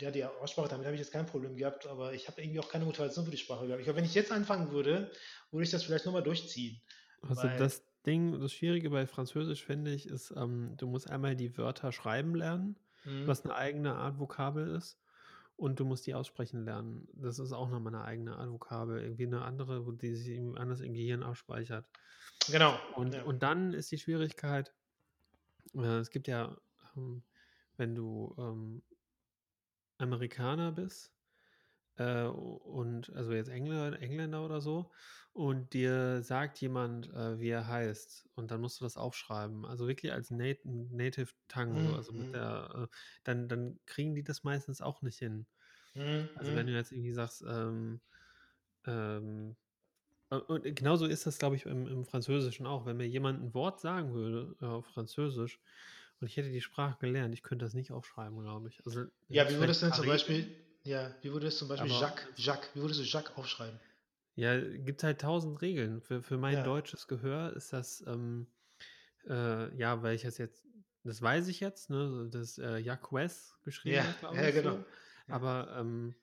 ja, 0.00 0.10
die 0.10 0.24
Aussprache, 0.24 0.68
damit 0.68 0.86
habe 0.86 0.94
ich 0.94 1.00
jetzt 1.00 1.12
kein 1.12 1.26
Problem 1.26 1.56
gehabt, 1.56 1.86
aber 1.86 2.14
ich 2.14 2.28
habe 2.28 2.40
irgendwie 2.40 2.60
auch 2.60 2.68
keine 2.68 2.84
Motivation 2.84 3.24
für 3.24 3.30
die 3.30 3.36
Sprache 3.36 3.66
gehabt. 3.66 3.80
Ich 3.80 3.84
glaube, 3.84 3.98
wenn 3.98 4.04
ich 4.04 4.14
jetzt 4.14 4.32
anfangen 4.32 4.70
würde, 4.70 5.10
würde 5.50 5.64
ich 5.64 5.70
das 5.70 5.82
vielleicht 5.82 6.06
nochmal 6.06 6.22
durchziehen. 6.22 6.80
Also 7.22 7.48
das 7.48 7.82
Ding, 8.06 8.40
das 8.40 8.52
Schwierige 8.52 8.88
bei 8.88 9.06
Französisch, 9.06 9.64
finde 9.64 9.92
ich, 9.92 10.06
ist, 10.06 10.32
ähm, 10.36 10.74
du 10.78 10.86
musst 10.86 11.10
einmal 11.10 11.36
die 11.36 11.56
Wörter 11.58 11.92
schreiben 11.92 12.34
lernen, 12.34 12.76
mhm. 13.04 13.26
was 13.26 13.44
eine 13.44 13.54
eigene 13.54 13.94
Art 13.94 14.18
Vokabel 14.18 14.74
ist. 14.74 14.96
Und 15.60 15.78
du 15.78 15.84
musst 15.84 16.06
die 16.06 16.14
aussprechen 16.14 16.64
lernen. 16.64 17.06
Das 17.12 17.38
ist 17.38 17.52
auch 17.52 17.68
nochmal 17.68 17.94
eine 17.94 18.04
eigene 18.06 18.50
Vokabel. 18.50 19.02
Irgendwie 19.02 19.26
eine 19.26 19.42
andere, 19.42 19.84
wo 19.84 19.92
die 19.92 20.14
sich 20.14 20.40
anders 20.56 20.80
im 20.80 20.94
Gehirn 20.94 21.22
abspeichert. 21.22 21.84
Genau. 22.50 22.78
Und, 22.94 23.12
ja. 23.12 23.22
und 23.24 23.42
dann 23.42 23.74
ist 23.74 23.92
die 23.92 23.98
Schwierigkeit, 23.98 24.72
äh, 25.74 25.98
es 25.98 26.08
gibt 26.08 26.28
ja, 26.28 26.56
ähm, 26.96 27.22
wenn 27.76 27.94
du 27.94 28.34
ähm, 28.38 28.80
Amerikaner 29.98 30.72
bist 30.72 31.12
äh, 32.00 32.24
und 32.24 33.14
also 33.14 33.32
jetzt 33.32 33.48
Engländer, 33.48 34.00
Engländer 34.00 34.44
oder 34.44 34.60
so 34.60 34.90
und 35.32 35.74
dir 35.74 36.22
sagt 36.22 36.60
jemand, 36.60 37.12
äh, 37.12 37.38
wie 37.38 37.50
er 37.50 37.66
heißt 37.66 38.28
und 38.34 38.50
dann 38.50 38.60
musst 38.60 38.80
du 38.80 38.84
das 38.84 38.96
aufschreiben, 38.96 39.66
also 39.66 39.86
wirklich 39.86 40.12
als 40.12 40.30
Nat 40.30 40.58
Native 40.64 41.30
Tongue, 41.48 41.88
mhm. 41.88 41.94
also 41.94 42.12
mit 42.12 42.28
mhm. 42.28 42.32
der, 42.32 42.70
äh, 42.74 42.86
dann, 43.24 43.48
dann 43.48 43.78
kriegen 43.86 44.14
die 44.14 44.24
das 44.24 44.44
meistens 44.44 44.80
auch 44.80 45.02
nicht 45.02 45.18
hin. 45.18 45.46
Mhm. 45.94 46.28
Also 46.36 46.54
wenn 46.54 46.66
mhm. 46.66 46.70
du 46.70 46.76
jetzt 46.76 46.92
irgendwie 46.92 47.12
sagst, 47.12 47.44
ähm, 47.46 48.00
ähm, 48.86 49.56
und 50.30 50.76
genauso 50.76 51.06
ist 51.06 51.26
das, 51.26 51.38
glaube 51.38 51.56
ich, 51.56 51.66
im, 51.66 51.88
im, 51.88 52.04
Französischen 52.04 52.64
auch. 52.64 52.86
Wenn 52.86 52.96
mir 52.96 53.08
jemand 53.08 53.42
ein 53.42 53.52
Wort 53.52 53.80
sagen 53.80 54.14
würde 54.14 54.54
äh, 54.62 54.64
auf 54.64 54.86
Französisch, 54.86 55.58
und 56.20 56.26
ich 56.26 56.36
hätte 56.36 56.50
die 56.50 56.60
Sprache 56.60 56.98
gelernt. 57.00 57.34
Ich 57.34 57.42
könnte 57.42 57.64
das 57.64 57.74
nicht 57.74 57.92
aufschreiben, 57.92 58.38
glaube 58.40 58.68
ich. 58.68 58.84
Also, 58.84 59.06
ja, 59.28 59.48
wie 59.48 59.56
würdest 59.58 59.82
du 59.82 59.86
denn 59.86 59.94
zum 59.94 60.06
Beispiel, 60.06 60.54
Ja, 60.84 61.14
wie 61.22 61.32
würdest 61.32 61.56
du 61.56 61.66
zum 61.66 61.68
Beispiel 61.68 61.90
Aber- 61.92 62.00
Jacques, 62.00 62.26
Jacques, 62.36 62.70
wie 62.74 62.80
würdest 62.80 63.00
du 63.00 63.04
Jacques 63.04 63.36
aufschreiben? 63.36 63.78
Ja, 64.36 64.58
gibt 64.58 65.02
halt 65.02 65.20
tausend 65.20 65.60
Regeln. 65.60 66.00
Für, 66.00 66.22
für 66.22 66.38
mein 66.38 66.54
Ja. 66.54 66.62
deutsches 66.62 67.06
Gehör 67.06 67.54
ist 67.54 67.72
das, 67.72 68.02
ähm, 68.06 68.46
äh, 69.28 69.74
ja, 69.76 70.02
weil 70.02 70.14
ich 70.14 70.22
das 70.22 70.38
jetzt, 70.38 70.64
das 71.04 71.20
weiß 71.20 71.48
ich 71.48 71.60
jetzt, 71.60 71.90
ne, 71.90 72.28
das 72.30 72.56
äh, 72.58 72.78
Jacques 72.78 73.54
geschrieben 73.62 73.96
Ja, 73.96 74.06
wird, 74.06 74.18
glaube 74.20 74.36
ja, 74.36 74.48
ich. 74.48 74.54
genau. 74.54 74.76
So. 74.76 74.84
Aber 75.28 75.76
ähm, 75.78 76.14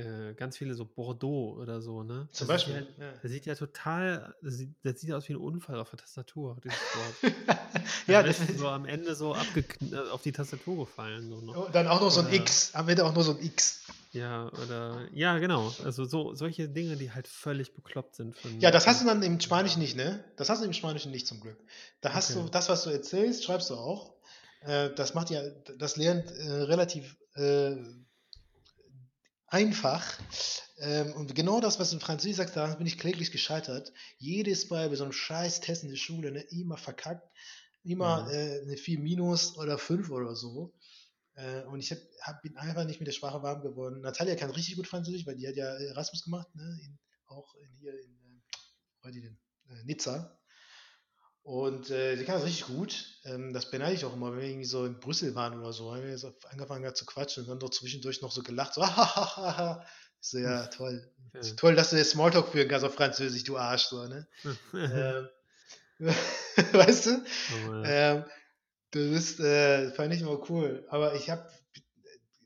äh, 0.00 0.34
ganz 0.34 0.56
viele 0.56 0.74
so 0.74 0.84
Bordeaux 0.84 1.56
oder 1.60 1.80
so, 1.80 2.02
ne? 2.02 2.28
Zum 2.32 2.46
das 2.48 2.64
Beispiel. 2.64 2.74
Sieht 2.74 2.98
ja. 2.98 3.04
halt, 3.06 3.24
das 3.24 3.30
sieht 3.30 3.46
ja 3.46 3.54
total, 3.54 4.34
das 4.42 4.54
sieht, 4.54 4.74
das 4.82 5.00
sieht 5.00 5.12
aus 5.12 5.28
wie 5.28 5.32
ein 5.34 5.36
Unfall 5.38 5.78
auf 5.78 5.90
der 5.90 5.98
Tastatur, 5.98 6.56
dieses 6.62 6.78
Wort. 6.78 7.34
ja, 8.06 8.22
das 8.22 8.40
ist 8.40 8.58
so 8.58 8.68
am 8.68 8.84
Ende 8.86 9.14
so 9.14 9.34
äh, 9.34 9.96
auf 10.12 10.22
die 10.22 10.32
Tastatur 10.32 10.86
gefallen. 10.86 11.28
So 11.28 11.40
noch. 11.40 11.66
Und 11.66 11.74
dann 11.74 11.86
auch 11.86 12.00
noch 12.00 12.10
so 12.10 12.20
ein 12.20 12.26
Oder- 12.26 12.34
X, 12.36 12.74
am 12.74 12.88
Ende 12.88 13.04
auch 13.04 13.14
nur 13.14 13.22
so 13.24 13.32
ein 13.32 13.42
X. 13.42 13.82
Ja, 14.12 14.48
oder, 14.64 15.06
ja, 15.12 15.38
genau. 15.38 15.72
Also 15.84 16.04
so, 16.04 16.34
solche 16.34 16.68
Dinge, 16.68 16.96
die 16.96 17.12
halt 17.12 17.28
völlig 17.28 17.74
bekloppt 17.74 18.16
sind. 18.16 18.34
Ja, 18.58 18.72
das 18.72 18.88
hast 18.88 19.02
du 19.02 19.06
dann 19.06 19.22
im 19.22 19.38
Spanischen 19.38 19.78
nicht, 19.80 19.96
ne? 19.96 20.24
Das 20.36 20.48
hast 20.48 20.62
du 20.62 20.66
im 20.66 20.72
Spanischen 20.72 21.12
nicht 21.12 21.28
zum 21.28 21.40
Glück. 21.40 21.58
Da 22.00 22.12
hast 22.12 22.32
Okay. 22.32 22.42
du 22.42 22.48
das, 22.50 22.68
was 22.68 22.82
du 22.82 22.90
erzählst, 22.90 23.44
schreibst 23.44 23.70
du 23.70 23.74
auch. 23.74 24.14
Äh, 24.62 24.90
das 24.96 25.14
macht 25.14 25.30
ja, 25.30 25.42
das 25.78 25.96
lernt 25.96 26.28
äh, 26.32 26.50
relativ 26.50 27.16
einfach. 29.50 30.18
Ähm, 30.78 31.12
und 31.12 31.34
genau 31.34 31.60
das, 31.60 31.78
was 31.78 31.90
du 31.90 31.96
in 31.96 32.00
Französisch 32.00 32.36
sagst, 32.38 32.56
da 32.56 32.74
bin 32.74 32.86
ich 32.86 32.98
kläglich 32.98 33.32
gescheitert. 33.32 33.92
Jedes 34.18 34.70
Mal 34.70 34.88
bei 34.88 34.96
so 34.96 35.04
einem 35.04 35.12
scheiß 35.12 35.60
Test 35.60 35.82
in 35.82 35.90
der 35.90 35.96
Schule, 35.96 36.32
ne, 36.32 36.40
immer 36.50 36.76
verkackt. 36.76 37.28
Immer 37.82 38.24
Mhm. 38.24 38.30
äh, 38.30 38.60
eine 38.62 38.76
4 38.76 38.98
minus 38.98 39.56
oder 39.56 39.78
5 39.78 40.10
oder 40.10 40.34
so. 40.34 40.74
Äh, 41.34 41.62
und 41.64 41.80
ich 41.80 41.90
hab, 41.92 41.98
hab, 42.22 42.42
bin 42.42 42.56
einfach 42.56 42.84
nicht 42.84 43.00
mit 43.00 43.06
der 43.06 43.12
Sprache 43.12 43.42
warm 43.42 43.62
geworden. 43.62 44.00
Natalia 44.00 44.36
kann 44.36 44.50
richtig 44.50 44.76
gut 44.76 44.86
Französisch, 44.86 45.26
weil 45.26 45.36
die 45.36 45.48
hat 45.48 45.56
ja 45.56 45.66
Erasmus 45.66 46.24
gemacht, 46.24 46.54
ne? 46.54 46.78
In, 46.84 46.98
auch 47.26 47.54
in, 47.54 47.72
hier 47.78 47.92
in, 47.92 48.10
äh, 48.10 48.40
wo 48.98 49.04
war 49.04 49.12
die 49.12 49.22
denn? 49.22 49.38
Äh, 49.68 49.84
Nizza. 49.84 50.39
Und 51.50 51.90
äh, 51.90 52.14
die 52.14 52.22
kann 52.22 52.36
das 52.36 52.44
richtig 52.44 52.66
gut. 52.66 53.06
Ähm, 53.24 53.52
das 53.52 53.72
beneide 53.72 53.92
ich 53.92 54.04
auch 54.04 54.14
immer, 54.14 54.30
wenn 54.30 54.38
wir 54.38 54.46
irgendwie 54.46 54.66
so 54.66 54.86
in 54.86 55.00
Brüssel 55.00 55.34
waren 55.34 55.58
oder 55.58 55.72
so, 55.72 55.92
haben 55.92 56.06
wir 56.06 56.16
so 56.16 56.32
angefangen 56.48 56.86
hat 56.86 56.96
zu 56.96 57.04
quatschen 57.04 57.42
und 57.42 57.48
dann 57.48 57.58
doch 57.58 57.70
zwischendurch 57.70 58.22
noch 58.22 58.30
so 58.30 58.44
gelacht, 58.44 58.74
so. 58.74 58.82
Ich 60.22 60.28
so, 60.28 60.38
ja, 60.38 60.66
toll. 60.68 61.10
Ja. 61.34 61.40
Toll, 61.56 61.74
dass 61.74 61.90
du 61.90 61.96
jetzt 61.96 62.10
Smalltalk 62.10 62.50
führen 62.50 62.68
kannst 62.68 62.84
auf 62.84 62.94
Französisch, 62.94 63.42
du 63.42 63.58
Arsch, 63.58 63.86
so, 63.86 64.06
ne? 64.06 64.28
ähm, 64.74 65.28
weißt 66.72 67.06
du? 67.06 67.24
Aber, 67.64 67.84
Ähm, 67.84 68.24
das 68.92 69.02
ist, 69.02 69.40
äh, 69.40 69.90
fand 69.90 70.14
ich 70.14 70.20
immer 70.20 70.48
cool. 70.50 70.86
Aber 70.88 71.16
ich 71.16 71.30
habe 71.30 71.50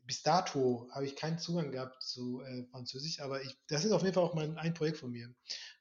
bis 0.05 0.23
dato 0.23 0.89
habe 0.91 1.05
ich 1.05 1.15
keinen 1.15 1.37
Zugang 1.37 1.71
gehabt 1.71 2.01
zu 2.01 2.41
äh, 2.41 2.63
Französisch, 2.71 3.19
aber 3.19 3.43
ich, 3.43 3.55
das 3.67 3.85
ist 3.85 3.91
auf 3.91 4.01
jeden 4.01 4.15
Fall 4.15 4.23
auch 4.23 4.33
mein 4.33 4.57
ein 4.57 4.73
Projekt 4.73 4.97
von 4.97 5.11
mir, 5.11 5.31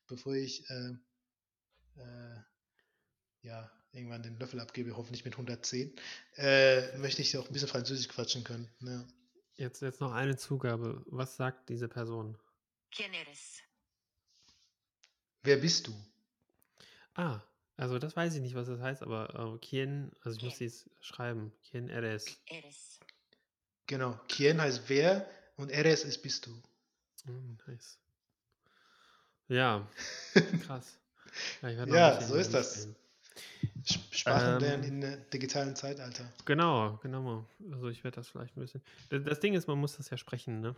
bevor 0.09 0.35
ich 0.35 0.69
äh, 0.69 0.91
äh, 1.97 2.37
ja 3.45 3.71
irgendwann 3.93 4.23
den 4.23 4.39
Löffel 4.39 4.59
abgebe, 4.61 4.97
hoffentlich 4.97 5.25
mit 5.25 5.35
110, 5.35 5.95
äh, 6.37 6.97
möchte 6.99 7.23
ich 7.23 7.37
auch 7.39 7.47
ein 7.47 7.53
bisschen 7.53 7.69
Französisch 7.69 8.09
quatschen 8.09 8.43
können. 8.43 8.69
Ne? 8.81 9.07
jetzt, 9.57 9.83
jetzt 9.83 10.01
noch 10.01 10.13
eine 10.13 10.37
Zugabe. 10.37 11.03
Was 11.07 11.37
sagt 11.37 11.69
diese 11.69 11.89
Person? 11.89 12.37
¿Quién 12.93 13.13
eres? 13.13 13.61
Wer 15.45 15.57
bist 15.59 15.87
du? 15.87 15.95
Ah, 17.15 17.41
also 17.77 17.99
das 17.99 18.17
weiß 18.17 18.35
ich 18.35 18.41
nicht, 18.41 18.55
was 18.55 18.67
das 18.67 18.81
heißt, 18.81 19.03
aber 19.03 19.55
äh, 19.55 19.59
Quien, 19.65 20.11
also 20.23 20.37
ich 20.39 20.43
muss 20.45 20.57
Quien. 20.57 20.69
dies 20.69 20.91
schreiben. 21.01 21.53
Quien 21.69 21.89
eres. 21.89 22.25
Eres. 22.47 22.99
Genau, 23.87 24.19
Quien 24.29 24.61
heißt 24.61 24.83
wer 24.89 25.29
und 25.57 25.71
Eres 25.71 26.05
ist 26.05 26.23
bist 26.23 26.47
du. 26.47 26.51
Mm, 27.27 27.59
nice. 27.67 27.99
Ja, 29.49 29.87
krass. 30.67 30.99
Ja, 31.63 31.69
Ja, 31.69 32.21
so 32.23 32.35
ist 32.37 32.55
das. 32.55 32.73
durchgehen. 32.75 32.97
Sprachen 34.25 34.55
Ähm, 34.55 34.59
lernen 34.59 34.85
in 34.85 35.01
der 35.03 35.17
digitalen 35.19 35.77
Zeitalter. 35.77 36.25
Genau, 36.47 36.99
genau. 37.03 37.47
Also 37.71 37.89
ich 37.89 38.05
werde 38.05 38.15
das 38.17 38.29
vielleicht 38.29 38.57
ein 38.57 38.61
bisschen. 38.61 38.83
Das, 39.11 39.23
das 39.23 39.41
Ding 39.41 39.53
ist, 39.53 39.69
man 39.69 39.77
muss 39.79 39.99
das 39.99 40.09
ja 40.09 40.17
sprechen, 40.17 40.61
ne? 40.61 40.75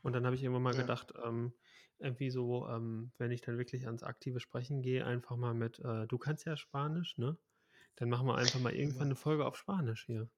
Und 0.00 0.14
dann 0.14 0.24
habe 0.24 0.36
ich 0.36 0.42
immer 0.42 0.58
mal 0.58 0.74
Ja. 0.74 0.80
gedacht, 0.80 1.12
ähm, 1.22 1.52
irgendwie 1.98 2.30
so, 2.30 2.66
ähm, 2.66 3.12
wenn 3.18 3.30
ich 3.30 3.42
dann 3.42 3.58
wirklich 3.58 3.84
ans 3.86 4.02
aktive 4.02 4.40
Sprechen 4.40 4.80
gehe, 4.80 5.04
einfach 5.04 5.36
mal 5.36 5.52
mit, 5.52 5.80
äh, 5.80 6.06
du 6.06 6.16
kannst 6.16 6.46
ja 6.46 6.56
Spanisch, 6.56 7.18
ne? 7.18 7.36
Dann 7.96 8.08
machen 8.08 8.26
wir 8.26 8.36
einfach 8.36 8.58
mal 8.60 8.72
irgendwann 8.74 9.08
eine 9.08 9.16
Folge 9.16 9.44
auf 9.44 9.56
Spanisch 9.56 10.06
hier. 10.06 10.30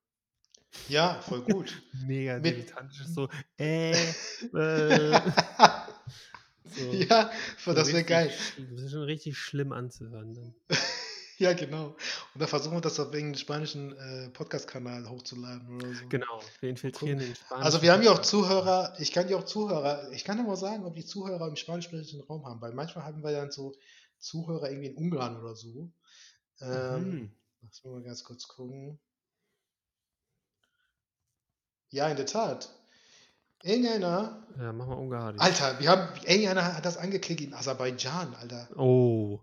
Ja, 0.88 1.20
voll 1.20 1.42
gut. 1.42 1.80
Mega 2.04 2.40
Mit- 2.40 2.56
dilettantisch, 2.56 3.06
so, 3.06 3.28
äh, 3.58 4.10
äh. 4.54 5.20
So, 6.64 6.92
ja, 6.94 7.30
so 7.58 7.74
das 7.74 7.92
wäre 7.92 8.04
geil. 8.04 8.32
Das 8.72 8.80
ist 8.82 8.90
schon 8.92 9.02
richtig 9.02 9.38
schlimm 9.38 9.70
anzuhören 9.72 10.34
dann. 10.34 10.54
Ja, 11.44 11.54
genau. 11.54 11.96
Und 12.34 12.40
dann 12.40 12.48
versuchen 12.48 12.76
wir 12.76 12.80
das 12.82 13.00
auf 13.00 13.06
irgendeinen 13.14 13.36
spanischen 13.36 13.96
äh, 13.96 14.28
Podcast-Kanal 14.28 15.08
hochzuladen 15.08 15.76
oder 15.76 15.94
so. 15.94 16.06
Genau, 16.10 16.40
wir 16.60 16.68
infiltrieren 16.68 17.18
den 17.18 17.34
Spanisch. 17.34 17.64
Also 17.64 17.80
wir 17.80 17.92
haben 17.92 18.02
ja 18.02 18.12
auch 18.12 18.20
Zuhörer, 18.20 18.94
ich 18.98 19.10
kann 19.10 19.26
ja 19.28 19.38
auch 19.38 19.44
Zuhörer, 19.46 20.10
ich 20.12 20.24
kann 20.24 20.36
ja 20.36 20.44
mal 20.44 20.56
sagen, 20.56 20.84
ob 20.84 20.94
die 20.94 21.04
Zuhörer 21.06 21.48
im 21.48 21.56
spanischsprachigen 21.56 22.20
Raum 22.24 22.44
haben, 22.44 22.60
weil 22.60 22.74
manchmal 22.74 23.04
haben 23.06 23.22
wir 23.22 23.32
dann 23.32 23.50
so 23.50 23.74
Zuhörer 24.18 24.70
irgendwie 24.70 24.88
in 24.88 24.96
Ungarn 24.96 25.40
oder 25.40 25.54
so. 25.54 25.90
Ähm, 26.60 27.10
Mhm. 27.10 27.32
Lass 27.62 27.84
mich 27.84 27.92
mal 27.92 28.02
ganz 28.02 28.24
kurz 28.24 28.46
gucken. 28.46 28.98
Ja, 31.90 32.08
in 32.08 32.16
der 32.16 32.26
Tat. 32.26 32.68
Irgendeiner, 33.62 34.46
Ja, 34.58 34.72
mach 34.72 34.86
mal 34.86 34.94
ungarisch. 34.94 35.40
Alter, 35.40 35.78
wir 35.80 35.88
haben, 35.90 36.08
irgendeiner 36.24 36.76
hat 36.76 36.84
das 36.86 36.96
angeklickt 36.96 37.42
in 37.42 37.52
Aserbaidschan, 37.52 38.34
Alter. 38.34 38.68
Oh. 38.78 39.40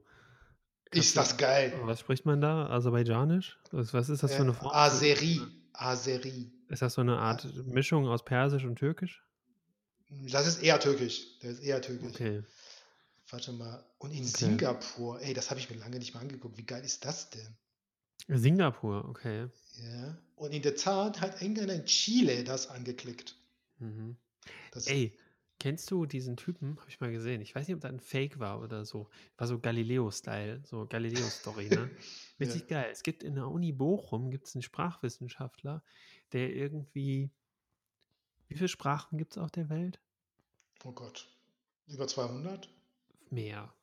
Ist 0.92 1.16
du- 1.16 1.20
das 1.20 1.38
geil. 1.38 1.74
Was 1.84 2.00
spricht 2.00 2.26
man 2.26 2.40
da? 2.42 2.68
Aserbaidschanisch? 2.70 3.58
Was 3.72 3.94
was 3.94 4.10
ist 4.10 4.24
das 4.24 4.34
für 4.34 4.42
eine 4.44 4.52
Äh, 4.52 4.56
Form? 4.56 4.72
Azeri. 4.74 5.42
Azeri. 5.74 6.52
Ist 6.70 6.82
das 6.82 6.94
so 6.96 7.02
eine 7.02 7.18
Art 7.18 7.46
Mischung 7.68 8.08
aus 8.08 8.24
Persisch 8.26 8.64
und 8.66 8.76
Türkisch? 8.78 9.24
Das 10.10 10.48
ist 10.48 10.64
eher 10.64 10.80
türkisch. 10.80 11.38
Das 11.42 11.52
ist 11.54 11.60
eher 11.64 11.82
türkisch. 11.82 12.10
Okay. 12.14 12.44
Warte 13.30 13.52
mal. 13.52 13.84
Und 14.00 14.12
in 14.12 14.20
Okay. 14.20 14.28
Singapur, 14.38 15.22
ey, 15.22 15.34
das 15.34 15.50
habe 15.50 15.60
ich 15.60 15.70
mir 15.70 15.76
lange 15.78 16.00
nicht 16.00 16.14
mal 16.14 16.22
angeguckt. 16.22 16.58
Wie 16.58 16.64
geil 16.66 16.84
ist 16.84 17.04
das 17.06 17.30
denn? 17.30 17.56
Singapur, 18.30 19.06
okay. 19.10 19.48
Ja. 19.84 20.18
Und 20.36 20.52
in 20.54 20.62
der 20.62 20.76
Tat 20.76 21.20
hat 21.22 21.42
irgendeiner 21.42 21.74
in 21.74 21.86
Chile 21.86 22.44
das 22.44 22.70
angeklickt. 22.70 23.36
Mhm. 23.80 24.16
Das, 24.72 24.88
Ey, 24.88 25.14
kennst 25.60 25.92
du 25.92 26.06
diesen 26.06 26.38
Typen? 26.38 26.78
Habe 26.80 26.90
ich 26.90 27.00
mal 27.00 27.12
gesehen. 27.12 27.42
Ich 27.42 27.56
weiß 27.56 27.68
nicht, 27.68 27.76
ob 27.76 27.82
das 27.82 27.92
ein 27.92 28.00
Fake 28.00 28.40
war 28.40 28.62
oder 28.62 28.86
so. 28.86 29.10
War 29.38 29.48
so 29.48 29.60
Galileo-Style, 29.60 30.62
so 30.66 30.86
Galileo-Story, 30.86 31.70
ne? 31.70 31.90
Richtig 32.40 32.68
geil. 32.68 32.90
Es 32.92 33.04
gibt 33.04 33.24
in 33.24 33.36
der 33.36 33.48
Uni 33.48 33.72
Bochum 33.72 34.30
gibt's 34.30 34.56
einen 34.56 34.62
Sprachwissenschaftler, 34.62 35.84
der 36.34 36.54
irgendwie. 36.54 37.32
Wie 38.48 38.56
viele 38.56 38.70
Sprachen 38.70 39.18
gibt 39.18 39.34
es 39.34 39.38
auf 39.38 39.52
der 39.52 39.70
Welt? 39.70 40.00
Oh 40.84 40.92
Gott. 40.92 41.28
Über 41.88 42.08
200? 42.08 42.70
Mehr. 43.30 43.74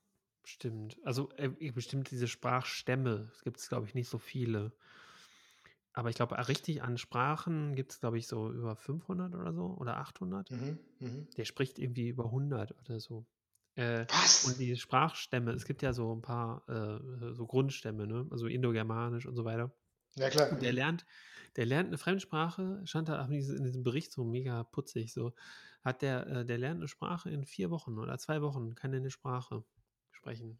Stimmt. 0.44 0.98
Also 1.04 1.30
äh, 1.36 1.48
bestimmt 1.70 2.10
diese 2.10 2.28
Sprachstämme. 2.28 3.30
Es 3.34 3.42
gibt 3.42 3.58
es, 3.58 3.68
glaube 3.68 3.86
ich, 3.86 3.94
nicht 3.94 4.08
so 4.08 4.18
viele. 4.18 4.72
Aber 5.94 6.10
ich 6.10 6.16
glaube, 6.16 6.36
richtig 6.48 6.82
an 6.82 6.98
Sprachen 6.98 7.76
gibt 7.76 7.92
es, 7.92 8.00
glaube 8.00 8.18
ich, 8.18 8.26
so 8.26 8.50
über 8.50 8.74
500 8.74 9.34
oder 9.34 9.54
so 9.54 9.76
oder 9.78 9.96
800. 9.98 10.50
Mhm. 10.50 10.78
Mhm. 10.98 11.28
Der 11.36 11.44
spricht 11.44 11.78
irgendwie 11.78 12.08
über 12.08 12.24
100 12.24 12.76
oder 12.80 12.98
so. 12.98 13.26
Äh, 13.76 14.06
Was? 14.08 14.44
und 14.44 14.58
die 14.58 14.76
Sprachstämme, 14.76 15.52
es 15.52 15.64
gibt 15.64 15.82
ja 15.82 15.92
so 15.92 16.14
ein 16.14 16.20
paar 16.20 16.68
äh, 16.68 17.32
so 17.32 17.46
Grundstämme, 17.46 18.06
ne? 18.06 18.26
Also 18.30 18.46
Indogermanisch 18.46 19.26
und 19.26 19.36
so 19.36 19.44
weiter. 19.44 19.72
ja, 20.16 20.30
klar. 20.30 20.50
Und 20.50 20.62
der 20.62 20.72
lernt, 20.72 21.06
der 21.56 21.66
lernt 21.66 21.88
eine 21.88 21.98
Fremdsprache, 21.98 22.82
stand 22.84 23.08
da 23.08 23.24
in 23.24 23.30
diesem, 23.30 23.56
in 23.56 23.64
diesem 23.64 23.84
Bericht 23.84 24.12
so 24.12 24.24
mega 24.24 24.64
putzig, 24.64 25.12
so 25.12 25.32
hat 25.84 26.02
der, 26.02 26.26
äh, 26.26 26.44
der 26.44 26.58
lernt 26.58 26.78
eine 26.80 26.88
Sprache 26.88 27.30
in 27.30 27.44
vier 27.44 27.70
Wochen 27.70 27.98
oder 27.98 28.18
zwei 28.18 28.42
Wochen, 28.42 28.74
kann 28.74 28.92
er 28.92 28.98
eine 28.98 29.10
Sprache 29.10 29.64
sprechen. 30.10 30.58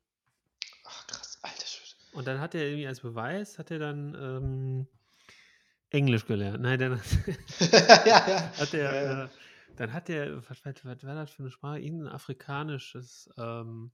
Ach, 0.85 1.07
krass. 1.09 1.39
Alter 1.43 1.67
Schwede. 1.67 1.95
Und 2.13 2.29
dann 2.29 2.41
hat 2.41 2.55
er 2.55 2.65
irgendwie 2.67 2.87
als 2.87 3.01
Beweis, 3.01 3.59
hat 3.59 3.73
er 3.73 3.81
dann 3.81 4.15
ähm, 4.15 4.89
Englisch 5.95 6.27
gelernt. 6.27 6.61
Nein, 6.61 6.79
dann 6.79 7.01
ja, 8.05 8.29
ja. 8.29 8.53
hat 8.57 8.75
er, 8.75 8.93
Ja, 8.93 9.03
ja. 9.03 9.25
äh, 9.25 9.29
dann 9.77 9.93
hat 9.93 10.09
er, 10.11 10.37
was, 10.49 10.65
was, 10.65 10.85
was 10.85 11.05
war 11.05 11.15
das 11.15 11.31
für 11.31 11.43
eine 11.43 11.51
Sprache? 11.51 11.81
Irgendein 11.81 12.13
afrikanisches, 12.13 13.31
ähm, 13.39 13.93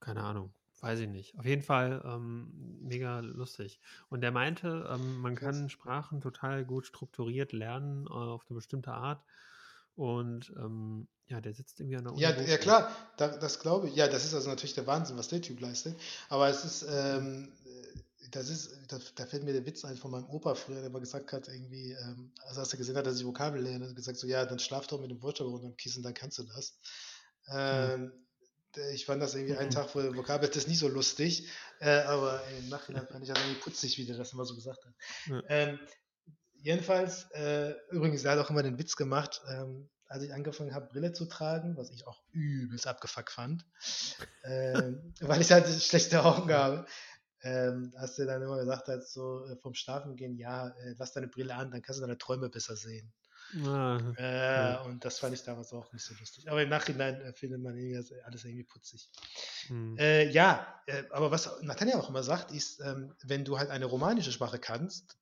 keine 0.00 0.22
Ahnung, 0.22 0.54
weiß 0.80 1.00
ich 1.00 1.08
nicht. 1.08 1.38
Auf 1.38 1.44
jeden 1.46 1.62
Fall 1.62 2.02
ähm, 2.04 2.78
mega 2.82 3.20
lustig. 3.20 3.80
Und 4.08 4.20
der 4.20 4.30
meinte, 4.30 4.88
ähm, 4.90 5.18
man 5.18 5.34
kann 5.36 5.68
Sprachen 5.68 6.20
total 6.20 6.64
gut 6.64 6.86
strukturiert 6.86 7.52
lernen, 7.52 8.06
äh, 8.06 8.10
auf 8.10 8.44
eine 8.48 8.56
bestimmte 8.56 8.92
Art. 8.92 9.24
Und 9.94 10.52
ähm, 10.58 11.08
ja, 11.28 11.40
der 11.40 11.54
sitzt 11.54 11.80
irgendwie 11.80 11.96
an 11.96 12.04
der 12.04 12.12
Uni. 12.12 12.22
Ja, 12.22 12.30
ja 12.42 12.58
klar, 12.58 12.90
da, 13.16 13.28
das 13.28 13.58
glaube 13.58 13.88
ich. 13.88 13.96
Ja, 13.96 14.08
das 14.08 14.24
ist 14.24 14.34
also 14.34 14.48
natürlich 14.50 14.74
der 14.74 14.86
Wahnsinn, 14.86 15.16
was 15.16 15.28
der 15.28 15.42
Typ 15.42 15.60
leistet. 15.60 15.98
Aber 16.28 16.48
es 16.48 16.64
ist, 16.64 16.86
ähm, 16.88 17.52
das 18.30 18.48
ist, 18.48 18.70
da, 18.88 18.98
da, 19.14 19.26
fällt 19.26 19.44
mir 19.44 19.52
der 19.52 19.66
Witz 19.66 19.84
ein 19.84 19.96
von 19.96 20.10
meinem 20.10 20.26
Opa 20.26 20.54
früher, 20.54 20.80
der 20.80 20.90
mal 20.90 21.00
gesagt 21.00 21.32
hat, 21.32 21.48
irgendwie, 21.48 21.92
ähm, 21.92 22.32
also 22.46 22.60
als 22.60 22.72
er 22.72 22.78
gesehen 22.78 22.96
hat, 22.96 23.06
dass 23.06 23.18
ich 23.18 23.26
Vokabel 23.26 23.62
lerne, 23.62 23.88
hat 23.88 23.96
gesagt 23.96 24.18
so, 24.18 24.26
ja, 24.26 24.44
dann 24.44 24.58
schlaf 24.58 24.86
doch 24.86 25.00
mit 25.00 25.10
dem 25.10 25.22
Wörterbuch 25.22 25.54
und 25.54 25.62
dem 25.62 25.76
Kissen, 25.76 26.02
dann 26.02 26.14
kannst 26.14 26.38
du 26.38 26.44
das. 26.44 26.78
Ähm, 27.48 28.12
ich 28.92 29.06
fand 29.06 29.22
das 29.22 29.34
irgendwie 29.34 29.54
mhm. 29.54 29.60
einen 29.60 29.70
Tag 29.70 29.90
vor 29.90 30.02
der 30.02 30.14
Vokabeltest 30.14 30.68
nicht 30.68 30.78
so 30.78 30.88
lustig, 30.88 31.48
äh, 31.80 32.00
aber 32.00 32.42
im 32.58 32.68
Nachhinein 32.68 33.06
fand 33.06 33.22
ich 33.22 33.28
das 33.32 33.38
irgendwie 33.38 33.60
putzig, 33.60 33.98
wie 33.98 34.06
der 34.06 34.16
das 34.16 34.32
immer 34.32 34.44
so 34.44 34.54
gesagt 34.54 34.84
hat. 34.84 34.94
Ja. 35.26 35.42
Ähm, 35.48 35.78
jedenfalls, 36.54 37.30
äh, 37.32 37.74
übrigens, 37.90 38.24
er 38.24 38.32
hat 38.32 38.38
auch 38.38 38.50
immer 38.50 38.62
den 38.62 38.78
Witz 38.78 38.96
gemacht, 38.96 39.40
ähm, 39.50 39.88
als 40.08 40.22
ich 40.22 40.32
angefangen 40.32 40.74
habe, 40.74 40.86
Brille 40.86 41.12
zu 41.12 41.26
tragen, 41.26 41.76
was 41.76 41.90
ich 41.90 42.06
auch 42.06 42.22
übelst 42.32 42.86
abgefuckt 42.86 43.30
fand, 43.30 43.64
äh, 44.42 44.92
weil 45.20 45.40
ich 45.40 45.50
halt 45.52 45.66
schlechte 45.68 46.24
Augen 46.24 46.52
habe. 46.52 46.86
Ähm, 47.42 47.92
hast 47.98 48.18
du 48.18 48.26
dann 48.26 48.42
immer 48.42 48.58
gesagt, 48.58 48.88
halt 48.88 49.06
so 49.06 49.46
äh, 49.46 49.56
vom 49.56 49.74
Schlafen 49.74 50.16
gehen, 50.16 50.36
ja, 50.36 50.68
äh, 50.68 50.94
lass 50.98 51.12
deine 51.12 51.28
Brille 51.28 51.54
an, 51.54 51.70
dann 51.70 51.82
kannst 51.82 52.00
du 52.00 52.02
deine 52.02 52.18
Träume 52.18 52.48
besser 52.48 52.76
sehen. 52.76 53.12
Ah, 53.64 54.00
äh, 54.18 54.72
ja. 54.72 54.80
Und 54.82 55.04
das 55.04 55.18
fand 55.18 55.34
ich 55.34 55.42
damals 55.42 55.72
auch 55.72 55.92
nicht 55.92 56.04
so 56.04 56.14
lustig. 56.18 56.50
Aber 56.50 56.62
im 56.62 56.68
Nachhinein 56.68 57.20
äh, 57.20 57.32
findet 57.32 57.60
man 57.60 57.76
irgendwie 57.76 58.20
alles 58.24 58.44
irgendwie 58.44 58.64
putzig. 58.64 59.08
Hm. 59.68 59.96
Äh, 59.98 60.28
ja, 60.30 60.82
äh, 60.86 61.04
aber 61.10 61.30
was 61.30 61.62
Nathanael 61.62 61.98
auch 61.98 62.08
immer 62.08 62.22
sagt, 62.22 62.50
ist, 62.50 62.80
ähm, 62.80 63.14
wenn 63.22 63.44
du 63.44 63.58
halt 63.58 63.70
eine 63.70 63.84
romanische 63.84 64.32
Sprache 64.32 64.58
kannst, 64.58 65.16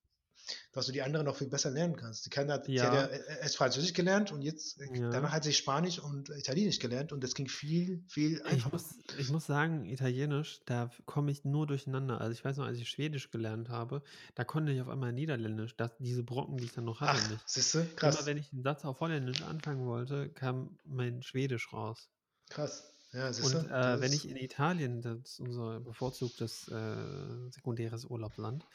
dass 0.72 0.86
du 0.86 0.92
die 0.92 1.02
andere 1.02 1.24
noch 1.24 1.36
viel 1.36 1.48
besser 1.48 1.70
lernen 1.70 1.96
kannst. 1.96 2.26
Die 2.26 2.30
kann 2.30 2.50
hat, 2.50 2.68
ja. 2.68 2.84
hat 2.84 2.94
ja 2.94 3.06
erst 3.40 3.56
Französisch 3.56 3.92
gelernt 3.92 4.32
und 4.32 4.42
jetzt 4.42 4.80
äh, 4.80 4.86
ja. 4.98 5.10
danach 5.10 5.32
hat 5.32 5.44
sie 5.44 5.52
Spanisch 5.52 5.98
und 5.98 6.30
Italienisch 6.30 6.78
gelernt 6.78 7.12
und 7.12 7.22
das 7.22 7.34
ging 7.34 7.48
viel, 7.48 8.02
viel 8.08 8.42
einfacher. 8.42 8.56
Ich 8.56 8.72
muss, 8.72 8.94
ich 9.18 9.30
muss 9.30 9.46
sagen, 9.46 9.84
Italienisch, 9.86 10.60
da 10.66 10.90
komme 11.06 11.30
ich 11.30 11.44
nur 11.44 11.66
durcheinander. 11.66 12.20
Also 12.20 12.32
ich 12.32 12.44
weiß 12.44 12.56
noch, 12.56 12.66
als 12.66 12.78
ich 12.78 12.88
Schwedisch 12.88 13.30
gelernt 13.30 13.68
habe, 13.68 14.02
da 14.34 14.44
konnte 14.44 14.72
ich 14.72 14.80
auf 14.80 14.88
einmal 14.88 15.12
Niederländisch, 15.12 15.76
das, 15.76 15.92
diese 15.98 16.22
Brocken, 16.22 16.56
die 16.56 16.64
ich 16.64 16.72
dann 16.72 16.84
noch 16.84 17.00
hatte, 17.00 17.20
Ach, 17.22 17.30
nicht. 17.30 17.42
Siehst 17.46 17.74
du? 17.74 17.86
Krass. 17.96 18.16
Immer 18.16 18.26
wenn 18.26 18.38
ich 18.38 18.52
einen 18.52 18.62
Satz 18.62 18.84
auf 18.84 19.00
Holländisch 19.00 19.42
anfangen 19.42 19.86
wollte, 19.86 20.28
kam 20.30 20.78
mein 20.84 21.22
Schwedisch 21.22 21.72
raus. 21.72 22.08
Krass. 22.50 22.90
Ja, 23.14 23.28
und 23.28 23.70
äh, 23.70 24.00
wenn 24.00 24.12
ich 24.12 24.28
in 24.28 24.36
Italien, 24.36 25.00
das 25.00 25.18
ist 25.18 25.40
unser 25.40 25.78
bevorzugtes 25.78 26.66
äh, 26.66 27.50
sekundäres 27.50 28.06
Urlaubsland, 28.06 28.66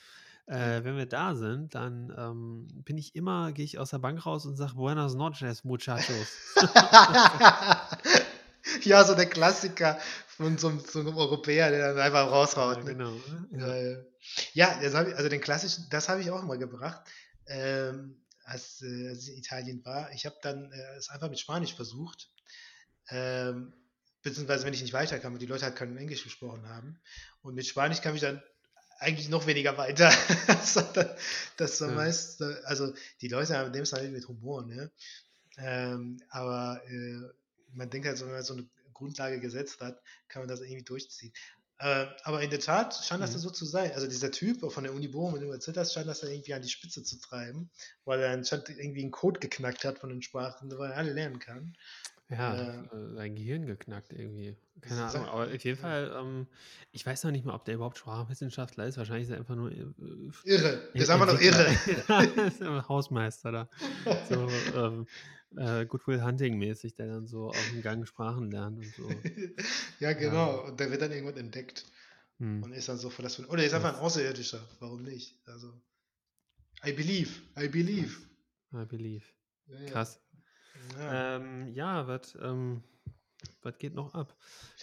äh, 0.50 0.84
wenn 0.84 0.98
wir 0.98 1.06
da 1.06 1.36
sind, 1.36 1.76
dann 1.76 2.12
ähm, 2.18 2.68
bin 2.84 2.98
ich 2.98 3.16
immer, 3.16 3.52
gehe 3.52 3.66
ich 3.66 3.78
aus 3.78 3.92
der 3.92 4.00
Bank 4.00 4.26
raus 4.26 4.48
und 4.48 4.56
sage 4.56 4.74
Buenas 4.74 5.14
noches, 5.14 5.64
muchachos. 5.64 6.56
ja, 8.84 9.04
so 9.04 9.14
der 9.14 9.28
Klassiker 9.28 10.00
von 10.28 10.58
so, 10.58 10.76
so, 10.80 11.02
einem 11.02 11.16
Europäer, 11.16 11.70
der 11.70 11.94
dann 11.94 12.04
einfach 12.04 12.32
raushaut. 12.32 12.78
Ja, 12.78 12.84
ne? 12.84 12.92
genau. 12.96 13.12
Ne? 13.52 14.06
Ja, 14.54 14.72
ja 14.80 14.82
ich, 14.82 14.96
also 14.96 15.30
den 15.30 15.42
klassischen, 15.42 15.86
das 15.92 16.10
habe 16.10 16.22
ich 16.22 16.32
auch 16.32 16.42
immer 16.42 16.58
gebracht. 16.58 17.02
Ähm, 17.46 18.20
als, 18.44 18.82
äh, 18.82 19.10
als, 19.10 19.28
ich 19.28 19.34
in 19.34 19.40
Italien 19.40 19.86
war. 19.86 20.12
Ich 20.14 20.26
habe 20.26 20.38
dann 20.42 20.72
äh, 20.72 20.96
es 20.98 21.10
einfach 21.10 21.30
mit 21.30 21.40
Spanisch 21.40 21.76
versucht. 21.76 22.28
Ähm, 23.10 23.74
beziehungsweise 24.24 24.66
wenn 24.66 24.74
ich 24.74 24.82
nicht 24.82 24.94
weiterkam 24.94 25.34
und 25.34 25.42
die 25.44 25.46
Leute 25.46 25.66
halt 25.66 25.76
kein 25.76 25.96
Englisch 25.96 26.24
gesprochen 26.24 26.68
haben. 26.68 27.00
Und 27.44 27.54
mit 27.54 27.68
Spanisch 27.68 28.02
kam 28.02 28.16
ich 28.16 28.22
dann 28.22 28.42
eigentlich 29.00 29.30
noch 29.30 29.48
weniger 29.48 29.78
weiter. 29.78 30.12
das 31.58 31.80
ja. 31.80 31.88
meist, 31.88 32.42
also 32.42 32.94
die 33.22 33.28
Leute 33.28 33.58
haben 33.58 33.74
dem 33.74 33.86
halt 33.86 34.12
mit 34.12 34.28
Humor, 34.28 34.66
ne? 34.66 34.92
Ähm, 35.58 36.22
aber 36.30 36.82
äh, 36.88 37.20
man 37.74 37.90
denkt 37.90 38.08
halt, 38.08 38.20
wenn 38.22 38.32
man 38.32 38.44
so 38.44 38.54
eine 38.54 38.68
Grundlage 38.94 39.40
gesetzt 39.40 39.82
hat, 39.82 40.02
kann 40.28 40.42
man 40.42 40.50
das 40.50 40.62
irgendwie 40.62 40.84
durchziehen. 40.84 41.34
Äh, 41.80 42.08
aber 42.24 42.42
in 42.42 42.50
der 42.50 42.60
Tat 42.60 42.94
scheint 43.06 43.24
das 43.24 43.34
mhm. 43.34 43.40
so 43.40 43.50
zu 43.52 43.66
sein. 43.66 43.92
Also 43.94 44.08
dieser 44.08 44.32
Typ 44.32 44.70
von 44.72 44.84
der 44.84 44.94
Uni 44.94 45.08
Bochum, 45.08 45.40
dem 45.40 45.48
du 45.48 45.54
erzählt 45.54 45.78
hast, 45.78 45.94
scheint 45.94 46.08
das 46.08 46.24
irgendwie 46.24 46.54
an 46.54 46.62
die 46.62 46.70
Spitze 46.70 47.04
zu 47.04 47.20
treiben, 47.20 47.70
weil 48.04 48.20
er 48.20 48.32
anscheinend 48.32 48.70
irgendwie 48.70 49.02
einen 49.02 49.12
Code 49.12 49.40
geknackt 49.40 49.86
hat 49.86 50.00
von 50.00 50.10
den 50.10 50.22
Sprachen, 50.22 50.70
weil 50.78 50.92
er 50.92 50.98
alle 50.98 51.14
lernen 51.14 51.40
kann. 51.40 51.78
Ja, 52.30 52.84
äh, 52.84 53.14
sein 53.16 53.36
Gehirn 53.36 53.66
geknackt 53.66 54.14
irgendwie. 54.14 54.56
Keine 54.82 55.06
Ahnung, 55.06 55.26
aber 55.26 55.48
auf 55.48 55.64
jeden 55.64 55.80
Fall, 55.80 56.16
ähm, 56.16 56.48
ich 56.92 57.04
weiß 57.04 57.24
noch 57.24 57.32
nicht 57.32 57.44
mal, 57.44 57.56
ob 57.56 57.66
der 57.66 57.76
überhaupt 57.76 57.98
Sprachwissenschaftler 57.98 58.86
ist. 58.86 58.98
Wahrscheinlich 58.98 59.28
ist 59.28 59.32
er 59.32 59.40
einfach 59.40 59.56
nur. 59.56 59.72
Äh, 59.72 59.88
irre, 60.44 60.90
der 60.94 61.02
ist 61.02 61.10
einfach 61.10 61.26
noch 61.26 61.42
irre. 61.42 61.76
ja, 62.08 62.22
ist 62.46 62.62
ein 62.62 62.88
Hausmeister 62.88 63.52
da. 63.52 63.70
So, 64.30 64.48
ähm, 64.76 65.08
äh, 65.58 65.88
Goodwill 65.88 66.24
Hunting-mäßig, 66.24 66.94
der 66.94 67.08
dann 67.08 67.26
so 67.26 67.50
auf 67.50 67.70
dem 67.72 67.82
Gang 67.82 68.06
Sprachen 68.06 68.52
lernt 68.52 68.78
und 68.78 68.94
so. 68.96 69.10
ja, 70.00 70.14
genau. 70.14 70.58
Ja. 70.58 70.70
Und 70.70 70.80
der 70.80 70.92
wird 70.92 71.02
dann 71.02 71.12
irgendwann 71.12 71.38
entdeckt. 71.38 71.86
Hm. 72.38 72.62
Und 72.62 72.74
ist 72.74 72.88
dann 72.90 73.00
so 73.00 73.12
das. 73.18 73.40
Oder 73.50 73.66
ist 73.66 73.74
einfach 73.74 73.96
ein 73.96 74.00
Außerirdischer. 74.00 74.62
Warum 74.80 75.02
nicht? 75.02 75.36
Also. 75.46 75.74
I 76.86 76.94
believe. 76.94 77.32
I 77.60 77.68
believe. 77.68 78.16
I 78.72 78.86
believe. 78.86 79.26
Ja, 79.66 79.86
Krass. 79.92 80.22
Ja, 81.00 81.36
ähm, 81.38 81.74
ja 81.74 82.08
was, 82.08 82.38
ähm, 82.42 82.84
geht 83.78 83.94
noch 83.94 84.14
ab? 84.14 84.36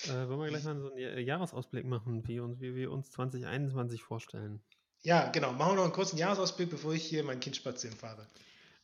Äh, 0.04 0.28
wollen 0.28 0.40
wir 0.40 0.48
gleich 0.48 0.64
mal 0.64 0.78
so 0.78 0.92
einen 0.92 1.26
Jahresausblick 1.26 1.84
machen, 1.84 2.26
wie, 2.26 2.40
uns, 2.40 2.60
wie 2.60 2.74
wir 2.74 2.90
uns 2.90 3.10
2021 3.10 4.02
vorstellen? 4.02 4.60
Ja, 5.02 5.30
genau. 5.30 5.52
Machen 5.52 5.72
wir 5.72 5.76
noch 5.76 5.84
einen 5.84 5.92
kurzen 5.92 6.18
Jahresausblick, 6.18 6.70
bevor 6.70 6.94
ich 6.94 7.04
hier 7.04 7.22
mein 7.22 7.40
Kind 7.40 7.56
spazieren 7.56 7.96
fahre. 7.96 8.26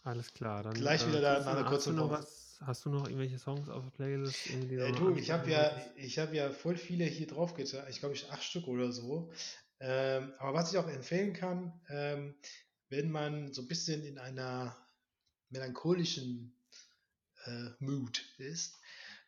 Alles 0.05 0.33
klar. 0.35 0.63
Dann, 0.63 0.75
Gleich 0.75 1.07
wieder 1.07 1.19
äh, 1.19 1.23
da 1.23 1.41
nach 1.41 1.57
einer 1.57 1.69
kurzen 1.69 1.97
Pause. 1.97 2.27
Hast 2.61 2.85
du 2.85 2.91
noch 2.91 3.07
irgendwelche 3.07 3.39
Songs 3.39 3.69
auf 3.69 3.83
der 3.83 3.91
Playlist? 3.91 4.51
Äh, 4.51 4.93
du, 4.93 5.17
ich 5.17 5.31
habe 5.33 5.51
ja, 5.51 5.73
hab 5.99 6.33
ja 6.33 6.51
voll 6.51 6.77
viele 6.77 7.05
hier 7.05 7.27
drauf 7.27 7.55
getan. 7.55 7.85
Ich 7.89 7.99
glaube, 7.99 8.15
ich 8.15 8.31
acht 8.31 8.43
Stück 8.43 8.69
oder 8.69 8.93
so. 8.93 9.33
Ähm, 9.81 10.33
aber 10.39 10.55
was 10.55 10.73
ich 10.73 10.79
auch 10.79 10.89
empfehlen 10.89 11.33
kann, 11.33 11.73
ähm, 11.89 12.37
wenn 12.89 13.11
man 13.11 13.53
so 13.53 13.63
ein 13.63 13.69
bisschen 13.69 14.05
in 14.05 14.19
einer 14.19 14.77
melancholischen 15.51 16.55
äh, 17.47 17.71
Mood 17.79 18.21
ist, 18.39 18.81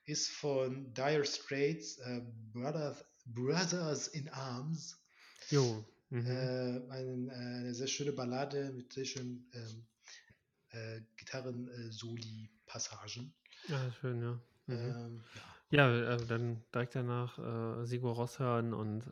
ist 0.04 0.30
von 0.30 0.92
Dire 0.94 1.24
Straits 1.24 1.98
äh, 1.98 2.22
Brothers, 2.52 3.04
Brothers 3.26 4.08
in 4.08 4.28
Arms. 4.30 4.98
Jo. 5.50 5.84
Mhm. 6.10 6.26
Äh, 6.26 6.80
ein, 6.90 7.28
äh, 7.28 7.32
eine 7.32 7.72
sehr 7.74 7.86
schöne 7.86 8.12
Ballade 8.12 8.72
mit 8.72 8.92
sehr 8.92 9.04
schönen 9.04 9.48
ähm, 9.52 9.86
äh, 10.70 11.00
Gitarren-Soli-Passagen. 11.16 13.32
Ja, 13.68 13.92
schön, 14.00 14.22
ja. 14.22 14.40
Mhm. 14.66 14.76
Ähm, 14.76 15.22
ja, 15.70 15.90
ja 15.90 16.14
äh, 16.14 16.26
dann 16.26 16.64
direkt 16.74 16.94
danach 16.94 17.38
äh, 17.38 17.86
Sigur 17.86 18.14
Ross 18.14 18.38
hören 18.38 18.74
und 18.74 19.04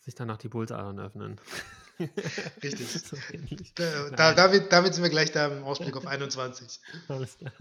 sich 0.00 0.14
danach 0.14 0.38
die 0.38 0.48
Pulsadern 0.48 0.98
öffnen. 0.98 1.40
Richtig. 2.62 2.88
so 2.88 3.16
da, 3.74 4.10
da, 4.10 4.34
damit, 4.34 4.72
damit 4.72 4.94
sind 4.94 5.02
wir 5.02 5.10
gleich 5.10 5.32
da 5.32 5.46
im 5.48 5.64
Ausblick 5.64 5.96
auf 5.96 6.06
21. 6.06 6.80
Alles 7.08 7.36
klar. 7.38 7.52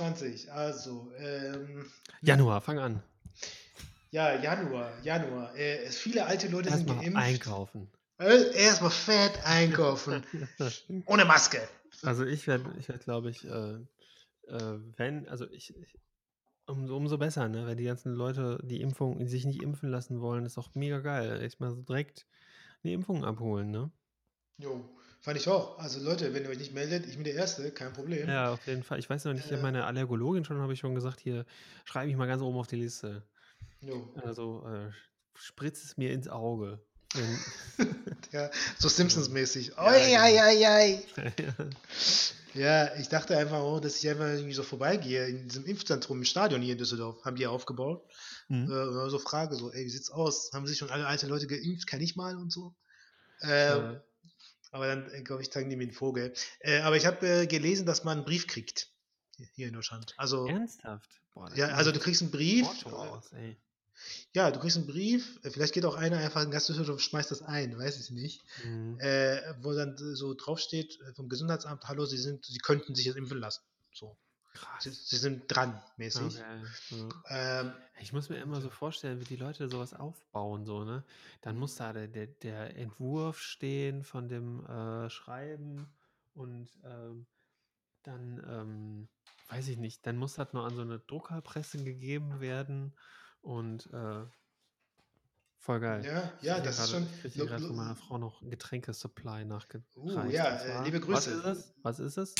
Jahresausblick 0.00 0.50
21. 0.50 0.52
Also 0.52 1.12
ähm, 1.18 1.90
Januar, 2.22 2.60
fang 2.60 2.78
an. 2.78 3.02
Ja, 4.10 4.40
Januar, 4.40 4.92
Januar. 5.02 5.54
Äh, 5.56 5.88
viele 5.90 6.26
alte 6.26 6.48
Leute 6.48 6.70
Erst 6.70 6.86
sind 6.86 7.00
geimpft. 7.00 7.16
Einkaufen. 7.16 7.88
Äh, 8.18 8.54
erstmal 8.56 8.90
fett 8.90 9.38
einkaufen. 9.44 10.24
Ohne 11.06 11.24
Maske. 11.24 11.60
Also 12.02 12.24
ich 12.24 12.46
werde, 12.46 12.74
ich 12.78 12.88
werde, 12.88 13.04
glaube 13.04 13.30
ich, 13.30 13.44
äh, 13.44 13.74
äh, 14.48 14.78
wenn, 14.96 15.28
also 15.28 15.48
ich, 15.50 15.74
ich 15.76 15.98
umso, 16.66 16.96
umso 16.96 17.18
besser, 17.18 17.48
ne? 17.48 17.66
Wenn 17.66 17.76
die 17.76 17.84
ganzen 17.84 18.14
Leute 18.14 18.58
die 18.62 18.80
Impfung, 18.80 19.26
sich 19.26 19.44
nicht 19.44 19.62
impfen 19.62 19.90
lassen 19.90 20.20
wollen, 20.20 20.44
ist 20.44 20.56
doch 20.56 20.74
mega 20.74 21.00
geil. 21.00 21.40
Echt 21.42 21.60
mal 21.60 21.70
so 21.70 21.82
direkt 21.82 22.26
eine 22.82 22.92
Impfung 22.92 23.24
abholen, 23.24 23.70
ne? 23.70 23.90
Jo. 24.58 24.84
Fand 25.22 25.36
ich 25.36 25.48
auch. 25.48 25.78
Also 25.78 26.00
Leute, 26.00 26.32
wenn 26.32 26.44
ihr 26.44 26.48
euch 26.48 26.58
nicht 26.58 26.72
meldet, 26.72 27.06
ich 27.06 27.16
bin 27.16 27.24
der 27.24 27.34
Erste, 27.34 27.70
kein 27.72 27.92
Problem. 27.92 28.26
Ja, 28.28 28.52
auf 28.52 28.66
jeden 28.66 28.82
Fall. 28.82 28.98
Ich 28.98 29.10
weiß 29.10 29.26
noch 29.26 29.34
nicht, 29.34 29.50
äh, 29.50 29.58
meine 29.58 29.84
Allergologin 29.84 30.44
schon, 30.44 30.58
habe 30.58 30.72
ich 30.72 30.80
schon 30.80 30.94
gesagt, 30.94 31.20
hier 31.20 31.44
schreibe 31.84 32.10
ich 32.10 32.16
mal 32.16 32.26
ganz 32.26 32.40
oben 32.40 32.56
auf 32.56 32.66
die 32.66 32.76
Liste. 32.76 33.22
Jo. 33.82 34.08
Also 34.24 34.64
äh, 34.66 34.90
spritz 35.34 35.84
es 35.84 35.96
mir 35.98 36.12
ins 36.12 36.28
Auge. 36.28 36.80
ja, 38.32 38.50
so 38.78 38.88
Simpsons-mäßig. 38.88 39.76
Oi, 39.76 40.16
ei, 40.16 40.40
ei, 40.40 40.68
ei. 40.68 41.04
Ja, 42.54 42.94
ich 42.96 43.08
dachte 43.08 43.36
einfach, 43.36 43.62
oh, 43.62 43.78
dass 43.78 43.96
ich 44.02 44.08
einfach 44.08 44.26
irgendwie 44.26 44.54
so 44.54 44.62
vorbeigehe 44.62 45.26
in 45.26 45.48
diesem 45.48 45.66
Impfzentrum 45.66 46.18
im 46.18 46.24
Stadion 46.24 46.62
hier 46.62 46.72
in 46.72 46.78
Düsseldorf. 46.78 47.24
Haben 47.24 47.36
die 47.36 47.42
ja 47.42 47.50
aufgebaut. 47.50 48.02
Mhm. 48.48 48.70
Äh, 48.70 49.10
so 49.10 49.18
frage, 49.18 49.54
so, 49.54 49.70
ey, 49.70 49.84
wie 49.84 49.90
sieht's 49.90 50.10
aus? 50.10 50.50
Haben 50.52 50.66
sich 50.66 50.78
schon 50.78 50.90
alle 50.90 51.06
alte 51.06 51.26
Leute 51.26 51.46
geimpft? 51.46 51.86
Kann 51.86 52.00
ich 52.00 52.16
mal 52.16 52.36
und 52.36 52.52
so? 52.52 52.74
Äh, 53.42 53.68
ja. 53.68 54.02
Aber 54.70 54.86
dann, 54.86 55.10
äh, 55.10 55.22
glaube 55.22 55.42
ich, 55.42 55.50
zeigen 55.50 55.70
die 55.70 55.76
mir 55.76 55.86
den 55.86 55.94
Vogel. 55.94 56.32
Äh, 56.60 56.80
aber 56.80 56.96
ich 56.96 57.06
habe 57.06 57.26
äh, 57.26 57.46
gelesen, 57.46 57.86
dass 57.86 58.04
man 58.04 58.18
einen 58.18 58.24
Brief 58.24 58.46
kriegt. 58.46 58.88
Hier 59.54 59.68
in 59.68 59.74
Deutschland. 59.74 60.14
Also, 60.16 60.46
Ernsthaft? 60.46 61.08
Boah, 61.32 61.50
ja, 61.56 61.68
also 61.68 61.92
du 61.92 61.98
kriegst 61.98 62.22
einen 62.22 62.30
Brief. 62.30 62.66
Aus, 62.86 63.30
ja, 64.32 64.50
du 64.50 64.60
kriegst 64.60 64.76
einen 64.76 64.86
Brief, 64.86 65.38
äh, 65.42 65.50
vielleicht 65.50 65.74
geht 65.74 65.84
auch 65.84 65.94
einer 65.94 66.18
einfach 66.18 66.42
in 66.42 66.50
Gast 66.50 66.70
und 66.70 67.00
schmeißt 67.00 67.30
das 67.30 67.42
ein, 67.42 67.76
weiß 67.78 68.00
ich 68.00 68.10
nicht. 68.10 68.42
Mhm. 68.64 68.98
Äh, 69.00 69.40
wo 69.60 69.72
dann 69.72 69.96
so 69.98 70.34
draufsteht 70.34 70.98
vom 71.14 71.28
Gesundheitsamt, 71.28 71.84
hallo, 71.84 72.06
Sie 72.06 72.18
sind, 72.18 72.44
Sie 72.44 72.58
könnten 72.58 72.94
sich 72.94 73.06
jetzt 73.06 73.16
impfen 73.16 73.38
lassen. 73.38 73.62
So. 73.92 74.16
Sie, 74.80 74.90
sie, 74.90 75.16
sind 75.16 75.44
dran, 75.48 75.80
mäßig. 75.96 76.40
Okay. 76.40 77.06
Ja. 77.28 77.60
Ähm, 77.60 77.72
ich 78.00 78.12
muss 78.12 78.28
mir 78.28 78.38
immer 78.38 78.60
so 78.60 78.70
vorstellen, 78.70 79.20
wie 79.20 79.24
die 79.24 79.36
Leute 79.36 79.68
sowas 79.68 79.94
aufbauen, 79.94 80.64
so, 80.64 80.84
ne? 80.84 81.04
Dann 81.40 81.56
muss 81.56 81.76
da 81.76 81.92
der, 81.92 82.08
der, 82.08 82.26
der 82.26 82.76
Entwurf 82.76 83.38
stehen 83.40 84.04
von 84.04 84.28
dem 84.28 84.64
äh, 84.66 85.08
Schreiben 85.10 85.86
und 86.34 86.68
ähm, 86.84 87.26
dann, 88.02 88.42
ähm, 88.48 89.08
weiß 89.48 89.68
ich 89.68 89.78
nicht, 89.78 90.06
dann 90.06 90.16
muss 90.16 90.34
das 90.34 90.52
noch 90.52 90.64
an 90.64 90.74
so 90.74 90.82
eine 90.82 90.98
Druckerpresse 90.98 91.84
gegeben 91.84 92.40
werden 92.40 92.94
und 93.42 93.86
äh, 93.92 94.24
voll 95.58 95.80
geil. 95.80 96.04
Ja, 96.04 96.32
ja, 96.40 96.60
das 96.60 96.78
ist 96.78 96.90
schon. 96.90 97.06
Ich 97.24 97.38
habe 97.38 97.48
gerade 97.48 97.66
von 97.66 97.76
meiner 97.76 97.96
Frau 97.96 98.18
noch 98.18 98.40
Getränke-Supply 98.42 99.44
nachgereicht. 99.44 99.96
Uh, 99.96 100.22
ja, 100.30 100.56
äh, 100.56 100.84
liebe 100.84 101.00
Grüße. 101.00 101.42
Was 101.44 101.58
ist 101.58 101.58
es? 101.58 101.74
Was 101.82 101.98
ist 101.98 102.16
es? 102.16 102.34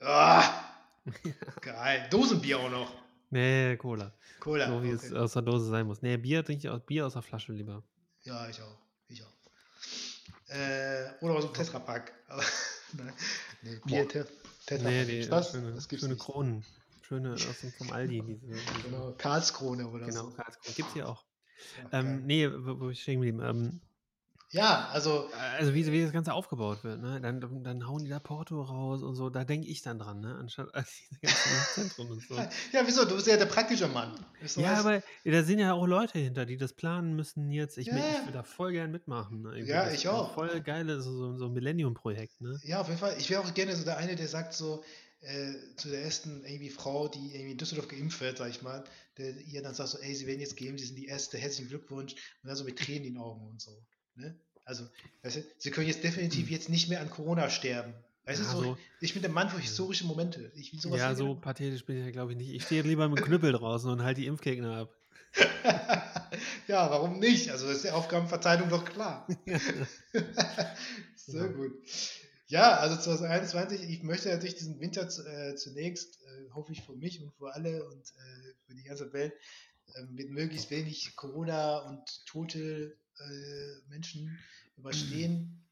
Ah, 0.00 0.65
geil. 1.60 2.06
Dosenbier 2.10 2.58
auch 2.58 2.70
noch. 2.70 2.92
Nee, 3.30 3.76
Cola. 3.76 4.12
Cola. 4.40 4.68
So 4.68 4.82
wie 4.82 4.94
okay. 4.94 5.06
es 5.06 5.12
aus 5.12 5.32
der 5.32 5.42
Dose 5.42 5.68
sein 5.68 5.86
muss. 5.86 6.02
Nee, 6.02 6.16
Bier 6.16 6.44
trinke 6.44 6.66
ich 6.66 6.70
aus, 6.70 6.80
Bier 6.84 7.06
aus 7.06 7.14
der 7.14 7.22
Flasche 7.22 7.52
lieber. 7.52 7.82
Ja, 8.22 8.48
ich 8.48 8.60
auch. 8.60 8.78
Ich 9.08 9.22
auch. 9.22 9.34
Äh, 10.48 11.10
oder 11.20 11.34
aus 11.34 11.44
dem 11.44 11.54
Tetrapack. 11.54 12.12
nee, 13.62 13.80
Bier, 13.84 14.08
Tetrapack. 14.08 14.82
Nee, 14.82 15.04
die, 15.04 15.28
das, 15.28 15.52
schöne, 15.52 15.72
das 15.72 15.88
gibt's 15.88 16.04
schöne 16.04 16.14
nicht. 16.14 16.22
Kronen. 16.22 16.64
Schöne 17.02 17.34
aus 17.34 17.60
dem, 17.60 17.72
vom 17.72 17.92
Aldi. 17.92 18.22
Diese, 18.22 18.46
diese. 18.46 18.82
Genau, 18.84 19.12
Karlskrone 19.16 19.88
oder 19.88 20.06
genau, 20.06 20.22
so. 20.22 20.30
Genau, 20.30 20.36
Karlskrone. 20.42 20.74
Gibt 20.74 20.88
es 20.88 20.94
hier 20.94 21.08
auch. 21.08 21.24
Ja, 21.92 22.00
ähm, 22.00 22.26
nee, 22.26 22.48
wo, 22.50 22.80
wo 22.80 22.90
ich 22.90 23.02
stehen 23.02 23.20
geblieben. 23.20 23.40
Ähm, 23.42 23.80
ja, 24.56 24.88
also. 24.92 25.28
Also 25.58 25.74
wie, 25.74 25.86
wie 25.92 26.02
das 26.02 26.12
Ganze 26.12 26.32
aufgebaut 26.32 26.82
wird, 26.82 27.00
ne? 27.00 27.20
Dann, 27.20 27.40
dann 27.62 27.86
hauen 27.86 28.04
die 28.04 28.10
da 28.10 28.18
Porto 28.18 28.62
raus 28.62 29.02
und 29.02 29.14
so, 29.14 29.30
da 29.30 29.44
denke 29.44 29.68
ich 29.68 29.82
dann 29.82 29.98
dran, 29.98 30.20
ne? 30.20 30.34
Anstatt 30.34 30.74
als 30.74 30.90
diese 31.10 31.20
ganzen 31.20 31.74
Zentrum 31.74 32.10
und 32.10 32.22
so. 32.22 32.34
Ja, 32.34 32.82
wieso? 32.84 33.04
Du 33.04 33.14
bist 33.16 33.26
ja 33.26 33.36
der 33.36 33.46
praktische 33.46 33.88
Mann. 33.88 34.14
Ja, 34.56 34.72
was? 34.72 34.80
aber 34.80 35.02
da 35.24 35.42
sind 35.42 35.58
ja 35.58 35.72
auch 35.74 35.86
Leute 35.86 36.18
hinter, 36.18 36.46
die 36.46 36.56
das 36.56 36.72
planen 36.72 37.14
müssen 37.14 37.50
jetzt. 37.50 37.76
Ich, 37.78 37.88
ja. 37.88 37.96
ich 37.96 38.26
will 38.26 38.32
da 38.32 38.42
voll 38.42 38.72
gern 38.72 38.90
mitmachen. 38.90 39.42
Ne? 39.42 39.60
Ja, 39.64 39.90
ich 39.90 40.08
auch. 40.08 40.34
Voll 40.34 40.60
geile, 40.60 41.00
so, 41.00 41.12
so, 41.12 41.36
so 41.36 41.48
Millennium-Projekt, 41.48 42.40
ne? 42.40 42.58
Ja, 42.64 42.80
auf 42.80 42.88
jeden 42.88 42.98
Fall. 42.98 43.14
Ich 43.18 43.30
wäre 43.30 43.42
auch 43.42 43.54
gerne 43.54 43.76
so 43.76 43.84
der 43.84 43.98
eine, 43.98 44.16
der 44.16 44.28
sagt 44.28 44.54
so, 44.54 44.82
äh, 45.20 45.54
zu 45.76 45.88
der 45.88 46.02
ersten 46.02 46.44
irgendwie 46.44 46.70
Frau, 46.70 47.08
die 47.08 47.34
irgendwie 47.34 47.52
in 47.52 47.58
Düsseldorf 47.58 47.88
geimpft 47.88 48.20
wird, 48.20 48.38
sag 48.38 48.50
ich 48.50 48.62
mal, 48.62 48.84
der 49.18 49.36
ihr 49.36 49.62
dann 49.62 49.74
sagt 49.74 49.90
so, 49.90 49.98
ey, 49.98 50.14
sie 50.14 50.26
werden 50.26 50.40
jetzt 50.40 50.56
geimpft, 50.56 50.80
sie 50.80 50.86
sind 50.86 50.96
die 50.96 51.06
erste, 51.06 51.38
herzlichen 51.38 51.68
Glückwunsch 51.68 52.14
und 52.14 52.48
dann 52.48 52.56
so 52.56 52.64
mit 52.64 52.78
Tränen 52.78 53.04
in 53.04 53.14
den 53.14 53.22
Augen 53.22 53.46
und 53.46 53.60
so. 53.60 53.84
Ne? 54.14 54.38
Also, 54.66 54.84
weißt 55.22 55.36
du, 55.36 55.44
sie 55.58 55.70
können 55.70 55.86
jetzt 55.86 56.02
definitiv 56.02 56.50
jetzt 56.50 56.68
nicht 56.68 56.88
mehr 56.88 57.00
an 57.00 57.08
Corona 57.08 57.48
sterben. 57.48 57.94
Weißt 58.24 58.42
ja, 58.42 58.52
du, 58.52 58.58
so, 58.58 58.64
so, 58.64 58.78
ich 59.00 59.12
bin 59.12 59.22
der 59.22 59.30
Mann 59.30 59.48
für 59.48 59.60
historische 59.60 60.04
Momente. 60.04 60.50
Ich 60.56 60.72
will 60.72 60.80
sowas 60.80 60.98
ja, 60.98 61.14
so 61.14 61.28
machen. 61.28 61.40
pathetisch 61.40 61.84
bin 61.84 61.98
ich 61.98 62.04
ja, 62.04 62.10
glaube 62.10 62.32
ich, 62.32 62.38
nicht. 62.38 62.50
Ich 62.50 62.64
stehe 62.64 62.82
lieber 62.82 63.08
mit 63.08 63.18
dem 63.18 63.24
Knüppel 63.24 63.52
draußen 63.52 63.88
und 63.88 64.02
halte 64.02 64.20
die 64.20 64.26
Impfgegner 64.26 64.76
ab. 64.76 64.96
ja, 66.66 66.90
warum 66.90 67.20
nicht? 67.20 67.50
Also 67.50 67.68
ist 67.68 67.84
die 67.84 67.90
Aufgabenverteilung 67.90 68.68
doch 68.68 68.84
klar. 68.84 69.28
Sehr 71.14 71.42
ja. 71.42 71.46
gut. 71.46 71.72
Ja, 72.48 72.76
also 72.78 72.96
2021, 72.96 73.88
ich 73.88 74.02
möchte 74.02 74.30
natürlich 74.30 74.56
diesen 74.56 74.80
Winter 74.80 75.02
äh, 75.02 75.54
zunächst, 75.54 76.20
äh, 76.22 76.50
hoffe 76.52 76.72
ich 76.72 76.82
für 76.82 76.96
mich 76.96 77.22
und 77.22 77.32
für 77.34 77.54
alle 77.54 77.84
und 77.88 78.02
äh, 78.02 78.54
für 78.66 78.74
die 78.74 78.82
ganze 78.82 79.12
Welt, 79.12 79.32
ähm, 79.94 80.14
mit 80.14 80.30
möglichst 80.30 80.70
wenig 80.70 81.14
Corona 81.14 81.78
und 81.78 82.26
tote 82.26 82.96
Menschen 83.88 84.38
überstehen. 84.76 85.62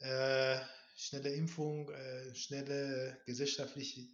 Mhm. 0.00 0.60
schnelle 0.96 1.30
Impfung, 1.34 1.90
äh, 1.90 2.34
schnelle 2.34 3.20
gesellschaftlich 3.26 4.08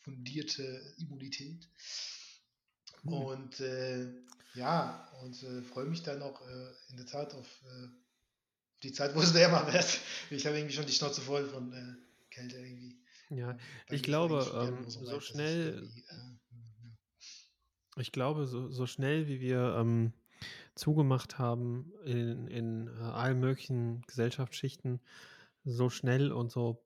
fundierte 0.00 0.94
Immunität. 0.98 1.68
Mhm. 3.02 3.12
Und 3.12 3.62
ja, 4.54 5.08
und 5.22 5.36
freue 5.66 5.86
mich 5.86 6.02
dann 6.02 6.22
auch 6.22 6.40
in 6.88 6.96
der 6.96 7.06
Tat 7.06 7.34
auf 7.34 7.62
die 8.82 8.92
Zeit, 8.92 9.14
wo 9.14 9.20
es 9.20 9.34
wärmer 9.34 9.72
wird. 9.72 10.00
Ich 10.30 10.46
habe 10.46 10.56
irgendwie 10.56 10.74
schon 10.74 10.86
die 10.86 10.92
Schnauze 10.92 11.20
voll 11.20 11.46
von 11.46 11.72
äh, 11.72 11.94
Kälte 12.30 12.56
irgendwie. 12.56 12.96
Ja, 13.30 13.56
ich 13.90 14.02
glaube, 14.02 14.50
ähm, 14.54 14.88
so, 14.88 15.04
so 15.04 15.20
schnell. 15.20 15.88
Äh, 16.08 18.00
ich 18.00 18.12
glaube, 18.12 18.46
so, 18.46 18.70
so 18.70 18.86
schnell 18.86 19.26
wie 19.26 19.40
wir 19.40 19.76
ähm, 19.78 20.12
zugemacht 20.78 21.38
haben 21.38 21.92
in, 22.04 22.46
in 22.46 22.88
äh, 22.88 23.02
allen 23.02 23.40
möglichen 23.40 24.02
Gesellschaftsschichten, 24.02 25.00
so 25.64 25.90
schnell 25.90 26.32
und 26.32 26.50
so 26.50 26.84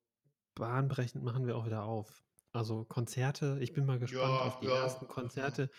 bahnbrechend 0.54 1.22
machen 1.22 1.46
wir 1.46 1.56
auch 1.56 1.66
wieder 1.66 1.84
auf. 1.84 2.22
Also 2.52 2.84
Konzerte, 2.84 3.58
ich 3.60 3.72
bin 3.72 3.86
mal 3.86 3.98
gespannt 3.98 4.34
ja, 4.34 4.40
auf 4.40 4.60
die 4.60 4.66
ja, 4.66 4.82
ersten 4.82 5.08
Konzerte. 5.08 5.70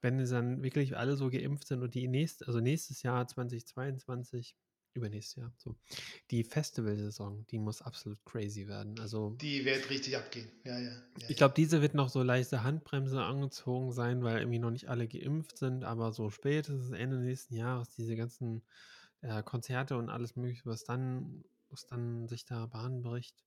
Wenn 0.00 0.24
dann 0.24 0.62
wirklich 0.62 0.96
alle 0.96 1.16
so 1.16 1.28
geimpft 1.28 1.66
sind 1.66 1.82
und 1.82 1.94
die 1.94 2.08
nächste, 2.08 2.46
also 2.46 2.60
nächstes 2.60 3.02
Jahr 3.02 3.26
2022 3.26 4.56
Übernächstes 4.98 5.36
Jahr. 5.36 5.52
So. 5.56 5.76
Die 6.30 6.44
Festivalsaison, 6.44 7.46
die 7.46 7.58
muss 7.58 7.82
absolut 7.82 8.22
crazy 8.24 8.68
werden. 8.68 8.98
Also, 9.00 9.30
die 9.40 9.64
wird 9.64 9.88
richtig 9.90 10.16
abgehen. 10.16 10.50
Ja, 10.64 10.78
ja. 10.78 10.90
ja 11.18 11.30
ich 11.30 11.36
glaube, 11.36 11.54
diese 11.56 11.80
wird 11.82 11.94
noch 11.94 12.08
so 12.08 12.22
leichte 12.22 12.62
Handbremse 12.62 13.22
angezogen 13.22 13.92
sein, 13.92 14.22
weil 14.22 14.38
irgendwie 14.38 14.58
noch 14.58 14.70
nicht 14.70 14.88
alle 14.88 15.08
geimpft 15.08 15.58
sind, 15.58 15.84
aber 15.84 16.12
so 16.12 16.30
spätestens 16.30 16.90
Ende 16.90 17.18
nächsten 17.18 17.54
Jahres 17.54 17.90
diese 17.90 18.16
ganzen 18.16 18.62
äh, 19.22 19.42
Konzerte 19.42 19.96
und 19.96 20.10
alles 20.10 20.36
mögliche, 20.36 20.66
was 20.66 20.84
dann, 20.84 21.44
was 21.70 21.86
dann 21.86 22.28
sich 22.28 22.44
da 22.44 22.66
Bahn 22.66 23.02
bricht, 23.02 23.44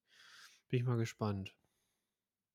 bin 0.69 0.79
ich 0.79 0.85
mal 0.85 0.97
gespannt. 0.97 1.55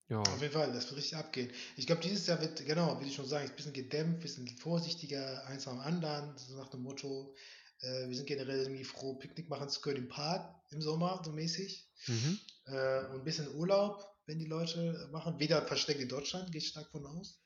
Ja. 0.08 0.20
Auf 0.20 0.40
jeden 0.40 0.52
Fall, 0.52 0.72
das 0.72 0.86
wird 0.86 0.98
richtig 0.98 1.16
abgehen. 1.16 1.50
Ich 1.76 1.86
glaube, 1.86 2.00
dieses 2.00 2.26
Jahr 2.28 2.40
wird, 2.40 2.64
genau, 2.64 3.00
wie 3.00 3.06
du 3.06 3.10
schon 3.10 3.26
sagst, 3.26 3.50
ein 3.50 3.56
bisschen 3.56 3.72
gedämpft, 3.72 4.18
ein 4.18 4.20
bisschen 4.20 4.48
vorsichtiger, 4.58 5.44
eins 5.46 5.66
am 5.66 5.80
anderen, 5.80 6.36
so 6.38 6.56
nach 6.56 6.68
dem 6.68 6.82
Motto, 6.82 7.34
äh, 7.80 8.08
wir 8.08 8.16
sind 8.16 8.26
generell 8.26 8.60
irgendwie 8.60 8.84
froh, 8.84 9.14
Picknick 9.14 9.48
machen 9.48 9.68
zu 9.68 9.80
können 9.80 9.98
im 9.98 10.08
Park 10.08 10.54
im 10.70 10.80
Sommer, 10.80 11.20
so 11.24 11.32
mäßig. 11.32 11.88
Mhm. 12.06 12.38
Äh, 12.66 13.04
und 13.06 13.18
ein 13.20 13.24
bisschen 13.24 13.54
Urlaub, 13.54 14.06
wenn 14.26 14.38
die 14.38 14.46
Leute 14.46 15.08
machen. 15.12 15.38
Wieder 15.38 15.62
versteckt 15.62 16.00
in 16.00 16.08
Deutschland, 16.08 16.50
gehe 16.52 16.60
ich 16.60 16.68
stark 16.68 16.90
von 16.90 17.06
aus. 17.06 17.40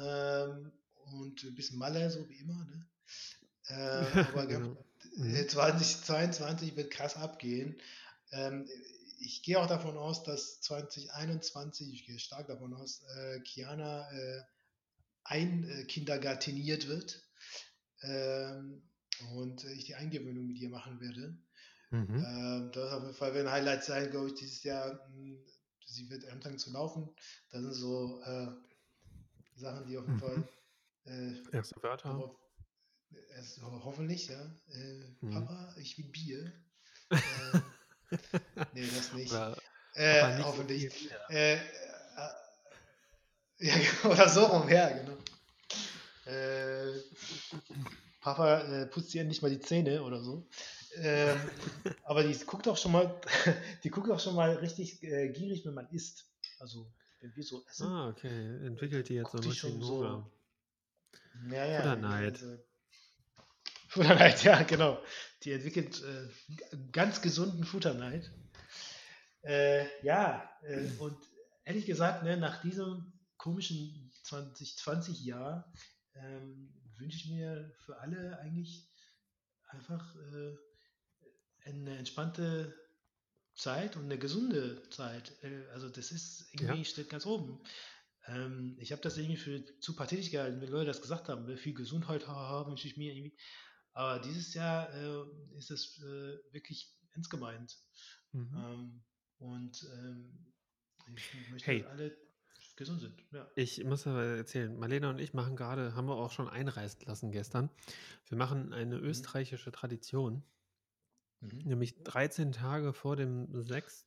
Ähm, 0.00 0.72
und 1.12 1.42
ein 1.44 1.54
bisschen 1.54 1.78
Malle, 1.78 2.10
so 2.10 2.28
wie 2.28 2.36
immer. 2.36 2.64
Ne? 2.64 2.86
Äh, 3.68 4.20
aber 4.20 4.46
genau. 4.46 4.84
2022 5.16 6.72
mhm. 6.72 6.76
wird 6.76 6.90
krass 6.90 7.16
abgehen. 7.16 7.80
Ähm, 8.32 8.68
ich 9.20 9.42
gehe 9.42 9.58
auch 9.58 9.66
davon 9.66 9.96
aus, 9.96 10.22
dass 10.22 10.60
2021, 10.60 11.92
ich 11.92 12.04
gehe 12.04 12.18
stark 12.18 12.46
davon 12.48 12.74
aus, 12.74 13.02
äh, 13.16 13.40
Kiana 13.40 14.10
äh, 14.12 14.42
einkindergarteniert 15.24 16.84
äh, 16.84 16.88
wird. 16.88 17.22
Ähm, 18.02 18.87
und 19.34 19.64
äh, 19.64 19.72
ich 19.72 19.84
die 19.84 19.94
Eingewöhnung 19.94 20.46
mit 20.46 20.58
ihr 20.58 20.68
machen 20.68 21.00
werde. 21.00 21.36
Mhm. 21.90 22.24
Ähm, 22.24 22.70
das 22.72 22.92
auf 22.92 23.02
jeden 23.02 23.14
Fall 23.14 23.36
ein 23.36 23.50
Highlight 23.50 23.84
sein, 23.84 24.10
glaube 24.10 24.28
ich, 24.28 24.34
dieses 24.34 24.62
Jahr. 24.62 25.06
Hm, 25.08 25.38
sie 25.86 26.10
wird 26.10 26.26
anfangen 26.28 26.58
zu 26.58 26.70
laufen. 26.70 27.08
Das 27.50 27.62
sind 27.62 27.72
so 27.72 28.20
äh, 28.22 28.48
Sachen, 29.56 29.86
die 29.86 29.96
auf 29.96 30.04
jeden 30.04 30.16
mhm. 30.16 30.20
Fall. 30.20 30.48
Äh, 31.04 31.56
Erste 31.56 31.82
Wörter. 31.82 32.10
Darauf, 32.10 32.36
erst, 33.34 33.62
hoffentlich, 33.62 34.28
ja. 34.28 34.40
Äh, 34.70 35.16
mhm. 35.20 35.30
Papa, 35.30 35.74
ich 35.78 35.96
will 35.98 36.06
Bier. 36.06 36.52
äh, 37.10 37.60
nee, 38.74 38.86
das 38.86 39.12
nicht. 39.14 39.32
Oder, 39.32 39.56
äh, 39.94 40.36
nicht 40.36 40.44
hoffentlich. 40.44 41.10
Äh, 41.30 41.54
äh, 41.54 41.58
ja, 43.60 43.74
oder 44.04 44.28
so 44.28 44.44
rum, 44.44 44.68
ja, 44.68 44.90
genau. 44.90 45.16
Papa 48.34 48.60
äh, 48.60 48.86
putzt 48.86 49.14
ihr 49.14 49.24
nicht 49.24 49.40
mal 49.40 49.50
die 49.50 49.60
Zähne 49.60 50.02
oder 50.02 50.22
so. 50.22 50.46
Ähm, 50.96 51.38
aber 52.04 52.22
die 52.22 52.34
guckt 52.44 52.68
auch 52.68 52.76
schon 52.76 52.92
mal, 52.92 53.18
die 53.84 53.88
guckt 53.88 54.10
auch 54.10 54.20
schon 54.20 54.34
mal 54.34 54.54
richtig 54.56 55.02
äh, 55.02 55.30
gierig, 55.30 55.64
wenn 55.64 55.72
man 55.72 55.88
isst. 55.88 56.30
Also 56.58 56.92
wenn 57.20 57.34
wir 57.34 57.42
so 57.42 57.64
essen. 57.70 57.86
Ah, 57.86 58.08
okay. 58.08 58.66
Entwickelt 58.66 59.08
die 59.08 59.14
jetzt 59.14 59.32
so 59.32 59.38
ein 59.38 59.48
bisschen 59.48 59.80
so. 59.80 60.30
Ja, 61.50 61.64
ja. 61.64 61.78
Futterneid. 61.78 62.44
Futterneid, 63.88 64.44
ja, 64.44 64.62
genau. 64.62 65.02
Die 65.42 65.52
entwickelt 65.52 66.02
äh, 66.02 66.76
ganz 66.92 67.22
gesunden 67.22 67.64
Futterneid. 67.64 68.30
Äh, 69.40 69.86
ja, 70.04 70.50
äh, 70.62 70.86
und 70.98 71.16
ehrlich 71.64 71.86
gesagt, 71.86 72.24
ne, 72.24 72.36
nach 72.36 72.60
diesem 72.60 73.10
komischen 73.38 74.12
2020-Jahr 74.24 75.72
ähm, 76.14 76.77
wünsche 76.98 77.16
ich 77.16 77.30
mir 77.30 77.72
für 77.84 77.98
alle 77.98 78.38
eigentlich 78.38 78.88
einfach 79.68 80.14
äh, 80.16 80.56
eine 81.64 81.98
entspannte 81.98 82.74
Zeit 83.54 83.96
und 83.96 84.04
eine 84.04 84.18
gesunde 84.18 84.88
Zeit. 84.90 85.32
Äh, 85.42 85.66
also 85.72 85.88
das 85.88 86.12
ist 86.12 86.48
irgendwie 86.52 86.78
ja. 86.78 86.84
steht 86.84 87.10
ganz 87.10 87.26
oben. 87.26 87.62
Ähm, 88.26 88.76
ich 88.78 88.92
habe 88.92 89.02
das 89.02 89.16
irgendwie 89.16 89.36
für 89.36 89.64
zu 89.80 89.96
pathetisch 89.96 90.30
gehalten, 90.30 90.60
wenn 90.60 90.70
Leute 90.70 90.86
das 90.86 91.02
gesagt 91.02 91.28
haben. 91.28 91.46
Ne? 91.46 91.56
Viel 91.56 91.74
Gesundheit 91.74 92.26
haben 92.26 92.70
wünsche 92.70 92.88
ich 92.88 92.96
mir 92.96 93.12
irgendwie. 93.14 93.36
Aber 93.92 94.20
dieses 94.20 94.54
Jahr 94.54 94.92
äh, 94.94 95.56
ist 95.56 95.70
es 95.70 95.98
äh, 96.02 96.38
wirklich 96.52 96.94
ernst 97.12 97.30
gemeint. 97.30 97.76
Mhm. 98.32 98.56
Ähm, 98.56 99.04
und 99.38 99.86
ähm, 99.94 100.52
ich 101.16 101.50
möchte 101.50 101.66
hey. 101.66 101.84
alle 101.84 102.16
gesund 102.78 103.00
sind. 103.00 103.12
Ja. 103.32 103.46
Ich 103.54 103.84
muss 103.84 104.06
aber 104.06 104.24
erzählen, 104.24 104.78
Marlena 104.78 105.10
und 105.10 105.18
ich 105.18 105.34
machen 105.34 105.56
gerade, 105.56 105.94
haben 105.94 106.08
wir 106.08 106.16
auch 106.16 106.30
schon 106.32 106.48
einreisen 106.48 107.00
lassen 107.04 107.30
gestern. 107.30 107.68
Wir 108.28 108.38
machen 108.38 108.72
eine 108.72 108.96
mhm. 108.96 109.04
österreichische 109.04 109.70
Tradition. 109.70 110.42
Mhm. 111.40 111.58
Nämlich 111.64 112.02
13 112.04 112.52
Tage 112.52 112.92
vor 112.94 113.16
dem 113.16 113.48
6. 113.52 114.06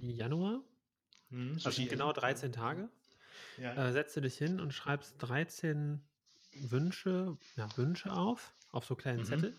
Januar. 0.00 0.62
Mhm, 1.30 1.58
also 1.64 1.82
genau 1.86 2.12
13 2.12 2.52
Tage. 2.52 2.90
Ja. 3.56 3.74
Äh, 3.74 3.92
setzt 3.92 4.16
du 4.16 4.20
dich 4.20 4.36
hin 4.36 4.60
und 4.60 4.72
schreibst 4.72 5.14
13 5.18 6.02
Wünsche, 6.54 7.38
ja, 7.56 7.68
Wünsche 7.76 8.12
auf, 8.12 8.54
auf 8.70 8.84
so 8.84 8.96
kleinen 8.96 9.20
mhm. 9.20 9.24
Zettel. 9.24 9.56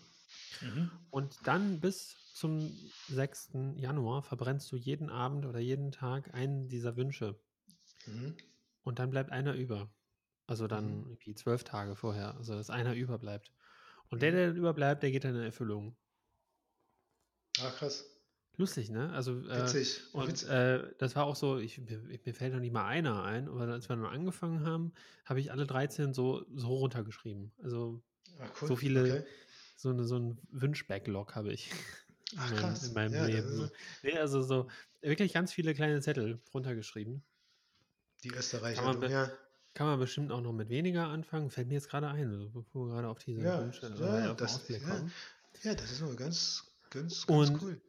Mhm. 0.60 0.90
Und 1.10 1.38
dann 1.44 1.80
bis 1.80 2.16
zum 2.34 2.70
6. 3.08 3.50
Januar 3.76 4.22
verbrennst 4.22 4.70
du 4.72 4.76
jeden 4.76 5.10
Abend 5.10 5.46
oder 5.46 5.58
jeden 5.58 5.90
Tag 5.90 6.34
einen 6.34 6.68
dieser 6.68 6.96
Wünsche. 6.96 7.38
Mhm. 8.06 8.36
Und 8.84 8.98
dann 8.98 9.10
bleibt 9.10 9.30
einer 9.30 9.54
über. 9.54 9.90
Also 10.46 10.66
dann 10.66 11.00
mhm. 11.00 11.06
irgendwie 11.06 11.34
zwölf 11.34 11.64
Tage 11.64 11.96
vorher. 11.96 12.36
Also 12.36 12.54
dass 12.54 12.70
einer 12.70 12.94
überbleibt. 12.94 13.52
Und 14.10 14.22
der, 14.22 14.32
mhm. 14.32 14.36
der 14.36 14.54
überbleibt, 14.54 15.02
der 15.02 15.10
geht 15.10 15.24
dann 15.24 15.34
in 15.34 15.42
Erfüllung. 15.42 15.96
Ah, 17.60 17.70
krass. 17.70 18.04
Lustig, 18.56 18.90
ne? 18.90 19.10
Also, 19.12 19.32
äh, 19.48 19.62
Witzig. 19.62 20.02
und 20.12 20.28
Witzig. 20.28 20.50
Äh, 20.50 20.82
das 20.98 21.16
war 21.16 21.24
auch 21.24 21.36
so, 21.36 21.58
ich, 21.58 21.78
mir, 21.78 21.98
mir, 21.98 22.34
fällt 22.34 22.52
noch 22.52 22.60
nicht 22.60 22.72
mal 22.72 22.84
einer 22.84 23.22
ein, 23.22 23.48
aber 23.48 23.66
als 23.68 23.88
wir 23.88 23.96
dann 23.96 24.04
angefangen 24.04 24.66
haben, 24.66 24.92
habe 25.24 25.40
ich 25.40 25.50
alle 25.50 25.66
13 25.66 26.12
so, 26.12 26.44
so 26.54 26.68
runtergeschrieben. 26.68 27.52
Also 27.62 28.02
Ach, 28.40 28.50
cool. 28.60 28.68
so 28.68 28.76
viele, 28.76 29.02
okay. 29.02 29.24
so, 29.76 29.88
eine, 29.88 30.04
so 30.04 30.18
ein 30.18 30.38
Wünsch-Backlog 30.50 31.34
habe 31.34 31.52
ich 31.52 31.70
Ach, 32.36 32.52
in, 32.52 32.60
meinem, 32.60 32.76
in 32.84 32.92
meinem 32.92 33.14
ja, 33.14 33.24
Leben. 33.24 33.70
Nee, 34.02 34.18
also 34.18 34.42
so 34.42 34.68
wirklich 35.00 35.32
ganz 35.32 35.52
viele 35.52 35.74
kleine 35.74 36.00
Zettel 36.02 36.40
runtergeschrieben. 36.52 37.22
Die 38.24 38.30
Österreicher, 38.30 38.82
kann 38.82 39.10
ja. 39.10 39.30
Kann 39.74 39.86
man 39.86 39.98
bestimmt 39.98 40.30
auch 40.32 40.42
noch 40.42 40.52
mit 40.52 40.68
weniger 40.68 41.08
anfangen. 41.08 41.50
Fällt 41.50 41.68
mir 41.68 41.74
jetzt 41.74 41.88
gerade 41.88 42.08
ein, 42.08 42.50
bevor 42.52 42.86
wir 42.86 42.94
gerade 42.94 43.08
auf 43.08 43.18
diese 43.18 43.40
ja, 43.40 43.60
Wünsche 43.60 43.86
ja, 43.98 44.30
auf 44.30 44.36
das, 44.36 44.68
ja. 44.68 44.78
Ja, 45.62 45.74
das 45.74 45.92
ist 45.92 46.00
nur 46.02 46.14
ganz, 46.14 46.64
ganz, 46.90 47.26
ganz 47.26 47.38
Und 47.38 47.62
cool. 47.62 47.80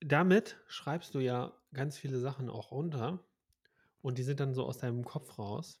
Damit 0.00 0.56
schreibst 0.66 1.14
du 1.14 1.20
ja 1.20 1.52
ganz 1.72 1.96
viele 1.96 2.18
Sachen 2.18 2.50
auch 2.50 2.70
runter 2.70 3.20
und 4.02 4.18
die 4.18 4.22
sind 4.22 4.40
dann 4.40 4.54
so 4.54 4.64
aus 4.64 4.78
deinem 4.78 5.04
Kopf 5.04 5.38
raus. 5.38 5.80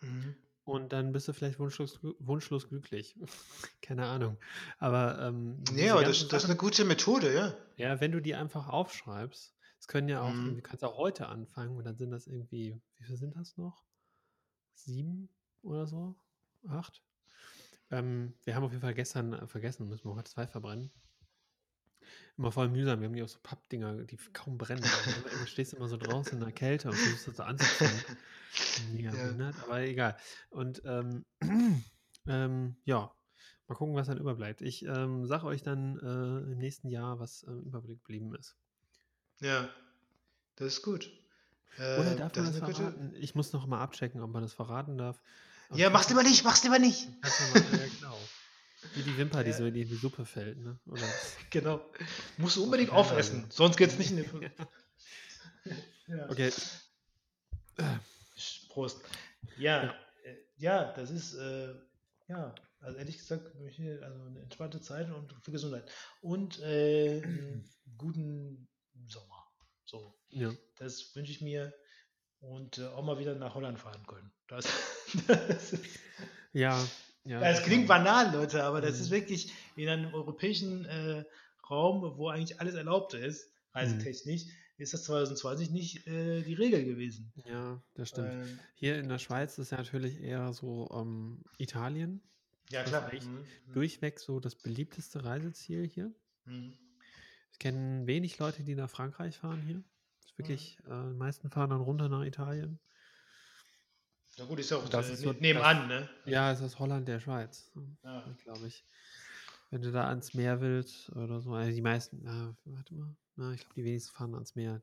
Mhm. 0.00 0.36
Und 0.64 0.92
dann 0.92 1.12
bist 1.12 1.28
du 1.28 1.32
vielleicht 1.32 1.60
wunschlos, 1.60 2.00
wunschlos 2.18 2.68
glücklich. 2.68 3.16
Keine 3.82 4.06
Ahnung. 4.06 4.36
Aber. 4.78 5.20
Ähm, 5.20 5.62
nee, 5.72 5.88
aber 5.90 6.02
das, 6.02 6.26
das, 6.26 6.44
ist 6.44 6.50
eine 6.50 6.58
gute 6.58 6.84
Methode, 6.84 7.32
ja. 7.32 7.54
Ja, 7.76 8.00
wenn 8.00 8.10
du 8.10 8.20
die 8.20 8.34
einfach 8.34 8.68
aufschreibst, 8.68 9.54
es 9.78 9.88
können 9.88 10.08
ja 10.08 10.22
auch, 10.22 10.32
mhm. 10.32 10.56
du 10.56 10.62
kannst 10.62 10.84
auch 10.84 10.96
heute 10.96 11.28
anfangen 11.28 11.76
und 11.76 11.84
dann 11.84 11.96
sind 11.96 12.10
das 12.10 12.26
irgendwie, 12.26 12.80
wie 12.96 13.04
viel 13.04 13.16
sind 13.16 13.36
das 13.36 13.56
noch? 13.56 13.84
Sieben 14.74 15.28
oder 15.62 15.86
so? 15.86 16.16
Acht? 16.68 17.02
Ähm, 17.90 18.34
wir 18.44 18.54
haben 18.54 18.64
auf 18.64 18.72
jeden 18.72 18.82
Fall 18.82 18.94
gestern 18.94 19.32
äh, 19.32 19.46
vergessen, 19.46 19.88
müssen 19.88 20.08
wir 20.08 20.16
heute 20.16 20.30
zwei 20.30 20.46
verbrennen. 20.46 20.90
Immer 22.36 22.52
voll 22.52 22.68
mühsam. 22.68 23.00
Wir 23.00 23.06
haben 23.08 23.14
die 23.14 23.22
auch 23.22 23.28
so 23.28 23.38
Pappdinger, 23.42 24.04
die 24.04 24.16
kaum 24.32 24.58
brennen. 24.58 24.82
du 24.82 25.46
stehst 25.46 25.72
immer 25.72 25.88
so 25.88 25.96
draußen 25.96 26.34
in 26.34 26.44
der 26.44 26.52
Kälte 26.52 26.88
und 26.88 26.94
versuchst 26.94 27.28
das 27.28 27.36
so 27.36 27.42
anzuziehen. 27.42 27.90
Mega 28.92 29.10
ja. 29.38 29.52
aber 29.62 29.80
egal. 29.80 30.16
Und 30.50 30.82
ähm, 30.84 31.24
ähm, 32.28 32.76
ja, 32.84 33.10
mal 33.68 33.74
gucken, 33.74 33.94
was 33.94 34.08
dann 34.08 34.18
überbleibt. 34.18 34.60
Ich 34.60 34.84
ähm, 34.84 35.26
sage 35.26 35.46
euch 35.46 35.62
dann 35.62 35.98
äh, 35.98 36.52
im 36.52 36.58
nächsten 36.58 36.88
Jahr, 36.88 37.18
was 37.18 37.42
äh, 37.44 37.52
Überblick 37.52 38.00
geblieben 38.00 38.34
ist. 38.34 38.56
Ja, 39.40 39.68
das 40.56 40.74
ist 40.74 40.82
gut. 40.82 41.10
Äh, 41.78 42.00
Oder 42.00 42.14
darf 42.16 42.36
man 42.36 42.46
das 42.46 42.56
verraten? 42.56 43.10
Gute... 43.10 43.18
Ich 43.18 43.34
muss 43.34 43.52
noch 43.52 43.66
mal 43.66 43.80
abchecken, 43.80 44.20
ob 44.22 44.30
man 44.30 44.42
das 44.42 44.52
verraten 44.52 44.96
darf. 44.96 45.20
Aber 45.68 45.78
ja, 45.78 45.90
mach's 45.90 46.08
lieber 46.08 46.22
nicht, 46.22 46.44
mach's 46.44 46.62
lieber 46.62 46.78
nicht. 46.78 47.08
Ja, 47.22 47.86
genau. 48.00 48.18
Wie 48.94 49.02
die 49.02 49.16
Wimper, 49.18 49.42
die 49.42 49.52
so 49.52 49.66
in 49.66 49.74
die 49.74 49.84
Suppe 49.84 50.24
fällt, 50.24 50.58
ne? 50.58 50.78
Oder? 50.86 51.02
genau. 51.50 51.84
Musst 52.36 52.56
du 52.56 52.64
unbedingt 52.64 52.90
okay, 52.90 52.98
aufessen, 52.98 53.44
also. 53.44 53.56
sonst 53.56 53.76
geht's 53.76 53.98
nicht 53.98 54.12
in 54.12 54.18
die 54.18 54.50
ja. 56.06 56.30
Okay. 56.30 56.52
Prost. 58.68 59.00
Ja, 59.58 59.84
ja, 59.84 59.94
äh, 60.24 60.36
ja 60.56 60.92
das 60.92 61.10
ist, 61.10 61.34
äh, 61.34 61.74
ja, 62.28 62.54
also 62.80 62.98
ehrlich 62.98 63.18
gesagt, 63.18 63.50
also 63.56 64.24
eine 64.26 64.40
entspannte 64.40 64.80
Zeit 64.80 65.10
und 65.10 65.34
für 65.42 65.50
Gesundheit. 65.50 65.90
Und 66.20 66.60
äh, 66.60 67.22
einen 67.22 68.68
guten 68.96 69.08
Sommer. 69.08 69.46
So. 69.84 70.14
Ja. 70.30 70.52
Das 70.78 71.14
wünsche 71.14 71.32
ich 71.32 71.40
mir 71.40 71.72
und 72.40 72.78
äh, 72.78 72.86
auch 72.86 73.04
mal 73.04 73.18
wieder 73.18 73.34
nach 73.34 73.54
Holland 73.54 73.78
fahren 73.78 74.04
können. 74.06 74.32
Das, 74.48 74.66
das 75.26 75.76
ja, 76.52 76.82
ja. 77.24 77.40
Es 77.40 77.62
klingt 77.62 77.88
banal, 77.88 78.32
Leute, 78.32 78.64
aber 78.64 78.80
das 78.80 78.96
mhm. 78.96 79.02
ist 79.02 79.10
wirklich 79.10 79.52
in 79.74 79.88
einem 79.88 80.14
europäischen 80.14 80.84
äh, 80.84 81.24
Raum, 81.68 82.16
wo 82.16 82.28
eigentlich 82.28 82.60
alles 82.60 82.74
erlaubt 82.74 83.14
ist, 83.14 83.50
reisetechnisch, 83.72 84.44
mhm. 84.44 84.50
ist 84.78 84.94
das 84.94 85.04
2020 85.04 85.70
nicht 85.70 86.06
äh, 86.06 86.42
die 86.42 86.54
Regel 86.54 86.84
gewesen. 86.84 87.32
Ja, 87.44 87.82
das 87.94 88.10
stimmt. 88.10 88.30
Ähm, 88.30 88.58
Hier 88.74 88.98
in 88.98 89.08
der 89.08 89.18
Schweiz 89.18 89.58
ist 89.58 89.72
ja 89.72 89.78
natürlich 89.78 90.20
eher 90.20 90.52
so 90.52 90.88
ähm, 90.92 91.42
Italien. 91.58 92.22
Ja, 92.70 92.82
klar. 92.84 93.10
Mhm. 93.12 93.44
Durchweg 93.72 94.18
so 94.18 94.40
das 94.40 94.54
beliebteste 94.54 95.24
Reiseziel 95.24 95.86
hier. 95.86 96.12
Mhm. 96.44 96.76
Ich 97.56 97.60
kenne 97.60 98.06
wenig 98.06 98.38
Leute, 98.38 98.64
die 98.64 98.74
nach 98.74 98.90
Frankreich 98.90 99.38
fahren 99.38 99.62
hier. 99.62 99.82
Das 100.20 100.30
ist 100.30 100.38
wirklich, 100.38 100.78
mhm. 100.84 100.92
äh, 100.92 101.12
die 101.12 101.16
meisten 101.16 101.48
fahren 101.48 101.70
dann 101.70 101.80
runter 101.80 102.10
nach 102.10 102.22
Italien. 102.22 102.78
Na 104.36 104.44
gut, 104.44 104.60
ist 104.60 104.70
ja 104.70 104.76
auch 104.76 104.86
das 104.90 105.08
äh, 105.08 105.14
ist 105.14 105.20
so, 105.22 105.32
nebenan, 105.32 105.88
das, 105.88 106.00
ne? 106.00 106.10
Ja, 106.26 106.52
es 106.52 106.60
ist 106.60 106.78
Holland 106.78 107.08
der 107.08 107.18
Schweiz. 107.18 107.72
Ja. 108.04 108.22
Glaube 108.44 108.66
ich. 108.66 108.84
Wenn 109.70 109.80
du 109.80 109.90
da 109.90 110.06
ans 110.06 110.34
Meer 110.34 110.60
willst 110.60 111.08
oder 111.16 111.40
so. 111.40 111.54
Also 111.54 111.72
die 111.72 111.80
meisten, 111.80 112.20
na, 112.24 112.54
warte 112.66 112.94
mal. 112.94 113.16
Na, 113.36 113.52
ich 113.54 113.60
glaube, 113.60 113.74
die 113.74 113.84
wenigsten 113.84 114.14
fahren 114.14 114.34
ans 114.34 114.54
Meer. 114.54 114.82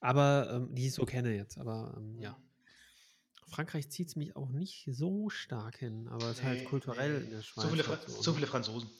Aber 0.00 0.50
ähm, 0.50 0.74
die 0.74 0.88
ich 0.88 0.94
so 0.94 1.06
kenne 1.06 1.32
jetzt. 1.32 1.58
Aber 1.58 1.94
ähm, 1.96 2.18
ja. 2.18 2.36
Frankreich 3.46 3.88
zieht 3.88 4.08
es 4.08 4.16
mich 4.16 4.34
auch 4.34 4.50
nicht 4.50 4.88
so 4.90 5.30
stark 5.30 5.76
hin, 5.78 6.08
aber 6.08 6.24
es 6.24 6.38
ist 6.38 6.42
halt 6.42 6.64
kulturell 6.64 7.20
nee. 7.20 7.24
in 7.26 7.30
der 7.30 7.42
Schweiz. 7.42 7.66
So 7.66 7.70
viele, 7.70 7.84
Fra 7.84 7.98
so, 8.04 8.20
so 8.20 8.32
viele 8.32 8.48
Franzosen. 8.48 8.90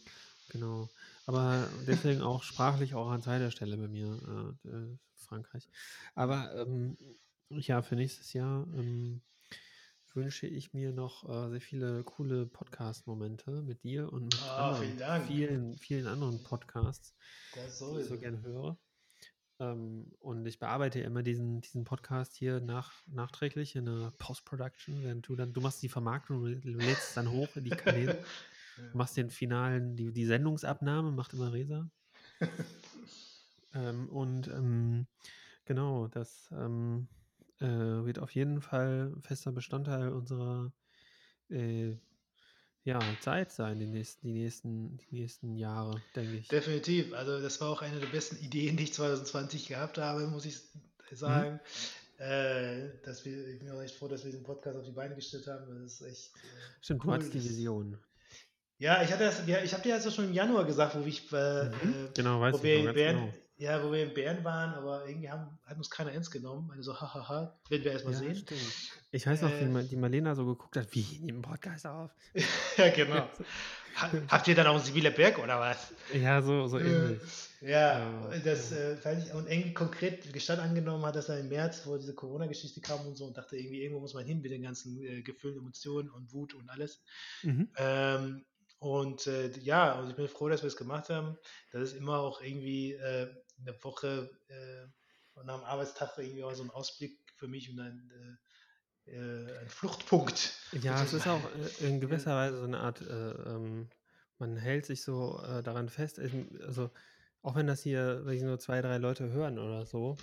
Genau. 0.50 0.88
Aber 1.26 1.68
deswegen 1.86 2.22
auch 2.22 2.42
sprachlich 2.42 2.94
auch 2.94 3.10
an 3.10 3.22
zweiter 3.22 3.50
Stelle 3.50 3.76
bei 3.76 3.88
mir 3.88 4.56
äh, 4.64 4.68
äh, 4.68 4.98
Frankreich. 5.14 5.68
Aber 6.14 6.54
ähm, 6.56 6.96
ja, 7.50 7.82
für 7.82 7.96
nächstes 7.96 8.32
Jahr 8.32 8.66
ähm, 8.74 9.20
wünsche 10.14 10.46
ich 10.46 10.72
mir 10.72 10.92
noch 10.92 11.28
äh, 11.28 11.50
sehr 11.50 11.60
viele 11.60 12.02
coole 12.04 12.46
Podcast-Momente 12.46 13.62
mit 13.62 13.82
dir 13.84 14.12
und 14.12 14.24
mit 14.24 14.42
oh, 14.42 14.74
vielen, 14.74 15.26
vielen, 15.26 15.78
vielen, 15.78 16.06
anderen 16.06 16.42
Podcasts, 16.42 17.14
die 17.54 18.00
ich 18.00 18.06
so 18.06 18.18
gerne 18.18 18.42
höre. 18.42 18.78
Ähm, 19.60 20.12
und 20.20 20.46
ich 20.46 20.58
bearbeite 20.58 21.00
immer 21.00 21.22
diesen, 21.22 21.60
diesen 21.60 21.84
Podcast 21.84 22.36
hier 22.36 22.60
nach, 22.60 22.92
nachträglich 23.06 23.76
in 23.76 23.86
der 23.86 24.12
Post-Production, 24.18 25.02
während 25.02 25.26
du 25.28 25.36
dann, 25.36 25.52
du 25.52 25.60
machst 25.60 25.82
die 25.82 25.88
Vermarktung, 25.88 26.42
du 26.42 26.68
lädst 26.68 27.08
es 27.08 27.14
dann 27.14 27.30
hoch 27.30 27.54
in 27.56 27.64
die 27.64 27.70
Kanäle. 27.70 28.24
Du 28.92 28.96
machst 28.98 29.16
den 29.16 29.30
finalen, 29.30 29.96
die, 29.96 30.12
die 30.12 30.26
Sendungsabnahme, 30.26 31.12
macht 31.12 31.32
immer 31.32 31.52
Resa. 31.52 31.90
ähm, 33.74 34.08
und 34.08 34.48
ähm, 34.48 35.06
genau, 35.64 36.08
das 36.08 36.50
ähm, 36.52 37.08
äh, 37.60 37.66
wird 37.66 38.18
auf 38.18 38.30
jeden 38.30 38.60
Fall 38.60 39.14
fester 39.22 39.52
Bestandteil 39.52 40.10
unserer 40.10 40.72
äh, 41.50 41.96
ja, 42.84 43.00
Zeit 43.20 43.52
sein, 43.52 43.78
die 43.78 43.86
nächsten, 43.86 44.26
die, 44.26 44.32
nächsten, 44.32 44.96
die 44.96 45.20
nächsten 45.20 45.56
Jahre, 45.56 46.00
denke 46.16 46.36
ich. 46.38 46.48
Definitiv. 46.48 47.12
Also 47.12 47.40
das 47.40 47.60
war 47.60 47.68
auch 47.68 47.82
eine 47.82 48.00
der 48.00 48.06
besten 48.06 48.36
Ideen, 48.36 48.76
die 48.76 48.84
ich 48.84 48.94
2020 48.94 49.68
gehabt 49.68 49.98
habe, 49.98 50.26
muss 50.28 50.46
ich 50.46 50.56
mhm. 51.10 51.16
sagen. 51.16 51.52
Mhm. 51.52 52.24
Äh, 52.24 52.90
dass 53.04 53.24
wir, 53.24 53.46
ich 53.46 53.58
bin 53.60 53.70
auch 53.70 53.80
echt 53.80 53.94
froh, 53.94 54.08
dass 54.08 54.24
wir 54.24 54.30
diesen 54.30 54.44
Podcast 54.44 54.76
auf 54.76 54.84
die 54.84 54.92
Beine 54.92 55.14
gestellt 55.14 55.46
haben. 55.46 55.82
Das 55.82 56.00
ist 56.00 56.02
echt. 56.02 56.34
Äh, 56.36 56.38
Stimmt, 56.80 57.04
cool. 57.04 57.06
du 57.06 57.12
hattest 57.12 57.34
die 57.34 57.44
Vision. 57.44 57.98
Ja, 58.78 59.02
ich 59.02 59.12
hatte 59.12 59.24
das, 59.24 59.42
ja, 59.46 59.58
ich 59.62 59.72
habe 59.72 59.82
dir 59.82 59.94
also 59.94 60.10
schon 60.10 60.26
im 60.26 60.32
Januar 60.32 60.64
gesagt, 60.64 60.96
wo 60.96 61.04
ich, 61.04 61.32
äh, 61.32 61.64
mhm, 61.64 61.70
äh, 61.72 62.08
genau, 62.14 62.40
weiß 62.40 62.54
wo 62.54 62.62
wir 62.62 62.76
in 62.76 62.94
Bern, 62.94 63.16
genau. 63.16 63.32
ja, 63.56 63.82
wo 63.82 63.90
wir 63.90 64.04
in 64.04 64.14
Bern 64.14 64.44
waren, 64.44 64.74
aber 64.74 65.08
irgendwie 65.08 65.28
haben, 65.28 65.58
hat 65.64 65.76
uns 65.76 65.90
keiner 65.90 66.12
ernst 66.12 66.30
genommen. 66.30 66.70
Also 66.70 66.92
so, 66.92 67.00
hahaha, 67.00 67.58
werden 67.68 67.84
wir 67.84 67.92
erstmal 67.92 68.14
ja, 68.14 68.20
sehen. 68.20 68.36
Stimmt. 68.36 68.60
Ich 69.10 69.26
weiß 69.26 69.42
noch, 69.42 69.50
äh, 69.50 69.74
wie 69.74 69.88
die 69.88 69.96
Marlena 69.96 70.36
so 70.36 70.46
geguckt 70.46 70.76
hat, 70.76 70.86
wie 70.92 71.04
in 71.20 71.26
dem 71.26 71.42
Podcast 71.42 71.86
auf. 71.86 72.10
ja, 72.76 72.88
genau. 72.90 73.28
Habt 74.28 74.46
ihr 74.46 74.54
dann 74.54 74.68
auch 74.68 74.76
einen 74.76 74.84
Sibylle 74.84 75.10
Berg 75.10 75.40
oder 75.40 75.58
was? 75.58 75.92
Ja, 76.14 76.40
so, 76.40 76.68
so 76.68 76.78
ähnlich. 76.78 77.20
Ja, 77.60 77.98
ja, 78.30 78.38
das 78.44 78.70
äh, 78.70 78.96
fand 78.96 79.24
ich, 79.24 79.34
und 79.34 79.50
irgendwie 79.50 79.74
konkret 79.74 80.32
Gestalt 80.32 80.60
angenommen 80.60 81.04
hat, 81.04 81.16
dass 81.16 81.28
er 81.28 81.40
im 81.40 81.48
März, 81.48 81.82
wo 81.84 81.96
diese 81.96 82.14
Corona-Geschichte 82.14 82.80
kam 82.80 83.04
und 83.04 83.16
so, 83.16 83.24
und 83.24 83.36
dachte 83.36 83.56
irgendwie, 83.56 83.82
irgendwo 83.82 84.00
muss 84.00 84.14
man 84.14 84.24
hin 84.24 84.40
mit 84.40 84.52
den 84.52 84.62
ganzen 84.62 85.02
äh, 85.02 85.22
Gefühlen, 85.22 85.58
Emotionen 85.58 86.10
und 86.10 86.32
Wut 86.32 86.54
und 86.54 86.70
alles. 86.70 87.02
Mhm. 87.42 87.68
Ähm, 87.76 88.44
und 88.78 89.26
äh, 89.26 89.50
ja, 89.58 89.94
also 89.94 90.10
ich 90.10 90.16
bin 90.16 90.28
froh, 90.28 90.48
dass 90.48 90.62
wir 90.62 90.68
es 90.68 90.76
gemacht 90.76 91.08
haben. 91.08 91.36
Das 91.72 91.82
ist 91.82 91.96
immer 91.96 92.18
auch 92.18 92.40
irgendwie 92.40 92.92
äh, 92.92 93.28
eine 93.60 93.84
Woche 93.84 94.30
äh, 94.48 94.86
nach 95.44 95.58
dem 95.58 95.64
Arbeitstag 95.64 96.16
irgendwie 96.16 96.44
auch 96.44 96.54
so 96.54 96.62
ein 96.62 96.70
Ausblick 96.70 97.18
für 97.34 97.48
mich 97.48 97.70
und 97.70 97.80
ein, 97.80 98.38
äh, 99.06 99.10
äh, 99.10 99.58
ein 99.60 99.68
Fluchtpunkt. 99.68 100.54
Ja, 100.80 101.02
es 101.02 101.12
ist 101.12 101.26
auch 101.26 101.40
äh, 101.80 101.86
in 101.86 102.00
gewisser 102.00 102.36
Weise 102.36 102.58
so 102.58 102.64
eine 102.64 102.78
Art, 102.78 103.00
ähm, 103.00 103.88
man 104.38 104.56
hält 104.56 104.86
sich 104.86 105.02
so 105.02 105.40
daran 105.64 105.88
fest, 105.88 106.20
also 106.64 106.92
auch 107.42 107.56
wenn 107.56 107.66
das 107.66 107.82
hier 107.82 108.24
wenn 108.24 108.40
nur 108.46 108.60
zwei, 108.60 108.80
drei 108.80 108.98
Leute 108.98 109.30
hören 109.30 109.58
oder 109.58 109.84
so, 109.84 110.16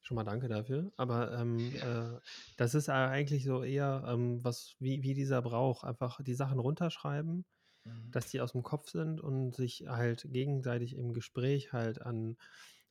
schon 0.00 0.16
mal 0.16 0.24
danke 0.24 0.48
dafür, 0.48 0.90
aber 0.96 1.30
ähm, 1.38 1.72
ja. 1.76 2.20
das 2.56 2.74
ist 2.74 2.88
eigentlich 2.88 3.44
so 3.44 3.62
eher 3.62 4.02
ähm, 4.08 4.42
was 4.42 4.74
wie, 4.80 5.04
wie 5.04 5.14
dieser 5.14 5.40
Brauch, 5.40 5.84
einfach 5.84 6.20
die 6.20 6.34
Sachen 6.34 6.58
runterschreiben 6.58 7.44
Mhm. 7.84 8.10
dass 8.10 8.28
die 8.28 8.40
aus 8.40 8.52
dem 8.52 8.62
Kopf 8.62 8.90
sind 8.90 9.20
und 9.20 9.54
sich 9.54 9.86
halt 9.88 10.26
gegenseitig 10.30 10.96
im 10.96 11.12
Gespräch 11.12 11.72
halt 11.72 12.02
an, 12.02 12.36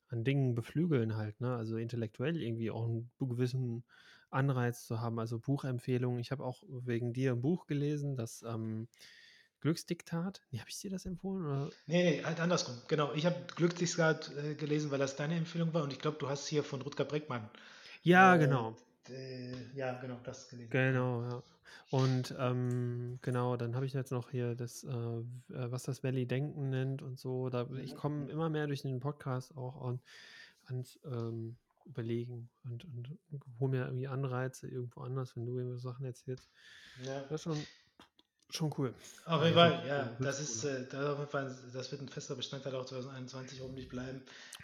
an 0.08 0.24
Dingen 0.24 0.54
beflügeln 0.54 1.16
halt, 1.16 1.40
ne? 1.40 1.56
Also 1.56 1.76
intellektuell 1.76 2.40
irgendwie 2.40 2.70
auch 2.70 2.84
einen 2.84 3.10
gewissen 3.18 3.84
Anreiz 4.30 4.84
zu 4.86 5.00
haben. 5.00 5.18
Also 5.18 5.38
Buchempfehlungen. 5.38 6.20
Ich 6.20 6.30
habe 6.30 6.44
auch 6.44 6.62
wegen 6.68 7.12
dir 7.12 7.32
ein 7.32 7.42
Buch 7.42 7.66
gelesen, 7.66 8.16
das 8.16 8.42
ähm, 8.42 8.88
Glücksdiktat. 9.60 10.40
Nee, 10.50 10.58
habe 10.58 10.70
ich 10.70 10.78
dir 10.78 10.90
das 10.90 11.04
empfohlen? 11.06 11.44
Oder? 11.44 11.70
Nee, 11.86 12.18
nee, 12.18 12.24
halt 12.24 12.40
andersrum. 12.40 12.76
Genau. 12.88 13.12
Ich 13.14 13.26
habe 13.26 13.36
Glücksdiktat 13.54 14.32
äh, 14.36 14.54
gelesen, 14.54 14.90
weil 14.90 14.98
das 14.98 15.16
deine 15.16 15.36
Empfehlung 15.36 15.74
war 15.74 15.82
und 15.82 15.92
ich 15.92 15.98
glaube, 15.98 16.18
du 16.18 16.28
hast 16.28 16.46
hier 16.46 16.64
von 16.64 16.80
Rutger 16.82 17.04
Breckmann. 17.04 17.48
Ja, 18.02 18.34
äh, 18.34 18.38
genau. 18.38 18.76
Äh, 19.08 19.72
ja, 19.74 19.98
genau, 20.00 20.18
das 20.22 20.48
gelesen. 20.48 20.70
Genau, 20.70 21.22
ja. 21.22 21.42
Und 21.90 22.34
ähm, 22.38 23.18
genau, 23.22 23.56
dann 23.56 23.74
habe 23.74 23.86
ich 23.86 23.92
jetzt 23.92 24.12
noch 24.12 24.30
hier 24.30 24.54
das, 24.54 24.84
äh, 24.84 24.88
äh 24.88 25.22
was 25.48 25.82
das 25.84 26.04
Valley 26.04 26.26
Denken 26.26 26.70
nennt 26.70 27.02
und 27.02 27.18
so. 27.18 27.48
Da, 27.48 27.66
ich 27.82 27.96
komme 27.96 28.24
mhm. 28.24 28.30
immer 28.30 28.48
mehr 28.48 28.66
durch 28.66 28.82
den 28.82 29.00
Podcast 29.00 29.56
auch 29.56 29.82
an, 29.82 30.00
ans 30.66 30.98
ähm, 31.04 31.56
Überlegen 31.86 32.48
und, 32.64 32.84
und 32.84 33.18
hole 33.58 33.70
mir 33.70 33.84
irgendwie 33.86 34.06
Anreize 34.06 34.68
irgendwo 34.68 35.00
anders, 35.00 35.34
wenn 35.36 35.46
du 35.46 35.58
irgendwie 35.58 35.80
Sachen 35.80 36.04
erzählst. 36.04 36.48
Ja. 37.02 37.20
Das 37.22 37.32
ist 37.32 37.42
schon, 37.42 37.66
schon 38.50 38.72
cool. 38.78 38.94
Auf 39.24 39.42
jeden 39.42 39.54
Fall, 39.54 39.82
ja. 39.86 40.16
Das 40.20 40.40
ist, 40.40 40.64
äh, 40.64 40.86
das, 40.88 41.04
auf 41.06 41.18
jeden 41.18 41.30
Fall, 41.30 41.56
das 41.72 41.90
wird 41.90 42.02
ein 42.02 42.08
fester 42.08 42.36
Bestandteil 42.36 42.74
auch 42.76 42.84
2021 42.84 43.60
hoffentlich 43.60 43.88
bleiben. 43.88 44.22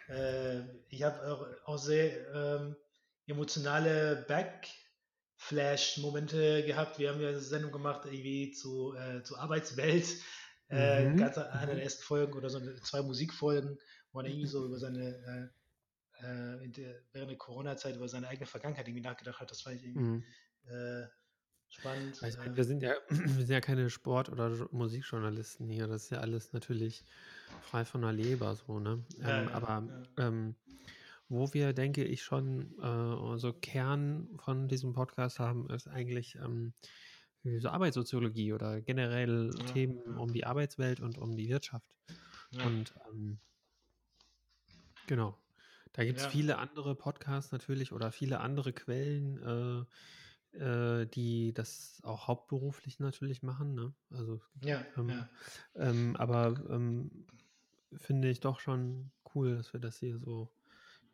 Äh, 0.09 0.61
ich 0.91 1.03
habe 1.03 1.27
auch, 1.33 1.47
auch 1.65 1.79
sehr 1.79 2.33
ähm, 2.33 2.77
emotionale 3.27 4.25
Back- 4.29 4.69
Flash-Momente 5.37 6.65
gehabt. 6.65 6.99
Wir 6.99 7.11
haben 7.11 7.21
ja 7.21 7.29
eine 7.29 7.41
Sendung 7.41 7.71
gemacht, 7.71 8.07
irgendwie 8.07 8.53
zu, 8.53 8.95
äh, 8.95 9.23
zur 9.23 9.39
Arbeitswelt. 9.39 10.07
Äh, 10.69 11.11
mhm. 11.11 11.17
ganz 11.19 11.39
eine 11.39 11.75
der 11.75 11.85
ersten 11.85 12.03
Folgen 12.03 12.33
oder 12.33 12.51
so 12.51 12.59
zwei 12.83 13.01
Musikfolgen, 13.03 13.79
wo 14.11 14.19
man 14.19 14.27
irgendwie 14.27 14.49
so 14.49 14.67
über 14.67 14.79
seine, 14.79 15.51
äh, 16.21 16.27
äh 16.27 16.69
der, 16.69 16.97
während 17.13 17.31
der 17.31 17.39
Corona-Zeit 17.39 17.95
über 17.95 18.09
seine 18.09 18.27
eigene 18.27 18.47
Vergangenheit 18.47 18.89
irgendwie 18.89 19.05
nachgedacht 19.07 19.39
hat. 19.39 19.51
Das 19.51 19.61
fand 19.61 19.77
ich 19.77 19.85
irgendwie 19.85 20.01
mhm. 20.01 20.25
Äh, 20.69 21.07
spannend. 21.69 22.21
Also, 22.21 22.39
wir, 22.45 22.65
sind 22.65 22.83
ja, 22.83 22.95
wir 23.09 23.29
sind 23.29 23.51
ja 23.51 23.61
keine 23.61 23.89
Sport- 23.91 24.31
oder 24.31 24.51
Musikjournalisten 24.73 25.69
hier. 25.69 25.87
Das 25.87 26.05
ist 26.05 26.11
ja 26.11 26.19
alles 26.19 26.53
natürlich 26.53 27.05
frei 27.63 27.85
von 27.85 28.03
der 28.03 28.13
Leber 28.13 28.57
so, 28.57 28.81
ne? 28.81 29.05
Ähm, 29.19 29.23
ja, 29.23 29.43
ja, 29.43 29.51
aber 29.53 29.85
ja. 30.17 30.27
Ähm, 30.27 30.57
wo 31.29 31.53
wir, 31.53 31.73
denke 31.73 32.05
ich, 32.05 32.23
schon 32.23 32.79
äh, 32.81 33.39
so 33.39 33.53
Kern 33.53 34.29
von 34.39 34.69
diesem 34.69 34.93
Podcast 34.93 35.39
haben, 35.39 35.69
ist 35.71 35.89
eigentlich 35.89 36.37
ähm, 36.37 36.73
so 37.59 37.69
Arbeitssoziologie 37.69 38.53
oder 38.53 38.81
generell 38.81 39.51
ja, 39.57 39.65
Themen 39.67 40.01
ja. 40.07 40.17
um 40.17 40.33
die 40.33 40.45
Arbeitswelt 40.45 41.01
und 41.01 41.19
um 41.19 41.37
die 41.37 41.49
Wirtschaft. 41.49 41.87
Ja. 42.51 42.65
Und 42.67 42.95
ähm, 43.09 43.39
genau. 45.07 45.39
Da 45.93 46.05
gibt 46.05 46.19
es 46.19 46.27
viele 46.27 46.59
andere 46.59 46.95
Podcasts 46.95 47.53
natürlich 47.53 47.93
oder 47.93 48.13
viele 48.13 48.41
andere 48.41 48.75
Quellen, 48.75 49.87
äh, 50.53 50.59
äh, 50.59 51.07
die 51.07 51.55
das 51.55 52.01
auch 52.03 52.29
hauptberuflich 52.29 52.99
natürlich 52.99 53.43
machen. 53.43 53.75
Ne? 53.75 53.95
Also, 54.11 54.43
ja, 54.63 54.85
ähm, 54.99 55.25
ähm, 55.75 56.17
aber 56.17 56.63
ähm, 56.69 57.11
finde 57.97 58.29
ich 58.29 58.41
doch 58.41 58.61
schon 58.61 59.11
cool, 59.35 59.57
dass 59.57 59.73
wir 59.73 59.81
das 59.81 59.99
hier 59.99 60.19
so 60.19 60.51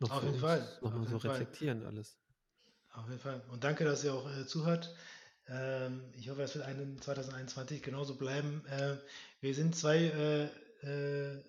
noch 0.03 0.11
Auf 0.11 0.25
jeden 0.25 0.39
Fall. 0.39 0.79
Nochmal 0.83 1.07
so 1.07 1.17
reflektieren 1.17 1.81
Fall. 1.81 1.89
alles. 1.89 2.19
Auf 2.91 3.09
jeden 3.09 3.21
Fall. 3.21 3.43
Und 3.51 3.65
danke, 3.65 3.85
dass 3.85 4.05
ihr 4.05 4.13
auch 4.13 4.31
äh, 4.31 4.47
zuhört. 4.47 4.95
Ähm, 5.49 6.05
ich 6.15 6.29
hoffe, 6.29 6.43
es 6.43 6.55
wird 6.55 6.65
einen 6.65 7.01
2021 7.01 7.83
genauso 7.83 8.17
bleiben. 8.17 8.65
Äh, 8.67 8.97
wir 9.41 9.55
sind 9.55 9.75
zwei 9.75 9.99
äh, 9.99 10.45
äh 10.87 11.45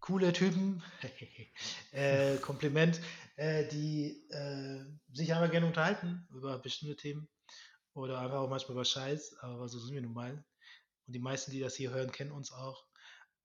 coole 0.00 0.34
Typen, 0.34 0.82
äh, 1.92 2.36
Kompliment, 2.36 3.00
äh, 3.36 3.66
die 3.68 4.22
sich 5.10 5.34
aber 5.34 5.48
gerne 5.48 5.64
unterhalten 5.66 6.28
über 6.30 6.58
bestimmte 6.58 6.96
Themen 6.96 7.26
oder 7.94 8.18
einfach 8.18 8.40
auch 8.40 8.50
manchmal 8.50 8.74
über 8.74 8.84
Scheiß, 8.84 9.38
aber 9.38 9.66
so 9.66 9.78
sind 9.78 9.94
wir 9.94 10.02
nun 10.02 10.12
mal. 10.12 10.44
Und 11.06 11.14
die 11.14 11.20
meisten, 11.20 11.52
die 11.52 11.60
das 11.60 11.74
hier 11.74 11.90
hören, 11.90 12.12
kennen 12.12 12.32
uns 12.32 12.52
auch. 12.52 12.84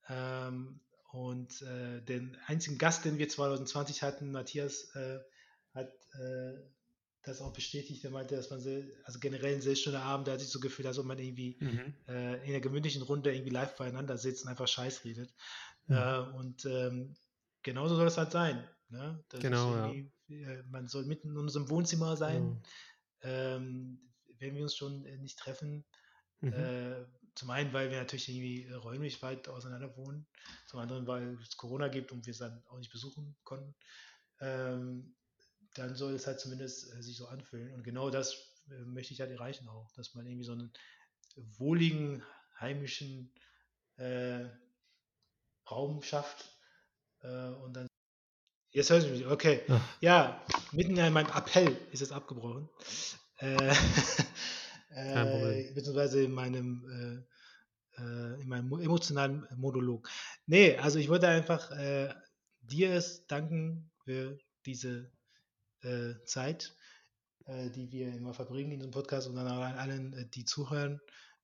Ähm, 0.09 0.81
und 1.11 1.61
äh, 1.63 2.01
den 2.01 2.37
einzigen 2.45 2.77
Gast, 2.77 3.05
den 3.05 3.17
wir 3.17 3.27
2020 3.27 4.03
hatten, 4.03 4.31
Matthias, 4.31 4.95
äh, 4.95 5.19
hat 5.73 5.91
äh, 6.19 6.53
das 7.23 7.41
auch 7.41 7.51
bestätigt. 7.51 8.03
Er 8.03 8.11
meinte, 8.11 8.35
dass 8.35 8.49
man 8.51 8.59
sehr, 8.61 8.83
also 9.03 9.19
generell 9.19 9.55
ein 9.55 9.61
sehr 9.61 9.75
schöner 9.75 10.03
Abend, 10.03 10.27
da 10.27 10.33
hat 10.33 10.39
sich 10.39 10.49
so 10.49 10.59
gefühlt, 10.59 10.87
als 10.87 10.99
ob 10.99 11.05
man 11.05 11.17
irgendwie 11.17 11.57
mhm. 11.59 11.93
Äh, 12.07 12.35
in 12.43 12.49
einer 12.51 12.59
gemütlichen 12.59 13.01
Runde 13.01 13.33
irgendwie 13.33 13.51
live 13.51 13.75
beieinander 13.75 14.17
sitzt 14.17 14.43
und 14.43 14.49
einfach 14.49 14.67
Scheiß 14.67 15.03
redet. 15.03 15.33
Mhm. 15.87 15.95
Äh, 15.95 16.19
und 16.35 16.65
ähm, 16.65 17.15
genauso 17.63 17.95
soll 17.95 18.07
es 18.07 18.17
halt 18.17 18.31
sein. 18.31 18.63
Ne? 18.89 19.23
genau, 19.39 19.75
ja. 19.75 19.93
Äh, 20.29 20.63
man 20.69 20.87
soll 20.87 21.05
mitten 21.05 21.29
in 21.29 21.37
unserem 21.37 21.69
Wohnzimmer 21.69 22.17
sein. 22.17 22.43
Mhm. 22.43 22.61
Ähm, 23.21 23.99
wenn 24.37 24.55
wir 24.55 24.63
uns 24.63 24.75
schon 24.75 25.01
nicht 25.21 25.37
treffen, 25.37 25.83
mhm. 26.39 26.53
Zum 27.39 27.51
einen, 27.51 27.71
weil 27.71 27.89
wir 27.89 27.99
natürlich 27.99 28.27
irgendwie 28.27 28.65
äh, 28.65 28.73
räumlich 28.73 29.21
weit 29.21 29.47
auseinander 29.47 29.95
wohnen, 29.95 30.27
zum 30.65 30.81
anderen, 30.81 31.07
weil 31.07 31.37
es 31.41 31.55
Corona 31.55 31.87
gibt 31.87 32.11
und 32.11 32.25
wir 32.25 32.31
es 32.31 32.39
dann 32.39 32.61
auch 32.67 32.77
nicht 32.77 32.91
besuchen 32.91 33.37
konnten. 33.45 33.73
Ähm, 34.41 35.15
dann 35.73 35.95
soll 35.95 36.15
es 36.15 36.27
halt 36.27 36.41
zumindest 36.41 36.93
äh, 36.93 37.01
sich 37.01 37.15
so 37.15 37.27
anfühlen. 37.27 37.73
Und 37.73 37.83
genau 37.83 38.09
das 38.09 38.33
äh, 38.69 38.81
möchte 38.81 39.13
ich 39.13 39.21
halt 39.21 39.31
erreichen 39.31 39.69
auch, 39.69 39.89
dass 39.93 40.15
man 40.15 40.25
irgendwie 40.25 40.43
so 40.43 40.51
einen 40.51 40.73
wohligen, 41.37 42.21
heimischen 42.59 43.33
äh, 43.95 44.43
Raum 45.71 46.01
schafft 46.01 46.59
äh, 47.21 47.51
und 47.51 47.71
dann. 47.71 47.87
Jetzt 48.71 48.89
hörst 48.89 49.07
du 49.07 49.11
mich, 49.11 49.25
okay. 49.25 49.63
Ja, 49.69 49.81
ja 50.01 50.45
mitten 50.73 50.97
in 50.97 51.13
meinem 51.13 51.31
Appell 51.31 51.77
ist 51.93 52.01
es 52.01 52.11
abgebrochen. 52.11 52.67
Äh, 54.89 55.71
beziehungsweise 55.73 56.23
in 56.23 56.31
meinem, 56.31 57.25
äh, 57.97 58.01
äh, 58.01 58.41
in 58.41 58.47
meinem 58.47 58.71
emotionalen 58.79 59.47
Monolog. 59.55 60.09
Nee, 60.47 60.77
also 60.77 60.99
ich 60.99 61.09
wollte 61.09 61.27
einfach 61.27 61.71
äh, 61.71 62.13
dir 62.61 62.93
es 62.93 63.27
danken 63.27 63.91
für 64.03 64.39
diese 64.65 65.11
äh, 65.81 66.15
Zeit, 66.25 66.75
äh, 67.45 67.69
die 67.69 67.91
wir 67.91 68.13
immer 68.13 68.33
verbringen 68.33 68.71
in 68.71 68.79
diesem 68.79 68.91
Podcast 68.91 69.27
und 69.27 69.35
dann 69.35 69.47
auch 69.47 69.61
an 69.61 69.77
allen, 69.77 70.29
die 70.33 70.45
zuhören. 70.45 70.99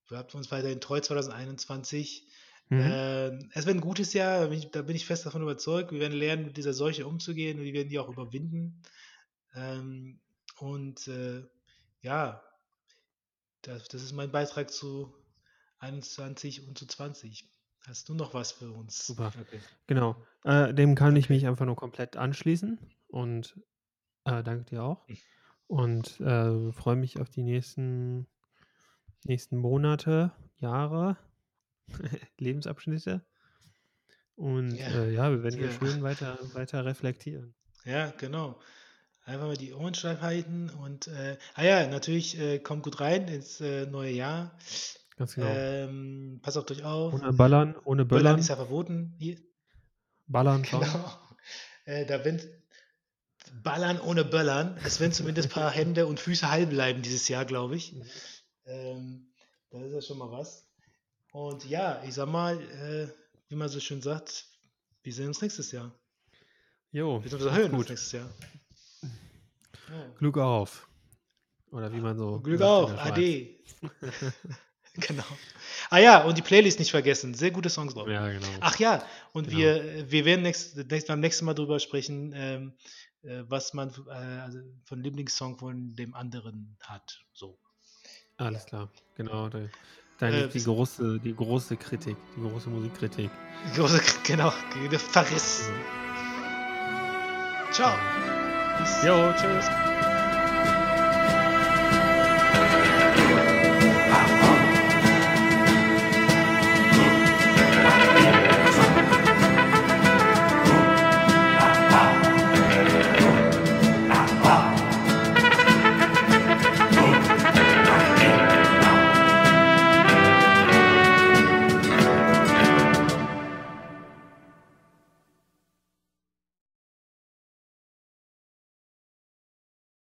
Bleibt 0.08 0.36
uns 0.36 0.52
weiterhin 0.52 0.82
treu 0.82 1.00
2021. 1.00 2.28
Mhm. 2.70 2.80
Äh, 2.80 3.28
es 3.54 3.66
wird 3.66 3.78
ein 3.78 3.82
gutes 3.82 4.14
Jahr, 4.14 4.42
da 4.42 4.48
bin, 4.48 4.58
ich, 4.58 4.72
da 4.72 4.82
bin, 4.82 4.96
ich, 4.96 5.06
fest 5.06 5.26
davon 5.26 5.42
überzeugt. 5.42 5.92
Wir 5.92 6.00
werden 6.00 6.18
lernen, 6.18 6.46
mit 6.46 6.58
dieser 6.58 6.74
Seuche 6.74 7.06
umzugehen 7.06 7.60
und 7.60 7.66
wir 7.66 7.74
werden 7.74 7.90
die 7.90 8.00
auch 8.00 8.10
überwinden. 8.10 8.82
Ähm, 9.54 10.20
und 10.58 11.08
äh, 11.08 11.44
ja, 12.02 12.44
das, 13.68 13.88
das 13.88 14.04
ist 14.04 14.14
mein 14.14 14.32
Beitrag 14.32 14.72
zu 14.72 15.14
21 15.80 16.68
und 16.68 16.78
zu 16.78 16.86
20. 16.86 17.50
Hast 17.88 18.10
du 18.10 18.16
noch 18.16 18.34
was 18.34 18.52
für 18.52 18.72
uns? 18.72 19.06
Super. 19.06 19.32
Okay. 19.40 19.60
Genau. 19.88 20.16
Äh, 20.44 20.74
dem 20.74 20.96
kann 20.96 21.12
okay. 21.12 21.20
ich 21.20 21.30
mich 21.30 21.46
einfach 21.46 21.66
nur 21.66 21.76
komplett 21.76 22.18
anschließen 22.18 22.80
und 23.08 23.60
äh, 24.26 24.42
danke 24.44 24.66
dir 24.66 24.84
auch. 24.84 25.06
Und 25.68 26.20
äh, 26.20 26.72
freue 26.72 26.96
mich 26.96 27.20
auf 27.20 27.30
die 27.30 27.44
nächsten, 27.44 28.28
nächsten 29.24 29.58
Monate, 29.58 30.32
Jahre. 30.58 31.18
Lebensabschnitte. 32.40 33.26
Und 34.36 34.72
ja, 34.72 34.88
äh, 34.88 35.14
ja 35.14 35.32
wir 35.32 35.44
werden 35.44 35.60
hier 35.60 35.72
schön 35.72 36.02
weiter, 36.02 36.38
weiter 36.54 36.86
reflektieren. 36.86 37.54
Ja, 37.84 38.12
genau. 38.18 38.60
Einfach 39.26 39.48
mal 39.48 39.58
die 39.58 39.74
Ohren 39.74 39.96
steif 39.96 40.22
halten 40.22 40.70
und 40.70 41.08
äh, 41.08 41.38
ah 41.56 41.64
ja, 41.64 41.88
natürlich 41.88 42.40
äh, 42.40 42.60
kommt 42.60 42.84
gut 42.84 43.00
rein 43.00 43.28
ins 43.28 43.60
äh, 43.60 43.88
neue 43.88 44.12
Jahr. 44.12 44.56
Ganz 45.18 45.34
genau. 45.34 45.48
Ähm, 45.50 46.40
pass 46.44 46.58
auf 46.58 46.70
euch 46.70 46.84
auf. 46.84 47.14
Ohne 47.14 47.34
Ballern, 47.34 47.76
ohne 47.86 48.06
Böllern. 48.06 48.24
Böllern 48.24 48.40
ist 48.40 48.50
ja 48.50 48.56
verboten. 48.56 49.16
Hier. 49.18 49.38
Ballern 50.28 50.64
schon. 50.66 50.82
Genau. 50.82 51.20
Äh, 51.86 52.06
da 52.06 52.24
wenn 52.24 52.40
Ballern 53.64 54.00
ohne 54.00 54.26
Böllern. 54.26 54.78
Es 54.86 55.00
werden 55.00 55.12
zumindest 55.12 55.50
ein 55.50 55.54
paar 55.54 55.72
Hände 55.72 56.06
und 56.06 56.20
Füße 56.20 56.50
heil 56.50 56.68
bleiben 56.68 57.02
dieses 57.02 57.28
Jahr, 57.28 57.46
glaube 57.46 57.76
ich. 57.76 57.96
Ähm, 58.66 59.32
das 59.72 59.84
ist 59.84 59.94
ja 59.94 60.02
schon 60.02 60.18
mal 60.18 60.32
was. 60.32 60.68
Und 61.32 61.66
ja, 61.66 62.02
ich 62.04 62.14
sag 62.14 62.28
mal, 62.28 62.62
äh, 62.62 63.08
wie 63.50 63.56
man 63.56 63.70
so 63.70 63.80
schön 63.80 64.02
sagt, 64.02 64.46
wir 65.04 65.14
sehen 65.14 65.28
uns 65.28 65.42
nächstes 65.42 65.72
Jahr. 65.72 65.92
Jo, 66.92 67.24
wir 67.24 67.32
hören 67.52 67.74
uns 67.74 67.90
nächstes 67.90 68.12
Jahr. 68.12 68.30
Ja. 69.90 70.08
Glück 70.18 70.38
auf. 70.38 70.88
Oder 71.72 71.92
wie 71.92 72.00
man 72.00 72.18
so. 72.18 72.40
Glück 72.40 72.62
auf, 72.62 72.92
Ade. 72.98 73.50
genau. 74.96 75.24
Ah 75.90 75.98
ja, 75.98 76.24
und 76.24 76.38
die 76.38 76.42
Playlist 76.42 76.80
nicht 76.80 76.92
vergessen. 76.92 77.34
Sehr 77.34 77.52
gute 77.52 77.70
Songs 77.70 77.94
drauf. 77.94 78.08
Ja, 78.08 78.28
genau. 78.30 78.48
Ach 78.62 78.80
ja, 78.80 79.04
und 79.34 79.48
genau. 79.50 79.60
wir, 79.60 80.12
wir 80.12 80.26
werden 80.26 80.44
nächst, 80.44 80.78
nächst, 80.90 81.08
beim 81.08 81.20
nächsten 81.20 81.46
Mal 81.46 81.54
drüber 81.54 81.80
sprechen, 81.80 82.34
ähm, 82.36 82.74
äh, 83.24 83.44
was 83.48 83.74
man 83.74 83.92
äh, 84.08 84.12
also 84.12 84.60
von 84.86 85.02
Lieblingssong 85.02 85.58
von 85.58 85.96
dem 85.96 86.14
anderen 86.14 86.78
hat. 86.82 87.22
So. 87.34 87.60
Alles 88.38 88.64
ja. 88.64 88.70
klar, 88.70 88.92
genau. 89.16 89.50
Da, 89.50 89.60
da 90.20 90.30
äh, 90.30 90.48
die, 90.48 90.64
große, 90.64 91.20
die 91.20 91.36
große 91.36 91.78
Kritik, 91.78 92.18
die 92.36 92.42
große 92.42 92.70
Musikkritik. 92.70 93.30
Die 93.68 93.78
große, 93.78 94.02
genau, 94.24 94.54
der 94.92 95.00
Verriss. 95.00 95.70
Mhm. 95.70 96.06
Ciao. 97.72 98.45
Jo, 99.04 99.34
tschüss. 99.34 100.05